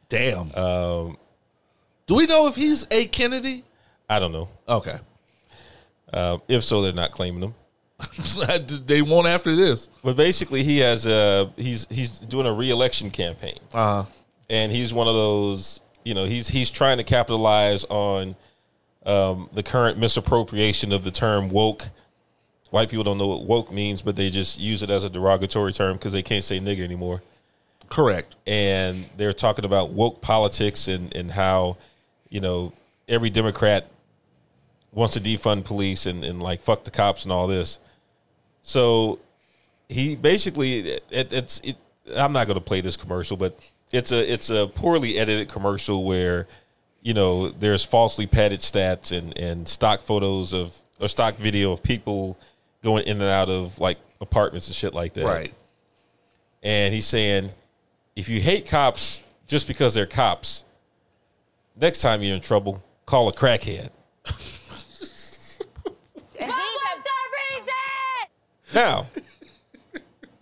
Damn. 0.09 0.53
Um, 0.55 1.17
Do 2.07 2.15
we 2.15 2.25
know 2.25 2.47
if 2.47 2.55
he's 2.55 2.85
a 2.91 3.05
Kennedy? 3.05 3.63
I 4.09 4.19
don't 4.19 4.31
know. 4.31 4.49
Okay. 4.67 4.97
Uh, 6.11 6.37
if 6.47 6.63
so, 6.63 6.81
they're 6.81 6.93
not 6.93 7.11
claiming 7.11 7.41
him. 7.41 7.55
they 8.85 9.01
won't 9.01 9.27
after 9.27 9.55
this. 9.55 9.89
But 10.03 10.17
basically, 10.17 10.63
he 10.63 10.79
has 10.79 11.05
a 11.05 11.51
he's 11.55 11.87
he's 11.89 12.19
doing 12.19 12.45
a 12.45 12.53
reelection 12.53 13.09
campaign. 13.09 13.57
Uh 13.73 14.03
and 14.49 14.71
he's 14.71 14.93
one 14.93 15.07
of 15.07 15.15
those 15.15 15.79
you 16.03 16.13
know 16.13 16.25
he's 16.25 16.47
he's 16.47 16.69
trying 16.69 16.97
to 16.97 17.03
capitalize 17.03 17.85
on 17.85 18.35
um, 19.05 19.49
the 19.53 19.63
current 19.63 19.97
misappropriation 19.97 20.91
of 20.91 21.03
the 21.03 21.11
term 21.11 21.49
woke. 21.49 21.89
White 22.69 22.89
people 22.89 23.03
don't 23.03 23.19
know 23.19 23.27
what 23.27 23.45
woke 23.45 23.71
means 23.71 24.01
but 24.01 24.15
they 24.15 24.31
just 24.31 24.59
use 24.59 24.81
it 24.81 24.89
as 24.89 25.03
a 25.03 25.09
derogatory 25.09 25.73
term 25.73 25.95
because 25.97 26.11
they 26.11 26.23
can't 26.23 26.43
say 26.43 26.59
nigger 26.59 26.83
anymore. 26.83 27.21
Correct. 27.89 28.35
and 28.47 29.05
they're 29.17 29.33
talking 29.33 29.65
about 29.65 29.91
woke 29.91 30.21
politics 30.21 30.87
and 30.87 31.15
and 31.15 31.29
how 31.29 31.77
you 32.29 32.41
know 32.41 32.73
every 33.07 33.29
democrat 33.29 33.87
wants 34.93 35.13
to 35.15 35.19
defund 35.19 35.65
police 35.65 36.05
and, 36.05 36.23
and 36.23 36.41
like 36.41 36.61
fuck 36.61 36.83
the 36.83 36.91
cops 36.91 37.23
and 37.23 37.31
all 37.31 37.47
this. 37.47 37.79
So 38.61 39.19
he 39.89 40.15
basically 40.15 40.79
it, 40.89 41.03
it's 41.11 41.59
it, 41.61 41.75
I'm 42.15 42.33
not 42.33 42.47
going 42.47 42.55
to 42.55 42.63
play 42.63 42.81
this 42.81 42.97
commercial, 42.97 43.37
but 43.37 43.57
it's 43.93 44.11
a 44.11 44.33
it's 44.33 44.49
a 44.49 44.67
poorly 44.67 45.17
edited 45.17 45.47
commercial 45.47 46.03
where 46.03 46.47
you 47.01 47.13
know 47.13 47.49
there's 47.49 47.85
falsely 47.85 48.25
padded 48.25 48.59
stats 48.59 49.17
and 49.17 49.37
and 49.37 49.67
stock 49.69 50.01
photos 50.01 50.53
of 50.53 50.75
or 50.99 51.07
stock 51.07 51.37
video 51.37 51.71
of 51.71 51.81
people 51.81 52.37
going 52.83 53.05
in 53.05 53.21
and 53.21 53.29
out 53.29 53.49
of 53.49 53.79
like 53.79 53.97
apartments 54.19 54.67
and 54.67 54.75
shit 54.75 54.93
like 54.93 55.13
that. 55.13 55.25
Right. 55.25 55.53
And 56.63 56.93
he's 56.93 57.05
saying 57.05 57.51
if 58.15 58.27
you 58.27 58.41
hate 58.41 58.67
cops 58.67 59.21
just 59.47 59.67
because 59.67 59.93
they're 59.93 60.05
cops, 60.05 60.65
next 61.79 61.99
time 61.99 62.21
you're 62.21 62.35
in 62.35 62.41
trouble, 62.41 62.83
call 63.05 63.29
a 63.29 63.33
crackhead. 63.33 63.89
Now, 68.73 69.05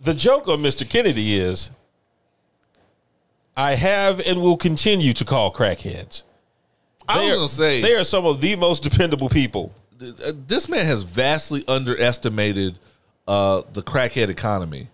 the 0.00 0.14
joke 0.14 0.48
on 0.48 0.62
Mr. 0.62 0.88
Kennedy 0.88 1.38
is 1.38 1.70
I 3.56 3.74
have 3.74 4.20
and 4.26 4.40
will 4.42 4.56
continue 4.56 5.12
to 5.14 5.24
call 5.24 5.52
crackheads. 5.52 6.22
I 7.08 7.22
was 7.22 7.30
are- 7.30 7.34
gonna 7.34 7.48
say 7.48 7.80
they 7.82 7.94
are 7.94 8.04
some 8.04 8.24
of 8.26 8.40
the 8.40 8.56
most 8.56 8.82
dependable 8.82 9.28
people. 9.28 9.72
uh, 10.00 10.32
this 10.46 10.68
man 10.68 10.86
has 10.86 11.02
vastly 11.02 11.64
underestimated 11.68 12.78
uh, 13.28 13.62
the 13.72 13.82
crackhead 13.82 14.28
economy. 14.28 14.88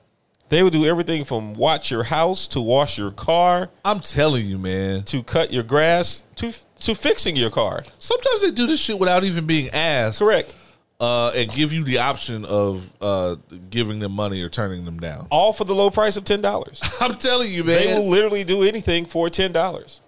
They 0.51 0.63
would 0.63 0.73
do 0.73 0.87
everything 0.87 1.25
from 1.25 1.53
watch 1.55 1.91
your 1.91 2.05
house 2.05 2.49
to 2.49 2.61
wash 2.61 2.97
your 2.99 3.11
car 3.11 3.69
I'm 3.85 4.01
telling 4.01 4.47
you, 4.47 4.57
man. 4.59 5.03
to 5.05 5.23
cut 5.23 5.53
your 5.53 5.63
grass 5.63 6.25
to 6.37 6.53
to 6.81 6.95
fixing 6.95 7.37
your 7.37 7.51
car. 7.51 7.85
Sometimes 7.99 8.43
they 8.43 8.51
do 8.51 8.67
this 8.67 8.81
shit 8.81 8.99
without 8.99 9.25
even 9.25 9.47
being 9.47 9.69
asked, 9.71 10.19
Correct. 10.21 10.55
Uh, 11.01 11.29
and 11.31 11.51
give 11.53 11.73
you 11.73 11.85
the 11.85 11.99
option 11.99 12.45
of 12.45 12.91
uh, 13.01 13.37
giving 13.71 13.99
them 14.01 14.13
money 14.13 14.43
or 14.43 14.49
turning 14.49 14.85
them 14.85 14.99
down. 14.99 15.27
All 15.31 15.53
for 15.53 15.65
the 15.65 15.75
low 15.75 15.91
price 15.91 16.17
of 16.17 16.25
ten 16.25 16.41
dollars. 16.41 16.81
I'm 17.01 17.15
telling 17.15 17.53
you, 17.53 17.65
man. 17.65 17.77
They 17.79 17.95
will 17.95 18.09
literally 18.09 18.45
do 18.45 18.63
anything 18.63 19.05
for 19.07 19.31
ten 19.31 19.53
dollars. 19.53 20.01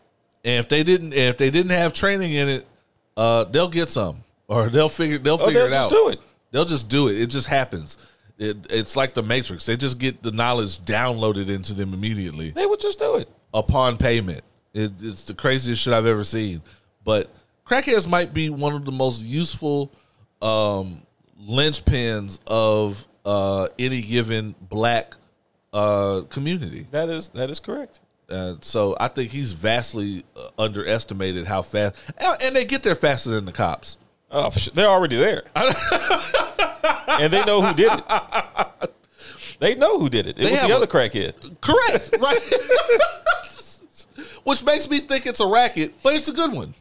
and 0.44 0.58
if 0.58 0.68
they 0.68 0.82
didn't, 0.82 1.12
if 1.14 1.36
they 1.36 1.50
didn't 1.50 1.72
have 1.72 1.92
training 1.92 2.32
in 2.32 2.48
it, 2.48 2.66
uh, 3.16 3.44
they'll 3.44 3.68
get 3.68 3.88
some, 3.88 4.24
or 4.48 4.68
they'll 4.68 4.88
figure 4.88 5.18
they'll 5.18 5.38
figure 5.38 5.60
Oh, 5.62 5.64
figure 5.64 5.68
they'll 5.70 5.78
it 5.78 5.82
just 5.82 5.92
out. 5.92 5.96
do 5.96 6.08
it. 6.10 6.18
They'll 6.52 6.64
just 6.64 6.88
do 6.88 7.08
it. 7.08 7.20
It 7.20 7.26
just 7.26 7.46
happens. 7.46 7.96
It, 8.38 8.56
it's 8.70 8.96
like 8.96 9.14
the 9.14 9.22
Matrix. 9.22 9.66
They 9.66 9.76
just 9.76 9.98
get 9.98 10.22
the 10.22 10.32
knowledge 10.32 10.78
downloaded 10.80 11.48
into 11.50 11.74
them 11.74 11.92
immediately 11.92 12.50
They 12.50 12.64
would 12.66 12.80
just 12.80 12.98
do 12.98 13.16
it. 13.16 13.28
upon 13.52 13.98
payment. 13.98 14.40
It, 14.72 14.92
it's 15.00 15.24
the 15.26 15.34
craziest 15.34 15.82
shit 15.82 15.92
I've 15.92 16.06
ever 16.06 16.24
seen. 16.24 16.62
But 17.04 17.28
crackheads 17.66 18.08
might 18.08 18.32
be 18.32 18.48
one 18.48 18.74
of 18.74 18.84
the 18.86 18.92
most 18.92 19.22
useful 19.22 19.92
um, 20.42 21.02
linchpins 21.48 22.38
of 22.46 23.06
uh, 23.24 23.68
any 23.78 24.02
given 24.02 24.54
black 24.60 25.14
uh, 25.72 26.22
community. 26.30 26.86
That 26.90 27.08
is 27.08 27.30
that 27.30 27.50
is 27.50 27.60
correct. 27.60 28.00
Uh, 28.28 28.54
so 28.60 28.96
I 29.00 29.08
think 29.08 29.30
he's 29.32 29.52
vastly 29.54 30.24
uh, 30.36 30.50
underestimated 30.58 31.46
how 31.46 31.62
fast, 31.62 31.96
and, 32.18 32.42
and 32.42 32.56
they 32.56 32.64
get 32.64 32.82
there 32.82 32.94
faster 32.94 33.30
than 33.30 33.44
the 33.44 33.52
cops. 33.52 33.98
Oh, 34.30 34.50
they're 34.74 34.88
already 34.88 35.16
there, 35.16 35.42
and 35.56 37.32
they 37.32 37.44
know 37.44 37.60
who 37.62 37.74
did 37.74 37.90
it. 37.92 38.04
They 39.58 39.74
know 39.74 39.98
who 39.98 40.08
did 40.08 40.26
it. 40.28 40.38
It 40.38 40.42
They 40.42 40.50
was 40.52 40.60
the 40.62 40.70
a- 40.70 40.76
other 40.76 40.86
crackhead. 40.86 41.34
Correct, 41.60 42.14
right? 42.20 42.38
Which 44.44 44.64
makes 44.64 44.88
me 44.88 45.00
think 45.00 45.26
it's 45.26 45.40
a 45.40 45.46
racket, 45.46 45.94
but 46.02 46.14
it's 46.14 46.28
a 46.28 46.32
good 46.32 46.52
one 46.52 46.74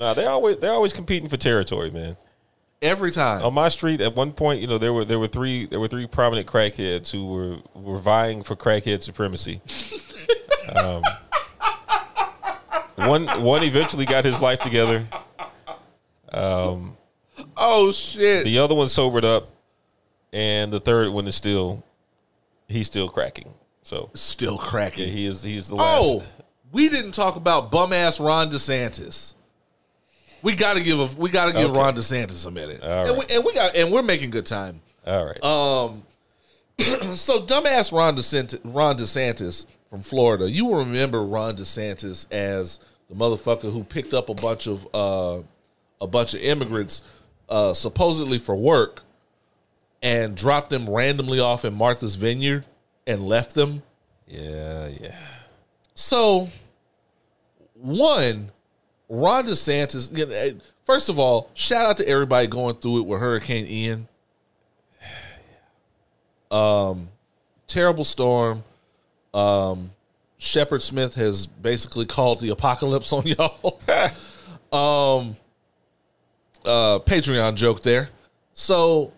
Nah, 0.00 0.14
they 0.14 0.26
always 0.26 0.56
they're 0.58 0.72
always 0.72 0.92
competing 0.92 1.28
for 1.28 1.36
territory, 1.36 1.90
man. 1.90 2.16
Every 2.82 3.10
time. 3.12 3.42
On 3.44 3.54
my 3.54 3.68
street, 3.68 4.00
at 4.00 4.14
one 4.14 4.32
point, 4.32 4.60
you 4.60 4.66
know, 4.66 4.78
there 4.78 4.92
were 4.92 5.04
there 5.04 5.18
were 5.18 5.26
three 5.28 5.66
there 5.66 5.80
were 5.80 5.88
three 5.88 6.06
prominent 6.06 6.46
crackheads 6.46 7.10
who 7.10 7.26
were 7.26 7.56
were 7.74 7.98
vying 7.98 8.42
for 8.42 8.56
crackhead 8.56 9.02
supremacy. 9.02 9.60
um, 10.76 11.02
one 12.96 13.26
one 13.42 13.62
eventually 13.62 14.04
got 14.04 14.24
his 14.24 14.40
life 14.40 14.60
together. 14.60 15.06
oh 17.56 17.92
shit! 17.92 18.44
The 18.44 18.58
other 18.58 18.74
one 18.74 18.88
sobered 18.88 19.24
up, 19.24 19.48
and 20.32 20.72
the 20.72 20.80
third 20.80 21.10
one 21.12 21.26
is 21.26 21.34
still 21.34 21.82
he's 22.68 22.86
still 22.86 23.08
cracking. 23.08 23.52
So 23.82 24.10
Still 24.14 24.58
yeah, 24.60 24.68
cracking. 24.68 25.08
he 25.08 25.26
is 25.26 25.42
he's 25.42 25.68
the 25.68 25.74
last. 25.76 26.02
oh, 26.02 26.24
we 26.70 26.88
didn't 26.88 27.12
talk 27.12 27.36
about 27.36 27.70
bum 27.70 27.92
ass 27.92 28.20
Ron 28.20 28.50
DeSantis. 28.50 29.34
We 30.42 30.54
got 30.56 30.74
to 30.74 30.82
give 30.82 30.98
a 31.00 31.20
we 31.20 31.30
got 31.30 31.46
to 31.46 31.52
give 31.52 31.70
Okay. 31.70 31.78
Ron 31.78 31.94
DeSantis 31.96 32.46
a 32.46 32.50
minute, 32.50 32.80
and, 32.82 33.18
we, 33.18 33.24
and 33.30 33.44
we 33.44 33.54
got 33.54 33.76
and 33.76 33.92
we're 33.92 34.02
making 34.02 34.30
good 34.30 34.46
time. 34.46 34.80
All 35.06 35.24
right. 35.26 35.42
Um, 35.42 36.02
so 37.14 37.42
dumbass 37.42 37.92
Ron 37.92 38.16
DeSantis, 38.16 38.60
Ron 38.64 38.96
DeSantis 38.96 39.66
from 39.90 40.02
Florida. 40.02 40.50
You 40.50 40.66
will 40.66 40.78
remember 40.78 41.22
Ron 41.24 41.56
DeSantis 41.56 42.30
as 42.32 42.80
the 43.08 43.14
motherfucker 43.14 43.72
who 43.72 43.84
picked 43.84 44.14
up 44.14 44.28
a 44.28 44.34
bunch 44.34 44.66
of 44.66 44.86
uh, 44.94 45.42
a 46.00 46.06
bunch 46.06 46.34
of 46.34 46.40
immigrants, 46.40 47.02
uh, 47.48 47.74
supposedly 47.74 48.38
for 48.38 48.56
work, 48.56 49.02
and 50.02 50.36
dropped 50.36 50.70
them 50.70 50.88
randomly 50.88 51.38
off 51.38 51.64
in 51.64 51.74
Martha's 51.74 52.16
Vineyard 52.16 52.64
and 53.06 53.26
left 53.26 53.54
them. 53.54 53.82
yeah, 54.26 54.88
yeah. 55.00 55.16
So, 55.94 56.48
one, 57.74 58.50
Ron 59.12 59.44
DeSantis. 59.46 60.10
eh, 60.32 60.54
First 60.86 61.10
of 61.10 61.18
all, 61.18 61.50
shout 61.52 61.84
out 61.84 61.98
to 61.98 62.08
everybody 62.08 62.46
going 62.46 62.76
through 62.76 63.00
it 63.00 63.06
with 63.06 63.20
Hurricane 63.20 63.66
Ian. 63.66 64.08
Um, 66.50 67.08
terrible 67.66 68.04
storm. 68.04 68.62
Um, 69.32 69.92
Shepard 70.36 70.82
Smith 70.82 71.14
has 71.14 71.46
basically 71.46 72.04
called 72.04 72.40
the 72.40 72.50
apocalypse 72.50 73.10
on 73.10 73.26
y'all. 73.26 73.80
um, 74.70 75.34
uh, 76.62 76.98
Patreon 76.98 77.54
joke 77.54 77.82
there. 77.82 78.10
So, 78.52 79.14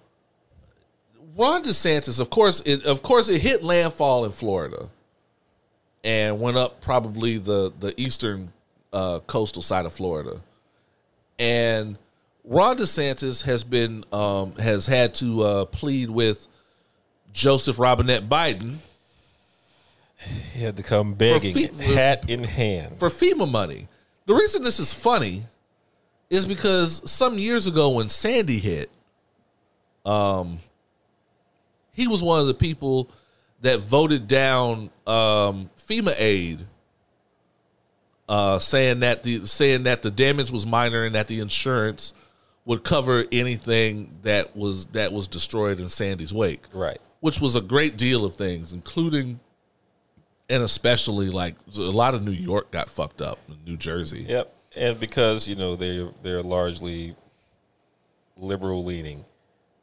Ron 1.36 1.64
DeSantis, 1.64 2.20
of 2.20 2.30
course, 2.30 2.60
it 2.60 2.84
of 2.84 3.02
course 3.02 3.28
it 3.28 3.40
hit 3.40 3.64
landfall 3.64 4.24
in 4.24 4.30
Florida 4.30 4.88
and 6.04 6.40
went 6.40 6.56
up 6.56 6.80
probably 6.80 7.38
the 7.38 7.72
the 7.80 8.00
eastern 8.00 8.52
uh, 8.94 9.18
coastal 9.26 9.60
side 9.60 9.84
of 9.84 9.92
Florida. 9.92 10.40
And 11.38 11.98
Ron 12.44 12.78
DeSantis 12.78 13.42
has 13.44 13.64
been 13.64 14.04
um, 14.12 14.54
has 14.56 14.86
had 14.86 15.14
to 15.16 15.42
uh, 15.42 15.64
plead 15.66 16.08
with 16.08 16.46
Joseph 17.32 17.78
Robinette 17.78 18.28
Biden 18.28 18.76
He 20.52 20.60
had 20.62 20.76
to 20.76 20.82
come 20.82 21.14
begging, 21.14 21.74
hat 21.74 22.30
in 22.30 22.44
hand. 22.44 22.96
for 22.96 23.08
FEMA 23.08 23.50
money. 23.50 23.88
The 24.26 24.34
reason 24.34 24.62
this 24.62 24.78
is 24.80 24.94
funny 24.94 25.44
is 26.30 26.46
because 26.46 27.10
some 27.10 27.38
years 27.38 27.66
ago 27.66 27.90
when 27.90 28.08
Sandy 28.08 28.58
hit, 28.58 28.90
um, 30.06 30.60
he 31.92 32.06
was 32.06 32.22
one 32.22 32.40
of 32.40 32.46
the 32.46 32.54
people 32.54 33.10
that 33.60 33.80
voted 33.80 34.28
down 34.28 34.90
um, 35.06 35.70
FEMA 35.78 36.14
aid, 36.18 36.64
uh, 38.28 38.58
saying 38.58 39.00
that 39.00 39.22
the 39.22 39.44
saying 39.46 39.82
that 39.84 40.02
the 40.02 40.10
damage 40.10 40.50
was 40.50 40.66
minor 40.66 41.04
and 41.04 41.14
that 41.14 41.28
the 41.28 41.40
insurance 41.40 42.14
would 42.64 42.82
cover 42.82 43.24
anything 43.30 44.10
that 44.22 44.56
was 44.56 44.86
that 44.86 45.12
was 45.12 45.28
destroyed 45.28 45.78
in 45.80 45.88
Sandy's 45.88 46.32
wake 46.32 46.62
Right. 46.72 46.98
which 47.20 47.40
was 47.40 47.54
a 47.56 47.60
great 47.60 47.96
deal 47.98 48.24
of 48.24 48.34
things, 48.34 48.72
including 48.72 49.40
and 50.48 50.62
especially 50.62 51.30
like 51.30 51.54
a 51.76 51.80
lot 51.82 52.14
of 52.14 52.22
New 52.22 52.30
York 52.32 52.70
got 52.70 52.88
fucked 52.90 53.20
up, 53.22 53.38
New 53.66 53.76
Jersey. 53.76 54.24
Yep. 54.28 54.52
And 54.76 54.98
because, 55.00 55.46
you 55.48 55.56
know, 55.56 55.76
they're 55.76 56.08
they're 56.22 56.42
largely 56.42 57.14
liberal 58.36 58.84
leaning 58.84 59.24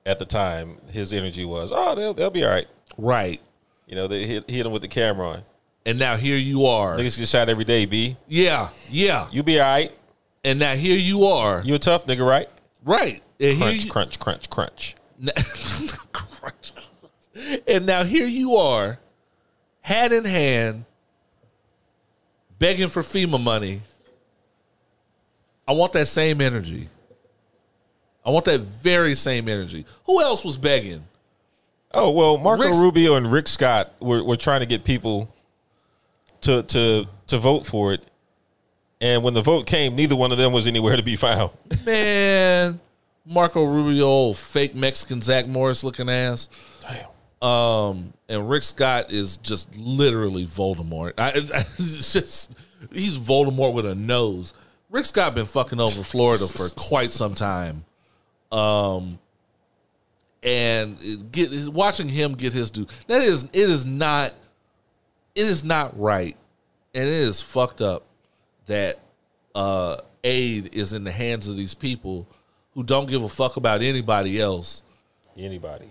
at 0.05 0.18
the 0.19 0.26
time, 0.26 0.77
his 0.91 1.13
energy 1.13 1.45
was, 1.45 1.72
oh, 1.73 1.95
they'll 1.95 2.13
they'll 2.13 2.30
be 2.31 2.43
all 2.43 2.49
right. 2.51 2.68
Right. 2.97 3.39
You 3.88 3.95
know, 3.95 4.07
they 4.07 4.26
hit 4.26 4.49
hit 4.49 4.65
him 4.65 4.72
with 4.72 4.81
the 4.81 4.88
camera 4.88 5.30
on. 5.30 5.43
And 5.86 5.98
now 5.98 6.16
here 6.16 6.38
you 6.38 6.66
are. 6.68 6.95
Niggas 6.95 7.18
get 7.18 7.28
shot 7.28 7.49
every 7.49 7.64
day, 7.64 7.86
B. 7.86 8.16
Yeah, 8.28 8.70
yeah. 8.90 9.28
You 9.32 9.44
be 9.44 9.60
all 9.60 9.68
right. 9.68 9.91
And 10.44 10.60
now 10.60 10.76
here 10.76 10.98
you 10.98 11.26
are. 11.26 11.62
You 11.64 11.76
a 11.76 11.80
tough 11.80 12.06
nigga, 12.06 12.28
right? 12.28 12.49
right. 12.84 13.22
And 13.40 13.58
Crunch, 13.58 13.86
you, 13.86 13.91
crunch, 13.91 14.20
crunch, 14.20 14.49
crunch. 14.49 14.95
Crunch. 16.12 16.74
and 17.68 17.86
now 17.86 18.03
here 18.03 18.28
you 18.28 18.56
are, 18.58 18.99
hat 19.82 20.12
in 20.12 20.26
hand, 20.26 20.86
begging 22.60 22.90
for 22.90 23.02
FEMA 23.02 23.41
money. 23.41 23.82
I 25.68 25.74
want 25.74 25.94
that 25.94 26.08
same 26.08 26.41
energy. 26.41 26.90
I 28.26 28.30
want 28.30 28.45
that 28.45 28.62
very 28.62 29.16
same 29.16 29.49
energy. 29.49 29.86
Who 30.06 30.22
else 30.22 30.44
was 30.44 30.58
begging? 30.58 31.03
Oh 31.94 32.12
well, 32.12 32.38
Marco 32.38 32.64
Rick's- 32.64 32.78
Rubio 32.78 33.16
and 33.16 33.32
Rick 33.32 33.48
Scott 33.48 33.94
were, 33.99 34.24
were 34.24 34.38
trying 34.38 34.62
to 34.62 34.68
get 34.68 34.84
people 34.84 35.34
to 36.41 36.63
to 36.63 37.07
to 37.27 37.38
vote 37.38 37.65
for 37.65 37.93
it, 37.93 38.03
and 38.99 39.23
when 39.23 39.34
the 39.34 39.41
vote 39.41 39.65
came, 39.65 39.95
neither 39.95 40.15
one 40.15 40.31
of 40.31 40.38
them 40.38 40.53
was 40.53 40.68
anywhere 40.68 40.95
to 40.95 41.03
be 41.03 41.15
found. 41.15 41.51
Man, 41.85 42.80
Marco 43.26 43.63
Rubio, 43.63 44.34
fake 44.34 44.76
Mexican 44.76 45.22
Zach 45.22 45.47
Morris 45.47 45.84
looking 45.84 46.09
ass. 46.09 46.49
Damn. 46.81 47.07
Um, 47.41 48.13
and 48.30 48.47
Rick 48.47 48.63
Scott 48.63 49.11
is 49.11 49.38
just 49.38 49.76
literally 49.76 50.45
Voldemort. 50.45 51.13
I, 51.18 51.30
I 51.30 51.63
just 51.77 52.53
he's 52.91 53.18
Voldemort 53.18 53.73
with 53.73 53.85
a 53.85 53.95
nose. 53.95 54.53
Rick 54.89 55.05
Scott 55.05 55.34
been 55.35 55.45
fucking 55.45 55.80
over 55.80 56.03
Florida 56.03 56.45
for 56.45 56.68
quite 56.76 57.11
some 57.11 57.34
time. 57.34 57.85
Um, 58.51 59.19
and 60.43 61.31
get 61.31 61.68
watching 61.69 62.09
him 62.09 62.34
get 62.34 62.53
his 62.53 62.69
due. 62.69 62.88
That 63.07 63.22
is, 63.22 63.45
it 63.45 63.69
is 63.69 63.85
not, 63.85 64.34
it 65.36 65.45
is 65.45 65.64
not 65.64 65.98
right, 65.99 66.36
and 66.94 67.08
it 67.08 67.14
is 67.14 67.41
fucked 67.41 67.82
up 67.82 68.03
that 68.66 68.99
uh 69.56 69.98
aid 70.24 70.74
is 70.74 70.94
in 70.94 71.03
the 71.03 71.12
hands 71.12 71.48
of 71.48 71.56
these 71.56 71.74
people 71.74 72.28
who 72.74 72.84
don't 72.84 73.08
give 73.10 73.24
a 73.24 73.30
fuck 73.30 73.58
about 73.58 73.82
anybody 73.82 74.40
else 74.40 74.84
Anybody? 75.38 75.90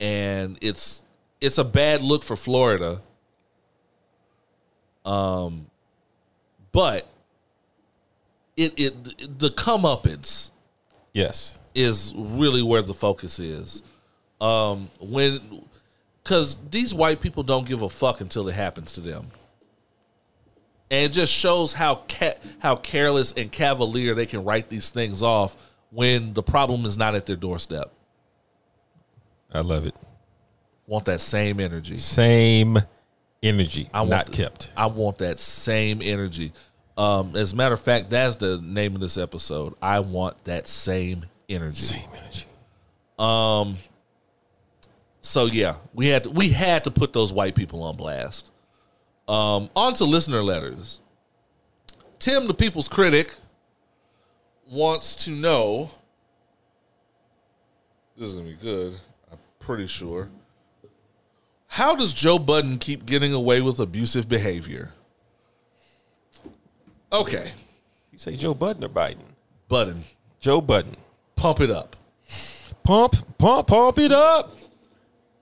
and 0.00 0.58
it's 0.60 1.04
it's 1.40 1.58
a 1.58 1.64
bad 1.64 2.02
look 2.02 2.22
for 2.24 2.36
Florida. 2.36 3.00
Um, 5.04 5.66
but 6.72 7.06
it 8.56 8.74
it 8.76 9.38
the 9.38 9.50
comeuppance 9.50 10.50
Yes. 11.12 11.58
is 11.74 12.12
really 12.16 12.62
where 12.62 12.82
the 12.82 12.94
focus 12.94 13.38
is. 13.38 13.82
Um, 14.40 14.90
when 15.00 15.64
because 16.26 16.56
these 16.70 16.92
white 16.92 17.20
people 17.20 17.44
don't 17.44 17.68
give 17.68 17.82
a 17.82 17.88
fuck 17.88 18.20
until 18.20 18.48
it 18.48 18.54
happens 18.54 18.94
to 18.94 19.00
them, 19.00 19.28
and 20.90 21.04
it 21.04 21.12
just 21.12 21.32
shows 21.32 21.72
how 21.72 22.02
ca- 22.08 22.34
how 22.58 22.74
careless 22.74 23.32
and 23.34 23.52
cavalier 23.52 24.12
they 24.12 24.26
can 24.26 24.42
write 24.42 24.68
these 24.68 24.90
things 24.90 25.22
off 25.22 25.56
when 25.90 26.34
the 26.34 26.42
problem 26.42 26.84
is 26.84 26.98
not 26.98 27.14
at 27.14 27.26
their 27.26 27.36
doorstep. 27.36 27.92
I 29.54 29.60
love 29.60 29.86
it. 29.86 29.94
Want 30.88 31.04
that 31.04 31.20
same 31.20 31.60
energy. 31.60 31.96
Same 31.96 32.78
energy, 33.40 33.88
I 33.94 34.00
want 34.00 34.10
not 34.10 34.26
th- 34.26 34.36
kept. 34.36 34.70
I 34.76 34.86
want 34.86 35.18
that 35.18 35.38
same 35.38 36.02
energy. 36.02 36.52
Um, 36.98 37.36
as 37.36 37.52
a 37.52 37.56
matter 37.56 37.74
of 37.74 37.80
fact, 37.80 38.10
that's 38.10 38.34
the 38.34 38.58
name 38.58 38.96
of 38.96 39.00
this 39.00 39.16
episode. 39.16 39.74
I 39.80 40.00
want 40.00 40.42
that 40.46 40.66
same 40.66 41.26
energy. 41.48 41.82
Same 41.82 42.10
energy. 42.20 42.46
Um. 43.16 43.76
So 45.26 45.46
yeah, 45.46 45.76
we 45.92 46.06
had 46.06 46.22
to, 46.24 46.30
we 46.30 46.50
had 46.50 46.84
to 46.84 46.90
put 46.90 47.12
those 47.12 47.32
white 47.32 47.56
people 47.56 47.82
on 47.82 47.96
blast. 47.96 48.52
Um, 49.26 49.68
on 49.74 49.92
to 49.94 50.04
listener 50.04 50.40
letters. 50.42 51.00
Tim, 52.20 52.46
the 52.46 52.54
people's 52.54 52.86
critic, 52.88 53.34
wants 54.70 55.16
to 55.24 55.32
know. 55.32 55.90
This 58.16 58.28
is 58.28 58.34
gonna 58.36 58.46
be 58.46 58.54
good. 58.54 58.94
I'm 59.30 59.38
pretty 59.58 59.88
sure. 59.88 60.28
How 61.66 61.96
does 61.96 62.12
Joe 62.12 62.38
Budden 62.38 62.78
keep 62.78 63.04
getting 63.04 63.32
away 63.34 63.60
with 63.60 63.80
abusive 63.80 64.28
behavior? 64.28 64.92
Okay, 67.12 67.52
You 68.12 68.18
say 68.18 68.36
Joe 68.36 68.54
Budden 68.54 68.84
or 68.84 68.88
Biden? 68.88 69.18
Budden, 69.68 70.04
Joe 70.38 70.60
Budden. 70.60 70.94
pump 71.34 71.60
it 71.60 71.70
up. 71.70 71.96
Pump, 72.84 73.16
pump, 73.38 73.66
pump 73.66 73.98
it 73.98 74.12
up. 74.12 74.56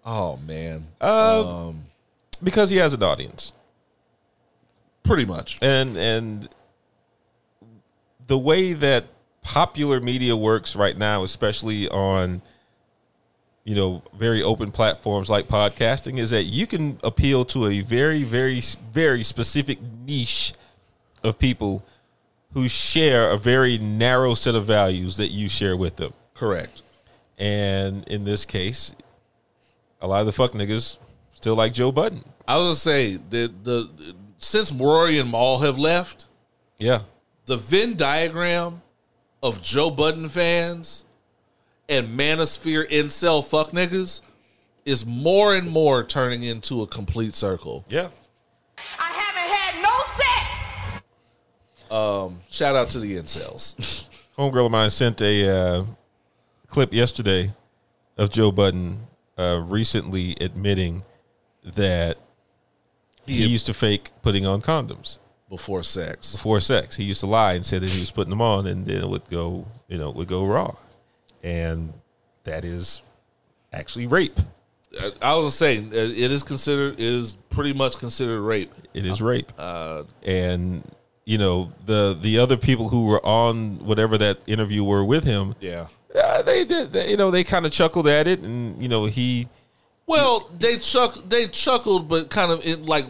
Oh 0.05 0.37
man, 0.37 0.89
Um, 1.01 1.85
because 2.43 2.69
he 2.71 2.77
has 2.77 2.93
an 2.93 3.03
audience, 3.03 3.53
pretty 5.03 5.25
much. 5.25 5.59
and 5.63 5.97
and 5.97 6.49
the 8.27 8.39
way 8.39 8.73
that 8.75 9.05
popular 9.43 10.01
media 10.01 10.37
works 10.37 10.75
right 10.77 10.97
now, 10.97 11.23
especially 11.25 11.89
on 11.89 12.43
you 13.65 13.75
know 13.75 14.03
very 14.15 14.43
open 14.43 14.71
platforms 14.71 15.31
like 15.31 15.49
podcasting, 15.49 16.19
is 16.19 16.31
that 16.31 16.45
you 16.45 16.67
can 16.67 16.99
appeal 17.03 17.45
to 17.47 17.67
a 17.67 17.81
very, 17.81 18.25
very, 18.25 18.61
very 18.93 19.23
specific 19.23 19.79
niche 20.07 20.53
of 21.23 21.39
people 21.39 21.83
who 22.53 22.69
share 22.69 23.31
a 23.31 23.39
very 23.39 23.79
narrow 23.79 24.35
set 24.35 24.55
of 24.55 24.67
values 24.67 25.17
that 25.17 25.29
you 25.29 25.49
share 25.49 25.77
with 25.77 25.97
them. 25.97 26.13
Correct. 26.35 26.83
And 27.39 28.07
in 28.09 28.25
this 28.25 28.45
case, 28.45 28.95
a 30.05 30.07
lot 30.07 30.21
of 30.21 30.27
the 30.27 30.33
fuck 30.33 30.53
niggas 30.53 30.99
still 31.33 31.55
like 31.57 31.73
Joe 31.73 31.91
Budden. 31.91 32.23
I 32.47 32.59
was 32.59 32.65
gonna 32.67 32.75
say 32.77 33.17
the 33.31 33.51
the 33.63 34.15
since 34.39 34.71
Rory 34.71 35.19
and 35.19 35.31
Mal 35.31 35.61
have 35.61 35.79
left, 35.79 36.27
Yeah. 36.79 37.03
the 37.47 37.57
Venn 37.57 37.97
diagram 37.97 38.83
of 39.43 39.63
Joe 39.63 39.89
Budden 39.91 40.29
fans 40.29 41.07
and 41.89 42.09
Manosphere 42.19 42.87
incel 42.91 43.43
fuck 43.45 43.71
niggas 43.71 44.21
is 44.85 45.07
more 45.07 45.55
and 45.55 45.71
more 45.71 46.05
turning 46.05 46.43
into 46.43 46.83
a 46.83 46.87
complete 46.87 47.35
circle. 47.35 47.85
Yeah. 47.89 48.09
I 48.99 49.11
haven't 49.13 49.55
had 49.55 49.83
no 49.83 51.01
sex. 51.81 51.91
Um, 51.91 52.41
Shout 52.51 52.77
out 52.77 52.91
to 52.91 52.99
the 53.01 53.17
incels. 53.17 54.07
Homegirl 54.39 54.67
of 54.67 54.73
mine 54.73 54.91
sent 54.91 55.23
a 55.23 55.49
uh, 55.49 55.85
clip 56.67 56.93
yesterday 56.93 57.55
of 58.19 58.29
Joe 58.31 58.53
Budden 58.53 58.99
uh, 59.39 59.61
recently 59.65 60.35
admitting 60.41 61.03
that 61.65 62.19
he 63.27 63.35
He- 63.39 63.47
used 63.47 63.67
to 63.67 63.75
fake 63.75 64.11
putting 64.23 64.45
on 64.47 64.61
condoms 64.63 65.19
Before 65.49 65.83
sex. 65.83 66.33
before 66.33 66.61
sex. 66.61 66.97
He 66.97 67.05
used 67.05 67.21
to 67.21 67.27
lie 67.27 67.55
and 67.55 67.65
say 67.65 67.79
that 67.79 67.89
he 67.91 68.01
was 68.01 68.11
putting 68.11 68.31
them 68.31 68.41
on, 68.43 68.67
and 68.67 68.87
then 68.87 69.03
it 69.03 69.09
would 69.09 69.29
go, 69.31 69.67
you 69.89 69.99
know, 69.99 70.11
it 70.11 70.17
would 70.17 70.29
go 70.29 70.45
raw, 70.45 70.75
and 71.43 71.93
that 72.45 72.65
is 72.65 73.03
actually 73.73 74.07
rape. 74.07 74.39
I- 75.01 75.13
I 75.23 75.35
was 75.35 75.55
saying 75.57 75.91
uh, 75.93 75.97
it 75.97 76.31
is 76.31 76.43
considered 76.43 76.95
it 77.01 77.07
is 77.07 77.35
pretty 77.51 77.73
much 77.73 77.97
considered 77.99 78.41
rape. 78.43 78.73
It 78.95 79.05
is 79.07 79.21
rape. 79.21 79.53
Uh, 79.59 80.05
and 80.25 80.85
you 81.25 81.39
know 81.39 81.73
the 81.87 82.17
the 82.21 82.39
other 82.39 82.57
people 82.57 82.91
who 82.91 83.07
were 83.07 83.25
on 83.27 83.79
whatever 83.85 84.17
that 84.19 84.39
interview 84.47 84.85
were 84.85 85.05
with 85.05 85.25
him, 85.25 85.55
Yeah. 85.61 85.87
Uh, 86.15 86.43
they 86.43 86.65
did. 86.65 86.93
They, 86.93 87.11
you 87.11 87.17
know, 87.17 87.31
they 87.31 87.45
kind 87.45 87.67
of 87.67 87.73
chuckled 87.73 88.07
at 88.09 88.27
it, 88.27 88.41
and 88.41 88.81
you 88.83 88.89
know 88.89 89.05
he. 89.07 89.49
Well, 90.07 90.51
they 90.59 90.77
chuck 90.77 91.19
they 91.29 91.47
chuckled, 91.47 92.09
but 92.09 92.31
kind 92.31 92.53
of 92.53 92.65
it 92.67 92.83
like 92.83 93.07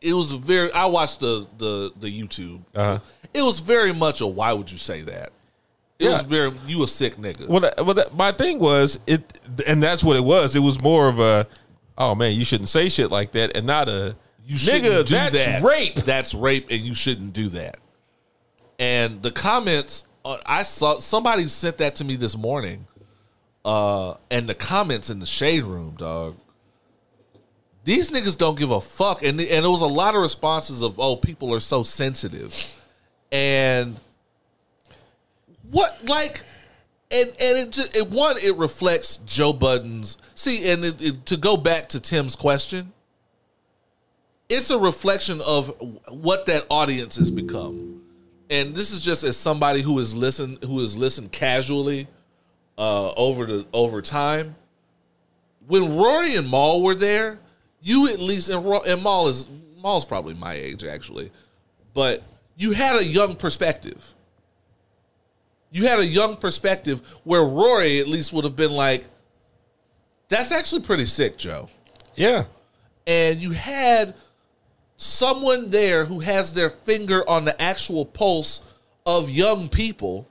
it 0.00 0.12
was 0.12 0.32
very. 0.32 0.70
I 0.72 0.86
watched 0.86 1.20
the 1.20 1.46
the 1.58 1.92
the 1.98 2.08
YouTube. 2.22 2.60
Uh-huh. 2.74 2.98
It 3.34 3.42
was 3.42 3.60
very 3.60 3.92
much 3.92 4.20
a 4.20 4.26
why 4.26 4.52
would 4.52 4.70
you 4.70 4.78
say 4.78 5.02
that? 5.02 5.30
It 5.98 6.04
Yeah. 6.06 6.12
was 6.12 6.22
very 6.22 6.52
you 6.66 6.82
a 6.82 6.86
sick 6.86 7.16
nigga. 7.16 7.48
Well, 7.48 7.60
that, 7.60 7.84
well, 7.84 7.94
that, 7.94 8.14
my 8.14 8.30
thing 8.32 8.58
was 8.58 8.98
it, 9.06 9.40
and 9.66 9.82
that's 9.82 10.04
what 10.04 10.16
it 10.16 10.24
was. 10.24 10.54
It 10.54 10.60
was 10.60 10.80
more 10.82 11.08
of 11.08 11.18
a, 11.20 11.46
oh 11.96 12.14
man, 12.14 12.34
you 12.34 12.44
shouldn't 12.44 12.68
say 12.68 12.88
shit 12.90 13.10
like 13.10 13.32
that, 13.32 13.56
and 13.56 13.66
not 13.66 13.88
a 13.88 14.14
you 14.46 14.56
nigga. 14.56 15.06
do 15.06 15.14
that's 15.14 15.34
that. 15.34 15.62
rape. 15.62 15.94
That's 15.96 16.34
rape, 16.34 16.66
and 16.70 16.80
you 16.82 16.94
shouldn't 16.94 17.32
do 17.32 17.48
that. 17.48 17.78
And 18.78 19.22
the 19.22 19.30
comments, 19.30 20.05
I 20.46 20.62
saw 20.62 20.98
somebody 20.98 21.46
sent 21.48 21.78
that 21.78 21.96
to 21.96 22.04
me 22.04 22.16
this 22.16 22.36
morning, 22.36 22.86
uh, 23.64 24.14
and 24.30 24.48
the 24.48 24.54
comments 24.54 25.10
in 25.10 25.20
the 25.20 25.26
shade 25.26 25.64
room, 25.64 25.94
dog. 25.96 26.36
These 27.84 28.10
niggas 28.10 28.36
don't 28.36 28.58
give 28.58 28.70
a 28.72 28.80
fuck, 28.80 29.22
and 29.22 29.40
and 29.40 29.64
there 29.64 29.70
was 29.70 29.80
a 29.80 29.86
lot 29.86 30.14
of 30.16 30.22
responses 30.22 30.82
of, 30.82 30.98
"Oh, 30.98 31.14
people 31.16 31.54
are 31.54 31.60
so 31.60 31.82
sensitive," 31.84 32.76
and 33.30 33.96
what 35.70 35.98
like 36.08 36.42
and 37.10 37.28
and 37.40 37.58
it 37.58 37.70
just 37.70 37.96
it 37.96 38.10
one 38.10 38.36
it 38.42 38.56
reflects 38.56 39.18
Joe 39.18 39.52
Budden's 39.52 40.18
see 40.34 40.68
and 40.70 40.84
it, 40.84 41.00
it- 41.02 41.26
to 41.26 41.36
go 41.36 41.56
back 41.56 41.88
to 41.90 42.00
Tim's 42.00 42.36
question 42.36 42.92
it's 44.48 44.70
a 44.70 44.78
reflection 44.78 45.40
of 45.40 45.74
what 46.08 46.46
that 46.46 46.66
audience 46.70 47.16
has 47.16 47.30
become 47.30 47.95
and 48.50 48.74
this 48.74 48.90
is 48.90 49.04
just 49.04 49.24
as 49.24 49.36
somebody 49.36 49.82
who 49.82 49.98
has 49.98 50.14
listened 50.14 50.62
who 50.62 50.80
has 50.80 50.96
listened 50.96 51.32
casually 51.32 52.06
uh 52.78 53.10
over 53.12 53.46
the 53.46 53.66
over 53.72 54.02
time. 54.02 54.56
When 55.66 55.96
Rory 55.96 56.36
and 56.36 56.48
Mal 56.50 56.82
were 56.82 56.94
there 56.94 57.38
you 57.82 58.08
at 58.08 58.18
least 58.18 58.48
and, 58.48 58.64
Ro- 58.64 58.82
and 58.86 59.02
Mal 59.02 59.28
is 59.28 59.46
Mal's 59.82 60.04
probably 60.04 60.34
my 60.34 60.54
age 60.54 60.84
actually 60.84 61.30
but 61.94 62.22
you 62.56 62.72
had 62.72 62.96
a 62.96 63.04
young 63.04 63.36
perspective. 63.36 64.14
You 65.70 65.86
had 65.86 65.98
a 65.98 66.06
young 66.06 66.36
perspective 66.36 67.00
where 67.24 67.42
Rory 67.42 68.00
at 68.00 68.06
least 68.06 68.32
would 68.32 68.44
have 68.44 68.56
been 68.56 68.72
like, 68.72 69.04
that's 70.28 70.52
actually 70.52 70.82
pretty 70.82 71.04
sick, 71.04 71.36
Joe. 71.38 71.68
Yeah, 72.14 72.44
And 73.06 73.40
you 73.40 73.50
had 73.50 74.14
someone 74.96 75.70
there 75.70 76.04
who 76.04 76.20
has 76.20 76.54
their 76.54 76.70
finger 76.70 77.28
on 77.28 77.44
the 77.44 77.60
actual 77.60 78.04
pulse 78.04 78.62
of 79.04 79.30
young 79.30 79.68
people 79.68 80.26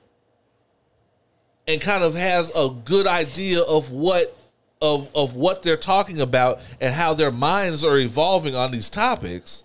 and 1.66 1.80
kind 1.80 2.02
of 2.02 2.14
has 2.14 2.50
a 2.54 2.68
good 2.84 3.06
idea 3.06 3.60
of 3.62 3.90
what 3.90 4.36
of 4.82 5.10
of 5.14 5.34
what 5.34 5.62
they're 5.62 5.76
talking 5.76 6.20
about 6.20 6.60
and 6.80 6.94
how 6.94 7.14
their 7.14 7.30
minds 7.30 7.84
are 7.84 7.98
evolving 7.98 8.54
on 8.54 8.70
these 8.70 8.90
topics 8.90 9.64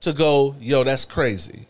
to 0.00 0.12
go, 0.12 0.54
yo, 0.60 0.84
that's 0.84 1.04
crazy. 1.04 1.66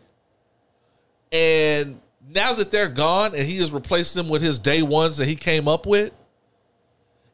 And 1.32 2.00
now 2.28 2.52
that 2.52 2.70
they're 2.70 2.88
gone 2.88 3.34
and 3.34 3.46
he 3.46 3.56
has 3.58 3.72
replaced 3.72 4.14
them 4.14 4.28
with 4.28 4.42
his 4.42 4.58
day 4.58 4.82
ones 4.82 5.16
that 5.16 5.26
he 5.26 5.34
came 5.36 5.66
up 5.66 5.86
with, 5.86 6.12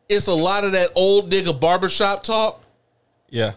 it's 0.08 0.28
a 0.28 0.34
lot 0.34 0.62
of 0.64 0.72
that 0.72 0.90
old 0.94 1.30
nigga 1.30 1.58
barbershop 1.58 2.22
talk 2.22 2.64
yeah, 3.34 3.54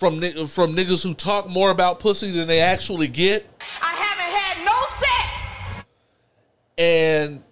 from 0.00 0.20
from 0.48 0.74
niggas 0.74 1.02
who 1.04 1.14
talk 1.14 1.48
more 1.48 1.70
about 1.70 2.00
pussy 2.00 2.32
than 2.32 2.48
they 2.48 2.60
actually 2.60 3.06
get. 3.06 3.46
I 3.82 3.94
haven't 3.94 4.36
had 4.36 4.64
no 4.64 4.78
sex. 4.98 5.86
And 6.78 7.44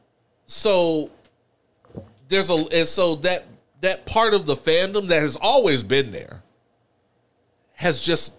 so 0.46 1.10
there's 2.28 2.50
a 2.50 2.54
and 2.72 2.88
so 2.88 3.16
that 3.16 3.46
that 3.82 4.06
part 4.06 4.34
of 4.34 4.46
the 4.46 4.54
fandom 4.54 5.08
that 5.08 5.20
has 5.20 5.36
always 5.36 5.84
been 5.84 6.10
there 6.10 6.42
has 7.74 8.00
just 8.00 8.34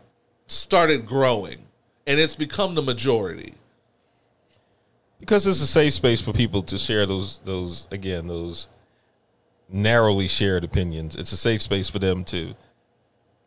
started 0.48 1.06
growing 1.06 1.60
and 2.08 2.20
it's 2.20 2.36
become 2.36 2.76
the 2.76 2.82
majority. 2.82 3.54
because 5.20 5.46
it's 5.46 5.62
a 5.62 5.68
safe 5.68 5.94
space 5.94 6.20
for 6.22 6.34
people 6.34 6.64
to 6.64 6.78
share 6.80 7.06
those 7.06 7.40
those 7.42 7.88
again 7.92 8.28
those 8.28 8.68
narrowly 9.70 10.28
shared 10.28 10.64
opinions. 10.64 11.16
It's 11.16 11.32
a 11.32 11.38
safe 11.38 11.62
space 11.62 11.90
for 11.90 12.00
them 12.00 12.24
to 12.26 12.56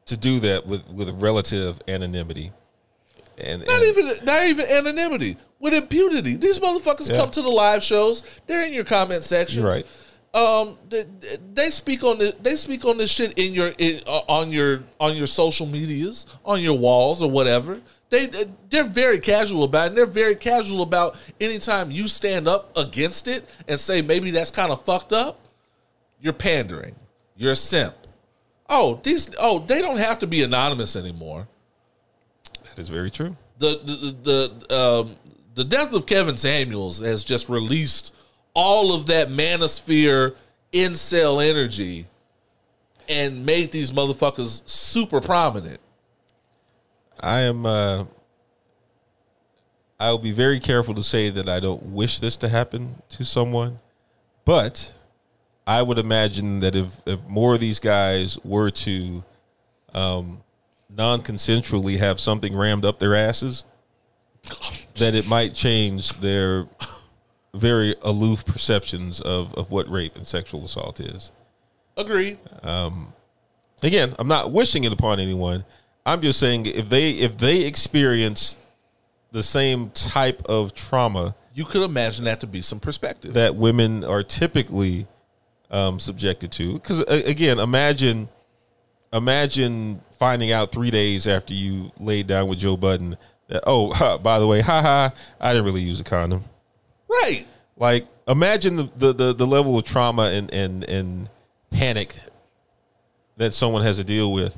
to 0.07 0.16
do 0.16 0.41
that 0.41 0.66
with 0.66 0.87
with 0.89 1.11
relative 1.20 1.81
anonymity. 1.89 2.53
And, 3.39 3.65
Not 3.66 3.83
and- 3.83 3.85
even 3.99 4.24
not 4.24 4.45
even 4.45 4.66
anonymity 4.66 5.37
with 5.59 5.74
impunity. 5.74 6.37
These 6.37 6.59
motherfuckers 6.59 7.11
Yeah. 7.11 7.16
come 7.19 7.31
to 7.31 7.43
the 7.43 7.49
live 7.49 7.83
shows. 7.83 8.23
They're 8.47 8.65
in 8.66 8.73
your 8.73 8.85
comment 8.85 9.24
sections. 9.24 9.65
Right. 9.65 9.87
Um, 10.35 10.79
they, 10.89 11.05
they 11.53 11.70
speak 11.70 12.03
on 12.05 12.19
the 12.19 12.35
they 12.41 12.57
speak 12.57 12.85
on 12.87 12.97
this 12.99 13.11
shit 13.11 13.37
in 13.39 13.53
your 13.53 13.69
in, 13.79 14.01
uh, 14.07 14.20
on 14.29 14.51
your 14.51 14.83
on 14.99 15.16
your 15.16 15.27
social 15.27 15.66
medias, 15.66 16.27
on 16.45 16.61
your 16.61 16.79
walls 16.79 17.23
or 17.23 17.31
whatever. 17.31 17.81
They 18.11 18.27
they're 18.70 18.85
very 18.85 19.19
casual 19.19 19.65
about 19.65 19.85
it. 19.85 19.89
And 19.89 19.99
they're 19.99 20.07
very 20.07 20.35
casual 20.35 20.83
about 20.83 21.16
anytime 21.41 21.91
you 21.91 22.09
stand 22.09 22.49
up 22.49 22.74
against 22.77 23.29
it 23.29 23.49
and 23.69 23.79
say 23.79 24.03
maybe 24.03 24.31
that's 24.31 24.51
kind 24.51 24.73
of 24.73 24.85
fucked 24.85 25.12
up. 25.12 25.39
You're 26.20 26.33
pandering. 26.35 26.95
You're 27.37 27.53
a 27.53 27.57
simp. 27.57 27.95
Oh, 28.74 29.01
these 29.03 29.35
oh 29.39 29.59
they 29.59 29.82
don't 29.82 29.99
have 29.99 30.19
to 30.20 30.27
be 30.27 30.43
anonymous 30.43 30.97
anymore 30.97 31.47
that 32.74 32.81
is 32.81 32.89
very 32.89 33.11
true. 33.11 33.36
the 33.59 33.81
the 33.85 34.51
the 34.69 34.77
um, 34.77 35.16
the 35.55 35.65
death 35.65 35.93
of 35.93 36.07
Kevin 36.07 36.36
Samuels 36.39 37.01
has 37.01 37.23
just 37.23 37.49
released 37.49 38.15
all 38.55 38.94
of 38.94 39.07
that 39.07 39.28
manosphere 39.28 40.35
incel 40.73 41.47
energy 41.47 42.07
and 43.09 43.44
made 43.44 43.73
these 43.73 43.90
motherfuckers 43.90 44.62
super 44.66 45.20
prominent. 45.20 45.81
I 47.20 47.40
am. 47.40 47.66
Uh, 47.66 48.05
I 50.01 50.11
will 50.11 50.19
be 50.19 50.32
very 50.32 50.59
careful 50.59 50.94
to 50.94 51.03
say 51.03 51.28
that 51.31 51.49
I 51.49 51.61
don't 51.61 51.82
wish 51.93 52.20
this 52.20 52.36
to 52.39 52.49
happen 52.49 53.03
to 53.11 53.24
someone, 53.24 53.78
but 54.44 54.94
I 55.66 55.82
would 55.82 55.98
imagine 55.98 56.60
that 56.60 56.74
if 56.74 57.01
if 57.06 57.22
more 57.28 57.55
of 57.55 57.60
these 57.60 57.78
guys 57.78 58.39
were 58.44 58.70
to 58.70 59.22
um, 59.94 60.43
non-consensually 60.90 61.98
have 61.98 62.18
something 62.20 62.56
rammed 62.56 62.84
up 62.84 62.98
their 62.98 63.14
asses, 63.14 63.64
that 64.97 65.14
it 65.14 65.26
might 65.26 65.55
change 65.55 66.14
their 66.14 66.66
very 67.55 67.94
aloof 68.02 68.44
perceptions 68.44 69.20
of 69.20 69.55
of 69.55 69.70
what 69.70 69.89
rape 69.90 70.16
and 70.16 70.26
sexual 70.26 70.64
assault 70.64 70.98
is 71.01 71.30
Agreed. 71.97 72.39
again, 73.82 74.14
I'm 74.18 74.28
not 74.28 74.51
wishing 74.51 74.84
it 74.84 74.93
upon 74.93 75.20
anyone. 75.20 75.64
I'm 76.06 76.20
just 76.22 76.39
saying 76.40 76.66
if 76.66 76.89
they 76.89 77.10
if 77.12 77.36
they 77.36 77.64
experience 77.66 78.56
the 79.30 79.43
same 79.43 79.90
type 79.90 80.43
of 80.47 80.74
trauma 80.74 81.34
You 81.55 81.64
could 81.64 81.82
imagine 81.82 82.24
that 82.24 82.40
to 82.40 82.47
be 82.47 82.62
some 82.62 82.80
perspective. 82.80 83.34
that 83.34 83.55
women 83.55 84.02
are 84.05 84.22
typically 84.22 85.06
um, 85.73 85.99
subjected 85.99 86.53
to, 86.53 86.74
because 86.74 87.01
again, 87.01 87.59
imagine 87.59 88.28
imagine 89.12 90.01
finding 90.12 90.53
out 90.53 90.73
three 90.73 90.90
days 90.90 91.27
after 91.27 91.53
you 91.53 91.90
laid 91.99 92.27
down 92.27 92.47
with 92.49 92.59
Joe 92.59 92.77
Budden 92.77 93.16
that 93.49 93.65
oh 93.66 93.93
ha, 93.93 94.19
by 94.19 94.39
the 94.39 94.47
way, 94.47 94.61
haha, 94.61 95.11
I 95.40 95.53
didn't 95.53 95.65
really 95.65 95.82
use 95.82 96.01
a 96.01 96.05
condom. 96.05 96.44
right. 97.09 97.47
Like 97.77 98.07
imagine 98.28 98.77
the, 98.77 98.90
the, 98.97 99.12
the, 99.12 99.35
the 99.35 99.47
level 99.47 99.77
of 99.77 99.85
trauma 99.85 100.31
and, 100.32 100.53
and, 100.55 100.85
and 100.85 101.28
panic 101.70 102.15
that 103.39 103.55
someone 103.55 103.82
has 103.82 103.97
to 103.97 104.05
deal 104.05 104.32
with 104.32 104.57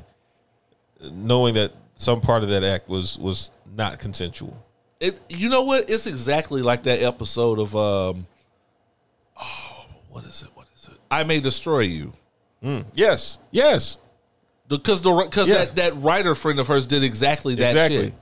knowing 1.11 1.55
that 1.55 1.71
some 1.95 2.21
part 2.21 2.43
of 2.43 2.49
that 2.49 2.63
act 2.63 2.87
was 2.89 3.17
was 3.17 3.51
not 3.75 3.99
consensual. 3.99 4.63
It 4.99 5.19
you 5.29 5.49
know 5.49 5.63
what? 5.63 5.89
It's 5.89 6.07
exactly 6.07 6.61
like 6.61 6.83
that 6.83 7.01
episode 7.01 7.59
of 7.59 7.75
um 7.75 8.27
oh 9.39 9.85
what 10.09 10.23
is 10.25 10.43
it? 10.43 10.54
What 11.09 11.19
is 11.19 11.23
it? 11.23 11.23
I 11.25 11.27
may 11.27 11.39
destroy 11.39 11.79
you. 11.81 12.13
Yes, 12.95 13.37
yes, 13.51 13.97
Because 14.67 15.01
the 15.03 15.13
because 15.13 15.47
Yeah. 15.49 15.65
that, 15.65 15.75
that 15.75 16.01
writer 16.01 16.33
friend 16.33 16.59
of 16.59 16.67
hers 16.67 16.87
did 16.87 17.03
exactly 17.03 17.53
that 17.55 17.69
Exactly. 17.71 18.03
shit. 18.05 18.13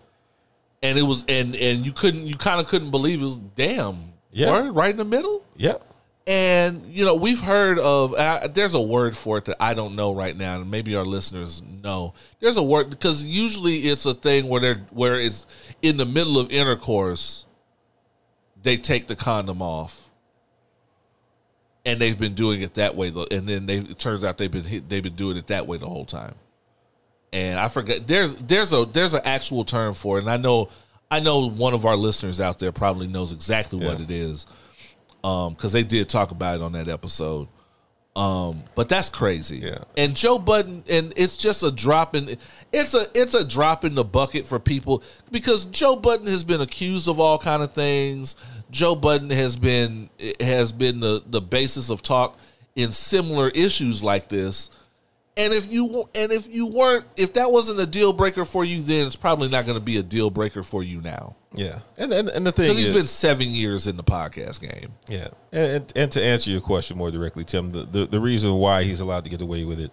And 0.81 0.97
it 0.99 1.03
was 1.03 1.23
and 1.30 1.55
and 1.55 1.85
you 1.85 1.93
couldn't 1.93 2.27
you 2.27 2.35
kind 2.35 2.60
of 2.60 2.68
couldn't 2.68 2.91
believe 2.91 3.22
it 3.22 3.26
was 3.26 3.38
damn 3.38 4.11
Yeah. 4.34 4.51
word 4.51 4.76
right 4.76 4.91
in 4.91 4.97
the 4.97 5.05
middle. 5.05 5.43
yeah. 5.55 5.76
And 6.27 6.85
you 6.89 7.03
know 7.05 7.15
we've 7.15 7.39
heard 7.41 7.80
of 7.80 8.14
uh, 8.14 8.47
there's 8.47 8.73
a 8.73 8.81
word 8.81 9.15
for 9.18 9.38
it 9.38 9.45
that 9.45 9.57
I 9.61 9.73
don't 9.73 9.95
know 9.95 10.14
right 10.14 10.35
now, 10.35 10.60
and 10.61 10.72
maybe 10.72 10.95
our 10.95 11.03
listeners 11.05 11.61
know. 11.61 12.14
There's 12.39 12.55
a 12.57 12.64
word 12.64 12.89
because 12.89 13.23
usually 13.26 13.80
it's 13.89 14.05
a 14.05 14.14
thing 14.14 14.47
where 14.47 14.61
they're 14.61 14.81
where 14.91 15.15
it's 15.19 15.45
in 15.81 15.97
the 15.97 16.05
middle 16.05 16.38
of 16.39 16.49
intercourse, 16.49 17.43
they 18.61 18.77
take 18.77 19.07
the 19.07 19.15
condom 19.18 19.61
off, 19.61 20.02
and 21.85 21.99
they've 21.99 22.18
been 22.18 22.34
doing 22.35 22.61
it 22.61 22.76
that 22.76 22.95
way. 22.95 23.10
And 23.31 23.47
then 23.47 23.65
they 23.65 23.77
it 23.77 23.99
turns 23.99 24.23
out 24.23 24.38
they've 24.38 24.49
been 24.51 24.64
hit- 24.64 24.89
they've 24.89 25.03
been 25.03 25.15
doing 25.15 25.38
it 25.38 25.47
that 25.47 25.68
way 25.68 25.77
the 25.77 25.88
whole 25.89 26.05
time. 26.05 26.35
And 27.31 27.60
I 27.60 27.68
forget 27.68 28.07
there's 28.07 28.35
there's 28.35 28.73
a 28.73 28.85
there's 28.85 29.14
an 29.14 29.22
actual 29.26 29.64
term 29.65 29.93
for 29.93 30.18
it, 30.18 30.22
and 30.22 30.30
I 30.30 30.38
know 30.38 30.69
I 31.11 31.19
know 31.19 31.49
one 31.49 31.73
of 31.73 31.85
our 31.85 31.95
listeners 31.95 32.39
out 32.41 32.60
there 32.60 32.72
probably 32.72 33.07
knows 33.07 33.31
exactly 33.31 33.80
what 33.85 33.97
Yeah. 33.99 34.05
it 34.05 34.11
is 34.11 34.45
um 35.23 35.53
because 35.53 35.72
they 35.72 35.84
did 35.84 36.10
talk 36.10 36.31
about 36.31 36.55
it 36.55 36.61
on 36.61 36.73
that 36.73 36.89
episode 36.89 37.47
um 38.15 38.61
but 38.76 38.89
that's 38.89 39.10
crazy 39.10 39.57
Yeah. 39.60 39.77
and 39.97 40.15
joe 40.15 40.38
budden 40.38 40.84
and 40.89 41.14
it's 41.15 41.38
just 41.38 41.64
a 41.64 41.72
drop 41.72 42.14
in 42.15 42.38
it's 42.73 42.93
a 42.93 43.05
it's 43.15 43.34
a 43.34 43.43
drop 43.45 43.85
in 43.85 43.95
the 43.95 44.03
bucket 44.03 44.45
for 44.45 44.60
people 44.60 45.01
because 45.31 45.64
joe 45.65 45.95
budden 45.95 46.27
has 46.27 46.43
been 46.43 46.60
accused 46.61 47.07
of 47.07 47.19
all 47.22 47.38
kind 47.39 47.64
of 47.64 47.72
things 47.73 48.35
joe 48.74 48.95
budden 48.95 49.30
has 49.30 49.56
been 49.56 50.10
has 50.41 50.74
been 50.74 51.00
the 51.00 51.24
the 51.26 51.40
basis 51.40 51.90
of 51.90 52.02
talk 52.02 52.38
in 52.76 52.91
similar 52.91 53.50
issues 53.50 54.04
like 54.04 54.28
this. 54.28 54.70
And 55.36 55.52
if 55.52 55.72
you 55.72 56.10
and 56.14 56.32
if 56.32 56.48
you 56.48 56.68
weren't 56.68 57.06
if 57.18 57.34
that 57.34 57.52
wasn't 57.52 57.80
a 57.80 57.88
deal 57.88 58.14
breaker 58.14 58.45
for 58.45 58.64
you 58.64 58.82
then 58.82 59.08
it's 59.08 59.16
probably 59.16 59.50
not 59.50 59.66
going 59.66 59.78
to 59.78 59.84
be 59.84 59.98
a 59.98 60.04
deal 60.04 60.30
breaker 60.30 60.62
for 60.62 60.84
you 60.84 61.02
now. 61.02 61.36
Yeah, 61.56 61.80
and 61.98 62.12
and, 62.12 62.30
and 62.30 62.45
the 62.45 62.52
thing 62.52 62.66
because 62.66 62.80
is, 62.80 62.90
he's 62.90 62.98
been 62.98 63.08
seven 63.08 63.50
years 63.50 63.88
in 63.88 63.95
the 63.95 64.04
podcast 64.04 64.60
game. 64.60 64.94
Yeah, 65.08 65.30
and, 65.52 65.72
and 65.72 65.94
and 65.95 66.12
to 66.12 66.24
answer 66.24 66.52
your 66.52 66.62
question 66.62 66.98
more 66.98 67.12
directly, 67.12 67.44
Tim, 67.44 67.72
the, 67.72 67.84
the 67.84 68.06
the 68.06 68.20
reason 68.20 68.54
why 68.56 68.84
he's 68.84 69.00
allowed 69.00 69.24
to 69.24 69.30
get 69.30 69.41
away 69.41 69.64
with 69.64 69.80
it 69.80 69.91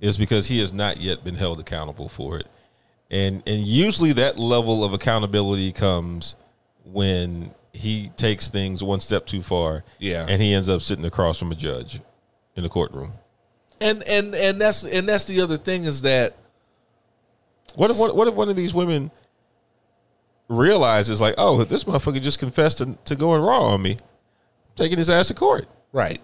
is 0.00 0.16
because 0.16 0.46
he 0.46 0.60
has 0.60 0.72
not 0.72 0.98
yet 0.98 1.24
been 1.24 1.34
held 1.34 1.60
accountable 1.60 2.08
for 2.08 2.38
it, 2.38 2.46
and 3.10 3.42
and 3.46 3.60
usually 3.62 4.12
that 4.14 4.38
level 4.38 4.84
of 4.84 4.94
accountability 4.94 5.72
comes 5.72 6.34
when 6.84 7.50
he 7.78 8.10
takes 8.16 8.50
things 8.50 8.82
one 8.82 9.00
step 9.00 9.26
too 9.26 9.42
far, 9.42 9.84
Yeah. 9.98 10.26
and 10.28 10.42
he 10.42 10.52
ends 10.52 10.68
up 10.68 10.82
sitting 10.82 11.04
across 11.04 11.38
from 11.38 11.52
a 11.52 11.54
judge 11.54 12.00
in 12.56 12.62
the 12.62 12.68
courtroom. 12.68 13.12
And 13.80 14.02
and 14.02 14.34
and 14.34 14.60
that's 14.60 14.82
and 14.84 15.08
that's 15.08 15.24
the 15.26 15.40
other 15.40 15.56
thing 15.56 15.84
is 15.84 16.02
that 16.02 16.36
What 17.76 17.90
if 17.90 17.98
what, 17.98 18.16
what 18.16 18.26
if 18.28 18.34
one 18.34 18.48
of 18.48 18.56
these 18.56 18.74
women 18.74 19.10
realizes 20.48 21.20
like, 21.20 21.34
oh, 21.38 21.62
this 21.64 21.84
motherfucker 21.84 22.20
just 22.20 22.38
confessed 22.38 22.78
to, 22.78 22.96
to 23.04 23.14
going 23.16 23.40
raw 23.42 23.66
on 23.68 23.82
me, 23.82 23.98
taking 24.76 24.98
his 24.98 25.10
ass 25.10 25.28
to 25.28 25.34
court? 25.34 25.68
right, 25.92 26.20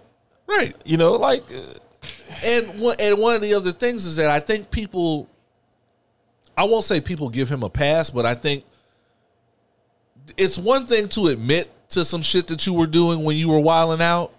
right. 0.46 0.74
You 0.84 0.96
know, 0.96 1.12
like 1.12 1.42
uh, 1.54 1.74
And 2.42 2.80
one 2.80 2.96
and 2.98 3.18
one 3.18 3.36
of 3.36 3.42
the 3.42 3.54
other 3.54 3.72
things 3.72 4.04
is 4.06 4.16
that 4.16 4.30
I 4.30 4.40
think 4.40 4.70
people, 4.70 5.28
I 6.56 6.64
won't 6.64 6.84
say 6.84 7.00
people 7.00 7.28
give 7.28 7.48
him 7.48 7.62
a 7.62 7.70
pass, 7.70 8.10
but 8.10 8.26
I 8.26 8.34
think 8.34 8.64
it's 10.36 10.58
one 10.58 10.86
thing 10.86 11.08
to 11.10 11.28
admit 11.28 11.70
to 11.90 12.04
some 12.04 12.22
shit 12.22 12.46
that 12.48 12.66
you 12.66 12.72
were 12.72 12.86
doing 12.86 13.24
when 13.24 13.36
you 13.36 13.48
were 13.48 13.60
wilding 13.60 14.04
out, 14.04 14.32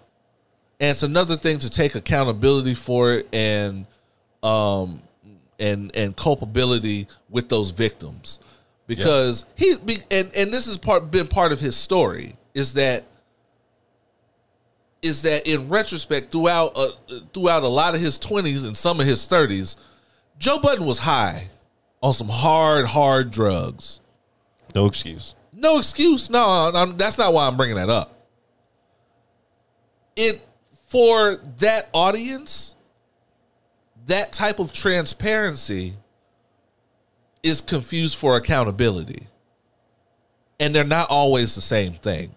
and 0.79 0.91
it's 0.91 1.03
another 1.03 1.37
thing 1.37 1.59
to 1.59 1.69
take 1.69 1.95
accountability 1.95 2.73
for 2.73 3.13
it 3.13 3.27
and 3.33 3.85
um 4.43 5.01
and 5.59 5.95
and 5.95 6.15
culpability 6.15 7.07
with 7.29 7.49
those 7.49 7.71
victims. 7.71 8.39
Because 8.87 9.45
he 9.55 9.75
be, 9.83 9.97
and 10.11 10.31
and 10.35 10.53
this 10.53 10.67
has 10.67 10.77
part 10.77 11.09
been 11.09 11.27
part 11.27 11.51
of 11.51 11.59
his 11.59 11.75
story 11.75 12.35
is 12.53 12.73
that 12.75 13.03
is 15.01 15.23
that 15.23 15.47
in 15.47 15.69
retrospect 15.69 16.31
throughout 16.31 16.73
uh, 16.75 16.89
throughout 17.33 17.63
a 17.63 17.67
lot 17.67 17.95
of 17.95 18.01
his 18.01 18.17
20s 18.19 18.65
and 18.65 18.75
some 18.75 18.99
of 18.99 19.05
his 19.05 19.27
30s 19.27 19.75
Joe 20.37 20.59
Budden 20.59 20.85
was 20.85 20.99
high 20.99 21.49
on 22.01 22.13
some 22.13 22.29
hard 22.29 22.85
hard 22.85 23.31
drugs. 23.31 23.99
No 24.73 24.85
excuse. 24.85 25.35
No 25.55 25.77
excuse? 25.77 26.29
No 26.29 26.71
I'm- 26.73 26.97
that's 26.97 27.17
not 27.17 27.33
why 27.33 27.47
I'm 27.47 27.57
bringing 27.57 27.77
that 27.77 27.89
up. 27.89 28.27
It 30.15 30.45
for 30.87 31.35
that 31.57 31.89
audience 31.93 32.75
that 34.05 34.31
type 34.31 34.59
of 34.59 34.71
transparency 34.71 35.93
is 37.41 37.59
confused 37.61 38.17
for 38.17 38.35
accountability. 38.37 39.27
And 40.59 40.73
they're 40.73 40.83
not 40.83 41.09
always 41.09 41.55
the 41.55 41.61
same 41.61 41.93
thing. 41.93 42.33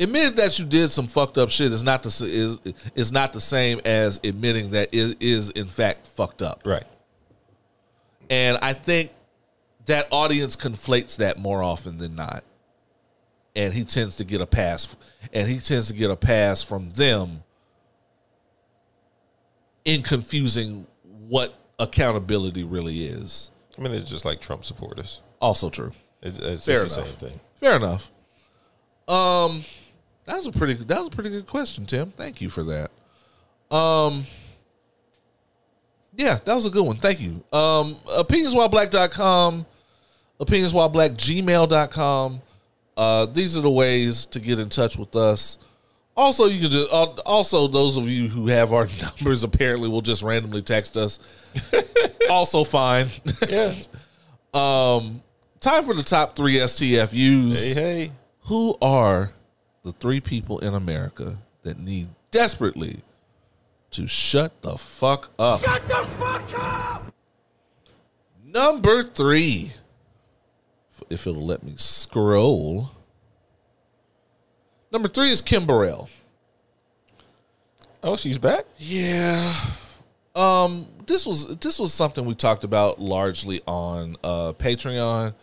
Admitting 0.00 0.34
that 0.34 0.58
you 0.58 0.64
did 0.64 0.90
some 0.90 1.06
fucked 1.06 1.38
up 1.38 1.48
shit 1.50 1.70
is 1.70 1.84
not 1.84 2.02
the 2.02 2.08
is 2.26 2.58
is 2.96 3.12
not 3.12 3.32
the 3.32 3.40
same 3.40 3.80
as 3.84 4.18
admitting 4.24 4.70
that 4.72 4.92
it 4.92 5.16
is 5.20 5.50
in 5.50 5.66
fact 5.66 6.08
fucked 6.08 6.42
up. 6.42 6.62
Right. 6.66 6.82
and 8.28 8.58
I 8.60 8.72
think 8.72 9.12
that 9.86 10.08
audience 10.10 10.56
conflates 10.56 11.16
that 11.16 11.38
more 11.38 11.62
often 11.62 11.98
than 11.98 12.14
not. 12.14 12.44
And 13.56 13.72
he 13.72 13.84
tends 13.84 14.16
to 14.16 14.24
get 14.24 14.40
a 14.40 14.46
pass 14.46 14.96
and 15.32 15.48
he 15.48 15.58
tends 15.60 15.88
to 15.88 15.94
get 15.94 16.10
a 16.10 16.16
pass 16.16 16.62
from 16.62 16.88
them 16.90 17.44
in 19.84 20.02
confusing 20.02 20.86
what 21.28 21.54
accountability 21.78 22.64
really 22.64 23.06
is. 23.06 23.50
I 23.78 23.82
mean, 23.82 23.92
it's 23.92 24.10
just 24.10 24.24
like 24.24 24.40
Trump 24.40 24.64
supporters. 24.64 25.20
Also 25.40 25.70
true. 25.70 25.92
It's, 26.22 26.38
it's 26.38 26.64
Fair 26.64 26.80
enough. 26.80 26.90
same 26.90 27.04
thing. 27.04 27.40
Fair 27.54 27.76
enough. 27.76 28.10
Um 29.06 29.64
that 30.24 30.36
was 30.36 30.46
a 30.46 30.52
pretty 30.52 30.74
that 30.74 30.98
was 30.98 31.08
a 31.08 31.10
pretty 31.10 31.30
good 31.30 31.46
question, 31.46 31.84
Tim. 31.86 32.10
Thank 32.12 32.40
you 32.40 32.48
for 32.48 32.64
that. 32.64 32.90
Um 33.74 34.26
yeah, 36.16 36.38
that 36.44 36.54
was 36.54 36.64
a 36.66 36.70
good 36.70 36.84
one. 36.86 36.96
Thank 36.96 37.20
you. 37.20 37.44
Um 37.52 37.96
opinionswhileblack.com, 38.06 39.66
opinionswhileblack.gmail.com. 40.40 42.40
Uh 42.96 43.26
these 43.26 43.56
are 43.56 43.60
the 43.60 43.70
ways 43.70 44.26
to 44.26 44.40
get 44.40 44.58
in 44.58 44.68
touch 44.68 44.96
with 44.96 45.14
us. 45.16 45.58
Also, 46.16 46.44
you 46.46 46.60
can 46.60 46.70
just 46.70 46.92
al- 46.92 47.18
also 47.26 47.66
those 47.66 47.96
of 47.96 48.08
you 48.08 48.28
who 48.28 48.46
have 48.46 48.72
our 48.72 48.86
numbers 49.02 49.42
apparently 49.42 49.88
will 49.88 50.00
just 50.02 50.22
randomly 50.22 50.62
text 50.62 50.96
us. 50.96 51.18
also 52.30 52.64
fine. 52.64 53.08
Yeah. 53.48 53.74
Um, 54.54 55.20
time 55.58 55.82
for 55.82 55.94
the 55.94 56.04
top 56.04 56.36
three 56.36 56.58
STFUs. 56.58 57.74
hey, 57.74 57.76
hey. 58.04 58.12
Who 58.42 58.78
are 58.80 59.32
the 59.82 59.90
three 59.90 60.20
people 60.20 60.60
in 60.60 60.74
America 60.74 61.38
that 61.62 61.80
need 61.80 62.06
desperately 62.30 63.00
to 63.90 64.06
shut 64.06 64.52
the 64.62 64.78
fuck 64.78 65.30
up? 65.40 65.58
Shut 65.58 65.88
the 65.88 66.06
fuck 66.20 66.52
up! 66.56 67.12
Number 68.44 69.02
three. 69.02 69.72
If 71.14 71.28
it'll 71.28 71.46
let 71.46 71.62
me 71.62 71.74
scroll. 71.76 72.90
Number 74.90 75.08
three 75.08 75.30
is 75.30 75.40
Kim 75.40 75.64
Burrell. 75.64 76.08
Oh, 78.02 78.16
she's 78.16 78.36
back. 78.36 78.64
Yeah. 78.78 79.54
Um 80.34 80.86
this 81.06 81.24
was 81.24 81.56
this 81.58 81.78
was 81.78 81.94
something 81.94 82.24
we 82.24 82.34
talked 82.34 82.64
about 82.64 83.00
largely 83.00 83.62
on 83.66 84.16
uh 84.24 84.52
Patreon. 84.54 85.34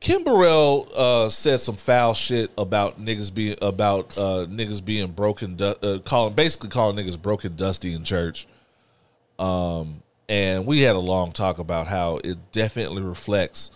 Kim 0.00 0.24
Burrell 0.24 0.88
uh 0.94 1.28
said 1.28 1.60
some 1.60 1.76
foul 1.76 2.14
shit 2.14 2.50
about 2.56 2.98
niggas 2.98 3.32
being 3.32 3.56
about 3.60 4.16
uh 4.16 4.46
niggas 4.48 4.82
being 4.82 5.12
broken 5.12 5.56
du- 5.56 5.78
uh, 5.86 5.98
calling 5.98 6.32
basically 6.34 6.70
calling 6.70 6.96
niggas 6.96 7.20
broken 7.20 7.56
dusty 7.56 7.92
in 7.92 8.04
church. 8.04 8.46
Um 9.38 10.02
and 10.30 10.64
we 10.64 10.80
had 10.80 10.96
a 10.96 11.00
long 11.00 11.32
talk 11.32 11.58
about 11.58 11.88
how 11.88 12.16
it 12.24 12.52
definitely 12.52 13.02
reflects 13.02 13.70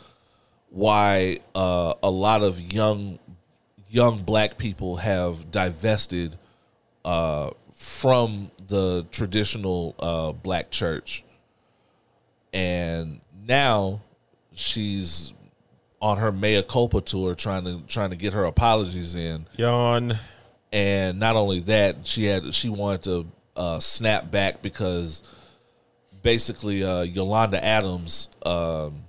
why 0.73 1.39
uh 1.55 1.95
a 2.03 2.11
lot 2.11 2.43
of 2.43 2.61
young 2.73 3.19
young 3.93 4.23
black 4.23 4.57
people 4.57 4.97
have 4.97 5.51
divested 5.51 6.37
uh, 7.05 7.51
from 7.75 8.51
the 8.69 9.07
traditional 9.11 9.95
uh, 9.99 10.33
black 10.33 10.71
church, 10.71 11.25
and 12.53 13.21
now 13.47 14.01
she's 14.55 15.33
on 16.01 16.19
her 16.19 16.33
mea 16.33 16.63
culpa 16.63 17.01
tour, 17.01 17.35
trying 17.35 17.65
to 17.65 17.83
trying 17.87 18.11
to 18.11 18.17
get 18.17 18.33
her 18.33 18.45
apologies 18.45 19.15
in. 19.15 19.47
Yawn. 19.57 20.19
And 20.73 21.21
not 21.21 21.37
only 21.37 21.61
that, 21.61 22.07
she 22.07 22.25
had 22.25 22.55
she 22.55 22.71
wanted 22.71 23.03
to 23.03 23.27
uh, 23.57 23.79
snap 23.79 24.31
back 24.31 24.63
because 24.63 25.23
basically 26.23 26.83
uh, 26.83 27.03
Yolanda 27.03 27.63
Adams 27.63 28.31
um, 28.47 29.05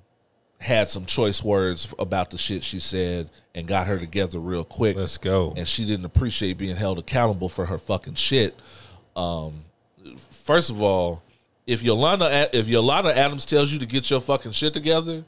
had 0.63 0.87
some 0.87 1.05
choice 1.05 1.43
words 1.43 1.93
about 1.99 2.31
the 2.31 2.37
shit 2.37 2.63
she 2.63 2.79
said 2.79 3.29
and 3.53 3.67
got 3.67 3.85
her 3.87 3.99
together 3.99 4.39
real 4.39 4.63
quick. 4.63 4.95
Let's 4.95 5.17
go. 5.17 5.53
And 5.57 5.67
she 5.67 5.85
didn't 5.85 6.05
appreciate 6.05 6.57
being 6.57 6.77
held 6.77 6.99
accountable 6.99 7.49
for 7.49 7.65
her 7.65 7.77
fucking 7.77 8.13
shit. 8.13 8.55
Um, 9.13 9.65
first 10.29 10.69
of 10.69 10.81
all, 10.81 11.21
if 11.67 11.83
Yolanda 11.83 12.49
if 12.57 12.67
Yolanda 12.69 13.15
Adams 13.15 13.45
tells 13.45 13.73
you 13.73 13.79
to 13.79 13.85
get 13.85 14.09
your 14.09 14.21
fucking 14.21 14.53
shit 14.53 14.73
together, 14.73 15.25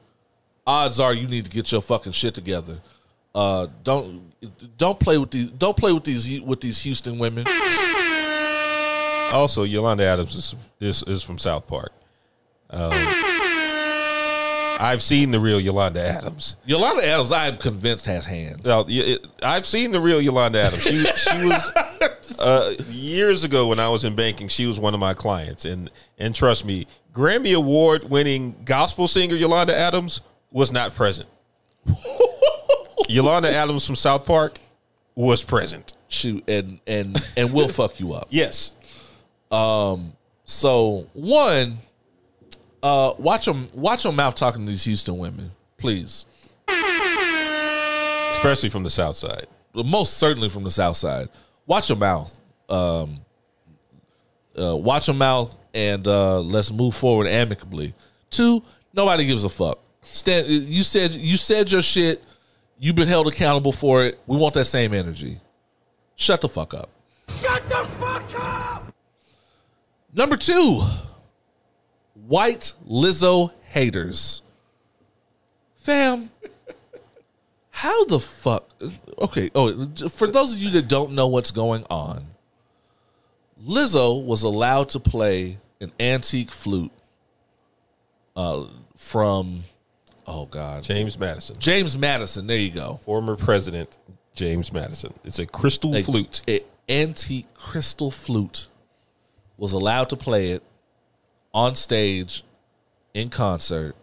odds 0.66 1.02
are 1.02 1.14
you 1.14 1.28
need 1.28 1.45
to 1.45 1.52
get 1.52 1.70
your 1.70 1.82
fucking 1.82 2.14
shit 2.14 2.34
together. 2.34 2.80
Uh, 3.34 3.68
don't 3.84 4.32
don't 4.78 4.99
play 4.99 5.18
with 5.18 5.32
these 5.32 5.49
don't 5.52 5.76
play 5.76 5.91
with 5.91 6.06
these 6.06 6.41
with 6.41 6.62
these 6.62 6.82
Houston 6.84 7.18
women. 7.18 7.45
Also, 9.34 9.64
Yolanda 9.64 10.06
Adams 10.06 10.34
is 10.34 10.56
is, 10.80 11.03
is 11.03 11.24
from 11.24 11.38
South 11.38 11.68
Park. 11.68 11.91
Um, 12.70 12.91
I've 14.86 15.02
seen 15.02 15.32
the 15.32 15.40
real 15.40 15.60
Yolanda 15.60 16.02
Adams. 16.02 16.56
Yolanda 16.66 17.07
Adams, 17.07 17.32
I 17.32 17.48
am 17.48 17.57
convinced 17.57 18.06
has 18.06 18.26
hands. 18.26 18.64
Now, 18.66 18.86
it- 18.88 19.26
I've 19.44 19.66
seen 19.66 19.91
the 19.91 19.99
real 19.99 20.22
Yolanda 20.22 20.62
Adams. 20.62 20.84
She 20.84 21.06
she 21.06 21.45
was 21.45 21.72
uh, 22.40 22.76
years 22.90 23.44
ago 23.44 23.68
when 23.68 23.80
I 23.80 23.90
was 23.90 24.03
in 24.03 24.16
banking. 24.16 24.48
She 24.48 24.66
was 24.66 24.80
one 24.80 24.94
of 24.94 24.99
my 24.99 25.14
clients, 25.14 25.66
and 25.66 25.90
and 26.18 26.36
trust 26.36 26.66
me, 26.66 26.88
Grammy 27.14 27.56
Award 27.56 28.10
winning 28.10 28.56
gospel 28.66 29.07
singer 29.07 29.36
Yolanda 29.36 29.76
Adams 29.78 30.22
was 30.52 30.72
not 30.72 30.94
present. 30.95 31.28
Yolanda 33.07 33.52
Adams 33.53 33.86
from 33.86 33.95
South 33.95 34.26
Park 34.26 34.60
was 35.16 35.44
present. 35.44 35.94
Shoot, 36.07 36.44
and 36.48 36.80
and 36.88 37.18
and 37.38 37.53
we'll 37.53 37.68
fuck 37.68 37.99
you 37.99 38.14
up. 38.14 38.28
Yes, 38.30 38.74
Um. 39.52 40.14
So 40.48 41.07
one, 41.14 41.80
uh, 42.86 43.14
watch 43.18 43.45
them 43.45 43.68
watch 43.74 44.03
them 44.03 44.16
mouth 44.16 44.36
talking 44.36 44.64
to 44.66 44.72
these 44.72 44.84
Houston 44.84 45.18
women, 45.18 45.52
please. 45.78 46.26
especially 48.30 48.70
from 48.70 48.84
the 48.84 48.90
South 48.91 49.16
Side. 49.16 49.48
but 49.74 49.86
Most 49.88 50.18
certainly 50.18 50.49
from 50.49 50.62
the 50.64 50.70
South 50.72 50.95
Side. 50.98 51.30
Watch 51.66 51.90
your 51.90 51.98
mouth. 51.98 52.40
Um, 52.70 53.22
uh, 54.57 54.76
watch 54.78 55.07
your 55.07 55.16
mouth, 55.16 55.57
and 55.74 56.07
uh, 56.07 56.40
let's 56.41 56.72
move 56.72 56.95
forward 56.95 57.26
amicably. 57.28 57.95
Two, 58.30 58.62
nobody 58.94 59.26
gives 59.26 59.44
a 59.44 59.49
fuck. 59.49 59.80
Stand. 60.03 60.48
You 60.48 60.84
said 60.84 61.14
you 61.14 61.38
said 61.38 61.72
your 61.72 61.82
shit. 61.82 62.24
You've 62.78 62.95
been 62.95 63.07
held 63.07 63.28
accountable 63.28 63.72
for 63.72 64.03
it. 64.03 64.20
We 64.28 64.38
want 64.38 64.53
that 64.53 64.66
same 64.66 64.94
energy. 64.94 65.40
Shut 66.18 66.41
the 66.41 66.49
fuck 66.49 66.74
up. 66.76 66.90
Shut 67.30 67.68
the 67.68 67.76
fuck 67.99 68.40
up! 68.40 68.94
Number 70.14 70.38
two, 70.38 70.82
white 72.27 72.73
Lizzo 72.87 73.51
haters. 73.69 74.41
Fam, 75.77 76.31
how 77.69 78.05
the 78.05 78.19
fuck? 78.19 78.69
Okay, 79.19 79.51
oh, 79.53 79.87
for 80.09 80.27
those 80.27 80.53
of 80.53 80.59
you 80.59 80.71
that 80.71 80.87
don't 80.87 81.11
know 81.11 81.27
what's 81.27 81.51
going 81.51 81.85
on, 81.89 82.23
Lizzo 83.63 84.23
was 84.23 84.43
allowed 84.43 84.89
to 84.89 84.99
play 84.99 85.57
an 85.79 85.91
antique 85.99 86.51
flute 86.51 86.91
uh, 88.35 88.65
from, 88.95 89.63
oh 90.25 90.45
God, 90.45 90.83
James 90.83 91.17
Madison, 91.19 91.57
James 91.59 91.97
Madison. 91.97 92.47
There 92.47 92.57
you 92.57 92.71
go. 92.71 92.99
former 93.05 93.35
president 93.35 93.97
James 94.33 94.73
Madison. 94.73 95.13
It's 95.23 95.39
a 95.39 95.45
crystal 95.45 95.95
a- 95.95 96.01
flute. 96.01 96.41
a 96.47 96.61
antique 96.89 97.53
crystal 97.53 98.11
flute 98.11 98.67
was 99.57 99.73
allowed 99.73 100.09
to 100.09 100.15
play 100.15 100.51
it 100.51 100.63
on 101.56 101.73
stage 101.73 102.44
in 103.15 103.30
concert 103.30 103.95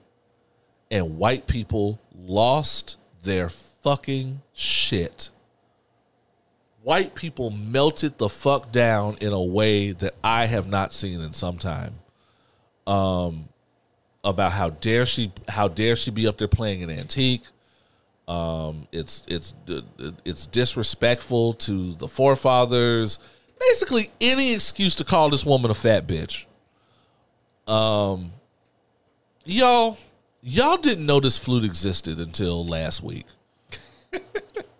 and 0.90 1.16
white 1.16 1.46
people 1.46 2.00
lost 2.16 2.96
their 3.22 3.48
fucking 3.48 4.40
shit 4.52 5.30
white 6.82 7.14
people 7.14 7.50
melted 7.50 8.18
the 8.18 8.28
fuck 8.28 8.72
down 8.72 9.16
in 9.20 9.32
a 9.32 9.42
way 9.42 9.92
that 9.92 10.14
i 10.24 10.46
have 10.46 10.66
not 10.66 10.92
seen 10.92 11.20
in 11.20 11.32
some 11.32 11.58
time 11.58 11.94
um 12.88 13.48
about 14.24 14.50
how 14.50 14.70
dare 14.70 15.06
she 15.06 15.30
how 15.48 15.68
dare 15.68 15.94
she 15.94 16.10
be 16.10 16.26
up 16.26 16.38
there 16.38 16.48
playing 16.48 16.82
an 16.82 16.90
antique 16.90 17.42
um, 18.28 18.86
it's 18.92 19.24
it's 19.28 19.54
it's 20.24 20.46
disrespectful 20.46 21.54
to 21.54 21.94
the 21.94 22.08
forefathers. 22.08 23.18
Basically, 23.58 24.10
any 24.20 24.54
excuse 24.54 24.94
to 24.96 25.04
call 25.04 25.30
this 25.30 25.44
woman 25.44 25.70
a 25.70 25.74
fat 25.74 26.06
bitch. 26.06 26.46
Um, 27.66 28.32
y'all, 29.44 29.98
y'all 30.42 30.76
didn't 30.76 31.06
know 31.06 31.20
this 31.20 31.38
flute 31.38 31.64
existed 31.64 32.18
until 32.18 32.66
last 32.66 33.02
week. 33.02 33.26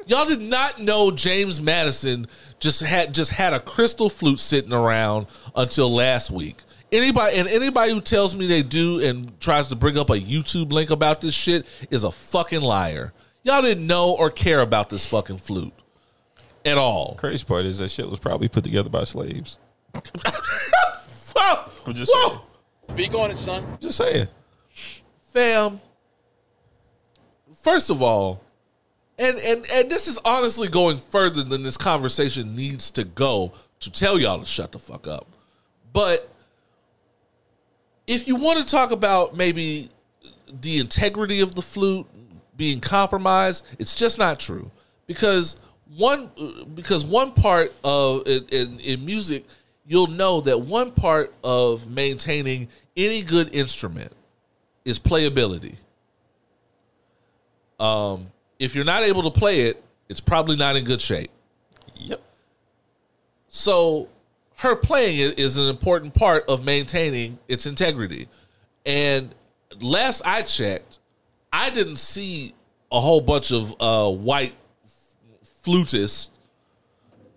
y'all 0.07 0.27
did 0.27 0.41
not 0.41 0.81
know 0.81 1.11
James 1.11 1.61
Madison 1.61 2.27
just 2.59 2.81
had 2.81 3.15
just 3.15 3.31
had 3.31 3.53
a 3.53 3.61
crystal 3.61 4.09
flute 4.09 4.41
sitting 4.41 4.73
around 4.73 5.27
until 5.55 5.93
last 5.93 6.31
week. 6.31 6.57
Anybody 6.91 7.39
and 7.39 7.49
anybody 7.49 7.93
who 7.93 8.01
tells 8.01 8.35
me 8.35 8.47
they 8.47 8.63
do 8.63 9.01
and 9.01 9.41
tries 9.41 9.69
to 9.69 9.77
bring 9.77 9.97
up 9.97 10.11
a 10.11 10.19
YouTube 10.19 10.73
link 10.73 10.91
about 10.91 11.21
this 11.21 11.35
shit 11.35 11.65
is 11.91 12.05
a 12.05 12.13
fucking 12.13 12.61
liar. 12.61 13.13
Y'all 13.45 13.63
didn't 13.63 13.87
know 13.87 14.15
or 14.15 14.31
care 14.31 14.61
about 14.61 14.91
this 14.91 15.07
fucking 15.07 15.39
flute 15.39 15.73
at 16.65 16.79
all. 16.79 17.15
Crazy 17.15 17.45
part 17.45 17.65
is 17.65 17.79
that 17.79 17.91
shit 17.91 18.09
was 18.09 18.19
probably 18.19 18.49
put 18.49 18.65
together 18.65 18.91
by 18.91 19.05
slaves. 19.05 19.57
I'm 19.95 21.95
just 21.95 22.13
whoa, 22.15 22.29
saying. 22.29 22.41
Speak 22.93 23.15
on 23.15 23.31
it, 23.31 23.39
son. 23.39 23.65
Just 23.81 23.97
saying. 23.97 24.29
fam. 25.33 25.81
First 27.57 27.89
of 27.89 28.03
all, 28.03 28.45
and 29.19 29.39
and 29.39 29.65
and 29.73 29.91
this 29.91 30.07
is 30.07 30.19
honestly 30.27 30.69
going 30.69 30.99
further 30.99 31.43
than 31.43 31.63
this 31.63 31.79
conversation 31.79 32.55
needs 32.55 32.91
to 32.91 33.05
go 33.05 33.53
to 33.81 33.91
tell 33.91 34.21
y'all 34.21 34.41
to 34.41 34.45
shut 34.45 34.73
the 34.73 34.79
fuck 34.79 35.07
up. 35.07 35.27
But 35.95 36.29
if 38.07 38.29
you 38.29 38.37
want 38.37 38.59
to 38.59 38.67
talk 38.67 38.91
about 38.91 39.35
maybe 39.35 39.89
the 40.61 40.77
integrity 40.79 41.41
of 41.41 41.55
the 41.55 41.63
flute 41.63 42.07
being 42.59 42.79
compromised, 42.79 43.65
it's 43.79 43.95
just 43.95 44.19
not 44.19 44.39
true 44.39 44.71
because 45.07 45.57
one 45.97 46.31
because 46.75 47.07
one 47.07 47.33
part 47.33 47.73
of 47.85 48.27
in, 48.27 48.45
in, 48.51 48.81
in 48.81 49.07
music 49.07 49.47
you'll 49.87 50.07
know 50.07 50.41
that 50.41 50.61
one 50.61 50.91
part 50.93 51.35
of 51.43 51.89
maintaining 51.89 52.69
any 52.97 53.23
good 53.23 53.55
instrument 53.55 54.13
is 54.85 54.99
playability. 54.99 55.77
Um, 57.81 58.29
if 58.59 58.75
you're 58.75 58.85
not 58.85 59.03
able 59.03 59.23
to 59.25 59.31
play 59.31 59.63
it, 59.63 59.83
it's 60.09 60.21
probably 60.21 60.57
not 60.57 60.77
in 60.77 60.85
good 60.85 61.01
shape. 61.01 61.31
Yep. 61.97 62.21
So 63.49 64.09
her 64.57 64.77
playing 64.77 65.19
it 65.19 65.39
is 65.39 65.57
an 65.57 65.69
important 65.69 66.15
part 66.15 66.49
of 66.49 66.65
maintaining 66.65 67.39
its 67.49 67.67
integrity. 67.67 68.29
And 68.87 69.35
last 69.81 70.23
I 70.25 70.43
checked, 70.43 71.01
I 71.53 71.71
didn't 71.71 71.97
see 71.97 72.55
a 72.91 73.01
whole 73.01 73.21
bunch 73.21 73.53
of 73.53 73.75
uh, 73.81 74.11
white 74.11 74.55
flutists 75.65 76.31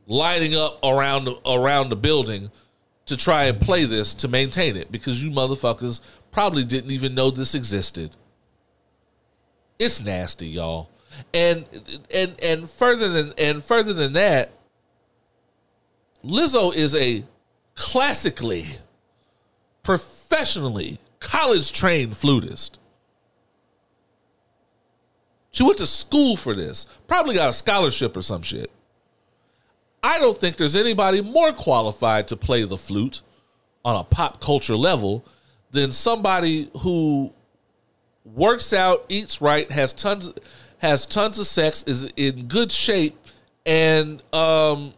lining 0.08 0.56
up 0.56 0.80
around 0.84 1.30
around 1.46 1.90
the 1.90 1.96
building 1.96 2.52
to 3.06 3.16
try 3.16 3.46
and 3.46 3.60
play 3.60 3.86
this 3.86 4.14
to 4.16 4.28
maintain 4.28 4.76
it 4.76 4.92
because 4.92 5.24
you 5.24 5.30
motherfuckers 5.32 6.00
probably 6.32 6.64
didn't 6.64 6.92
even 6.92 7.16
know 7.16 7.30
this 7.30 7.56
existed. 7.56 8.16
It's 9.78 10.02
nasty, 10.02 10.48
y'all. 10.48 10.90
And 11.34 11.66
and 12.14 12.36
and 12.42 12.70
further 12.70 13.08
than 13.10 13.34
and 13.38 13.64
further 13.64 13.94
than 13.94 14.14
that, 14.14 14.52
Lizzo 16.24 16.74
is 16.74 16.96
a 16.96 17.24
classically, 17.76 18.66
professionally, 19.84 21.00
college 21.20 21.72
trained 21.72 22.18
flutist. 22.18 22.80
She 25.52 25.64
went 25.64 25.78
to 25.78 25.88
school 25.88 26.36
for 26.36 26.54
this, 26.54 26.86
probably 27.08 27.36
got 27.36 27.50
a 27.50 27.54
scholarship 27.54 28.18
or 28.18 28.22
some 28.22 28.42
shit. 28.42 28.70
I 30.06 30.20
don't 30.20 30.40
think 30.40 30.58
there's 30.58 30.76
anybody 30.76 31.20
more 31.20 31.52
qualified 31.52 32.28
to 32.28 32.38
play 32.38 32.64
the 32.64 32.78
flute 32.78 33.24
on 33.84 33.96
a 33.96 34.04
pop 34.04 34.40
culture 34.40 34.76
level 34.76 35.26
than 35.72 35.92
somebody 35.92 36.70
who 36.82 37.34
works 38.24 38.72
out, 38.72 39.04
eats 39.10 39.42
right, 39.42 39.70
has 39.72 39.94
tons 39.94 40.32
has 40.78 41.08
tons 41.08 41.40
of 41.40 41.48
sex, 41.48 41.84
is 41.88 42.04
in 42.18 42.46
good 42.46 42.72
shape, 42.72 43.18
and 43.66 44.22
um, 44.32 44.94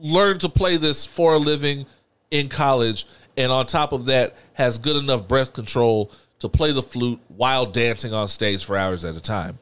learned 0.00 0.40
to 0.40 0.48
play 0.48 0.76
this 0.76 1.06
for 1.06 1.34
a 1.34 1.38
living 1.38 1.86
in 2.32 2.48
college, 2.48 3.06
and 3.36 3.52
on 3.52 3.64
top 3.64 3.92
of 3.92 4.06
that, 4.06 4.36
has 4.54 4.76
good 4.78 4.96
enough 4.96 5.28
breath 5.28 5.52
control 5.52 6.10
to 6.40 6.48
play 6.48 6.72
the 6.72 6.82
flute 6.82 7.20
while 7.28 7.64
dancing 7.64 8.12
on 8.12 8.26
stage 8.26 8.64
for 8.64 8.76
hours 8.76 9.04
at 9.04 9.14
a 9.14 9.20
time. 9.20 9.60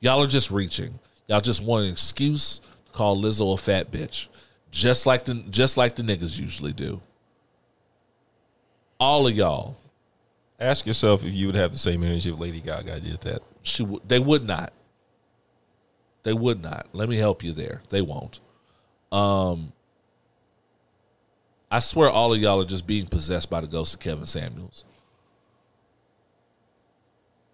Y'all 0.00 0.20
are 0.20 0.26
just 0.26 0.50
reaching. 0.50 0.98
Y'all 1.28 1.40
just 1.40 1.62
want 1.62 1.84
an 1.84 1.92
excuse 1.92 2.60
to 2.86 2.92
call 2.92 3.16
Lizzo 3.16 3.54
a 3.54 3.56
fat 3.56 3.92
bitch, 3.92 4.28
just 4.70 5.06
like 5.06 5.24
the 5.24 5.34
just 5.50 5.76
like 5.76 5.94
the 5.94 6.02
niggas 6.02 6.38
usually 6.40 6.72
do. 6.72 7.00
All 8.98 9.26
of 9.28 9.36
y'all, 9.36 9.76
Ask 10.60 10.86
yourself 10.86 11.24
if 11.24 11.34
you 11.34 11.46
would 11.46 11.54
have 11.54 11.72
the 11.72 11.78
same 11.78 12.02
energy 12.02 12.30
if 12.32 12.38
Lady 12.38 12.60
Gaga 12.60 13.00
did 13.00 13.20
that. 13.20 13.42
She 13.62 13.84
w- 13.84 14.00
they 14.06 14.18
would 14.18 14.44
not. 14.44 14.72
They 16.24 16.32
would 16.32 16.60
not. 16.62 16.88
Let 16.92 17.08
me 17.08 17.16
help 17.16 17.44
you 17.44 17.52
there. 17.52 17.82
They 17.90 18.02
won't. 18.02 18.40
Um 19.12 19.72
I 21.70 21.78
swear 21.78 22.10
all 22.10 22.32
of 22.32 22.40
y'all 22.40 22.60
are 22.60 22.66
just 22.66 22.86
being 22.86 23.06
possessed 23.06 23.50
by 23.50 23.60
the 23.60 23.66
ghost 23.66 23.94
of 23.94 24.00
Kevin 24.00 24.26
Samuels. 24.26 24.84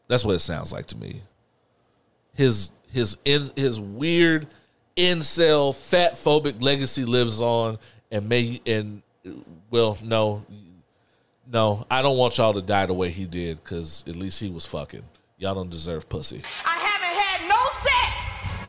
That's 0.09 0.24
what 0.24 0.34
it 0.34 0.40
sounds 0.40 0.72
like 0.72 0.86
to 0.86 0.96
me. 0.96 1.22
His 2.32 2.70
his 2.94 3.16
in, 3.24 3.50
his 3.56 3.80
weird 3.80 4.46
incel 4.96 5.74
fat 5.74 6.12
phobic 6.14 6.62
legacy 6.62 7.04
lives 7.04 7.40
on 7.40 7.78
and 8.12 8.28
may 8.28 8.60
and 8.64 9.02
well 9.70 9.98
no 10.02 10.44
no 11.50 11.84
I 11.90 12.00
don't 12.02 12.16
want 12.16 12.38
y'all 12.38 12.54
to 12.54 12.62
die 12.62 12.86
the 12.86 12.94
way 12.94 13.10
he 13.10 13.24
did 13.24 13.60
because 13.62 14.04
at 14.06 14.14
least 14.14 14.38
he 14.38 14.48
was 14.50 14.64
fucking 14.66 15.02
y'all 15.38 15.54
don't 15.56 15.70
deserve 15.70 16.08
pussy 16.08 16.42
I 16.64 16.78
haven't 16.78 17.20
had 17.20 17.48
no 17.48 17.58
sex. 17.82 18.68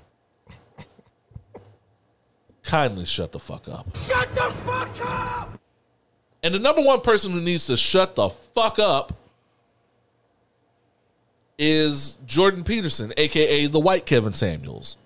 kindly 2.63 3.05
shut 3.05 3.31
the 3.31 3.37
fuck 3.39 3.67
up 3.67 3.95
Shut 3.95 4.33
the 4.33 4.41
fuck 4.65 4.99
up! 5.05 5.59
and 6.41 6.55
the 6.55 6.59
number 6.59 6.81
one 6.81 7.01
person 7.01 7.31
who 7.31 7.41
needs 7.41 7.67
to 7.67 7.77
shut 7.77 8.15
the 8.15 8.29
fuck 8.29 8.79
up 8.79 9.13
is 11.57 12.17
Jordan 12.25 12.63
Peterson 12.63 13.13
aka 13.17 13.67
the 13.67 13.79
white 13.79 14.05
Kevin 14.05 14.33
Samuels 14.33 14.97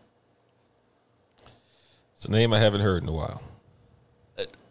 It's 2.15 2.26
a 2.26 2.31
name 2.31 2.53
I 2.53 2.59
haven't 2.59 2.81
heard 2.81 3.03
in 3.03 3.09
a 3.09 3.13
while. 3.13 3.41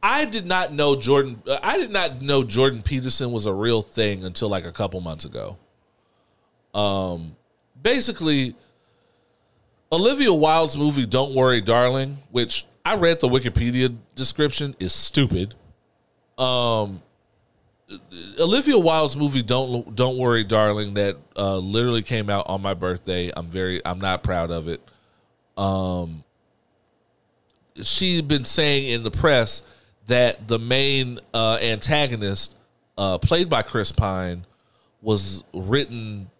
I 0.02 0.24
did 0.24 0.46
not 0.46 0.72
know 0.72 0.96
Jordan. 0.96 1.42
uh, 1.46 1.58
I 1.62 1.76
did 1.78 1.90
not 1.90 2.22
know 2.22 2.44
Jordan 2.44 2.82
Peterson 2.82 3.32
was 3.32 3.46
a 3.46 3.52
real 3.52 3.82
thing 3.82 4.24
until 4.24 4.48
like 4.48 4.64
a 4.64 4.72
couple 4.72 5.00
months 5.00 5.24
ago. 5.24 5.56
Um, 6.74 7.36
basically, 7.82 8.54
Olivia 9.90 10.32
Wilde's 10.32 10.76
movie 10.76 11.06
"Don't 11.06 11.34
Worry, 11.34 11.60
Darling," 11.60 12.18
which 12.30 12.66
I 12.84 12.94
read 12.94 13.20
the 13.20 13.28
Wikipedia 13.28 13.96
description, 14.14 14.76
is 14.78 14.94
stupid. 14.94 15.54
Um, 16.38 17.02
Olivia 18.38 18.78
Wilde's 18.78 19.16
movie 19.16 19.42
"Don't 19.42 19.94
Don't 19.96 20.18
Worry, 20.18 20.44
Darling" 20.44 20.94
that 20.94 21.16
uh, 21.36 21.56
literally 21.56 22.02
came 22.02 22.28
out 22.28 22.48
on 22.48 22.60
my 22.60 22.74
birthday. 22.74 23.30
I'm 23.34 23.46
very. 23.46 23.84
I'm 23.84 23.98
not 23.98 24.22
proud 24.22 24.50
of 24.50 24.68
it. 24.68 24.82
Um, 25.56 26.22
she'd 27.82 28.28
been 28.28 28.44
saying 28.44 28.88
in 28.88 29.02
the 29.02 29.10
press 29.10 29.62
that 30.06 30.48
the 30.48 30.58
main 30.58 31.18
uh, 31.32 31.58
antagonist, 31.60 32.56
uh, 32.96 33.18
played 33.18 33.48
by 33.48 33.62
Chris 33.62 33.92
Pine, 33.92 34.44
was 35.00 35.42
written 35.54 36.30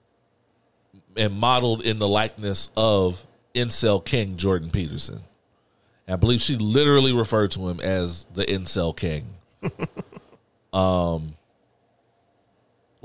and 1.17 1.35
modeled 1.35 1.83
in 1.83 1.99
the 1.99 2.09
likeness 2.09 2.71
of 2.77 3.27
Incel 3.55 4.05
King 4.05 4.37
Jordan 4.37 4.71
Peterson. 4.71 5.23
I 6.07 6.17
believe 6.17 6.41
she 6.41 6.57
literally 6.57 7.13
referred 7.13 7.51
to 7.53 7.69
him 7.69 7.81
as 7.81 8.25
the 8.33 8.45
Incel 8.45 8.97
King. 8.97 9.27
um, 10.73 11.35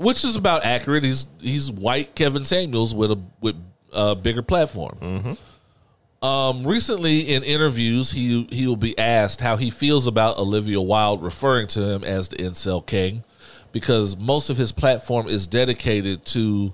which 0.04 0.22
is 0.22 0.36
about 0.36 0.64
accurate. 0.64 1.02
He's 1.02 1.26
he's 1.40 1.70
white 1.70 2.14
Kevin 2.14 2.44
Samuels 2.44 2.94
with 2.94 3.10
a 3.10 3.20
with 3.40 3.56
a 3.92 4.14
bigger 4.14 4.42
platform. 4.42 5.38
Um, 6.22 6.66
recently 6.66 7.32
in 7.34 7.42
interviews, 7.42 8.12
he 8.12 8.46
he 8.50 8.66
will 8.66 8.76
be 8.76 8.98
asked 8.98 9.40
how 9.40 9.56
he 9.56 9.70
feels 9.70 10.06
about 10.06 10.38
Olivia 10.38 10.80
Wilde 10.80 11.22
referring 11.22 11.66
to 11.68 11.88
him 11.88 12.04
as 12.04 12.28
the 12.28 12.36
incel 12.36 12.84
king, 12.84 13.24
because 13.72 14.16
most 14.16 14.50
of 14.50 14.56
his 14.56 14.72
platform 14.72 15.28
is 15.28 15.46
dedicated 15.46 16.24
to 16.26 16.72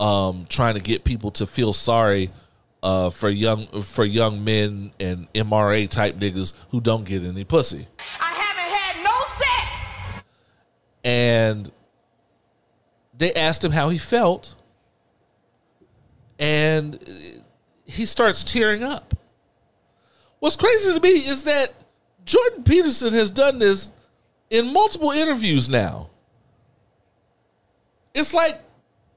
um, 0.00 0.46
trying 0.48 0.74
to 0.74 0.80
get 0.80 1.04
people 1.04 1.30
to 1.32 1.46
feel 1.46 1.72
sorry 1.72 2.30
uh, 2.82 3.10
for 3.10 3.30
young 3.30 3.66
for 3.82 4.04
young 4.04 4.44
men 4.44 4.92
and 4.98 5.32
MRA 5.32 5.88
type 5.88 6.16
niggas 6.16 6.52
who 6.70 6.80
don't 6.80 7.04
get 7.04 7.22
any 7.22 7.44
pussy. 7.44 7.86
I 8.20 8.24
haven't 8.24 8.76
had 8.76 9.04
no 9.04 9.24
sex. 9.38 10.24
and 11.04 11.72
they 13.16 13.32
asked 13.34 13.62
him 13.62 13.72
how 13.72 13.88
he 13.88 13.98
felt 13.98 14.56
and 16.38 16.98
he 17.84 18.06
starts 18.06 18.42
tearing 18.42 18.82
up. 18.82 19.14
What's 20.40 20.56
crazy 20.56 20.92
to 20.92 21.00
me 21.00 21.10
is 21.10 21.44
that 21.44 21.72
jordan 22.24 22.62
peterson 22.62 23.12
has 23.12 23.30
done 23.30 23.58
this 23.58 23.90
in 24.50 24.72
multiple 24.72 25.10
interviews 25.10 25.68
now. 25.68 26.08
It's 28.14 28.34
like 28.34 28.60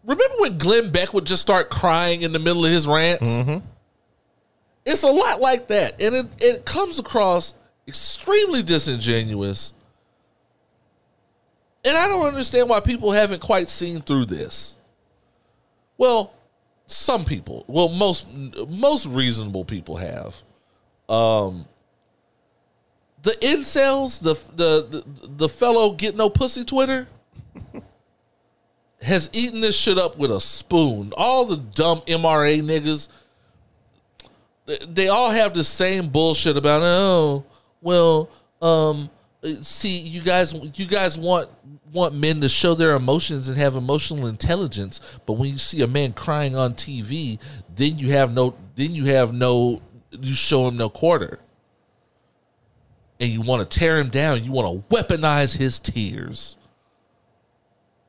remember 0.04 0.36
when 0.40 0.58
glenn 0.58 0.92
beck 0.92 1.14
would 1.14 1.26
just 1.26 1.42
start 1.42 1.70
crying 1.70 2.22
in 2.22 2.32
the 2.32 2.40
middle 2.40 2.66
of 2.66 2.72
his 2.72 2.88
rants? 2.88 3.30
Mm-hmm. 3.30 3.66
It's 4.86 5.04
a 5.04 5.12
lot 5.12 5.42
like 5.42 5.68
that 5.68 6.00
and 6.02 6.16
it, 6.16 6.26
it 6.40 6.66
comes 6.66 7.00
across 7.00 7.56
extremely 7.88 8.62
disingenuous 8.62 9.74
and 11.86 11.96
I 11.96 12.08
don't 12.08 12.26
understand 12.26 12.68
why 12.68 12.80
people 12.82 13.12
haven't 13.12 13.42
quite 13.42 13.70
seen 13.70 14.02
through 14.02 14.26
this. 14.26 14.76
Well, 15.98 16.34
some 16.88 17.24
people, 17.26 17.64
well, 17.68 17.88
most 17.90 18.26
most 18.68 19.06
reasonable 19.06 19.64
people 19.64 19.98
have. 19.98 20.36
Um, 21.08 21.66
the 23.22 23.32
incels, 23.42 24.22
the 24.22 24.36
the 24.56 25.04
the, 25.04 25.28
the 25.28 25.50
fellow 25.50 25.92
get 25.92 26.16
no 26.16 26.30
pussy 26.30 26.66
Twitter, 26.66 27.08
has 29.02 29.30
eaten 29.34 29.62
this 29.62 29.78
shit 29.78 29.98
up 29.98 30.18
with 30.18 30.32
a 30.32 30.42
spoon. 30.42 31.14
All 31.16 31.46
the 31.46 31.58
dumb 31.58 32.02
MRA 32.02 32.62
niggas, 32.62 33.08
they- 34.88 35.08
all 35.08 35.30
have 35.32 35.54
the 35.54 35.64
same 35.64 36.10
bullshit 36.10 36.58
about 36.58 36.82
oh 36.84 37.46
well 37.82 38.30
um 38.62 39.10
see 39.62 40.00
you 40.00 40.22
guys 40.22 40.54
you 40.78 40.88
guys 40.88 41.20
want 41.20 41.48
want 41.96 42.14
men 42.14 42.42
to 42.42 42.50
show 42.50 42.74
their 42.76 42.94
emotions 42.96 43.48
and 43.48 43.58
have 43.58 43.76
emotional 43.76 44.28
intelligence 44.28 45.02
but 45.26 45.34
when 45.34 45.50
you 45.50 45.58
see 45.58 45.82
a 45.82 45.88
man 45.88 46.14
crying 46.14 46.56
on 46.56 46.74
TV 46.74 47.40
then 47.76 47.98
you 47.98 48.12
have 48.12 48.34
no 48.34 48.56
then 48.76 48.94
you 48.94 49.06
have 49.06 49.34
no 49.34 49.82
you 50.12 50.34
show 50.34 50.68
him 50.68 50.78
no 50.78 50.90
quarter 50.90 51.40
and 53.20 53.32
you 53.32 53.42
want 53.42 53.68
to 53.70 53.80
tear 53.80 54.00
him 54.00 54.10
down 54.10 54.44
you 54.44 54.52
want 54.52 54.68
to 54.68 54.96
weaponize 54.96 55.58
his 55.58 55.80
tears 55.80 56.58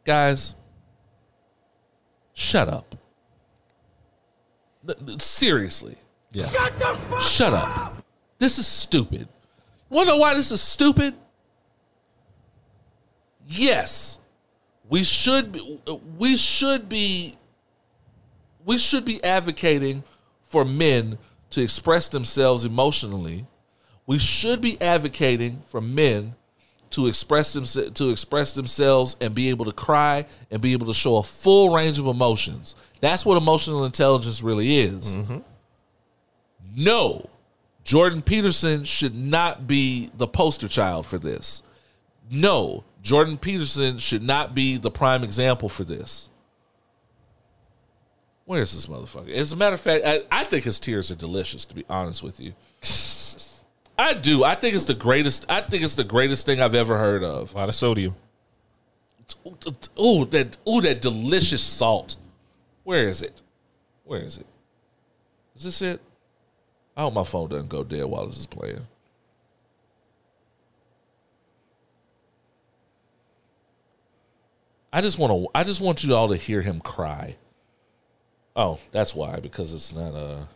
guys 0.04 0.54
shut 2.34 2.68
up 2.68 2.94
seriously 5.18 5.96
Yeah. 6.32 6.46
Shut 6.46 6.78
the 6.78 6.84
fuck 6.84 7.22
Shut 7.22 7.54
up. 7.54 8.04
This 8.38 8.58
is 8.58 8.66
stupid. 8.66 9.28
Want 9.88 10.08
to 10.08 10.14
know 10.14 10.18
why 10.18 10.34
this 10.34 10.50
is 10.50 10.60
stupid? 10.60 11.14
Yes, 13.46 14.18
we 14.88 15.04
should 15.04 15.52
be, 15.52 15.80
we 16.18 16.36
should 16.36 16.88
be 16.88 17.34
we 18.64 18.78
should 18.78 19.04
be 19.04 19.22
advocating 19.22 20.02
for 20.44 20.64
men 20.64 21.18
to 21.50 21.62
express 21.62 22.08
themselves 22.08 22.64
emotionally. 22.64 23.46
We 24.06 24.18
should 24.18 24.60
be 24.60 24.80
advocating 24.80 25.62
for 25.66 25.80
men 25.80 26.34
to 26.90 27.06
express 27.06 27.52
to 27.52 28.10
express 28.10 28.54
themselves 28.54 29.16
and 29.20 29.34
be 29.34 29.48
able 29.48 29.64
to 29.64 29.72
cry 29.72 30.26
and 30.50 30.60
be 30.60 30.72
able 30.72 30.86
to 30.88 30.94
show 30.94 31.16
a 31.16 31.22
full 31.22 31.74
range 31.74 31.98
of 31.98 32.06
emotions. 32.06 32.76
That's 33.00 33.24
what 33.24 33.36
emotional 33.36 33.84
intelligence 33.84 34.42
really 34.42 34.78
is. 34.78 35.16
Mm-hmm. 35.16 35.38
No, 36.76 37.28
Jordan 37.84 38.22
Peterson 38.22 38.84
should 38.84 39.14
not 39.14 39.66
be 39.66 40.10
the 40.16 40.26
poster 40.26 40.68
child 40.68 41.06
for 41.06 41.18
this. 41.18 41.62
No, 42.30 42.84
Jordan 43.06 43.38
Peterson 43.38 43.98
should 43.98 44.24
not 44.24 44.52
be 44.52 44.78
the 44.78 44.90
prime 44.90 45.22
example 45.22 45.68
for 45.68 45.84
this. 45.84 46.28
Where 48.46 48.60
is 48.60 48.74
this 48.74 48.86
motherfucker? 48.86 49.32
As 49.32 49.52
a 49.52 49.56
matter 49.56 49.74
of 49.74 49.80
fact, 49.80 50.04
I, 50.04 50.22
I 50.28 50.42
think 50.42 50.64
his 50.64 50.80
tears 50.80 51.12
are 51.12 51.14
delicious. 51.14 51.64
To 51.66 51.74
be 51.76 51.84
honest 51.88 52.24
with 52.24 52.40
you, 52.40 52.54
I 53.98 54.12
do. 54.12 54.42
I 54.42 54.56
think 54.56 54.74
it's 54.74 54.86
the 54.86 54.94
greatest. 54.94 55.46
I 55.48 55.60
think 55.60 55.84
it's 55.84 55.94
the 55.94 56.02
greatest 56.02 56.46
thing 56.46 56.60
I've 56.60 56.74
ever 56.74 56.98
heard 56.98 57.22
of. 57.22 57.54
A 57.54 57.58
lot 57.58 57.68
of 57.68 57.76
sodium. 57.76 58.16
Ooh, 60.00 60.24
that 60.24 60.56
ooh, 60.68 60.80
that 60.80 61.00
delicious 61.00 61.62
salt. 61.62 62.16
Where 62.82 63.06
is 63.06 63.22
it? 63.22 63.40
Where 64.02 64.20
is 64.20 64.36
it? 64.36 64.46
Is 65.54 65.62
this 65.62 65.80
it? 65.80 66.00
I 66.96 67.02
hope 67.02 67.14
my 67.14 67.22
phone 67.22 67.50
doesn't 67.50 67.68
go 67.68 67.84
dead 67.84 68.06
while 68.06 68.26
this 68.26 68.38
is 68.38 68.46
playing. 68.46 68.84
I 74.96 75.02
just 75.02 75.18
want 75.18 75.30
to. 75.30 75.46
I 75.54 75.62
just 75.62 75.82
want 75.82 76.02
you 76.02 76.14
all 76.14 76.28
to 76.28 76.36
hear 76.36 76.62
him 76.62 76.80
cry. 76.80 77.36
Oh, 78.56 78.78
that's 78.92 79.14
why 79.14 79.40
because 79.40 79.74
it's 79.74 79.94
not 79.94 80.14
a. 80.14 80.48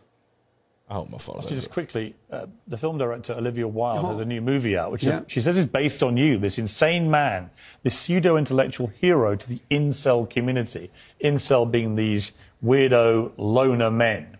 I 0.89 0.95
hope 0.95 1.11
my 1.11 1.19
phone. 1.19 1.41
Just 1.47 1.69
quickly, 1.69 2.15
uh, 2.31 2.47
the 2.67 2.75
film 2.75 2.97
director 2.97 3.33
Olivia 3.33 3.67
Wilde 3.67 4.03
Oh. 4.03 4.09
has 4.09 4.19
a 4.19 4.25
new 4.25 4.41
movie 4.41 4.75
out, 4.75 4.91
which 4.91 5.03
Yeah. 5.03 5.21
she 5.27 5.41
says 5.41 5.57
is 5.57 5.67
based 5.67 6.01
on 6.01 6.17
you, 6.17 6.39
this 6.39 6.57
insane 6.57 7.09
man, 7.11 7.51
this 7.83 7.95
pseudo 7.97 8.35
intellectual 8.35 8.87
hero 8.87 9.35
to 9.35 9.47
the 9.47 9.59
incel 9.69 10.27
community. 10.27 10.89
Incel 11.23 11.69
being 11.69 11.93
these 11.93 12.31
weirdo 12.65 13.33
loner 13.37 13.91
men 13.91 14.37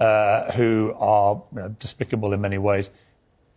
uh, 0.00 0.50
who 0.52 0.92
are 0.98 1.40
you 1.52 1.58
know, 1.60 1.68
despicable 1.78 2.32
in 2.32 2.40
many 2.40 2.58
ways. 2.58 2.90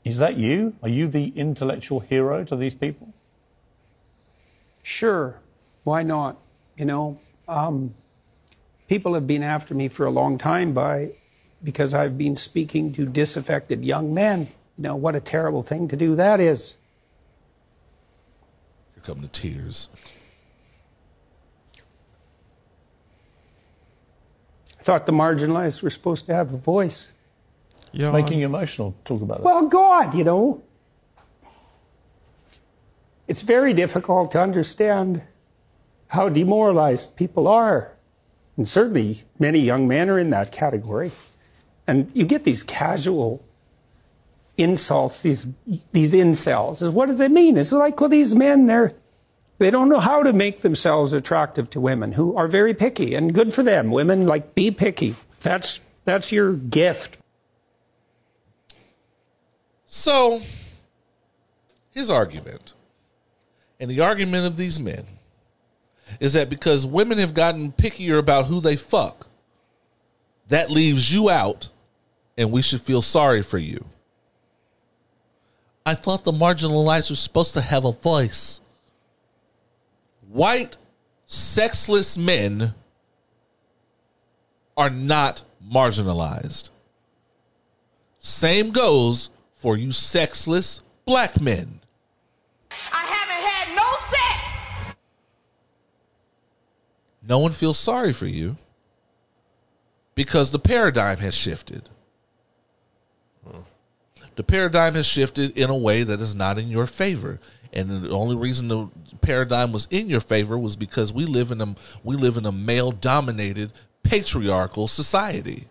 Is 0.06 0.20
that 0.20 0.38
you? 0.38 0.76
Are 0.84 0.88
you 0.90 1.07
the 1.07 1.30
intellectual 1.36 1.99
hero 1.99 2.44
to 2.44 2.56
these 2.56 2.76
people? 2.76 3.11
Sure. 4.84 5.40
Why 5.90 6.03
not? 6.03 6.38
You 6.78 6.86
know, 6.86 7.20
um, 7.48 7.95
people 8.88 9.16
have 9.16 9.26
been 9.26 9.41
after 9.41 9.74
me 9.74 9.88
for 9.88 10.06
a 10.06 10.11
long 10.11 10.38
time 10.38 10.72
by 10.72 11.14
because 11.64 11.95
I've 11.95 12.16
been 12.16 12.36
speaking 12.36 12.94
to 12.94 13.07
disaffected 13.07 13.84
young 13.84 14.14
men. 14.14 14.49
You 14.78 14.84
know, 14.84 14.95
what 14.95 15.16
a 15.16 15.20
terrible 15.20 15.64
thing 15.64 15.88
to 15.88 15.98
do 15.98 16.14
that 16.14 16.40
is. 16.40 16.78
Here 18.94 19.02
come 19.03 19.22
the 19.24 19.30
tears. 19.30 19.90
I 24.80 24.84
thought 24.84 25.07
the 25.07 25.11
marginalized 25.11 25.82
were 25.82 25.90
supposed 25.90 26.28
to 26.28 26.36
have 26.36 26.53
a 26.53 26.57
voice. 26.57 27.11
It's 27.94 28.14
making 28.14 28.38
you 28.38 28.45
emotional. 28.45 28.94
Talk 29.06 29.24
about 29.24 29.40
it. 29.40 29.44
Well, 29.44 29.66
God, 29.66 30.14
you 30.14 30.24
know. 30.24 30.61
It's 33.28 33.41
very 33.41 33.74
difficult 33.74 34.30
to 34.34 34.40
understand 34.40 35.24
how 36.10 36.27
demoralized 36.30 37.15
people 37.15 37.48
are. 37.48 37.91
And 38.57 38.68
certainly 38.68 39.23
many 39.40 39.60
young 39.60 39.88
men 39.88 40.10
are 40.10 40.19
in 40.19 40.31
that 40.31 40.52
category. 40.52 41.11
And 41.88 42.11
you 42.14 42.26
get 42.26 42.44
these 42.44 42.61
casual 42.61 43.44
insults, 44.57 45.22
these 45.22 45.48
these 45.91 46.14
incels. 46.14 46.91
What 46.91 47.07
does 47.07 47.19
it 47.19 47.31
mean? 47.31 47.57
It's 47.57 47.72
like, 47.72 47.99
well, 47.99 48.10
these 48.10 48.36
men, 48.36 48.65
they're 48.65 48.94
they 49.60 49.72
don't 49.72 49.90
know 49.90 49.99
how 49.99 50.23
to 50.23 50.34
make 50.34 50.61
themselves 50.61 51.14
attractive 51.14 51.69
to 51.72 51.81
women 51.81 52.14
who 52.14 52.36
are 52.36 52.48
very 52.48 52.73
picky 52.73 53.14
and 53.14 53.34
good 53.34 53.53
for 53.53 53.64
them. 53.64 53.91
Women 53.91 54.26
like 54.26 54.56
be 54.56 54.72
picky. 54.72 55.15
That's 55.41 55.81
that's 56.06 56.31
your 56.31 56.53
gift. 56.53 57.18
So, 59.86 60.41
his 61.91 62.11
argument, 62.11 62.73
and 63.80 63.90
the 63.90 64.02
argument 64.02 64.45
of 64.45 64.56
these 64.56 64.80
men, 64.80 65.06
is 66.19 66.34
that 66.34 66.49
because 66.49 66.86
women 66.86 67.18
have 67.18 67.34
gotten 67.34 67.72
pickier 67.72 68.18
about 68.18 68.48
who 68.48 68.60
they 68.60 68.76
fuck, 68.76 69.27
that 70.48 70.72
leaves 70.72 71.14
you 71.14 71.30
out, 71.30 71.69
and 72.38 72.52
we 72.52 72.61
should 72.61 72.81
feel 72.81 73.02
sorry 73.02 73.41
for 73.41 73.57
you. 73.57 73.86
I 75.86 75.95
thought 75.95 76.23
the 76.23 76.31
marginalized 76.31 77.10
were 77.10 77.15
supposed 77.15 77.53
to 77.53 77.61
have 77.61 77.86
a 77.86 77.91
voice. 77.91 78.61
White, 80.27 80.77
sexless 81.26 82.18
men 82.18 82.73
are 84.77 84.90
not 84.90 85.44
marginalized. 85.64 86.69
Same 88.19 88.72
goes 88.72 89.30
for 89.56 89.77
you 89.77 89.91
sexless 89.91 90.81
black 91.06 91.41
men. 91.41 91.80
I 92.91 93.09
No 97.30 97.38
one 97.38 97.52
feels 97.52 97.78
sorry 97.78 98.12
for 98.12 98.26
you 98.26 98.58
because 100.16 100.52
the 100.52 100.60
paradigm 100.60 101.20
has 101.20 101.36
shifted. 101.36 101.88
The 104.36 104.44
paradigm 104.44 104.96
has 104.96 105.06
shifted 105.06 105.56
in 105.56 105.70
a 105.70 105.78
way 105.78 106.02
that 106.04 106.20
is 106.20 106.34
not 106.34 106.58
in 106.58 106.70
your 106.70 106.88
favor. 106.88 107.40
And 107.72 108.04
the 108.04 108.10
only 108.10 108.36
reason 108.36 108.68
the 108.68 108.90
paradigm 109.22 109.72
was 109.72 109.88
in 109.92 110.10
your 110.10 110.22
favor 110.22 110.58
was 110.58 110.76
because 110.76 111.14
we 111.14 111.26
live 111.26 111.52
in 111.52 111.62
a 111.62 111.76
we 112.04 112.16
live 112.16 112.36
in 112.36 112.48
a 112.48 112.52
male 112.52 112.92
dominated 112.92 113.74
patriarchal 114.02 114.88
society. 114.88 115.68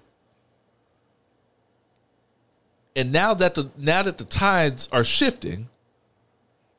And 2.95 3.11
now 3.11 3.35
that 3.35 3.57
the 3.57 3.71
now 3.77 4.05
that 4.05 4.19
the 4.19 4.25
tides 4.25 4.89
are 4.93 5.03
shifting 5.03 5.69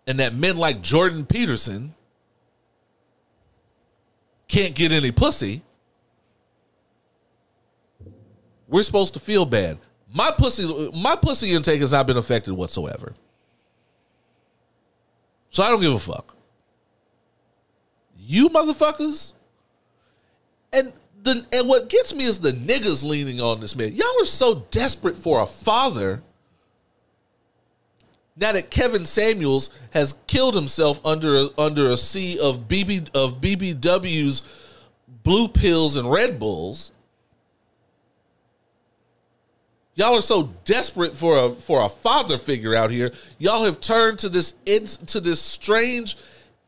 and 0.07 0.19
that 0.19 0.33
men 0.33 0.55
like 0.55 0.81
Jordan 0.81 1.25
Peterson 1.25 1.95
can't 4.49 4.75
get 4.75 4.91
any 4.91 5.11
pussy, 5.11 5.61
we're 8.67 8.83
supposed 8.83 9.13
to 9.13 9.19
feel 9.19 9.45
bad. 9.45 9.77
My 10.11 10.31
pussy, 10.31 10.91
my 10.93 11.15
pussy 11.15 11.51
intake 11.51 11.79
has 11.81 11.91
not 11.93 12.07
been 12.07 12.17
affected 12.17 12.53
whatsoever. 12.53 13.13
So 15.51 15.63
I 15.63 15.69
don't 15.69 15.81
give 15.81 15.93
a 15.93 15.99
fuck. 15.99 16.35
You 18.17 18.49
motherfuckers, 18.49 19.33
and 20.73 20.93
the 21.23 21.45
and 21.51 21.67
what 21.67 21.89
gets 21.89 22.13
me 22.13 22.25
is 22.25 22.39
the 22.39 22.51
niggas 22.51 23.03
leaning 23.03 23.41
on 23.41 23.59
this 23.59 23.75
man. 23.75 23.93
Y'all 23.93 24.21
are 24.21 24.25
so 24.25 24.65
desperate 24.71 25.17
for 25.17 25.41
a 25.41 25.45
father. 25.45 26.21
Now 28.39 28.53
that 28.53 28.71
Kevin 28.71 29.05
Samuels 29.05 29.69
has 29.91 30.13
killed 30.27 30.55
himself 30.55 31.05
under 31.05 31.35
a, 31.35 31.49
under 31.57 31.89
a 31.89 31.97
sea 31.97 32.39
of 32.39 32.69
BB 32.69 33.13
of 33.13 33.41
BBW's 33.41 34.43
blue 35.23 35.49
pills 35.49 35.97
and 35.97 36.09
Red 36.09 36.39
Bulls, 36.39 36.93
y'all 39.95 40.15
are 40.15 40.21
so 40.21 40.53
desperate 40.63 41.17
for 41.17 41.37
a 41.37 41.49
for 41.51 41.83
a 41.83 41.89
father 41.89 42.37
figure 42.37 42.73
out 42.73 42.91
here. 42.91 43.11
Y'all 43.39 43.65
have 43.65 43.81
turned 43.81 44.19
to 44.19 44.29
this 44.29 44.55
in, 44.65 44.85
to 44.85 45.19
this 45.19 45.41
strange 45.41 46.15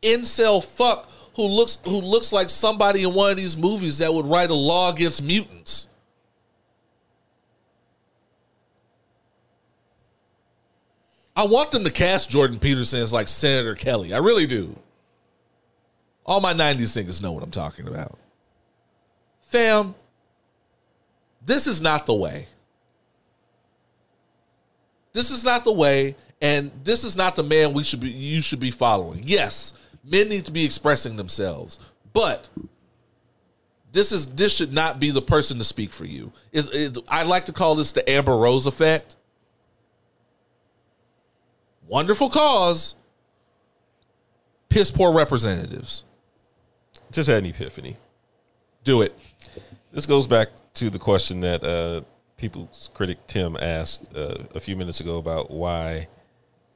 incel 0.02 0.61
fuck 0.61 1.10
who 1.38 1.43
looks 1.43 1.77
who 1.85 2.02
looks 2.02 2.34
like 2.34 2.49
somebody 2.49 3.03
in 3.03 3.14
one 3.14 3.31
of 3.31 3.38
these 3.38 3.56
movies 3.56 3.99
that 3.99 4.14
would 4.14 4.26
write 4.26 4.49
a 4.49 4.56
law 4.56 4.91
against 4.91 5.23
mutants. 5.23 5.88
I 11.36 11.45
want 11.45 11.72
them 11.72 11.84
to 11.84 11.90
cast 11.91 12.30
Jordan 12.30 12.60
Peterson 12.60 12.99
as 13.02 13.14
like 13.14 13.28
Senator 13.28 13.76
Kelly. 13.76 14.14
I 14.14 14.18
really 14.18 14.48
do. 14.48 14.76
All 16.26 16.41
my 16.41 16.53
90s 16.53 16.90
singers 16.90 17.22
know 17.22 17.32
what 17.32 17.44
I'm 17.44 17.52
talking 17.52 17.88
about. 17.88 18.18
Fam, 19.44 19.95
this 21.45 21.68
is 21.68 21.82
not 21.82 22.06
the 22.06 22.14
way. 22.14 22.48
This 25.14 25.32
is 25.32 25.44
not 25.44 25.64
the 25.64 25.74
way, 25.74 26.16
and 26.41 26.72
this 26.84 27.03
is 27.03 27.16
not 27.18 27.36
the 27.36 27.44
man 27.44 27.74
we 27.74 27.84
should 27.84 27.99
be 27.99 28.10
you 28.10 28.41
should 28.41 28.60
be 28.62 28.72
following. 28.72 29.24
Yes, 29.26 29.74
men 30.03 30.30
need 30.30 30.45
to 30.45 30.52
be 30.52 30.64
expressing 30.64 31.18
themselves, 31.18 31.80
but 32.14 32.48
this 33.91 34.14
is 34.14 34.28
this 34.36 34.56
should 34.56 34.72
not 34.72 34.99
be 34.99 35.12
the 35.12 35.22
person 35.22 35.58
to 35.58 35.66
speak 35.66 35.91
for 35.91 36.06
you. 36.06 36.32
Is 36.53 36.70
is- 36.70 36.98
I 37.10 37.24
like 37.24 37.45
to 37.48 37.52
call 37.52 37.76
this 37.76 37.91
the 37.91 38.10
Amber 38.10 38.38
Rose 38.38 38.66
effect. 38.66 39.18
Wonderful 41.91 42.30
cause, 42.30 42.95
piss 44.69 44.89
poor 44.89 45.11
representatives. 45.11 46.05
Just 47.11 47.27
had 47.30 47.43
an 47.43 47.49
epiphany. 47.49 47.97
Do 48.85 49.01
it. 49.01 49.13
This 49.91 50.05
goes 50.05 50.26
back 50.26 50.47
to 50.76 50.89
the 50.89 50.97
question 50.97 51.41
that 51.41 51.61
uh, 51.65 52.03
People's 52.38 52.89
Critic 52.93 53.18
Tim 53.27 53.57
asked 53.57 54.15
uh, 54.15 54.38
a 54.55 54.61
few 54.61 54.77
minutes 54.77 55.01
ago 55.01 55.18
about 55.18 55.51
why 55.51 56.07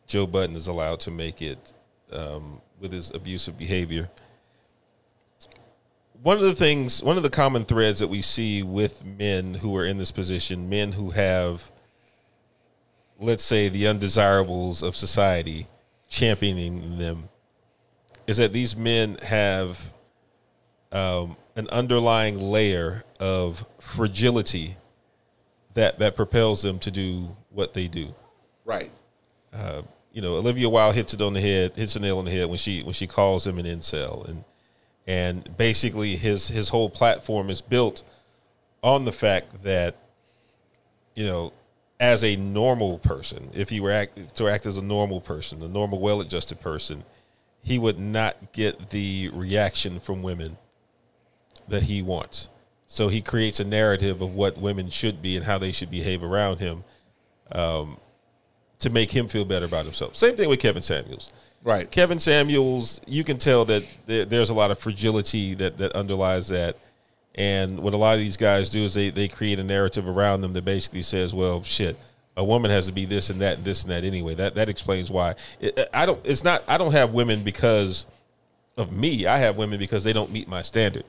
Joe 0.05 0.27
Budden 0.27 0.53
is 0.53 0.67
allowed 0.67 0.99
to 0.99 1.11
make 1.11 1.41
it 1.41 1.71
um, 2.11 2.59
with 2.81 2.91
his 2.91 3.09
abusive 3.11 3.57
behavior. 3.57 4.09
One 6.23 6.35
of 6.35 6.43
the 6.43 6.55
things, 6.55 7.01
one 7.01 7.15
of 7.15 7.23
the 7.23 7.29
common 7.29 7.63
threads 7.63 7.99
that 7.99 8.09
we 8.09 8.21
see 8.21 8.63
with 8.63 9.05
men 9.05 9.53
who 9.53 9.77
are 9.77 9.85
in 9.85 9.97
this 9.97 10.11
position, 10.11 10.67
men 10.67 10.91
who 10.91 11.11
have, 11.11 11.71
let's 13.19 13.43
say, 13.43 13.69
the 13.69 13.87
undesirables 13.87 14.83
of 14.83 14.95
society 14.95 15.67
championing 16.09 16.97
them, 16.97 17.29
is 18.27 18.37
that 18.37 18.53
these 18.53 18.75
men 18.75 19.17
have 19.21 19.93
um, 20.91 21.35
an 21.55 21.67
underlying 21.69 22.39
layer 22.39 23.03
of 23.19 23.67
fragility 23.79 24.77
that 25.73 25.99
that 25.99 26.15
propels 26.15 26.61
them 26.61 26.79
to 26.79 26.91
do 26.91 27.35
what 27.51 27.73
they 27.73 27.87
do. 27.87 28.13
Right. 28.63 28.91
Uh, 29.53 29.83
you 30.11 30.21
know, 30.21 30.37
Olivia 30.37 30.69
Wilde 30.69 30.95
hits 30.95 31.13
it 31.13 31.21
on 31.21 31.33
the 31.33 31.41
head, 31.41 31.75
hits 31.75 31.93
the 31.93 31.99
nail 31.99 32.19
on 32.19 32.25
the 32.25 32.31
head 32.31 32.47
when 32.47 32.57
she 32.57 32.81
when 32.83 32.93
she 32.93 33.07
calls 33.07 33.45
him 33.45 33.59
an 33.59 33.65
incel, 33.65 34.27
and 34.27 34.43
and 35.05 35.57
basically 35.57 36.15
his 36.15 36.47
his 36.47 36.69
whole 36.69 36.89
platform 36.89 37.49
is 37.49 37.61
built 37.61 38.03
on 38.81 39.05
the 39.05 39.11
fact 39.11 39.63
that 39.63 39.95
you 41.15 41.25
know 41.25 41.51
as 41.99 42.23
a 42.23 42.35
normal 42.35 42.99
person 42.99 43.49
if 43.53 43.69
he 43.69 43.79
were 43.79 43.91
act, 43.91 44.35
to 44.35 44.47
act 44.47 44.65
as 44.65 44.77
a 44.77 44.83
normal 44.83 45.21
person 45.21 45.61
a 45.61 45.67
normal 45.67 45.99
well-adjusted 45.99 46.59
person 46.59 47.03
he 47.61 47.79
would 47.79 47.99
not 47.99 48.51
get 48.51 48.89
the 48.89 49.29
reaction 49.33 49.99
from 49.99 50.21
women 50.21 50.57
that 51.67 51.83
he 51.83 52.01
wants 52.01 52.49
So 52.87 53.07
he 53.07 53.21
creates 53.21 53.59
a 53.59 53.65
narrative 53.65 54.21
of 54.21 54.35
what 54.35 54.57
women 54.57 54.89
should 54.89 55.21
be 55.21 55.35
and 55.35 55.45
how 55.45 55.57
they 55.57 55.71
should 55.71 55.91
behave 55.91 56.23
around 56.23 56.59
him, 56.59 56.83
um, 57.51 57.97
to 58.79 58.89
make 58.89 59.11
him 59.11 59.27
feel 59.27 59.45
better 59.45 59.65
about 59.65 59.85
himself. 59.85 60.15
Same 60.15 60.35
thing 60.35 60.49
with 60.49 60.59
Kevin 60.59 60.81
Samuels. 60.81 61.33
Right. 61.63 61.89
Kevin 61.89 62.19
Samuels, 62.19 63.01
you 63.07 63.23
can 63.23 63.37
tell 63.37 63.65
that 63.65 63.83
there, 64.05 64.25
there's 64.25 64.51
a 64.51 64.53
lot 64.53 64.69
of 64.69 64.77
fragility 64.77 65.55
that 65.55 65.77
that 65.77 65.93
underlies 65.93 66.47
that. 66.49 66.77
And 67.35 67.79
what 67.79 67.93
a 67.93 67.97
lot 67.97 68.13
of 68.13 68.19
these 68.19 68.37
guys 68.37 68.69
do 68.69 68.83
is 68.85 68.93
they 68.93 69.09
they 69.09 69.27
create 69.27 69.59
a 69.59 69.63
narrative 69.63 70.07
around 70.07 70.41
them 70.41 70.53
that 70.53 70.63
basically 70.63 71.01
says, 71.01 71.33
"Well, 71.33 71.63
shit, 71.63 71.97
a 72.37 72.43
woman 72.43 72.71
has 72.71 72.87
to 72.87 72.93
be 72.93 73.05
this 73.05 73.29
and 73.29 73.41
that 73.41 73.57
and 73.57 73.65
this 73.65 73.83
and 73.83 73.91
that 73.91 74.05
anyway." 74.05 74.35
That 74.35 74.55
that 74.55 74.69
explains 74.69 75.11
why. 75.11 75.35
It, 75.59 75.77
uh, 75.77 75.85
I 75.93 76.05
don't. 76.05 76.25
It's 76.25 76.45
not. 76.45 76.63
I 76.67 76.77
don't 76.77 76.93
have 76.93 77.13
women 77.13 77.43
because 77.43 78.05
of 78.77 78.93
me. 78.93 79.25
I 79.25 79.37
have 79.39 79.57
women 79.57 79.79
because 79.79 80.05
they 80.05 80.13
don't 80.13 80.31
meet 80.31 80.47
my 80.47 80.61
standard. 80.61 81.03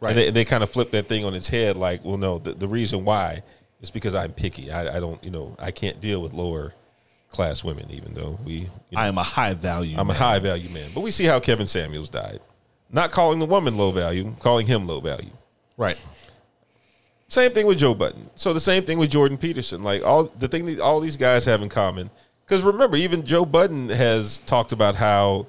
Right. 0.00 0.10
And 0.10 0.18
they, 0.18 0.30
they 0.30 0.44
kind 0.44 0.62
of 0.62 0.70
flip 0.70 0.90
that 0.92 1.08
thing 1.08 1.24
on 1.24 1.34
its 1.34 1.48
head. 1.48 1.76
Like, 1.76 2.04
well, 2.04 2.18
no, 2.18 2.38
the, 2.38 2.52
the 2.52 2.68
reason 2.68 3.04
why 3.04 3.42
is 3.80 3.90
because 3.90 4.14
I'm 4.14 4.32
picky. 4.32 4.72
I, 4.72 4.96
I 4.96 5.00
don't. 5.00 5.22
You 5.22 5.30
know, 5.30 5.56
I 5.60 5.70
can't 5.70 6.00
deal 6.00 6.20
with 6.20 6.32
lower 6.32 6.74
class 7.30 7.62
women, 7.62 7.86
even 7.90 8.14
though 8.14 8.36
we. 8.44 8.52
You 8.52 8.66
know, 8.92 8.98
I 8.98 9.06
am 9.06 9.18
a 9.18 9.22
high 9.22 9.54
value. 9.54 9.96
I'm 9.96 10.10
a 10.10 10.14
high 10.14 10.40
value 10.40 10.70
man. 10.70 10.90
But 10.92 11.02
we 11.02 11.12
see 11.12 11.24
how 11.24 11.38
Kevin 11.38 11.68
Samuels 11.68 12.08
died. 12.08 12.40
Not 12.90 13.12
calling 13.12 13.38
the 13.38 13.46
woman 13.46 13.76
low 13.76 13.92
value, 13.92 14.34
calling 14.40 14.66
him 14.66 14.88
low 14.88 15.00
value. 15.00 15.30
Right. 15.78 15.98
Same 17.28 17.52
thing 17.52 17.66
with 17.66 17.78
Joe 17.78 17.94
Budden. 17.94 18.28
So 18.34 18.52
the 18.52 18.60
same 18.60 18.82
thing 18.82 18.98
with 18.98 19.10
Jordan 19.10 19.38
Peterson. 19.38 19.82
Like 19.82 20.02
all 20.02 20.24
the 20.24 20.48
thing 20.48 20.66
that 20.66 20.80
all 20.80 21.00
these 21.00 21.16
guys 21.16 21.46
have 21.46 21.62
in 21.62 21.70
common. 21.70 22.10
Because 22.44 22.62
remember, 22.62 22.96
even 22.96 23.24
Joe 23.24 23.46
Budden 23.46 23.88
has 23.90 24.40
talked 24.40 24.72
about 24.72 24.96
how 24.96 25.46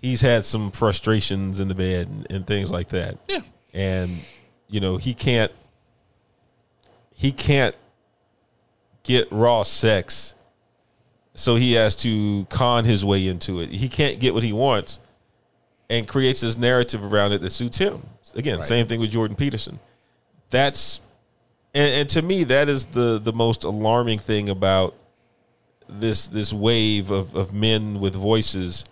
he's 0.00 0.20
had 0.20 0.44
some 0.44 0.70
frustrations 0.70 1.60
in 1.60 1.68
the 1.68 1.74
bed 1.74 2.08
and, 2.08 2.26
and 2.30 2.46
things 2.46 2.70
like 2.70 2.88
that. 2.88 3.18
Yeah. 3.28 3.40
And 3.74 4.20
you 4.68 4.80
know 4.80 4.96
he 4.96 5.14
can't 5.14 5.52
he 7.12 7.32
can't 7.32 7.74
get 9.02 9.26
raw 9.32 9.64
sex, 9.64 10.34
so 11.34 11.56
he 11.56 11.72
has 11.72 11.96
to 11.96 12.46
con 12.48 12.84
his 12.84 13.04
way 13.04 13.26
into 13.26 13.60
it. 13.60 13.70
He 13.70 13.88
can't 13.88 14.20
get 14.20 14.34
what 14.34 14.44
he 14.44 14.52
wants, 14.52 15.00
and 15.90 16.06
creates 16.06 16.40
this 16.40 16.56
narrative 16.56 17.12
around 17.12 17.32
it 17.32 17.40
that 17.40 17.50
suits 17.50 17.78
him. 17.78 18.02
Again, 18.34 18.58
Right. 18.58 18.64
same 18.66 18.86
thing 18.86 19.00
with 19.00 19.10
Jordan 19.10 19.36
Peterson. 19.36 19.78
That's 20.50 21.00
and, 21.74 21.94
and 21.94 22.08
to 22.10 22.22
me 22.22 22.44
that 22.44 22.68
is 22.68 22.86
the 22.86 23.18
the 23.22 23.32
most 23.32 23.64
alarming 23.64 24.18
thing 24.18 24.48
about 24.48 24.94
this 25.88 26.26
this 26.28 26.52
wave 26.52 27.10
of, 27.10 27.34
of 27.34 27.52
men 27.52 28.00
with 28.00 28.14
voices 28.14 28.84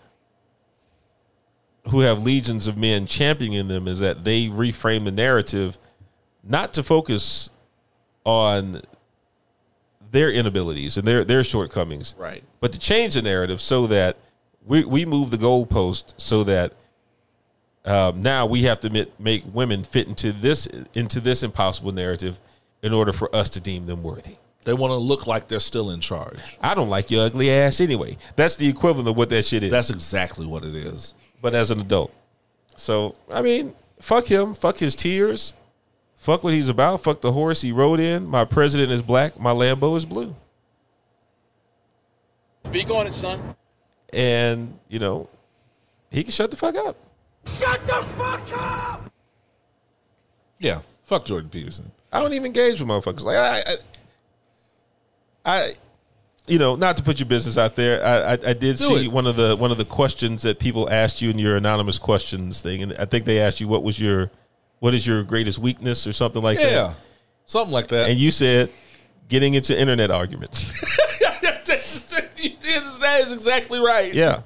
who 1.90 2.00
have 2.00 2.22
legions 2.22 2.66
of 2.66 2.76
men 2.76 3.06
championing 3.06 3.68
them 3.68 3.86
is 3.86 4.00
that 4.00 4.24
they 4.24 4.46
reframe 4.48 5.04
the 5.04 5.12
narrative 5.12 5.78
not 6.42 6.72
to 6.74 6.82
focus 6.82 7.48
on 8.24 8.80
their 10.10 10.30
inabilities 10.30 10.96
and 10.96 11.06
their 11.06 11.24
their 11.24 11.44
shortcomings 11.44 12.14
Right. 12.18 12.42
but 12.60 12.72
to 12.72 12.78
change 12.78 13.14
the 13.14 13.22
narrative 13.22 13.60
so 13.60 13.86
that 13.88 14.16
we 14.64 14.84
we 14.84 15.04
move 15.04 15.30
the 15.30 15.36
goalpost 15.36 16.14
so 16.16 16.42
that 16.44 16.72
um, 17.86 18.20
now 18.20 18.46
we 18.46 18.62
have 18.64 18.80
to 18.80 18.90
make, 18.90 19.18
make 19.20 19.44
women 19.52 19.84
fit 19.84 20.08
into 20.08 20.32
this 20.32 20.66
into 20.94 21.20
this 21.20 21.42
impossible 21.42 21.92
narrative 21.92 22.38
in 22.82 22.92
order 22.92 23.12
for 23.12 23.34
us 23.34 23.48
to 23.50 23.60
deem 23.60 23.86
them 23.86 24.02
worthy. 24.02 24.36
They 24.64 24.74
want 24.74 24.90
to 24.90 24.96
look 24.96 25.28
like 25.28 25.46
they're 25.46 25.60
still 25.60 25.90
in 25.90 26.00
charge. 26.00 26.58
I 26.60 26.74
don't 26.74 26.90
like 26.90 27.10
your 27.12 27.24
ugly 27.24 27.50
ass 27.50 27.80
anyway. 27.80 28.16
That's 28.34 28.56
the 28.56 28.68
equivalent 28.68 29.08
of 29.08 29.16
what 29.16 29.30
that 29.30 29.44
shit 29.44 29.62
is. 29.62 29.70
That's 29.70 29.90
exactly 29.90 30.44
what 30.44 30.64
it 30.64 30.74
is. 30.74 31.14
but 31.40 31.54
as 31.54 31.70
an 31.70 31.80
adult. 31.80 32.12
So 32.74 33.14
I 33.30 33.42
mean, 33.42 33.74
fuck 34.00 34.26
him. 34.26 34.54
Fuck 34.54 34.78
his 34.78 34.96
tears. 34.96 35.54
Fuck 36.16 36.42
what 36.42 36.54
he's 36.54 36.68
about. 36.68 37.04
Fuck 37.04 37.20
the 37.20 37.30
horse 37.30 37.60
he 37.60 37.70
rode 37.70 38.00
in. 38.00 38.26
My 38.26 38.44
president 38.44 38.90
is 38.90 39.02
black. 39.02 39.38
My 39.38 39.52
Lambo 39.52 39.96
is 39.96 40.04
blue. 40.04 40.34
Speak 42.64 42.90
on 42.90 43.06
it, 43.06 43.12
son. 43.12 43.40
And 44.12 44.76
you 44.88 44.98
know, 44.98 45.28
he 46.10 46.24
can 46.24 46.32
shut 46.32 46.50
the 46.50 46.56
fuck 46.56 46.74
up. 46.74 46.96
Shut 47.46 47.86
the 47.86 48.04
fuck 48.16 48.52
up! 48.58 49.12
Yeah. 50.58 50.80
Fuck 51.04 51.24
Jordan 51.24 51.50
Peterson. 51.50 51.92
I 52.12 52.20
don't 52.20 52.32
even 52.32 52.46
engage 52.46 52.80
with 52.80 52.88
motherfuckers. 52.88 53.22
Like 53.22 53.36
I, 53.36 53.62
I, 55.44 55.58
I 55.58 55.72
you 56.46 56.58
know, 56.58 56.76
not 56.76 56.96
to 56.96 57.02
put 57.02 57.18
your 57.18 57.28
business 57.28 57.58
out 57.58 57.76
there. 57.76 58.04
I, 58.04 58.16
I, 58.16 58.32
I 58.32 58.36
did 58.36 58.60
Do 58.60 58.76
see 58.76 59.04
it. 59.06 59.12
one 59.12 59.26
of 59.26 59.36
the 59.36 59.56
one 59.56 59.70
of 59.70 59.78
the 59.78 59.84
questions 59.84 60.42
that 60.42 60.58
people 60.58 60.88
asked 60.90 61.22
you 61.22 61.30
in 61.30 61.38
your 61.38 61.56
anonymous 61.56 61.98
questions 61.98 62.62
thing, 62.62 62.82
and 62.82 62.92
I 62.94 63.04
think 63.04 63.24
they 63.24 63.40
asked 63.40 63.60
you 63.60 63.68
what 63.68 63.82
was 63.82 64.00
your, 64.00 64.30
what 64.80 64.94
is 64.94 65.06
your 65.06 65.22
greatest 65.22 65.58
weakness 65.58 66.06
or 66.06 66.12
something 66.12 66.42
like 66.42 66.58
that. 66.58 66.70
Yeah. 66.70 66.94
Something 67.46 67.72
like 67.72 67.88
that. 67.88 68.10
And 68.10 68.18
you 68.18 68.30
said 68.30 68.72
getting 69.28 69.54
into 69.54 69.78
internet 69.78 70.10
arguments. 70.10 70.72
that 73.06 73.26
is 73.26 73.32
exactly 73.32 73.80
right. 73.80 74.12
Yeah, 74.12 74.40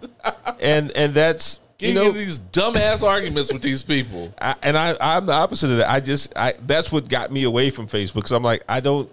and 0.61 0.91
and 0.97 1.15
that's 1.15 1.59
you 1.81 1.95
know, 1.95 2.11
these 2.13 2.39
dumbass 2.39 3.07
arguments 3.07 3.53
with 3.53 3.63
these 3.63 3.83
people. 3.83 4.33
I, 4.41 4.55
and 4.63 4.77
I 4.77 4.97
I'm 5.01 5.27
the 5.27 5.33
opposite 5.33 5.71
of 5.71 5.79
that. 5.79 5.91
I 5.91 6.01
just 6.01 6.37
I 6.37 6.55
that's 6.67 6.93
what 6.93 7.09
got 7.09 7.33
me 7.33 7.45
away 7.45 7.71
from 7.71 7.87
Facebook 7.87 8.15
because 8.15 8.33
I'm 8.33 8.43
like 8.43 8.65
I 8.69 8.81
don't. 8.81 9.11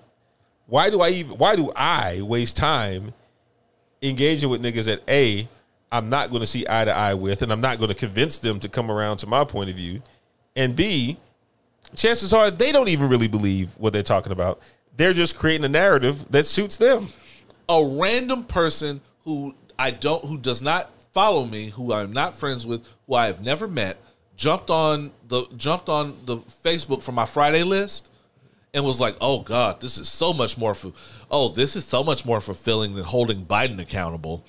Why 0.67 0.89
do 0.89 1.01
I 1.01 1.09
even? 1.09 1.37
Why 1.37 1.55
do 1.55 1.71
I 1.75 2.21
waste 2.21 2.57
time 2.57 3.13
engaging 4.01 4.49
with 4.49 4.61
niggas 4.61 4.85
that 4.85 5.01
a 5.09 5.47
I'm 5.91 6.09
not 6.09 6.29
going 6.29 6.41
to 6.41 6.47
see 6.47 6.65
eye 6.69 6.85
to 6.85 6.91
eye 6.91 7.13
with, 7.13 7.41
and 7.41 7.51
I'm 7.51 7.61
not 7.61 7.77
going 7.77 7.89
to 7.89 7.95
convince 7.95 8.39
them 8.39 8.59
to 8.59 8.69
come 8.69 8.91
around 8.91 9.17
to 9.17 9.27
my 9.27 9.43
point 9.43 9.69
of 9.69 9.75
view, 9.75 10.01
and 10.55 10.75
b 10.75 11.17
chances 11.95 12.33
are 12.33 12.51
they 12.51 12.71
don't 12.71 12.89
even 12.89 13.09
really 13.09 13.27
believe 13.27 13.69
what 13.77 13.93
they're 13.93 14.03
talking 14.03 14.31
about. 14.31 14.59
They're 14.95 15.13
just 15.13 15.37
creating 15.37 15.63
a 15.63 15.69
narrative 15.69 16.29
that 16.31 16.47
suits 16.47 16.77
them. 16.77 17.07
A 17.69 17.83
random 17.83 18.43
person 18.43 19.01
who 19.23 19.55
I 19.77 19.91
don't, 19.91 20.23
who 20.25 20.37
does 20.37 20.61
not 20.61 20.89
follow 21.17 21.45
me, 21.45 21.69
who 21.69 21.91
I'm 21.93 22.13
not 22.13 22.35
friends 22.35 22.63
with, 22.63 22.87
who 23.07 23.15
I 23.15 23.25
have 23.25 23.41
never 23.41 23.67
met, 23.67 23.97
jumped 24.35 24.69
on 24.69 25.11
the 25.27 25.45
jumped 25.57 25.89
on 25.89 26.15
the 26.25 26.37
Facebook 26.63 27.01
for 27.01 27.11
my 27.11 27.25
Friday 27.25 27.63
list, 27.63 28.11
and 28.71 28.85
was 28.85 29.01
like, 29.01 29.15
"Oh 29.19 29.41
God, 29.41 29.81
this 29.81 29.97
is 29.97 30.07
so 30.07 30.31
much 30.31 30.59
more. 30.59 30.75
fu- 30.75 30.93
Oh, 31.31 31.49
this 31.49 31.75
is 31.75 31.85
so 31.85 32.03
much 32.03 32.23
more 32.23 32.39
fulfilling 32.39 32.93
than 32.93 33.03
holding 33.03 33.47
Biden 33.47 33.79
accountable." 33.81 34.43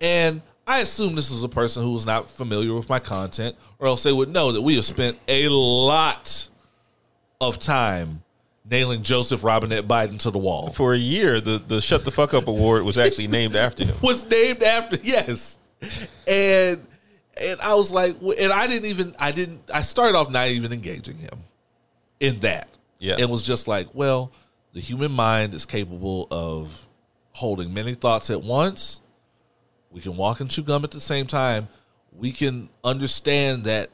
And 0.00 0.42
I 0.64 0.78
assume 0.78 1.16
this 1.16 1.32
is 1.32 1.42
a 1.42 1.48
person 1.48 1.82
who 1.82 1.90
was 1.90 2.06
not 2.06 2.30
familiar 2.30 2.72
with 2.72 2.88
my 2.88 3.00
content, 3.00 3.56
or 3.80 3.88
else 3.88 4.04
they 4.04 4.12
would 4.12 4.28
know 4.28 4.52
that 4.52 4.62
we 4.62 4.76
have 4.76 4.84
spent 4.84 5.18
a 5.26 5.48
lot 5.48 6.48
of 7.40 7.58
time 7.58 8.22
nailing 8.70 9.02
Joseph 9.02 9.42
Robinette 9.42 9.88
Biden 9.88 10.20
to 10.20 10.30
the 10.30 10.38
wall. 10.38 10.70
For 10.70 10.94
a 10.94 10.98
year, 10.98 11.40
the 11.40 11.58
the 11.58 11.80
Shut 11.80 12.04
the 12.04 12.12
Fuck 12.12 12.32
Up 12.32 12.46
Award 12.46 12.84
was 12.84 12.96
actually 12.96 13.26
named 13.26 13.56
after 13.56 13.84
him. 13.84 13.96
was 14.02 14.24
named 14.30 14.62
after 14.62 14.98
yes 15.02 15.58
and 16.26 16.84
and 17.40 17.60
i 17.60 17.74
was 17.74 17.92
like 17.92 18.16
and 18.38 18.52
i 18.52 18.66
didn't 18.66 18.86
even 18.88 19.14
i 19.18 19.30
didn't 19.30 19.60
i 19.72 19.82
started 19.82 20.16
off 20.16 20.30
not 20.30 20.48
even 20.48 20.72
engaging 20.72 21.18
him 21.18 21.38
in 22.20 22.40
that. 22.40 22.68
Yeah. 22.98 23.16
it 23.18 23.28
was 23.28 23.42
just 23.42 23.68
like 23.68 23.94
well 23.94 24.32
the 24.72 24.80
human 24.80 25.12
mind 25.12 25.54
is 25.54 25.64
capable 25.66 26.28
of 26.30 26.86
holding 27.32 27.72
many 27.72 27.94
thoughts 27.94 28.28
at 28.28 28.42
once. 28.42 29.00
We 29.90 30.02
can 30.02 30.18
walk 30.18 30.40
and 30.40 30.50
chew 30.50 30.62
gum 30.62 30.84
at 30.84 30.90
the 30.90 31.00
same 31.00 31.26
time. 31.26 31.68
We 32.12 32.30
can 32.30 32.68
understand 32.84 33.64
that 33.64 33.88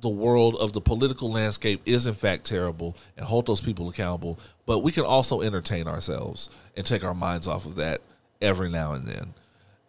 the 0.00 0.08
world 0.08 0.54
of 0.56 0.72
the 0.72 0.80
political 0.80 1.30
landscape 1.30 1.80
is 1.86 2.06
in 2.06 2.14
fact 2.14 2.44
terrible 2.44 2.96
and 3.16 3.26
hold 3.26 3.46
those 3.46 3.60
people 3.60 3.88
accountable. 3.88 4.38
But 4.64 4.80
we 4.80 4.92
can 4.92 5.04
also 5.04 5.42
entertain 5.42 5.88
ourselves 5.88 6.50
and 6.76 6.86
take 6.86 7.02
our 7.02 7.14
minds 7.14 7.48
off 7.48 7.66
of 7.66 7.74
that 7.76 8.00
every 8.40 8.68
now 8.68 8.92
and 8.92 9.04
then 9.04 9.34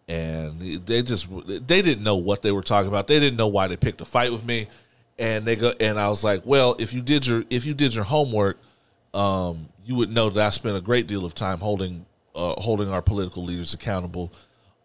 and 0.07 0.59
they 0.85 1.01
just 1.01 1.27
they 1.45 1.81
didn't 1.81 2.03
know 2.03 2.17
what 2.17 2.41
they 2.41 2.51
were 2.51 2.61
talking 2.61 2.87
about. 2.87 3.07
They 3.07 3.19
didn't 3.19 3.37
know 3.37 3.47
why 3.47 3.67
they 3.67 3.77
picked 3.77 4.01
a 4.01 4.05
fight 4.05 4.31
with 4.31 4.43
me. 4.45 4.67
And 5.19 5.45
they 5.45 5.55
go 5.55 5.73
and 5.79 5.99
i 5.99 6.09
was 6.09 6.23
like 6.23 6.41
well 6.43 6.75
if 6.79 6.91
you 6.91 6.99
did 6.99 7.27
your 7.27 7.43
if 7.51 7.67
you 7.67 7.75
did 7.75 7.93
your 7.93 8.03
homework 8.03 8.57
um 9.13 9.69
you 9.85 9.93
would 9.93 10.09
know 10.09 10.31
that 10.31 10.43
i 10.43 10.49
spent 10.49 10.75
a 10.75 10.81
great 10.81 11.05
deal 11.05 11.23
of 11.23 11.35
time 11.35 11.59
holding 11.59 12.03
uh 12.33 12.59
holding 12.59 12.89
our 12.89 13.03
political 13.03 13.43
leaders 13.43 13.75
accountable 13.75 14.33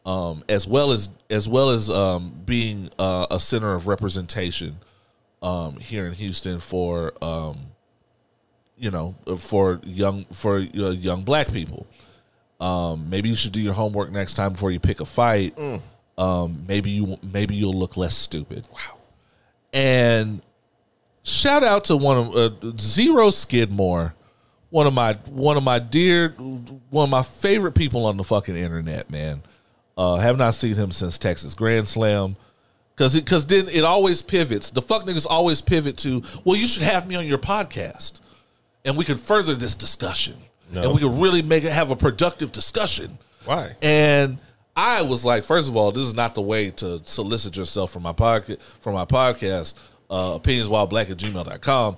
um 0.05 0.45
as 0.51 0.69
well 0.69 0.93
as 0.93 1.09
as 1.31 1.49
well 1.49 1.70
as 1.70 1.89
um 1.89 2.35
being 2.45 2.90
uh, 2.99 3.27
a 3.31 3.40
center 3.40 3.73
of 3.73 3.86
representation 3.86 4.77
um 5.40 5.78
here 5.78 6.07
in 6.07 6.12
houston 6.12 6.61
for 6.61 7.12
um 7.24 7.59
you 8.77 8.90
know 8.90 9.15
for 9.39 9.81
young 9.82 10.27
for 10.27 10.59
uh, 10.59 10.90
young 10.90 11.23
black 11.23 11.51
people 11.51 11.86
um, 12.60 13.09
maybe 13.10 13.28
you 13.28 13.35
should 13.35 13.52
do 13.52 13.60
your 13.60 13.74
homework 13.74 14.10
next 14.10 14.35
time 14.35 14.52
before 14.52 14.70
you 14.70 14.80
pick 14.80 15.01
a 15.01 15.05
fight. 15.05 15.56
Um, 16.16 16.64
maybe 16.66 16.90
you 16.90 17.18
maybe 17.22 17.55
you'll 17.55 17.78
look 17.78 17.97
less 17.97 18.16
stupid. 18.16 18.66
Wow. 18.72 18.98
And 19.72 20.43
shout 21.22 21.62
out 21.62 21.85
to 21.85 21.97
one 21.97 22.16
of 22.16 22.36
uh, 22.36 22.72
Zero 22.78 23.30
Skidmore, 23.30 24.14
one 24.70 24.86
of 24.86 24.94
my 24.94 25.14
one 25.30 25.56
of 25.56 25.62
my 25.62 25.78
dear 25.78 26.30
one 26.30 27.05
of 27.05 27.10
my 27.10 27.22
favorite 27.22 27.72
people 27.72 28.06
on 28.06 28.16
the 28.16 28.24
fucking 28.24 28.56
internet, 28.56 29.10
man. 29.10 29.43
Uh, 29.97 30.16
have 30.16 30.39
not 30.39 30.55
seen 30.55 30.74
him 30.76 30.93
since 30.93 31.18
Texas 31.18 31.55
Grand 31.55 31.89
Slam. 31.89 32.36
Cause 32.94 33.14
it, 33.14 33.26
cause 33.26 33.47
then 33.47 33.68
it 33.68 33.85
always 33.85 34.22
pivots. 34.22 34.70
The 34.70 34.82
fuck 34.82 35.05
niggas 35.06 35.26
always 35.28 35.60
pivot 35.60 35.97
to, 35.98 36.22
well, 36.44 36.56
you 36.56 36.66
should 36.66 36.82
have 36.82 37.06
me 37.06 37.14
on 37.14 37.26
your 37.26 37.39
podcast, 37.39 38.20
and 38.85 38.97
we 38.97 39.05
could 39.05 39.20
further 39.20 39.55
this 39.55 39.76
discussion, 39.76 40.35
No. 40.73 40.82
and 40.82 40.93
we 40.93 41.01
could 41.01 41.20
really 41.20 41.43
make 41.43 41.65
it 41.65 41.73
have 41.73 41.90
a 41.90 41.97
productive 41.97 42.53
discussion. 42.53 43.19
Why? 43.45 43.74
And 43.81 44.39
I 44.77 45.03
was 45.03 45.24
like, 45.24 45.45
first 45.45 45.69
of 45.69 45.77
all, 45.77 45.90
this 45.93 46.05
is 46.05 46.15
not 46.15 46.35
the 46.35 46.43
way 46.43 46.70
to 46.73 47.01
solicit 47.05 47.57
yourself 47.57 47.90
for 47.90 48.01
my 48.01 48.12
podcast 48.12 48.61
for 48.81 48.93
my 48.93 49.05
podcast, 49.05 49.74
uh, 50.11 50.39
opinionswhileblack 50.39 51.11
at 51.11 51.16
gmail.com. 51.16 51.97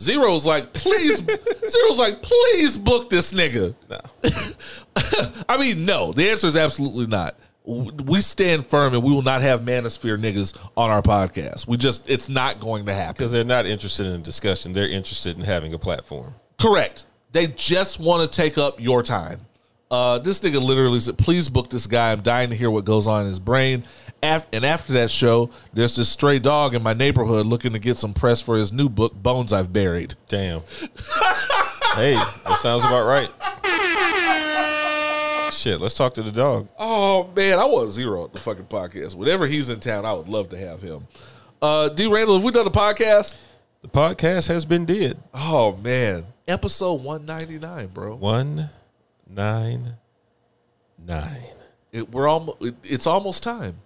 Zero's 0.00 0.46
like, 0.46 0.72
please 0.72 1.18
Zero's 1.68 1.98
like, 1.98 2.22
please 2.22 2.76
book 2.76 3.10
this 3.10 3.32
nigga. 3.32 3.74
No. 3.90 4.00
I 5.48 5.58
mean, 5.58 5.84
no. 5.84 6.12
The 6.12 6.30
answer 6.30 6.46
is 6.46 6.56
absolutely 6.56 7.06
not. 7.06 7.36
We 7.64 8.22
stand 8.22 8.64
firm 8.66 8.94
and 8.94 9.02
we 9.02 9.12
will 9.12 9.20
not 9.22 9.42
have 9.42 9.60
manosphere 9.60 10.18
niggas 10.18 10.56
on 10.76 10.90
our 10.90 11.02
podcast. 11.02 11.66
We 11.66 11.76
just 11.76 12.08
it's 12.08 12.28
not 12.28 12.60
going 12.60 12.86
to 12.86 12.94
happen. 12.94 13.14
Because 13.14 13.32
they're 13.32 13.44
not 13.44 13.66
interested 13.66 14.06
in 14.06 14.12
a 14.12 14.18
discussion. 14.18 14.72
They're 14.72 14.88
interested 14.88 15.36
in 15.36 15.42
having 15.42 15.74
a 15.74 15.78
platform. 15.78 16.34
Correct. 16.58 17.04
They 17.32 17.46
just 17.48 18.00
want 18.00 18.30
to 18.30 18.36
take 18.36 18.58
up 18.58 18.80
your 18.80 19.02
time. 19.02 19.40
Uh, 19.90 20.18
this 20.18 20.40
nigga 20.40 20.62
literally 20.62 21.00
said, 21.00 21.16
"Please 21.16 21.48
book 21.48 21.70
this 21.70 21.86
guy. 21.86 22.12
I'm 22.12 22.20
dying 22.20 22.50
to 22.50 22.56
hear 22.56 22.70
what 22.70 22.84
goes 22.84 23.06
on 23.06 23.22
in 23.22 23.28
his 23.28 23.40
brain." 23.40 23.84
And 24.22 24.64
after 24.64 24.94
that 24.94 25.10
show, 25.10 25.50
there's 25.72 25.96
this 25.96 26.08
stray 26.08 26.40
dog 26.40 26.74
in 26.74 26.82
my 26.82 26.92
neighborhood 26.92 27.46
looking 27.46 27.72
to 27.72 27.78
get 27.78 27.96
some 27.96 28.12
press 28.12 28.40
for 28.40 28.56
his 28.56 28.72
new 28.72 28.88
book, 28.88 29.14
"Bones 29.14 29.52
I've 29.52 29.72
Buried." 29.72 30.14
Damn. 30.28 30.60
hey, 31.94 32.14
that 32.44 32.58
sounds 32.60 32.84
about 32.84 33.06
right. 33.06 33.30
Shit, 35.52 35.80
let's 35.80 35.94
talk 35.94 36.14
to 36.14 36.22
the 36.22 36.30
dog. 36.30 36.68
Oh 36.78 37.30
man, 37.34 37.58
I 37.58 37.64
want 37.64 37.90
zero 37.90 38.24
at 38.24 38.32
the 38.32 38.40
fucking 38.40 38.66
podcast. 38.66 39.14
Whenever 39.14 39.46
he's 39.46 39.70
in 39.70 39.80
town, 39.80 40.04
I 40.04 40.12
would 40.12 40.28
love 40.28 40.50
to 40.50 40.58
have 40.58 40.82
him. 40.82 41.06
Uh, 41.62 41.88
D. 41.88 42.06
Randle, 42.06 42.36
have 42.36 42.44
we 42.44 42.52
done 42.52 42.66
a 42.66 42.70
podcast? 42.70 43.36
The 43.82 43.88
podcast 43.88 44.48
has 44.48 44.64
been 44.64 44.84
did. 44.84 45.18
Oh 45.32 45.76
man, 45.76 46.26
episode 46.48 47.02
199, 47.02 47.86
bro. 47.88 48.16
One 48.16 48.70
nine 49.28 49.94
nine. 50.98 51.44
It, 51.92 52.10
we're 52.10 52.28
almost. 52.28 52.60
It, 52.62 52.74
it's 52.82 53.06
almost 53.06 53.42
time. 53.42 53.76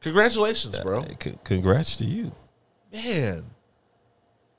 Congratulations, 0.00 0.78
bro. 0.78 1.04
C- 1.22 1.34
congrats 1.44 1.96
to 1.98 2.04
you. 2.04 2.32
Man. 2.92 3.44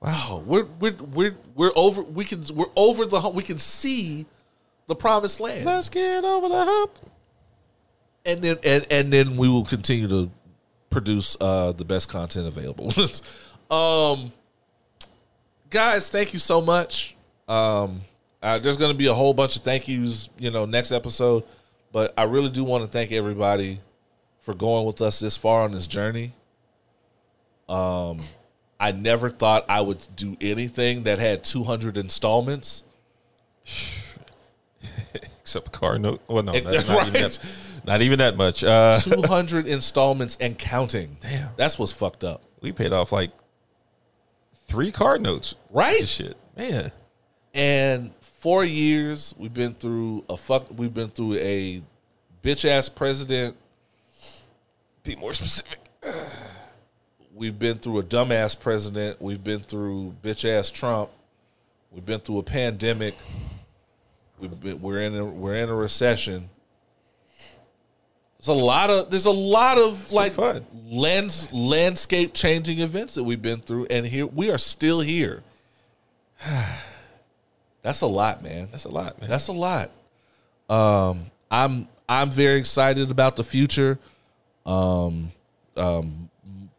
Wow, 0.02 0.44
we're 0.46 0.66
we're 0.80 0.94
we're 0.94 1.36
we're 1.56 1.72
over. 1.76 2.02
We 2.04 2.24
can 2.26 2.44
we're 2.54 2.68
over 2.76 3.06
the 3.06 3.20
hump. 3.20 3.36
We 3.36 3.44
can 3.44 3.58
see 3.58 4.26
the 4.88 4.96
promised 4.96 5.40
land, 5.40 5.66
Let's 5.66 5.90
get 5.90 6.24
over 6.24 6.48
the 6.50 6.66
hump. 6.66 6.92
and 8.26 8.42
then 8.42 8.58
and 8.64 8.88
and 8.90 9.14
then 9.14 9.38
we 9.38 9.48
will 9.48 9.66
continue 9.66 10.08
to 10.08 10.32
produce 10.90 11.38
uh 11.40 11.74
the 11.74 11.86
best 11.86 12.10
content 12.10 12.48
available. 12.48 12.92
um, 13.76 14.32
guys, 15.70 16.10
thank 16.10 16.34
you 16.34 16.40
so 16.40 16.62
much. 16.62 17.16
Um, 17.48 18.02
uh, 18.42 18.60
there's 18.60 18.78
going 18.78 18.92
to 18.92 18.98
be 18.98 19.08
a 19.08 19.14
whole 19.14 19.34
bunch 19.34 19.56
of 19.56 19.64
thank 19.64 19.88
yous, 19.88 20.30
you 20.38 20.52
know, 20.52 20.66
next 20.66 20.92
episode. 20.92 21.44
But 21.92 22.14
I 22.18 22.24
really 22.24 22.50
do 22.50 22.64
want 22.64 22.84
to 22.84 22.90
thank 22.90 23.12
everybody 23.12 23.80
for 24.42 24.54
going 24.54 24.86
with 24.86 25.02
us 25.02 25.20
this 25.20 25.38
far 25.38 25.64
on 25.64 25.72
this 25.72 25.88
journey. 25.88 26.34
Um, 27.68 28.20
I 28.80 28.92
never 28.92 29.30
thought 29.30 29.66
I 29.68 29.82
would 29.82 30.06
do 30.16 30.38
anything 30.40 31.04
that 31.04 31.20
had 31.20 31.44
200 31.44 31.98
installments. 31.98 32.84
Except 35.42 35.72
car 35.72 36.00
note. 36.00 36.22
Well, 36.28 36.44
no, 36.44 36.54
not, 36.60 36.88
not 36.88 37.08
even 37.08 37.14
that, 37.14 37.40
not 37.86 38.02
even 38.02 38.20
that 38.20 38.38
much. 38.38 38.64
Uh, 38.64 39.00
200 39.00 39.68
installments 39.68 40.38
and 40.40 40.58
counting. 40.58 41.18
Damn. 41.22 41.50
That's 41.58 41.78
what's 41.78 41.92
fucked 41.92 42.24
up. 42.24 42.44
we 42.62 42.72
paid 42.72 42.94
off 42.94 43.12
like 43.12 43.32
three 44.70 44.92
card 44.92 45.22
notes. 45.22 45.56
Right? 45.70 46.08
Shit, 46.08 46.38
man. 46.56 46.92
And 47.54 48.14
four 48.22 48.64
years, 48.64 49.36
we've 49.38 49.54
been 49.54 49.74
through 49.74 50.24
a 50.30 50.38
fuck. 50.38 50.68
We've 50.78 50.94
been 50.94 51.10
through 51.10 51.36
a 51.36 51.82
bitch 52.44 52.64
ass 52.64 52.88
president. 52.88 53.58
Be 55.04 55.16
more 55.16 55.34
specific. 55.34 55.80
We've 57.34 57.58
been 57.58 57.80
through 57.80 58.00
a 58.00 58.04
dumbass 58.04 58.60
president. 58.60 59.22
We've 59.22 59.44
been 59.44 59.62
through 59.62 60.16
bitch 60.22 60.48
ass 60.48 60.70
Trump. 60.72 61.10
We've 61.92 62.06
been 62.06 62.20
through 62.20 62.40
a 62.40 62.44
pandemic. 62.44 63.16
We've 64.40 64.60
been, 64.60 64.82
we're 64.82 65.02
in 65.02 65.16
a, 65.16 65.26
we're 65.26 65.56
in 65.56 65.70
a 65.70 65.76
recession. 65.76 66.50
There's 68.40 68.48
a 68.48 68.54
lot 68.54 68.90
of 68.90 69.12
there's 69.12 69.26
a 69.26 69.32
lot 69.32 69.78
of 69.78 70.14
like 70.14 70.32
fun. 70.32 70.66
lands 70.90 71.52
landscape 71.52 72.34
changing 72.34 72.80
events 72.80 73.16
that 73.16 73.24
we've 73.26 73.42
been 73.42 73.60
through, 73.60 73.88
and 73.90 74.06
here 74.06 74.26
we 74.26 74.50
are 74.50 74.58
still 74.58 75.02
here. 75.02 75.44
That's 77.82 78.02
a 78.02 78.08
lot, 78.08 78.42
man. 78.42 78.70
That's 78.72 78.86
a 78.86 78.90
lot, 78.90 79.20
man. 79.20 79.30
That's 79.30 79.50
a 79.50 79.54
lot. 79.54 79.92
Um, 80.70 81.32
I'm 81.52 81.90
I'm 82.08 82.32
very 82.32 82.60
excited 82.60 83.12
about 83.12 83.36
the 83.36 83.44
future. 83.44 84.00
Um, 84.66 85.34
um, 85.76 86.30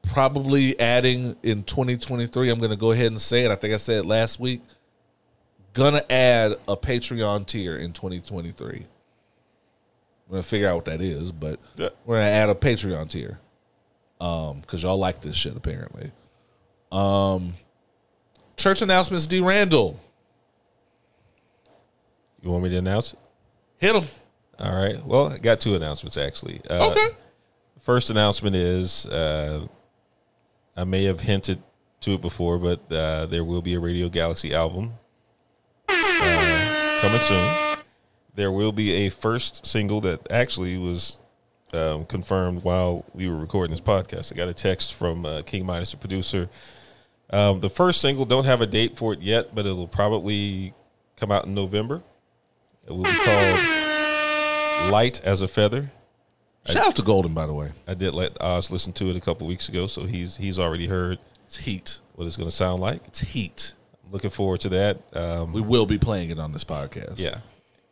probably 0.02 0.78
adding 0.80 1.36
in 1.42 1.62
2023. 1.64 2.50
I'm 2.50 2.58
going 2.58 2.70
to 2.70 2.76
go 2.76 2.92
ahead 2.92 3.06
and 3.06 3.20
say 3.20 3.44
it. 3.44 3.50
I 3.50 3.56
think 3.56 3.74
I 3.74 3.76
said 3.76 3.98
it 3.98 4.06
last 4.06 4.40
week. 4.40 4.62
Gonna 5.72 6.04
add 6.10 6.52
a 6.66 6.76
Patreon 6.76 7.46
tier 7.46 7.76
in 7.76 7.92
2023. 7.92 8.86
I'm 10.31 10.35
gonna 10.35 10.43
figure 10.44 10.69
out 10.69 10.77
what 10.77 10.85
that 10.85 11.02
is, 11.02 11.32
but 11.32 11.59
Yeah. 11.74 11.89
we're 12.07 12.19
gonna 12.19 12.28
add 12.31 12.51
a 12.51 12.55
Patreon 12.55 13.11
tier. 13.11 13.40
Um, 14.20 14.61
because 14.61 14.85
y'all 14.85 14.97
like 14.97 15.20
this 15.23 15.35
shit 15.35 15.57
apparently. 15.57 16.12
Um, 16.93 17.55
church 18.57 18.81
announcements. 18.81 19.27
D. 19.27 19.40
Randle, 19.40 19.98
You 22.43 22.51
want 22.51 22.62
me 22.62 22.70
to 22.70 22.77
announce 22.77 23.12
it? 23.15 23.19
hit 23.78 23.97
him. 23.97 24.07
All 24.61 24.73
right. 24.74 25.05
Well, 25.05 25.32
I 25.32 25.39
got 25.39 25.59
two 25.61 25.74
announcements 25.74 26.16
actually. 26.16 26.61
Uh, 26.70 26.90
Okay. 26.90 27.09
First 27.81 28.11
announcement 28.11 28.55
is 28.55 29.07
uh, 29.07 29.66
I 30.77 30.85
may 30.85 31.05
have 31.05 31.19
hinted 31.20 31.61
to 32.02 32.12
it 32.12 32.20
before, 32.20 32.59
but 32.59 32.81
uh, 32.93 33.27
there 33.27 33.43
will 33.43 33.62
be 33.62 33.74
a 33.74 33.81
Radio 33.81 34.09
Galaxy 34.09 34.55
album 34.55 34.93
uh, 35.89 36.98
coming 37.01 37.20
soon. 37.20 37.69
There 38.40 38.50
will 38.50 38.72
be 38.72 39.06
a 39.06 39.10
first 39.10 39.66
single 39.66 40.00
that 40.00 40.32
actually 40.32 40.78
was 40.78 41.18
um, 41.74 42.06
confirmed 42.06 42.64
while 42.64 43.04
we 43.12 43.28
were 43.28 43.36
recording 43.36 43.70
this 43.70 43.82
podcast. 43.82 44.32
I 44.32 44.34
got 44.34 44.48
a 44.48 44.54
text 44.54 44.94
from 44.94 45.26
uh, 45.26 45.42
King 45.42 45.66
Minus, 45.66 45.90
the 45.90 45.98
producer. 45.98 46.48
Um, 47.28 47.60
the 47.60 47.68
first 47.68 48.00
single 48.00 48.24
don't 48.24 48.46
have 48.46 48.62
a 48.62 48.66
date 48.66 48.96
for 48.96 49.12
it 49.12 49.20
yet, 49.20 49.54
but 49.54 49.66
it'll 49.66 49.86
probably 49.86 50.72
come 51.16 51.30
out 51.30 51.44
in 51.44 51.52
November. 51.52 52.02
It 52.88 52.92
will 52.92 53.02
be 53.02 53.10
called 53.12 54.90
"Light 54.90 55.22
as 55.22 55.42
a 55.42 55.46
Feather." 55.48 55.90
Shout 56.64 56.86
out 56.86 56.96
to 56.96 57.02
Golden, 57.02 57.34
by 57.34 57.46
the 57.46 57.52
way. 57.52 57.72
I 57.86 57.92
did 57.92 58.14
let 58.14 58.40
Oz 58.40 58.70
listen 58.70 58.94
to 58.94 59.10
it 59.10 59.16
a 59.16 59.20
couple 59.20 59.46
weeks 59.48 59.68
ago, 59.68 59.86
so 59.86 60.04
he's 60.06 60.38
he's 60.38 60.58
already 60.58 60.86
heard 60.86 61.18
It's 61.44 61.58
heat. 61.58 62.00
what 62.14 62.26
it's 62.26 62.38
going 62.38 62.48
to 62.48 62.56
sound 62.56 62.80
like. 62.80 63.06
It's 63.06 63.20
heat. 63.20 63.74
Looking 64.10 64.30
forward 64.30 64.62
to 64.62 64.70
that. 64.70 64.96
Um, 65.14 65.52
We 65.52 65.60
will 65.60 65.84
be 65.84 65.98
playing 65.98 66.30
it 66.30 66.38
on 66.38 66.52
this 66.52 66.64
podcast. 66.64 67.18
yeah, 67.18 67.40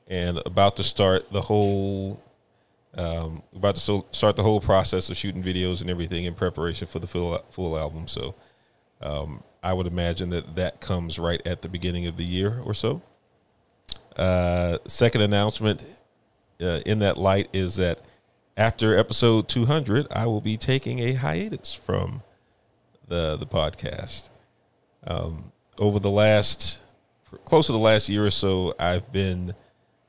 and 0.08 0.38
about 0.46 0.76
to 0.76 0.84
start 0.84 1.30
the 1.30 1.42
whole, 1.42 2.20
um, 2.94 3.42
about 3.54 3.76
to 3.76 4.04
start 4.10 4.36
the 4.36 4.42
whole 4.42 4.60
process 4.60 5.10
of 5.10 5.16
shooting 5.16 5.42
videos 5.42 5.82
and 5.82 5.90
everything 5.90 6.24
in 6.24 6.34
preparation 6.34 6.88
for 6.88 6.98
the 6.98 7.06
full 7.06 7.38
full 7.50 7.78
album. 7.78 8.08
So, 8.08 8.34
um, 9.00 9.42
I 9.62 9.72
would 9.72 9.86
imagine 9.86 10.30
that 10.30 10.56
that 10.56 10.80
comes 10.80 11.18
right 11.18 11.44
at 11.46 11.62
the 11.62 11.68
beginning 11.68 12.06
of 12.06 12.16
the 12.16 12.24
year 12.24 12.60
or 12.64 12.74
so. 12.74 13.02
Uh, 14.16 14.78
second 14.86 15.20
announcement 15.20 15.82
uh, 16.60 16.80
in 16.86 17.00
that 17.00 17.18
light 17.18 17.48
is 17.52 17.76
that 17.76 18.00
after 18.56 18.98
episode 18.98 19.48
200, 19.48 20.08
I 20.10 20.26
will 20.26 20.40
be 20.40 20.56
taking 20.56 20.98
a 20.98 21.12
hiatus 21.12 21.72
from 21.72 22.22
the 23.06 23.36
the 23.36 23.46
podcast. 23.46 24.30
Um, 25.06 25.52
over 25.78 25.98
the 25.98 26.10
last 26.10 26.80
close 27.44 27.66
to 27.66 27.72
the 27.72 27.78
last 27.78 28.08
year 28.08 28.24
or 28.24 28.30
so, 28.30 28.74
I've 28.78 29.12
been 29.12 29.54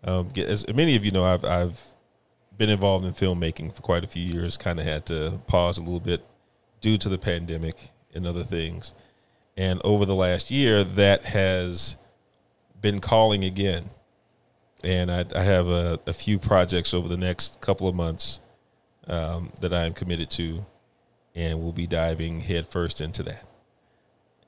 um, 0.03 0.31
as 0.37 0.71
many 0.73 0.95
of 0.95 1.05
you 1.05 1.11
know, 1.11 1.23
I've 1.23 1.45
I've 1.45 1.81
been 2.57 2.69
involved 2.69 3.05
in 3.05 3.13
filmmaking 3.13 3.73
for 3.73 3.81
quite 3.81 4.03
a 4.03 4.07
few 4.07 4.23
years. 4.23 4.57
Kind 4.57 4.79
of 4.79 4.85
had 4.85 5.05
to 5.07 5.39
pause 5.47 5.77
a 5.77 5.81
little 5.81 5.99
bit 5.99 6.25
due 6.81 6.97
to 6.97 7.09
the 7.09 7.17
pandemic 7.17 7.75
and 8.13 8.27
other 8.27 8.43
things. 8.43 8.93
And 9.57 9.81
over 9.83 10.05
the 10.05 10.15
last 10.15 10.51
year, 10.51 10.83
that 10.83 11.25
has 11.25 11.97
been 12.81 12.99
calling 12.99 13.43
again. 13.43 13.89
And 14.83 15.11
I, 15.11 15.25
I 15.35 15.41
have 15.41 15.67
a, 15.67 15.99
a 16.07 16.13
few 16.13 16.39
projects 16.39 16.93
over 16.93 17.07
the 17.07 17.17
next 17.17 17.59
couple 17.59 17.87
of 17.87 17.95
months 17.95 18.39
um, 19.07 19.51
that 19.61 19.73
I 19.73 19.85
am 19.85 19.93
committed 19.93 20.29
to, 20.31 20.65
and 21.35 21.61
we'll 21.61 21.73
be 21.73 21.87
diving 21.87 22.39
headfirst 22.39 23.01
into 23.01 23.23
that. 23.23 23.45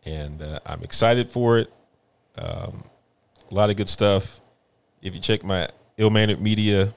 And 0.06 0.42
uh, 0.42 0.60
I'm 0.66 0.84
excited 0.84 1.30
for 1.30 1.60
it. 1.60 1.74
Um, 2.38 2.84
a 3.50 3.54
lot 3.54 3.70
of 3.70 3.76
good 3.76 3.90
stuff. 3.90 4.41
If 5.02 5.14
you 5.14 5.20
check 5.20 5.44
my 5.44 5.68
Ill 5.98 6.10
Mannered 6.10 6.42
Media 6.42 6.94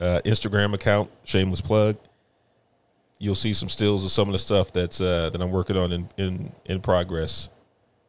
uh, 0.00 0.20
Instagram 0.24 0.74
account, 0.74 1.10
shameless 1.24 1.60
plug, 1.60 1.96
you'll 3.18 3.34
see 3.34 3.52
some 3.52 3.68
stills 3.68 4.04
of 4.04 4.10
some 4.10 4.28
of 4.28 4.32
the 4.32 4.38
stuff 4.38 4.72
that's 4.72 5.00
uh, 5.00 5.30
that 5.30 5.40
I'm 5.40 5.50
working 5.50 5.76
on 5.76 5.92
in 5.92 6.08
in, 6.16 6.52
in 6.64 6.80
progress. 6.80 7.50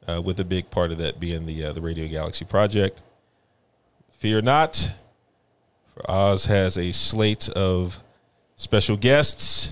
Uh, 0.07 0.19
with 0.19 0.39
a 0.39 0.45
big 0.45 0.67
part 0.71 0.91
of 0.91 0.97
that 0.97 1.19
being 1.19 1.45
the 1.45 1.65
uh, 1.65 1.73
the 1.73 1.81
Radio 1.81 2.07
Galaxy 2.07 2.43
project. 2.43 3.03
Fear 4.13 4.41
not, 4.41 4.91
for 5.93 6.09
Oz 6.09 6.45
has 6.45 6.77
a 6.77 6.91
slate 6.91 7.47
of 7.49 8.01
special 8.55 8.97
guests 8.97 9.71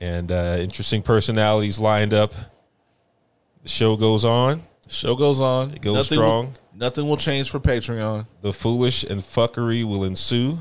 and 0.00 0.32
uh, 0.32 0.56
interesting 0.58 1.02
personalities 1.02 1.78
lined 1.78 2.14
up. 2.14 2.32
The 3.62 3.68
show 3.68 3.96
goes 3.96 4.24
on. 4.24 4.62
The 4.84 4.92
Show 4.92 5.16
goes 5.16 5.40
on. 5.40 5.70
It 5.72 5.82
goes 5.82 5.96
nothing 5.96 6.18
strong. 6.18 6.54
Nothing 6.76 7.08
will 7.08 7.16
change 7.16 7.50
for 7.50 7.58
Patreon. 7.58 8.26
The 8.42 8.52
foolish 8.52 9.02
and 9.04 9.20
fuckery 9.22 9.84
will 9.84 10.04
ensue 10.04 10.58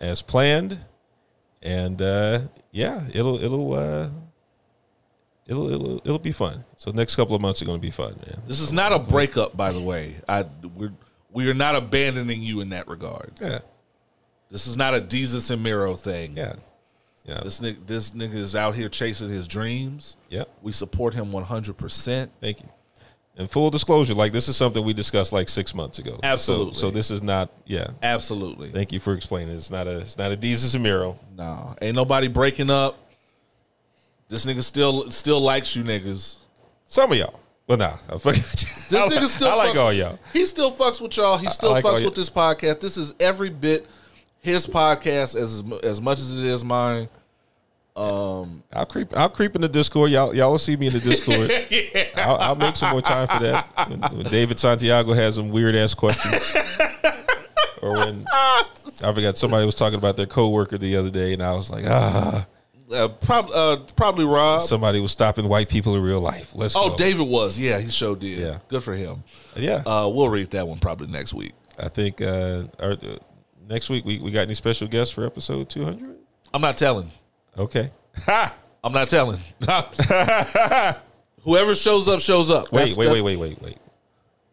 as 0.00 0.22
planned, 0.22 0.78
and 1.62 2.00
uh, 2.00 2.40
yeah, 2.70 3.02
it'll 3.14 3.42
it'll 3.42 3.74
uh, 3.74 4.08
it'll 5.46 5.70
it'll 5.70 5.96
it'll 5.98 6.18
be 6.18 6.32
fun. 6.32 6.64
So 6.76 6.90
next 6.90 7.16
couple 7.16 7.36
of 7.36 7.42
months 7.42 7.62
are 7.62 7.64
going 7.64 7.78
to 7.78 7.86
be 7.86 7.90
fun, 7.90 8.14
man. 8.26 8.42
This 8.46 8.60
is 8.60 8.72
not 8.72 8.92
a 8.92 8.98
breakup, 8.98 9.56
by 9.56 9.70
the 9.70 9.82
way. 9.82 10.16
I 10.28 10.46
we're 10.76 10.92
we 11.30 11.48
are 11.48 11.54
not 11.54 11.76
abandoning 11.76 12.42
you 12.42 12.60
in 12.60 12.70
that 12.70 12.88
regard. 12.88 13.32
Yeah. 13.40 13.60
This 14.50 14.66
is 14.66 14.76
not 14.76 14.92
a 14.94 15.00
Jesus 15.00 15.48
and 15.50 15.62
Miro 15.62 15.94
thing. 15.94 16.36
Yeah. 16.36 16.54
Yeah. 17.24 17.40
This 17.42 17.60
nigga, 17.60 17.86
this 17.86 18.10
nigga 18.10 18.34
is 18.34 18.54
out 18.54 18.74
here 18.74 18.88
chasing 18.90 19.30
his 19.30 19.48
dreams. 19.48 20.16
Yep. 20.28 20.48
We 20.60 20.72
support 20.72 21.14
him 21.14 21.32
one 21.32 21.44
hundred 21.44 21.78
percent. 21.78 22.32
Thank 22.40 22.60
you. 22.60 22.68
And 23.36 23.50
full 23.50 23.70
disclosure, 23.70 24.12
like 24.14 24.32
this 24.32 24.48
is 24.48 24.56
something 24.56 24.84
we 24.84 24.92
discussed 24.92 25.32
like 25.32 25.48
six 25.48 25.74
months 25.74 25.98
ago. 25.98 26.20
Absolutely. 26.22 26.74
So, 26.74 26.80
so 26.80 26.90
this 26.90 27.10
is 27.10 27.22
not, 27.22 27.50
yeah. 27.64 27.88
Absolutely. 28.02 28.70
Thank 28.70 28.92
you 28.92 29.00
for 29.00 29.14
explaining. 29.14 29.54
It's 29.54 29.70
not 29.70 29.86
a, 29.86 30.00
it's 30.00 30.18
not 30.18 30.32
a 30.32 30.36
Jesus 30.36 30.74
and 30.74 30.82
Miro. 30.82 31.18
No, 31.36 31.74
ain't 31.80 31.96
nobody 31.96 32.28
breaking 32.28 32.68
up. 32.68 32.98
This 34.28 34.44
nigga 34.44 34.62
still 34.62 35.10
still 35.10 35.40
likes 35.40 35.74
you 35.74 35.82
niggas. 35.82 36.38
Some 36.86 37.12
of 37.12 37.18
y'all. 37.18 37.40
Well, 37.66 37.78
nah. 37.78 37.96
I 38.10 38.18
fuck- 38.18 38.34
This 38.34 38.64
nigga 38.90 39.26
still 39.26 39.48
I 39.48 39.54
like 39.54 39.72
fucks- 39.74 39.80
all 39.82 39.92
y'all. 39.94 40.18
He 40.34 40.44
still 40.44 40.70
fucks 40.70 41.00
with 41.00 41.16
y'all. 41.16 41.38
He 41.38 41.48
still 41.48 41.70
like 41.70 41.84
fucks 41.84 42.04
with 42.04 42.14
this 42.14 42.28
podcast. 42.28 42.80
This 42.80 42.98
is 42.98 43.14
every 43.18 43.48
bit 43.48 43.86
his 44.40 44.66
podcast 44.66 45.36
as 45.40 45.64
as 45.82 46.00
much 46.00 46.18
as 46.18 46.36
it 46.36 46.44
is 46.44 46.62
mine. 46.64 47.08
Um, 47.94 48.62
I'll 48.72 48.86
creep. 48.86 49.14
I'll 49.16 49.28
creep 49.28 49.54
in 49.54 49.60
the 49.60 49.68
Discord. 49.68 50.10
Y'all, 50.10 50.34
y'all 50.34 50.52
will 50.52 50.58
see 50.58 50.76
me 50.76 50.86
in 50.86 50.94
the 50.94 51.00
Discord. 51.00 51.50
yeah. 51.70 52.08
I'll, 52.16 52.36
I'll 52.36 52.56
make 52.56 52.74
some 52.74 52.90
more 52.90 53.02
time 53.02 53.28
for 53.28 53.38
that. 53.40 53.68
When, 53.88 54.00
when 54.00 54.26
David 54.26 54.58
Santiago 54.58 55.12
has 55.12 55.34
some 55.34 55.50
weird 55.50 55.76
ass 55.76 55.92
questions, 55.92 56.54
or 57.82 57.98
when 57.98 58.26
I 58.30 58.64
forgot 59.14 59.36
somebody 59.36 59.66
was 59.66 59.74
talking 59.74 59.98
about 59.98 60.16
their 60.16 60.26
coworker 60.26 60.78
the 60.78 60.96
other 60.96 61.10
day, 61.10 61.34
and 61.34 61.42
I 61.42 61.54
was 61.54 61.70
like, 61.70 61.84
ah. 61.86 62.46
Uh, 62.90 63.08
prob- 63.08 63.50
uh, 63.54 63.76
probably 63.96 64.26
Rob. 64.26 64.60
Somebody 64.60 65.00
was 65.00 65.12
stopping 65.12 65.48
white 65.48 65.70
people 65.70 65.96
in 65.96 66.02
real 66.02 66.20
life. 66.20 66.54
Let's 66.54 66.76
oh, 66.76 66.90
go. 66.90 66.96
David 66.96 67.26
was. 67.26 67.58
Yeah, 67.58 67.78
he 67.78 67.90
sure 67.90 68.14
did. 68.14 68.38
Yeah. 68.38 68.58
good 68.68 68.82
for 68.82 68.94
him. 68.94 69.24
Yeah. 69.56 69.82
Uh, 69.86 70.08
we'll 70.08 70.28
read 70.28 70.50
that 70.50 70.68
one 70.68 70.78
probably 70.78 71.06
next 71.06 71.32
week. 71.32 71.52
I 71.78 71.88
think 71.88 72.20
uh, 72.20 72.64
our, 72.80 72.92
uh, 72.92 73.16
next 73.66 73.88
week 73.88 74.04
we, 74.04 74.18
we 74.18 74.30
got 74.30 74.42
any 74.42 74.52
special 74.52 74.88
guests 74.88 75.14
for 75.14 75.24
episode 75.24 75.70
two 75.70 75.84
hundred. 75.84 76.18
I'm 76.52 76.60
not 76.60 76.76
telling. 76.76 77.10
Okay. 77.58 77.90
Ha! 78.24 78.54
I'm 78.84 78.92
not 78.92 79.08
telling. 79.08 79.38
Whoever 81.44 81.74
shows 81.74 82.08
up, 82.08 82.20
shows 82.20 82.50
up. 82.50 82.70
Wait, 82.72 82.80
That's- 82.80 82.96
wait, 82.96 83.06
that- 83.06 83.12
wait, 83.12 83.22
wait, 83.22 83.36
wait, 83.36 83.62
wait. 83.62 83.78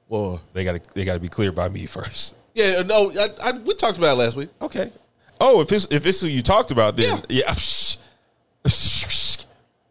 Well, 0.08 0.42
They 0.54 0.64
got 0.64 0.74
to 0.74 0.82
they 0.96 1.06
got 1.06 1.14
to 1.14 1.20
be 1.20 1.28
clear 1.28 1.52
by 1.52 1.70
me 1.70 1.86
first. 1.98 2.36
yeah, 2.56 2.82
no, 2.82 3.12
I, 3.12 3.30
I, 3.42 3.52
we 3.52 3.76
talked 3.76 3.98
about 4.00 4.18
it 4.18 4.20
last 4.22 4.36
week. 4.36 4.50
Okay. 4.62 4.92
Oh, 5.40 5.62
if 5.62 5.72
it's 5.72 5.88
if 5.92 6.06
it's 6.06 6.20
who 6.22 6.28
you 6.28 6.42
talked 6.42 6.72
about, 6.72 6.98
then 6.98 7.22
yeah. 7.30 7.54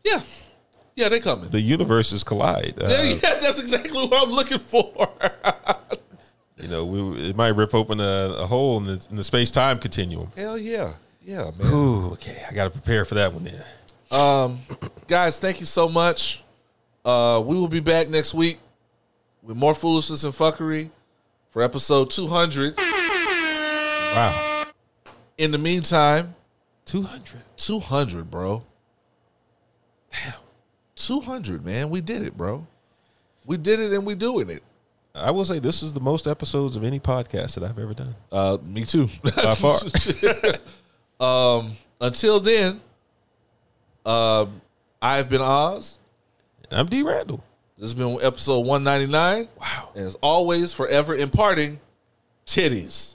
Yeah, 0.04 0.20
yeah, 0.96 1.08
they 1.08 1.20
coming. 1.20 1.48
the 1.50 1.60
universes 1.60 2.24
collide. 2.24 2.74
Uh, 2.82 2.88
yeah, 2.88 3.02
yeah, 3.02 3.38
that's 3.38 3.58
exactly 3.60 3.92
what 4.06 4.22
I'm 4.26 4.30
looking 4.32 4.58
for. 4.58 5.08
You 6.60 6.66
know, 6.68 6.84
we, 6.84 7.30
it 7.30 7.36
might 7.36 7.50
rip 7.50 7.72
open 7.74 8.00
a, 8.00 8.34
a 8.40 8.46
hole 8.46 8.78
in 8.78 8.84
the, 8.84 9.06
in 9.10 9.16
the 9.16 9.22
space 9.24 9.50
time 9.52 9.78
continuum. 9.78 10.32
Hell 10.36 10.58
yeah, 10.58 10.94
yeah, 11.28 11.50
man. 11.58 11.70
Ooh, 11.70 12.12
okay, 12.12 12.42
I 12.48 12.54
got 12.54 12.64
to 12.64 12.70
prepare 12.70 13.04
for 13.04 13.16
that 13.16 13.34
one 13.34 13.44
then. 13.44 13.62
Um, 14.10 14.60
guys, 15.06 15.38
thank 15.38 15.60
you 15.60 15.66
so 15.66 15.86
much. 15.86 16.42
Uh, 17.04 17.42
we 17.44 17.54
will 17.54 17.68
be 17.68 17.80
back 17.80 18.08
next 18.08 18.32
week 18.32 18.58
with 19.42 19.54
more 19.54 19.74
foolishness 19.74 20.24
and 20.24 20.32
fuckery 20.32 20.88
for 21.50 21.60
episode 21.60 22.10
200. 22.10 22.78
Wow, 22.78 24.64
In 25.36 25.50
the 25.50 25.58
meantime, 25.58 26.34
two 26.86 27.02
hundred. 27.02 27.42
200, 27.58 28.30
bro. 28.30 28.64
Damn. 30.10 30.32
200, 30.96 31.62
man. 31.62 31.90
We 31.90 32.00
did 32.00 32.22
it, 32.22 32.38
bro. 32.38 32.66
We 33.44 33.58
did 33.58 33.80
it 33.80 33.92
and 33.92 34.06
we 34.06 34.14
doing 34.14 34.48
it. 34.48 34.62
I 35.14 35.30
will 35.30 35.44
say 35.44 35.58
this 35.58 35.82
is 35.82 35.92
the 35.92 36.00
most 36.00 36.26
episodes 36.26 36.74
of 36.74 36.84
any 36.84 37.00
podcast 37.00 37.54
that 37.56 37.64
I've 37.64 37.78
ever 37.78 37.92
done. 37.92 38.14
Uh, 38.32 38.56
me 38.62 38.84
too. 38.86 39.10
By 39.36 39.54
far. 39.54 39.78
um, 41.20 41.76
until 42.00 42.40
then, 42.40 42.80
um, 44.06 44.60
I've 45.00 45.28
been 45.28 45.40
Oz. 45.40 45.98
I'm 46.70 46.86
D 46.86 47.02
Randle. 47.02 47.44
This 47.76 47.92
has 47.92 47.94
been 47.94 48.18
episode 48.20 48.60
199. 48.60 49.48
Wow. 49.60 49.90
And 49.94 50.06
as 50.06 50.16
always, 50.16 50.72
forever 50.72 51.14
imparting 51.14 51.80
titties. 52.46 53.14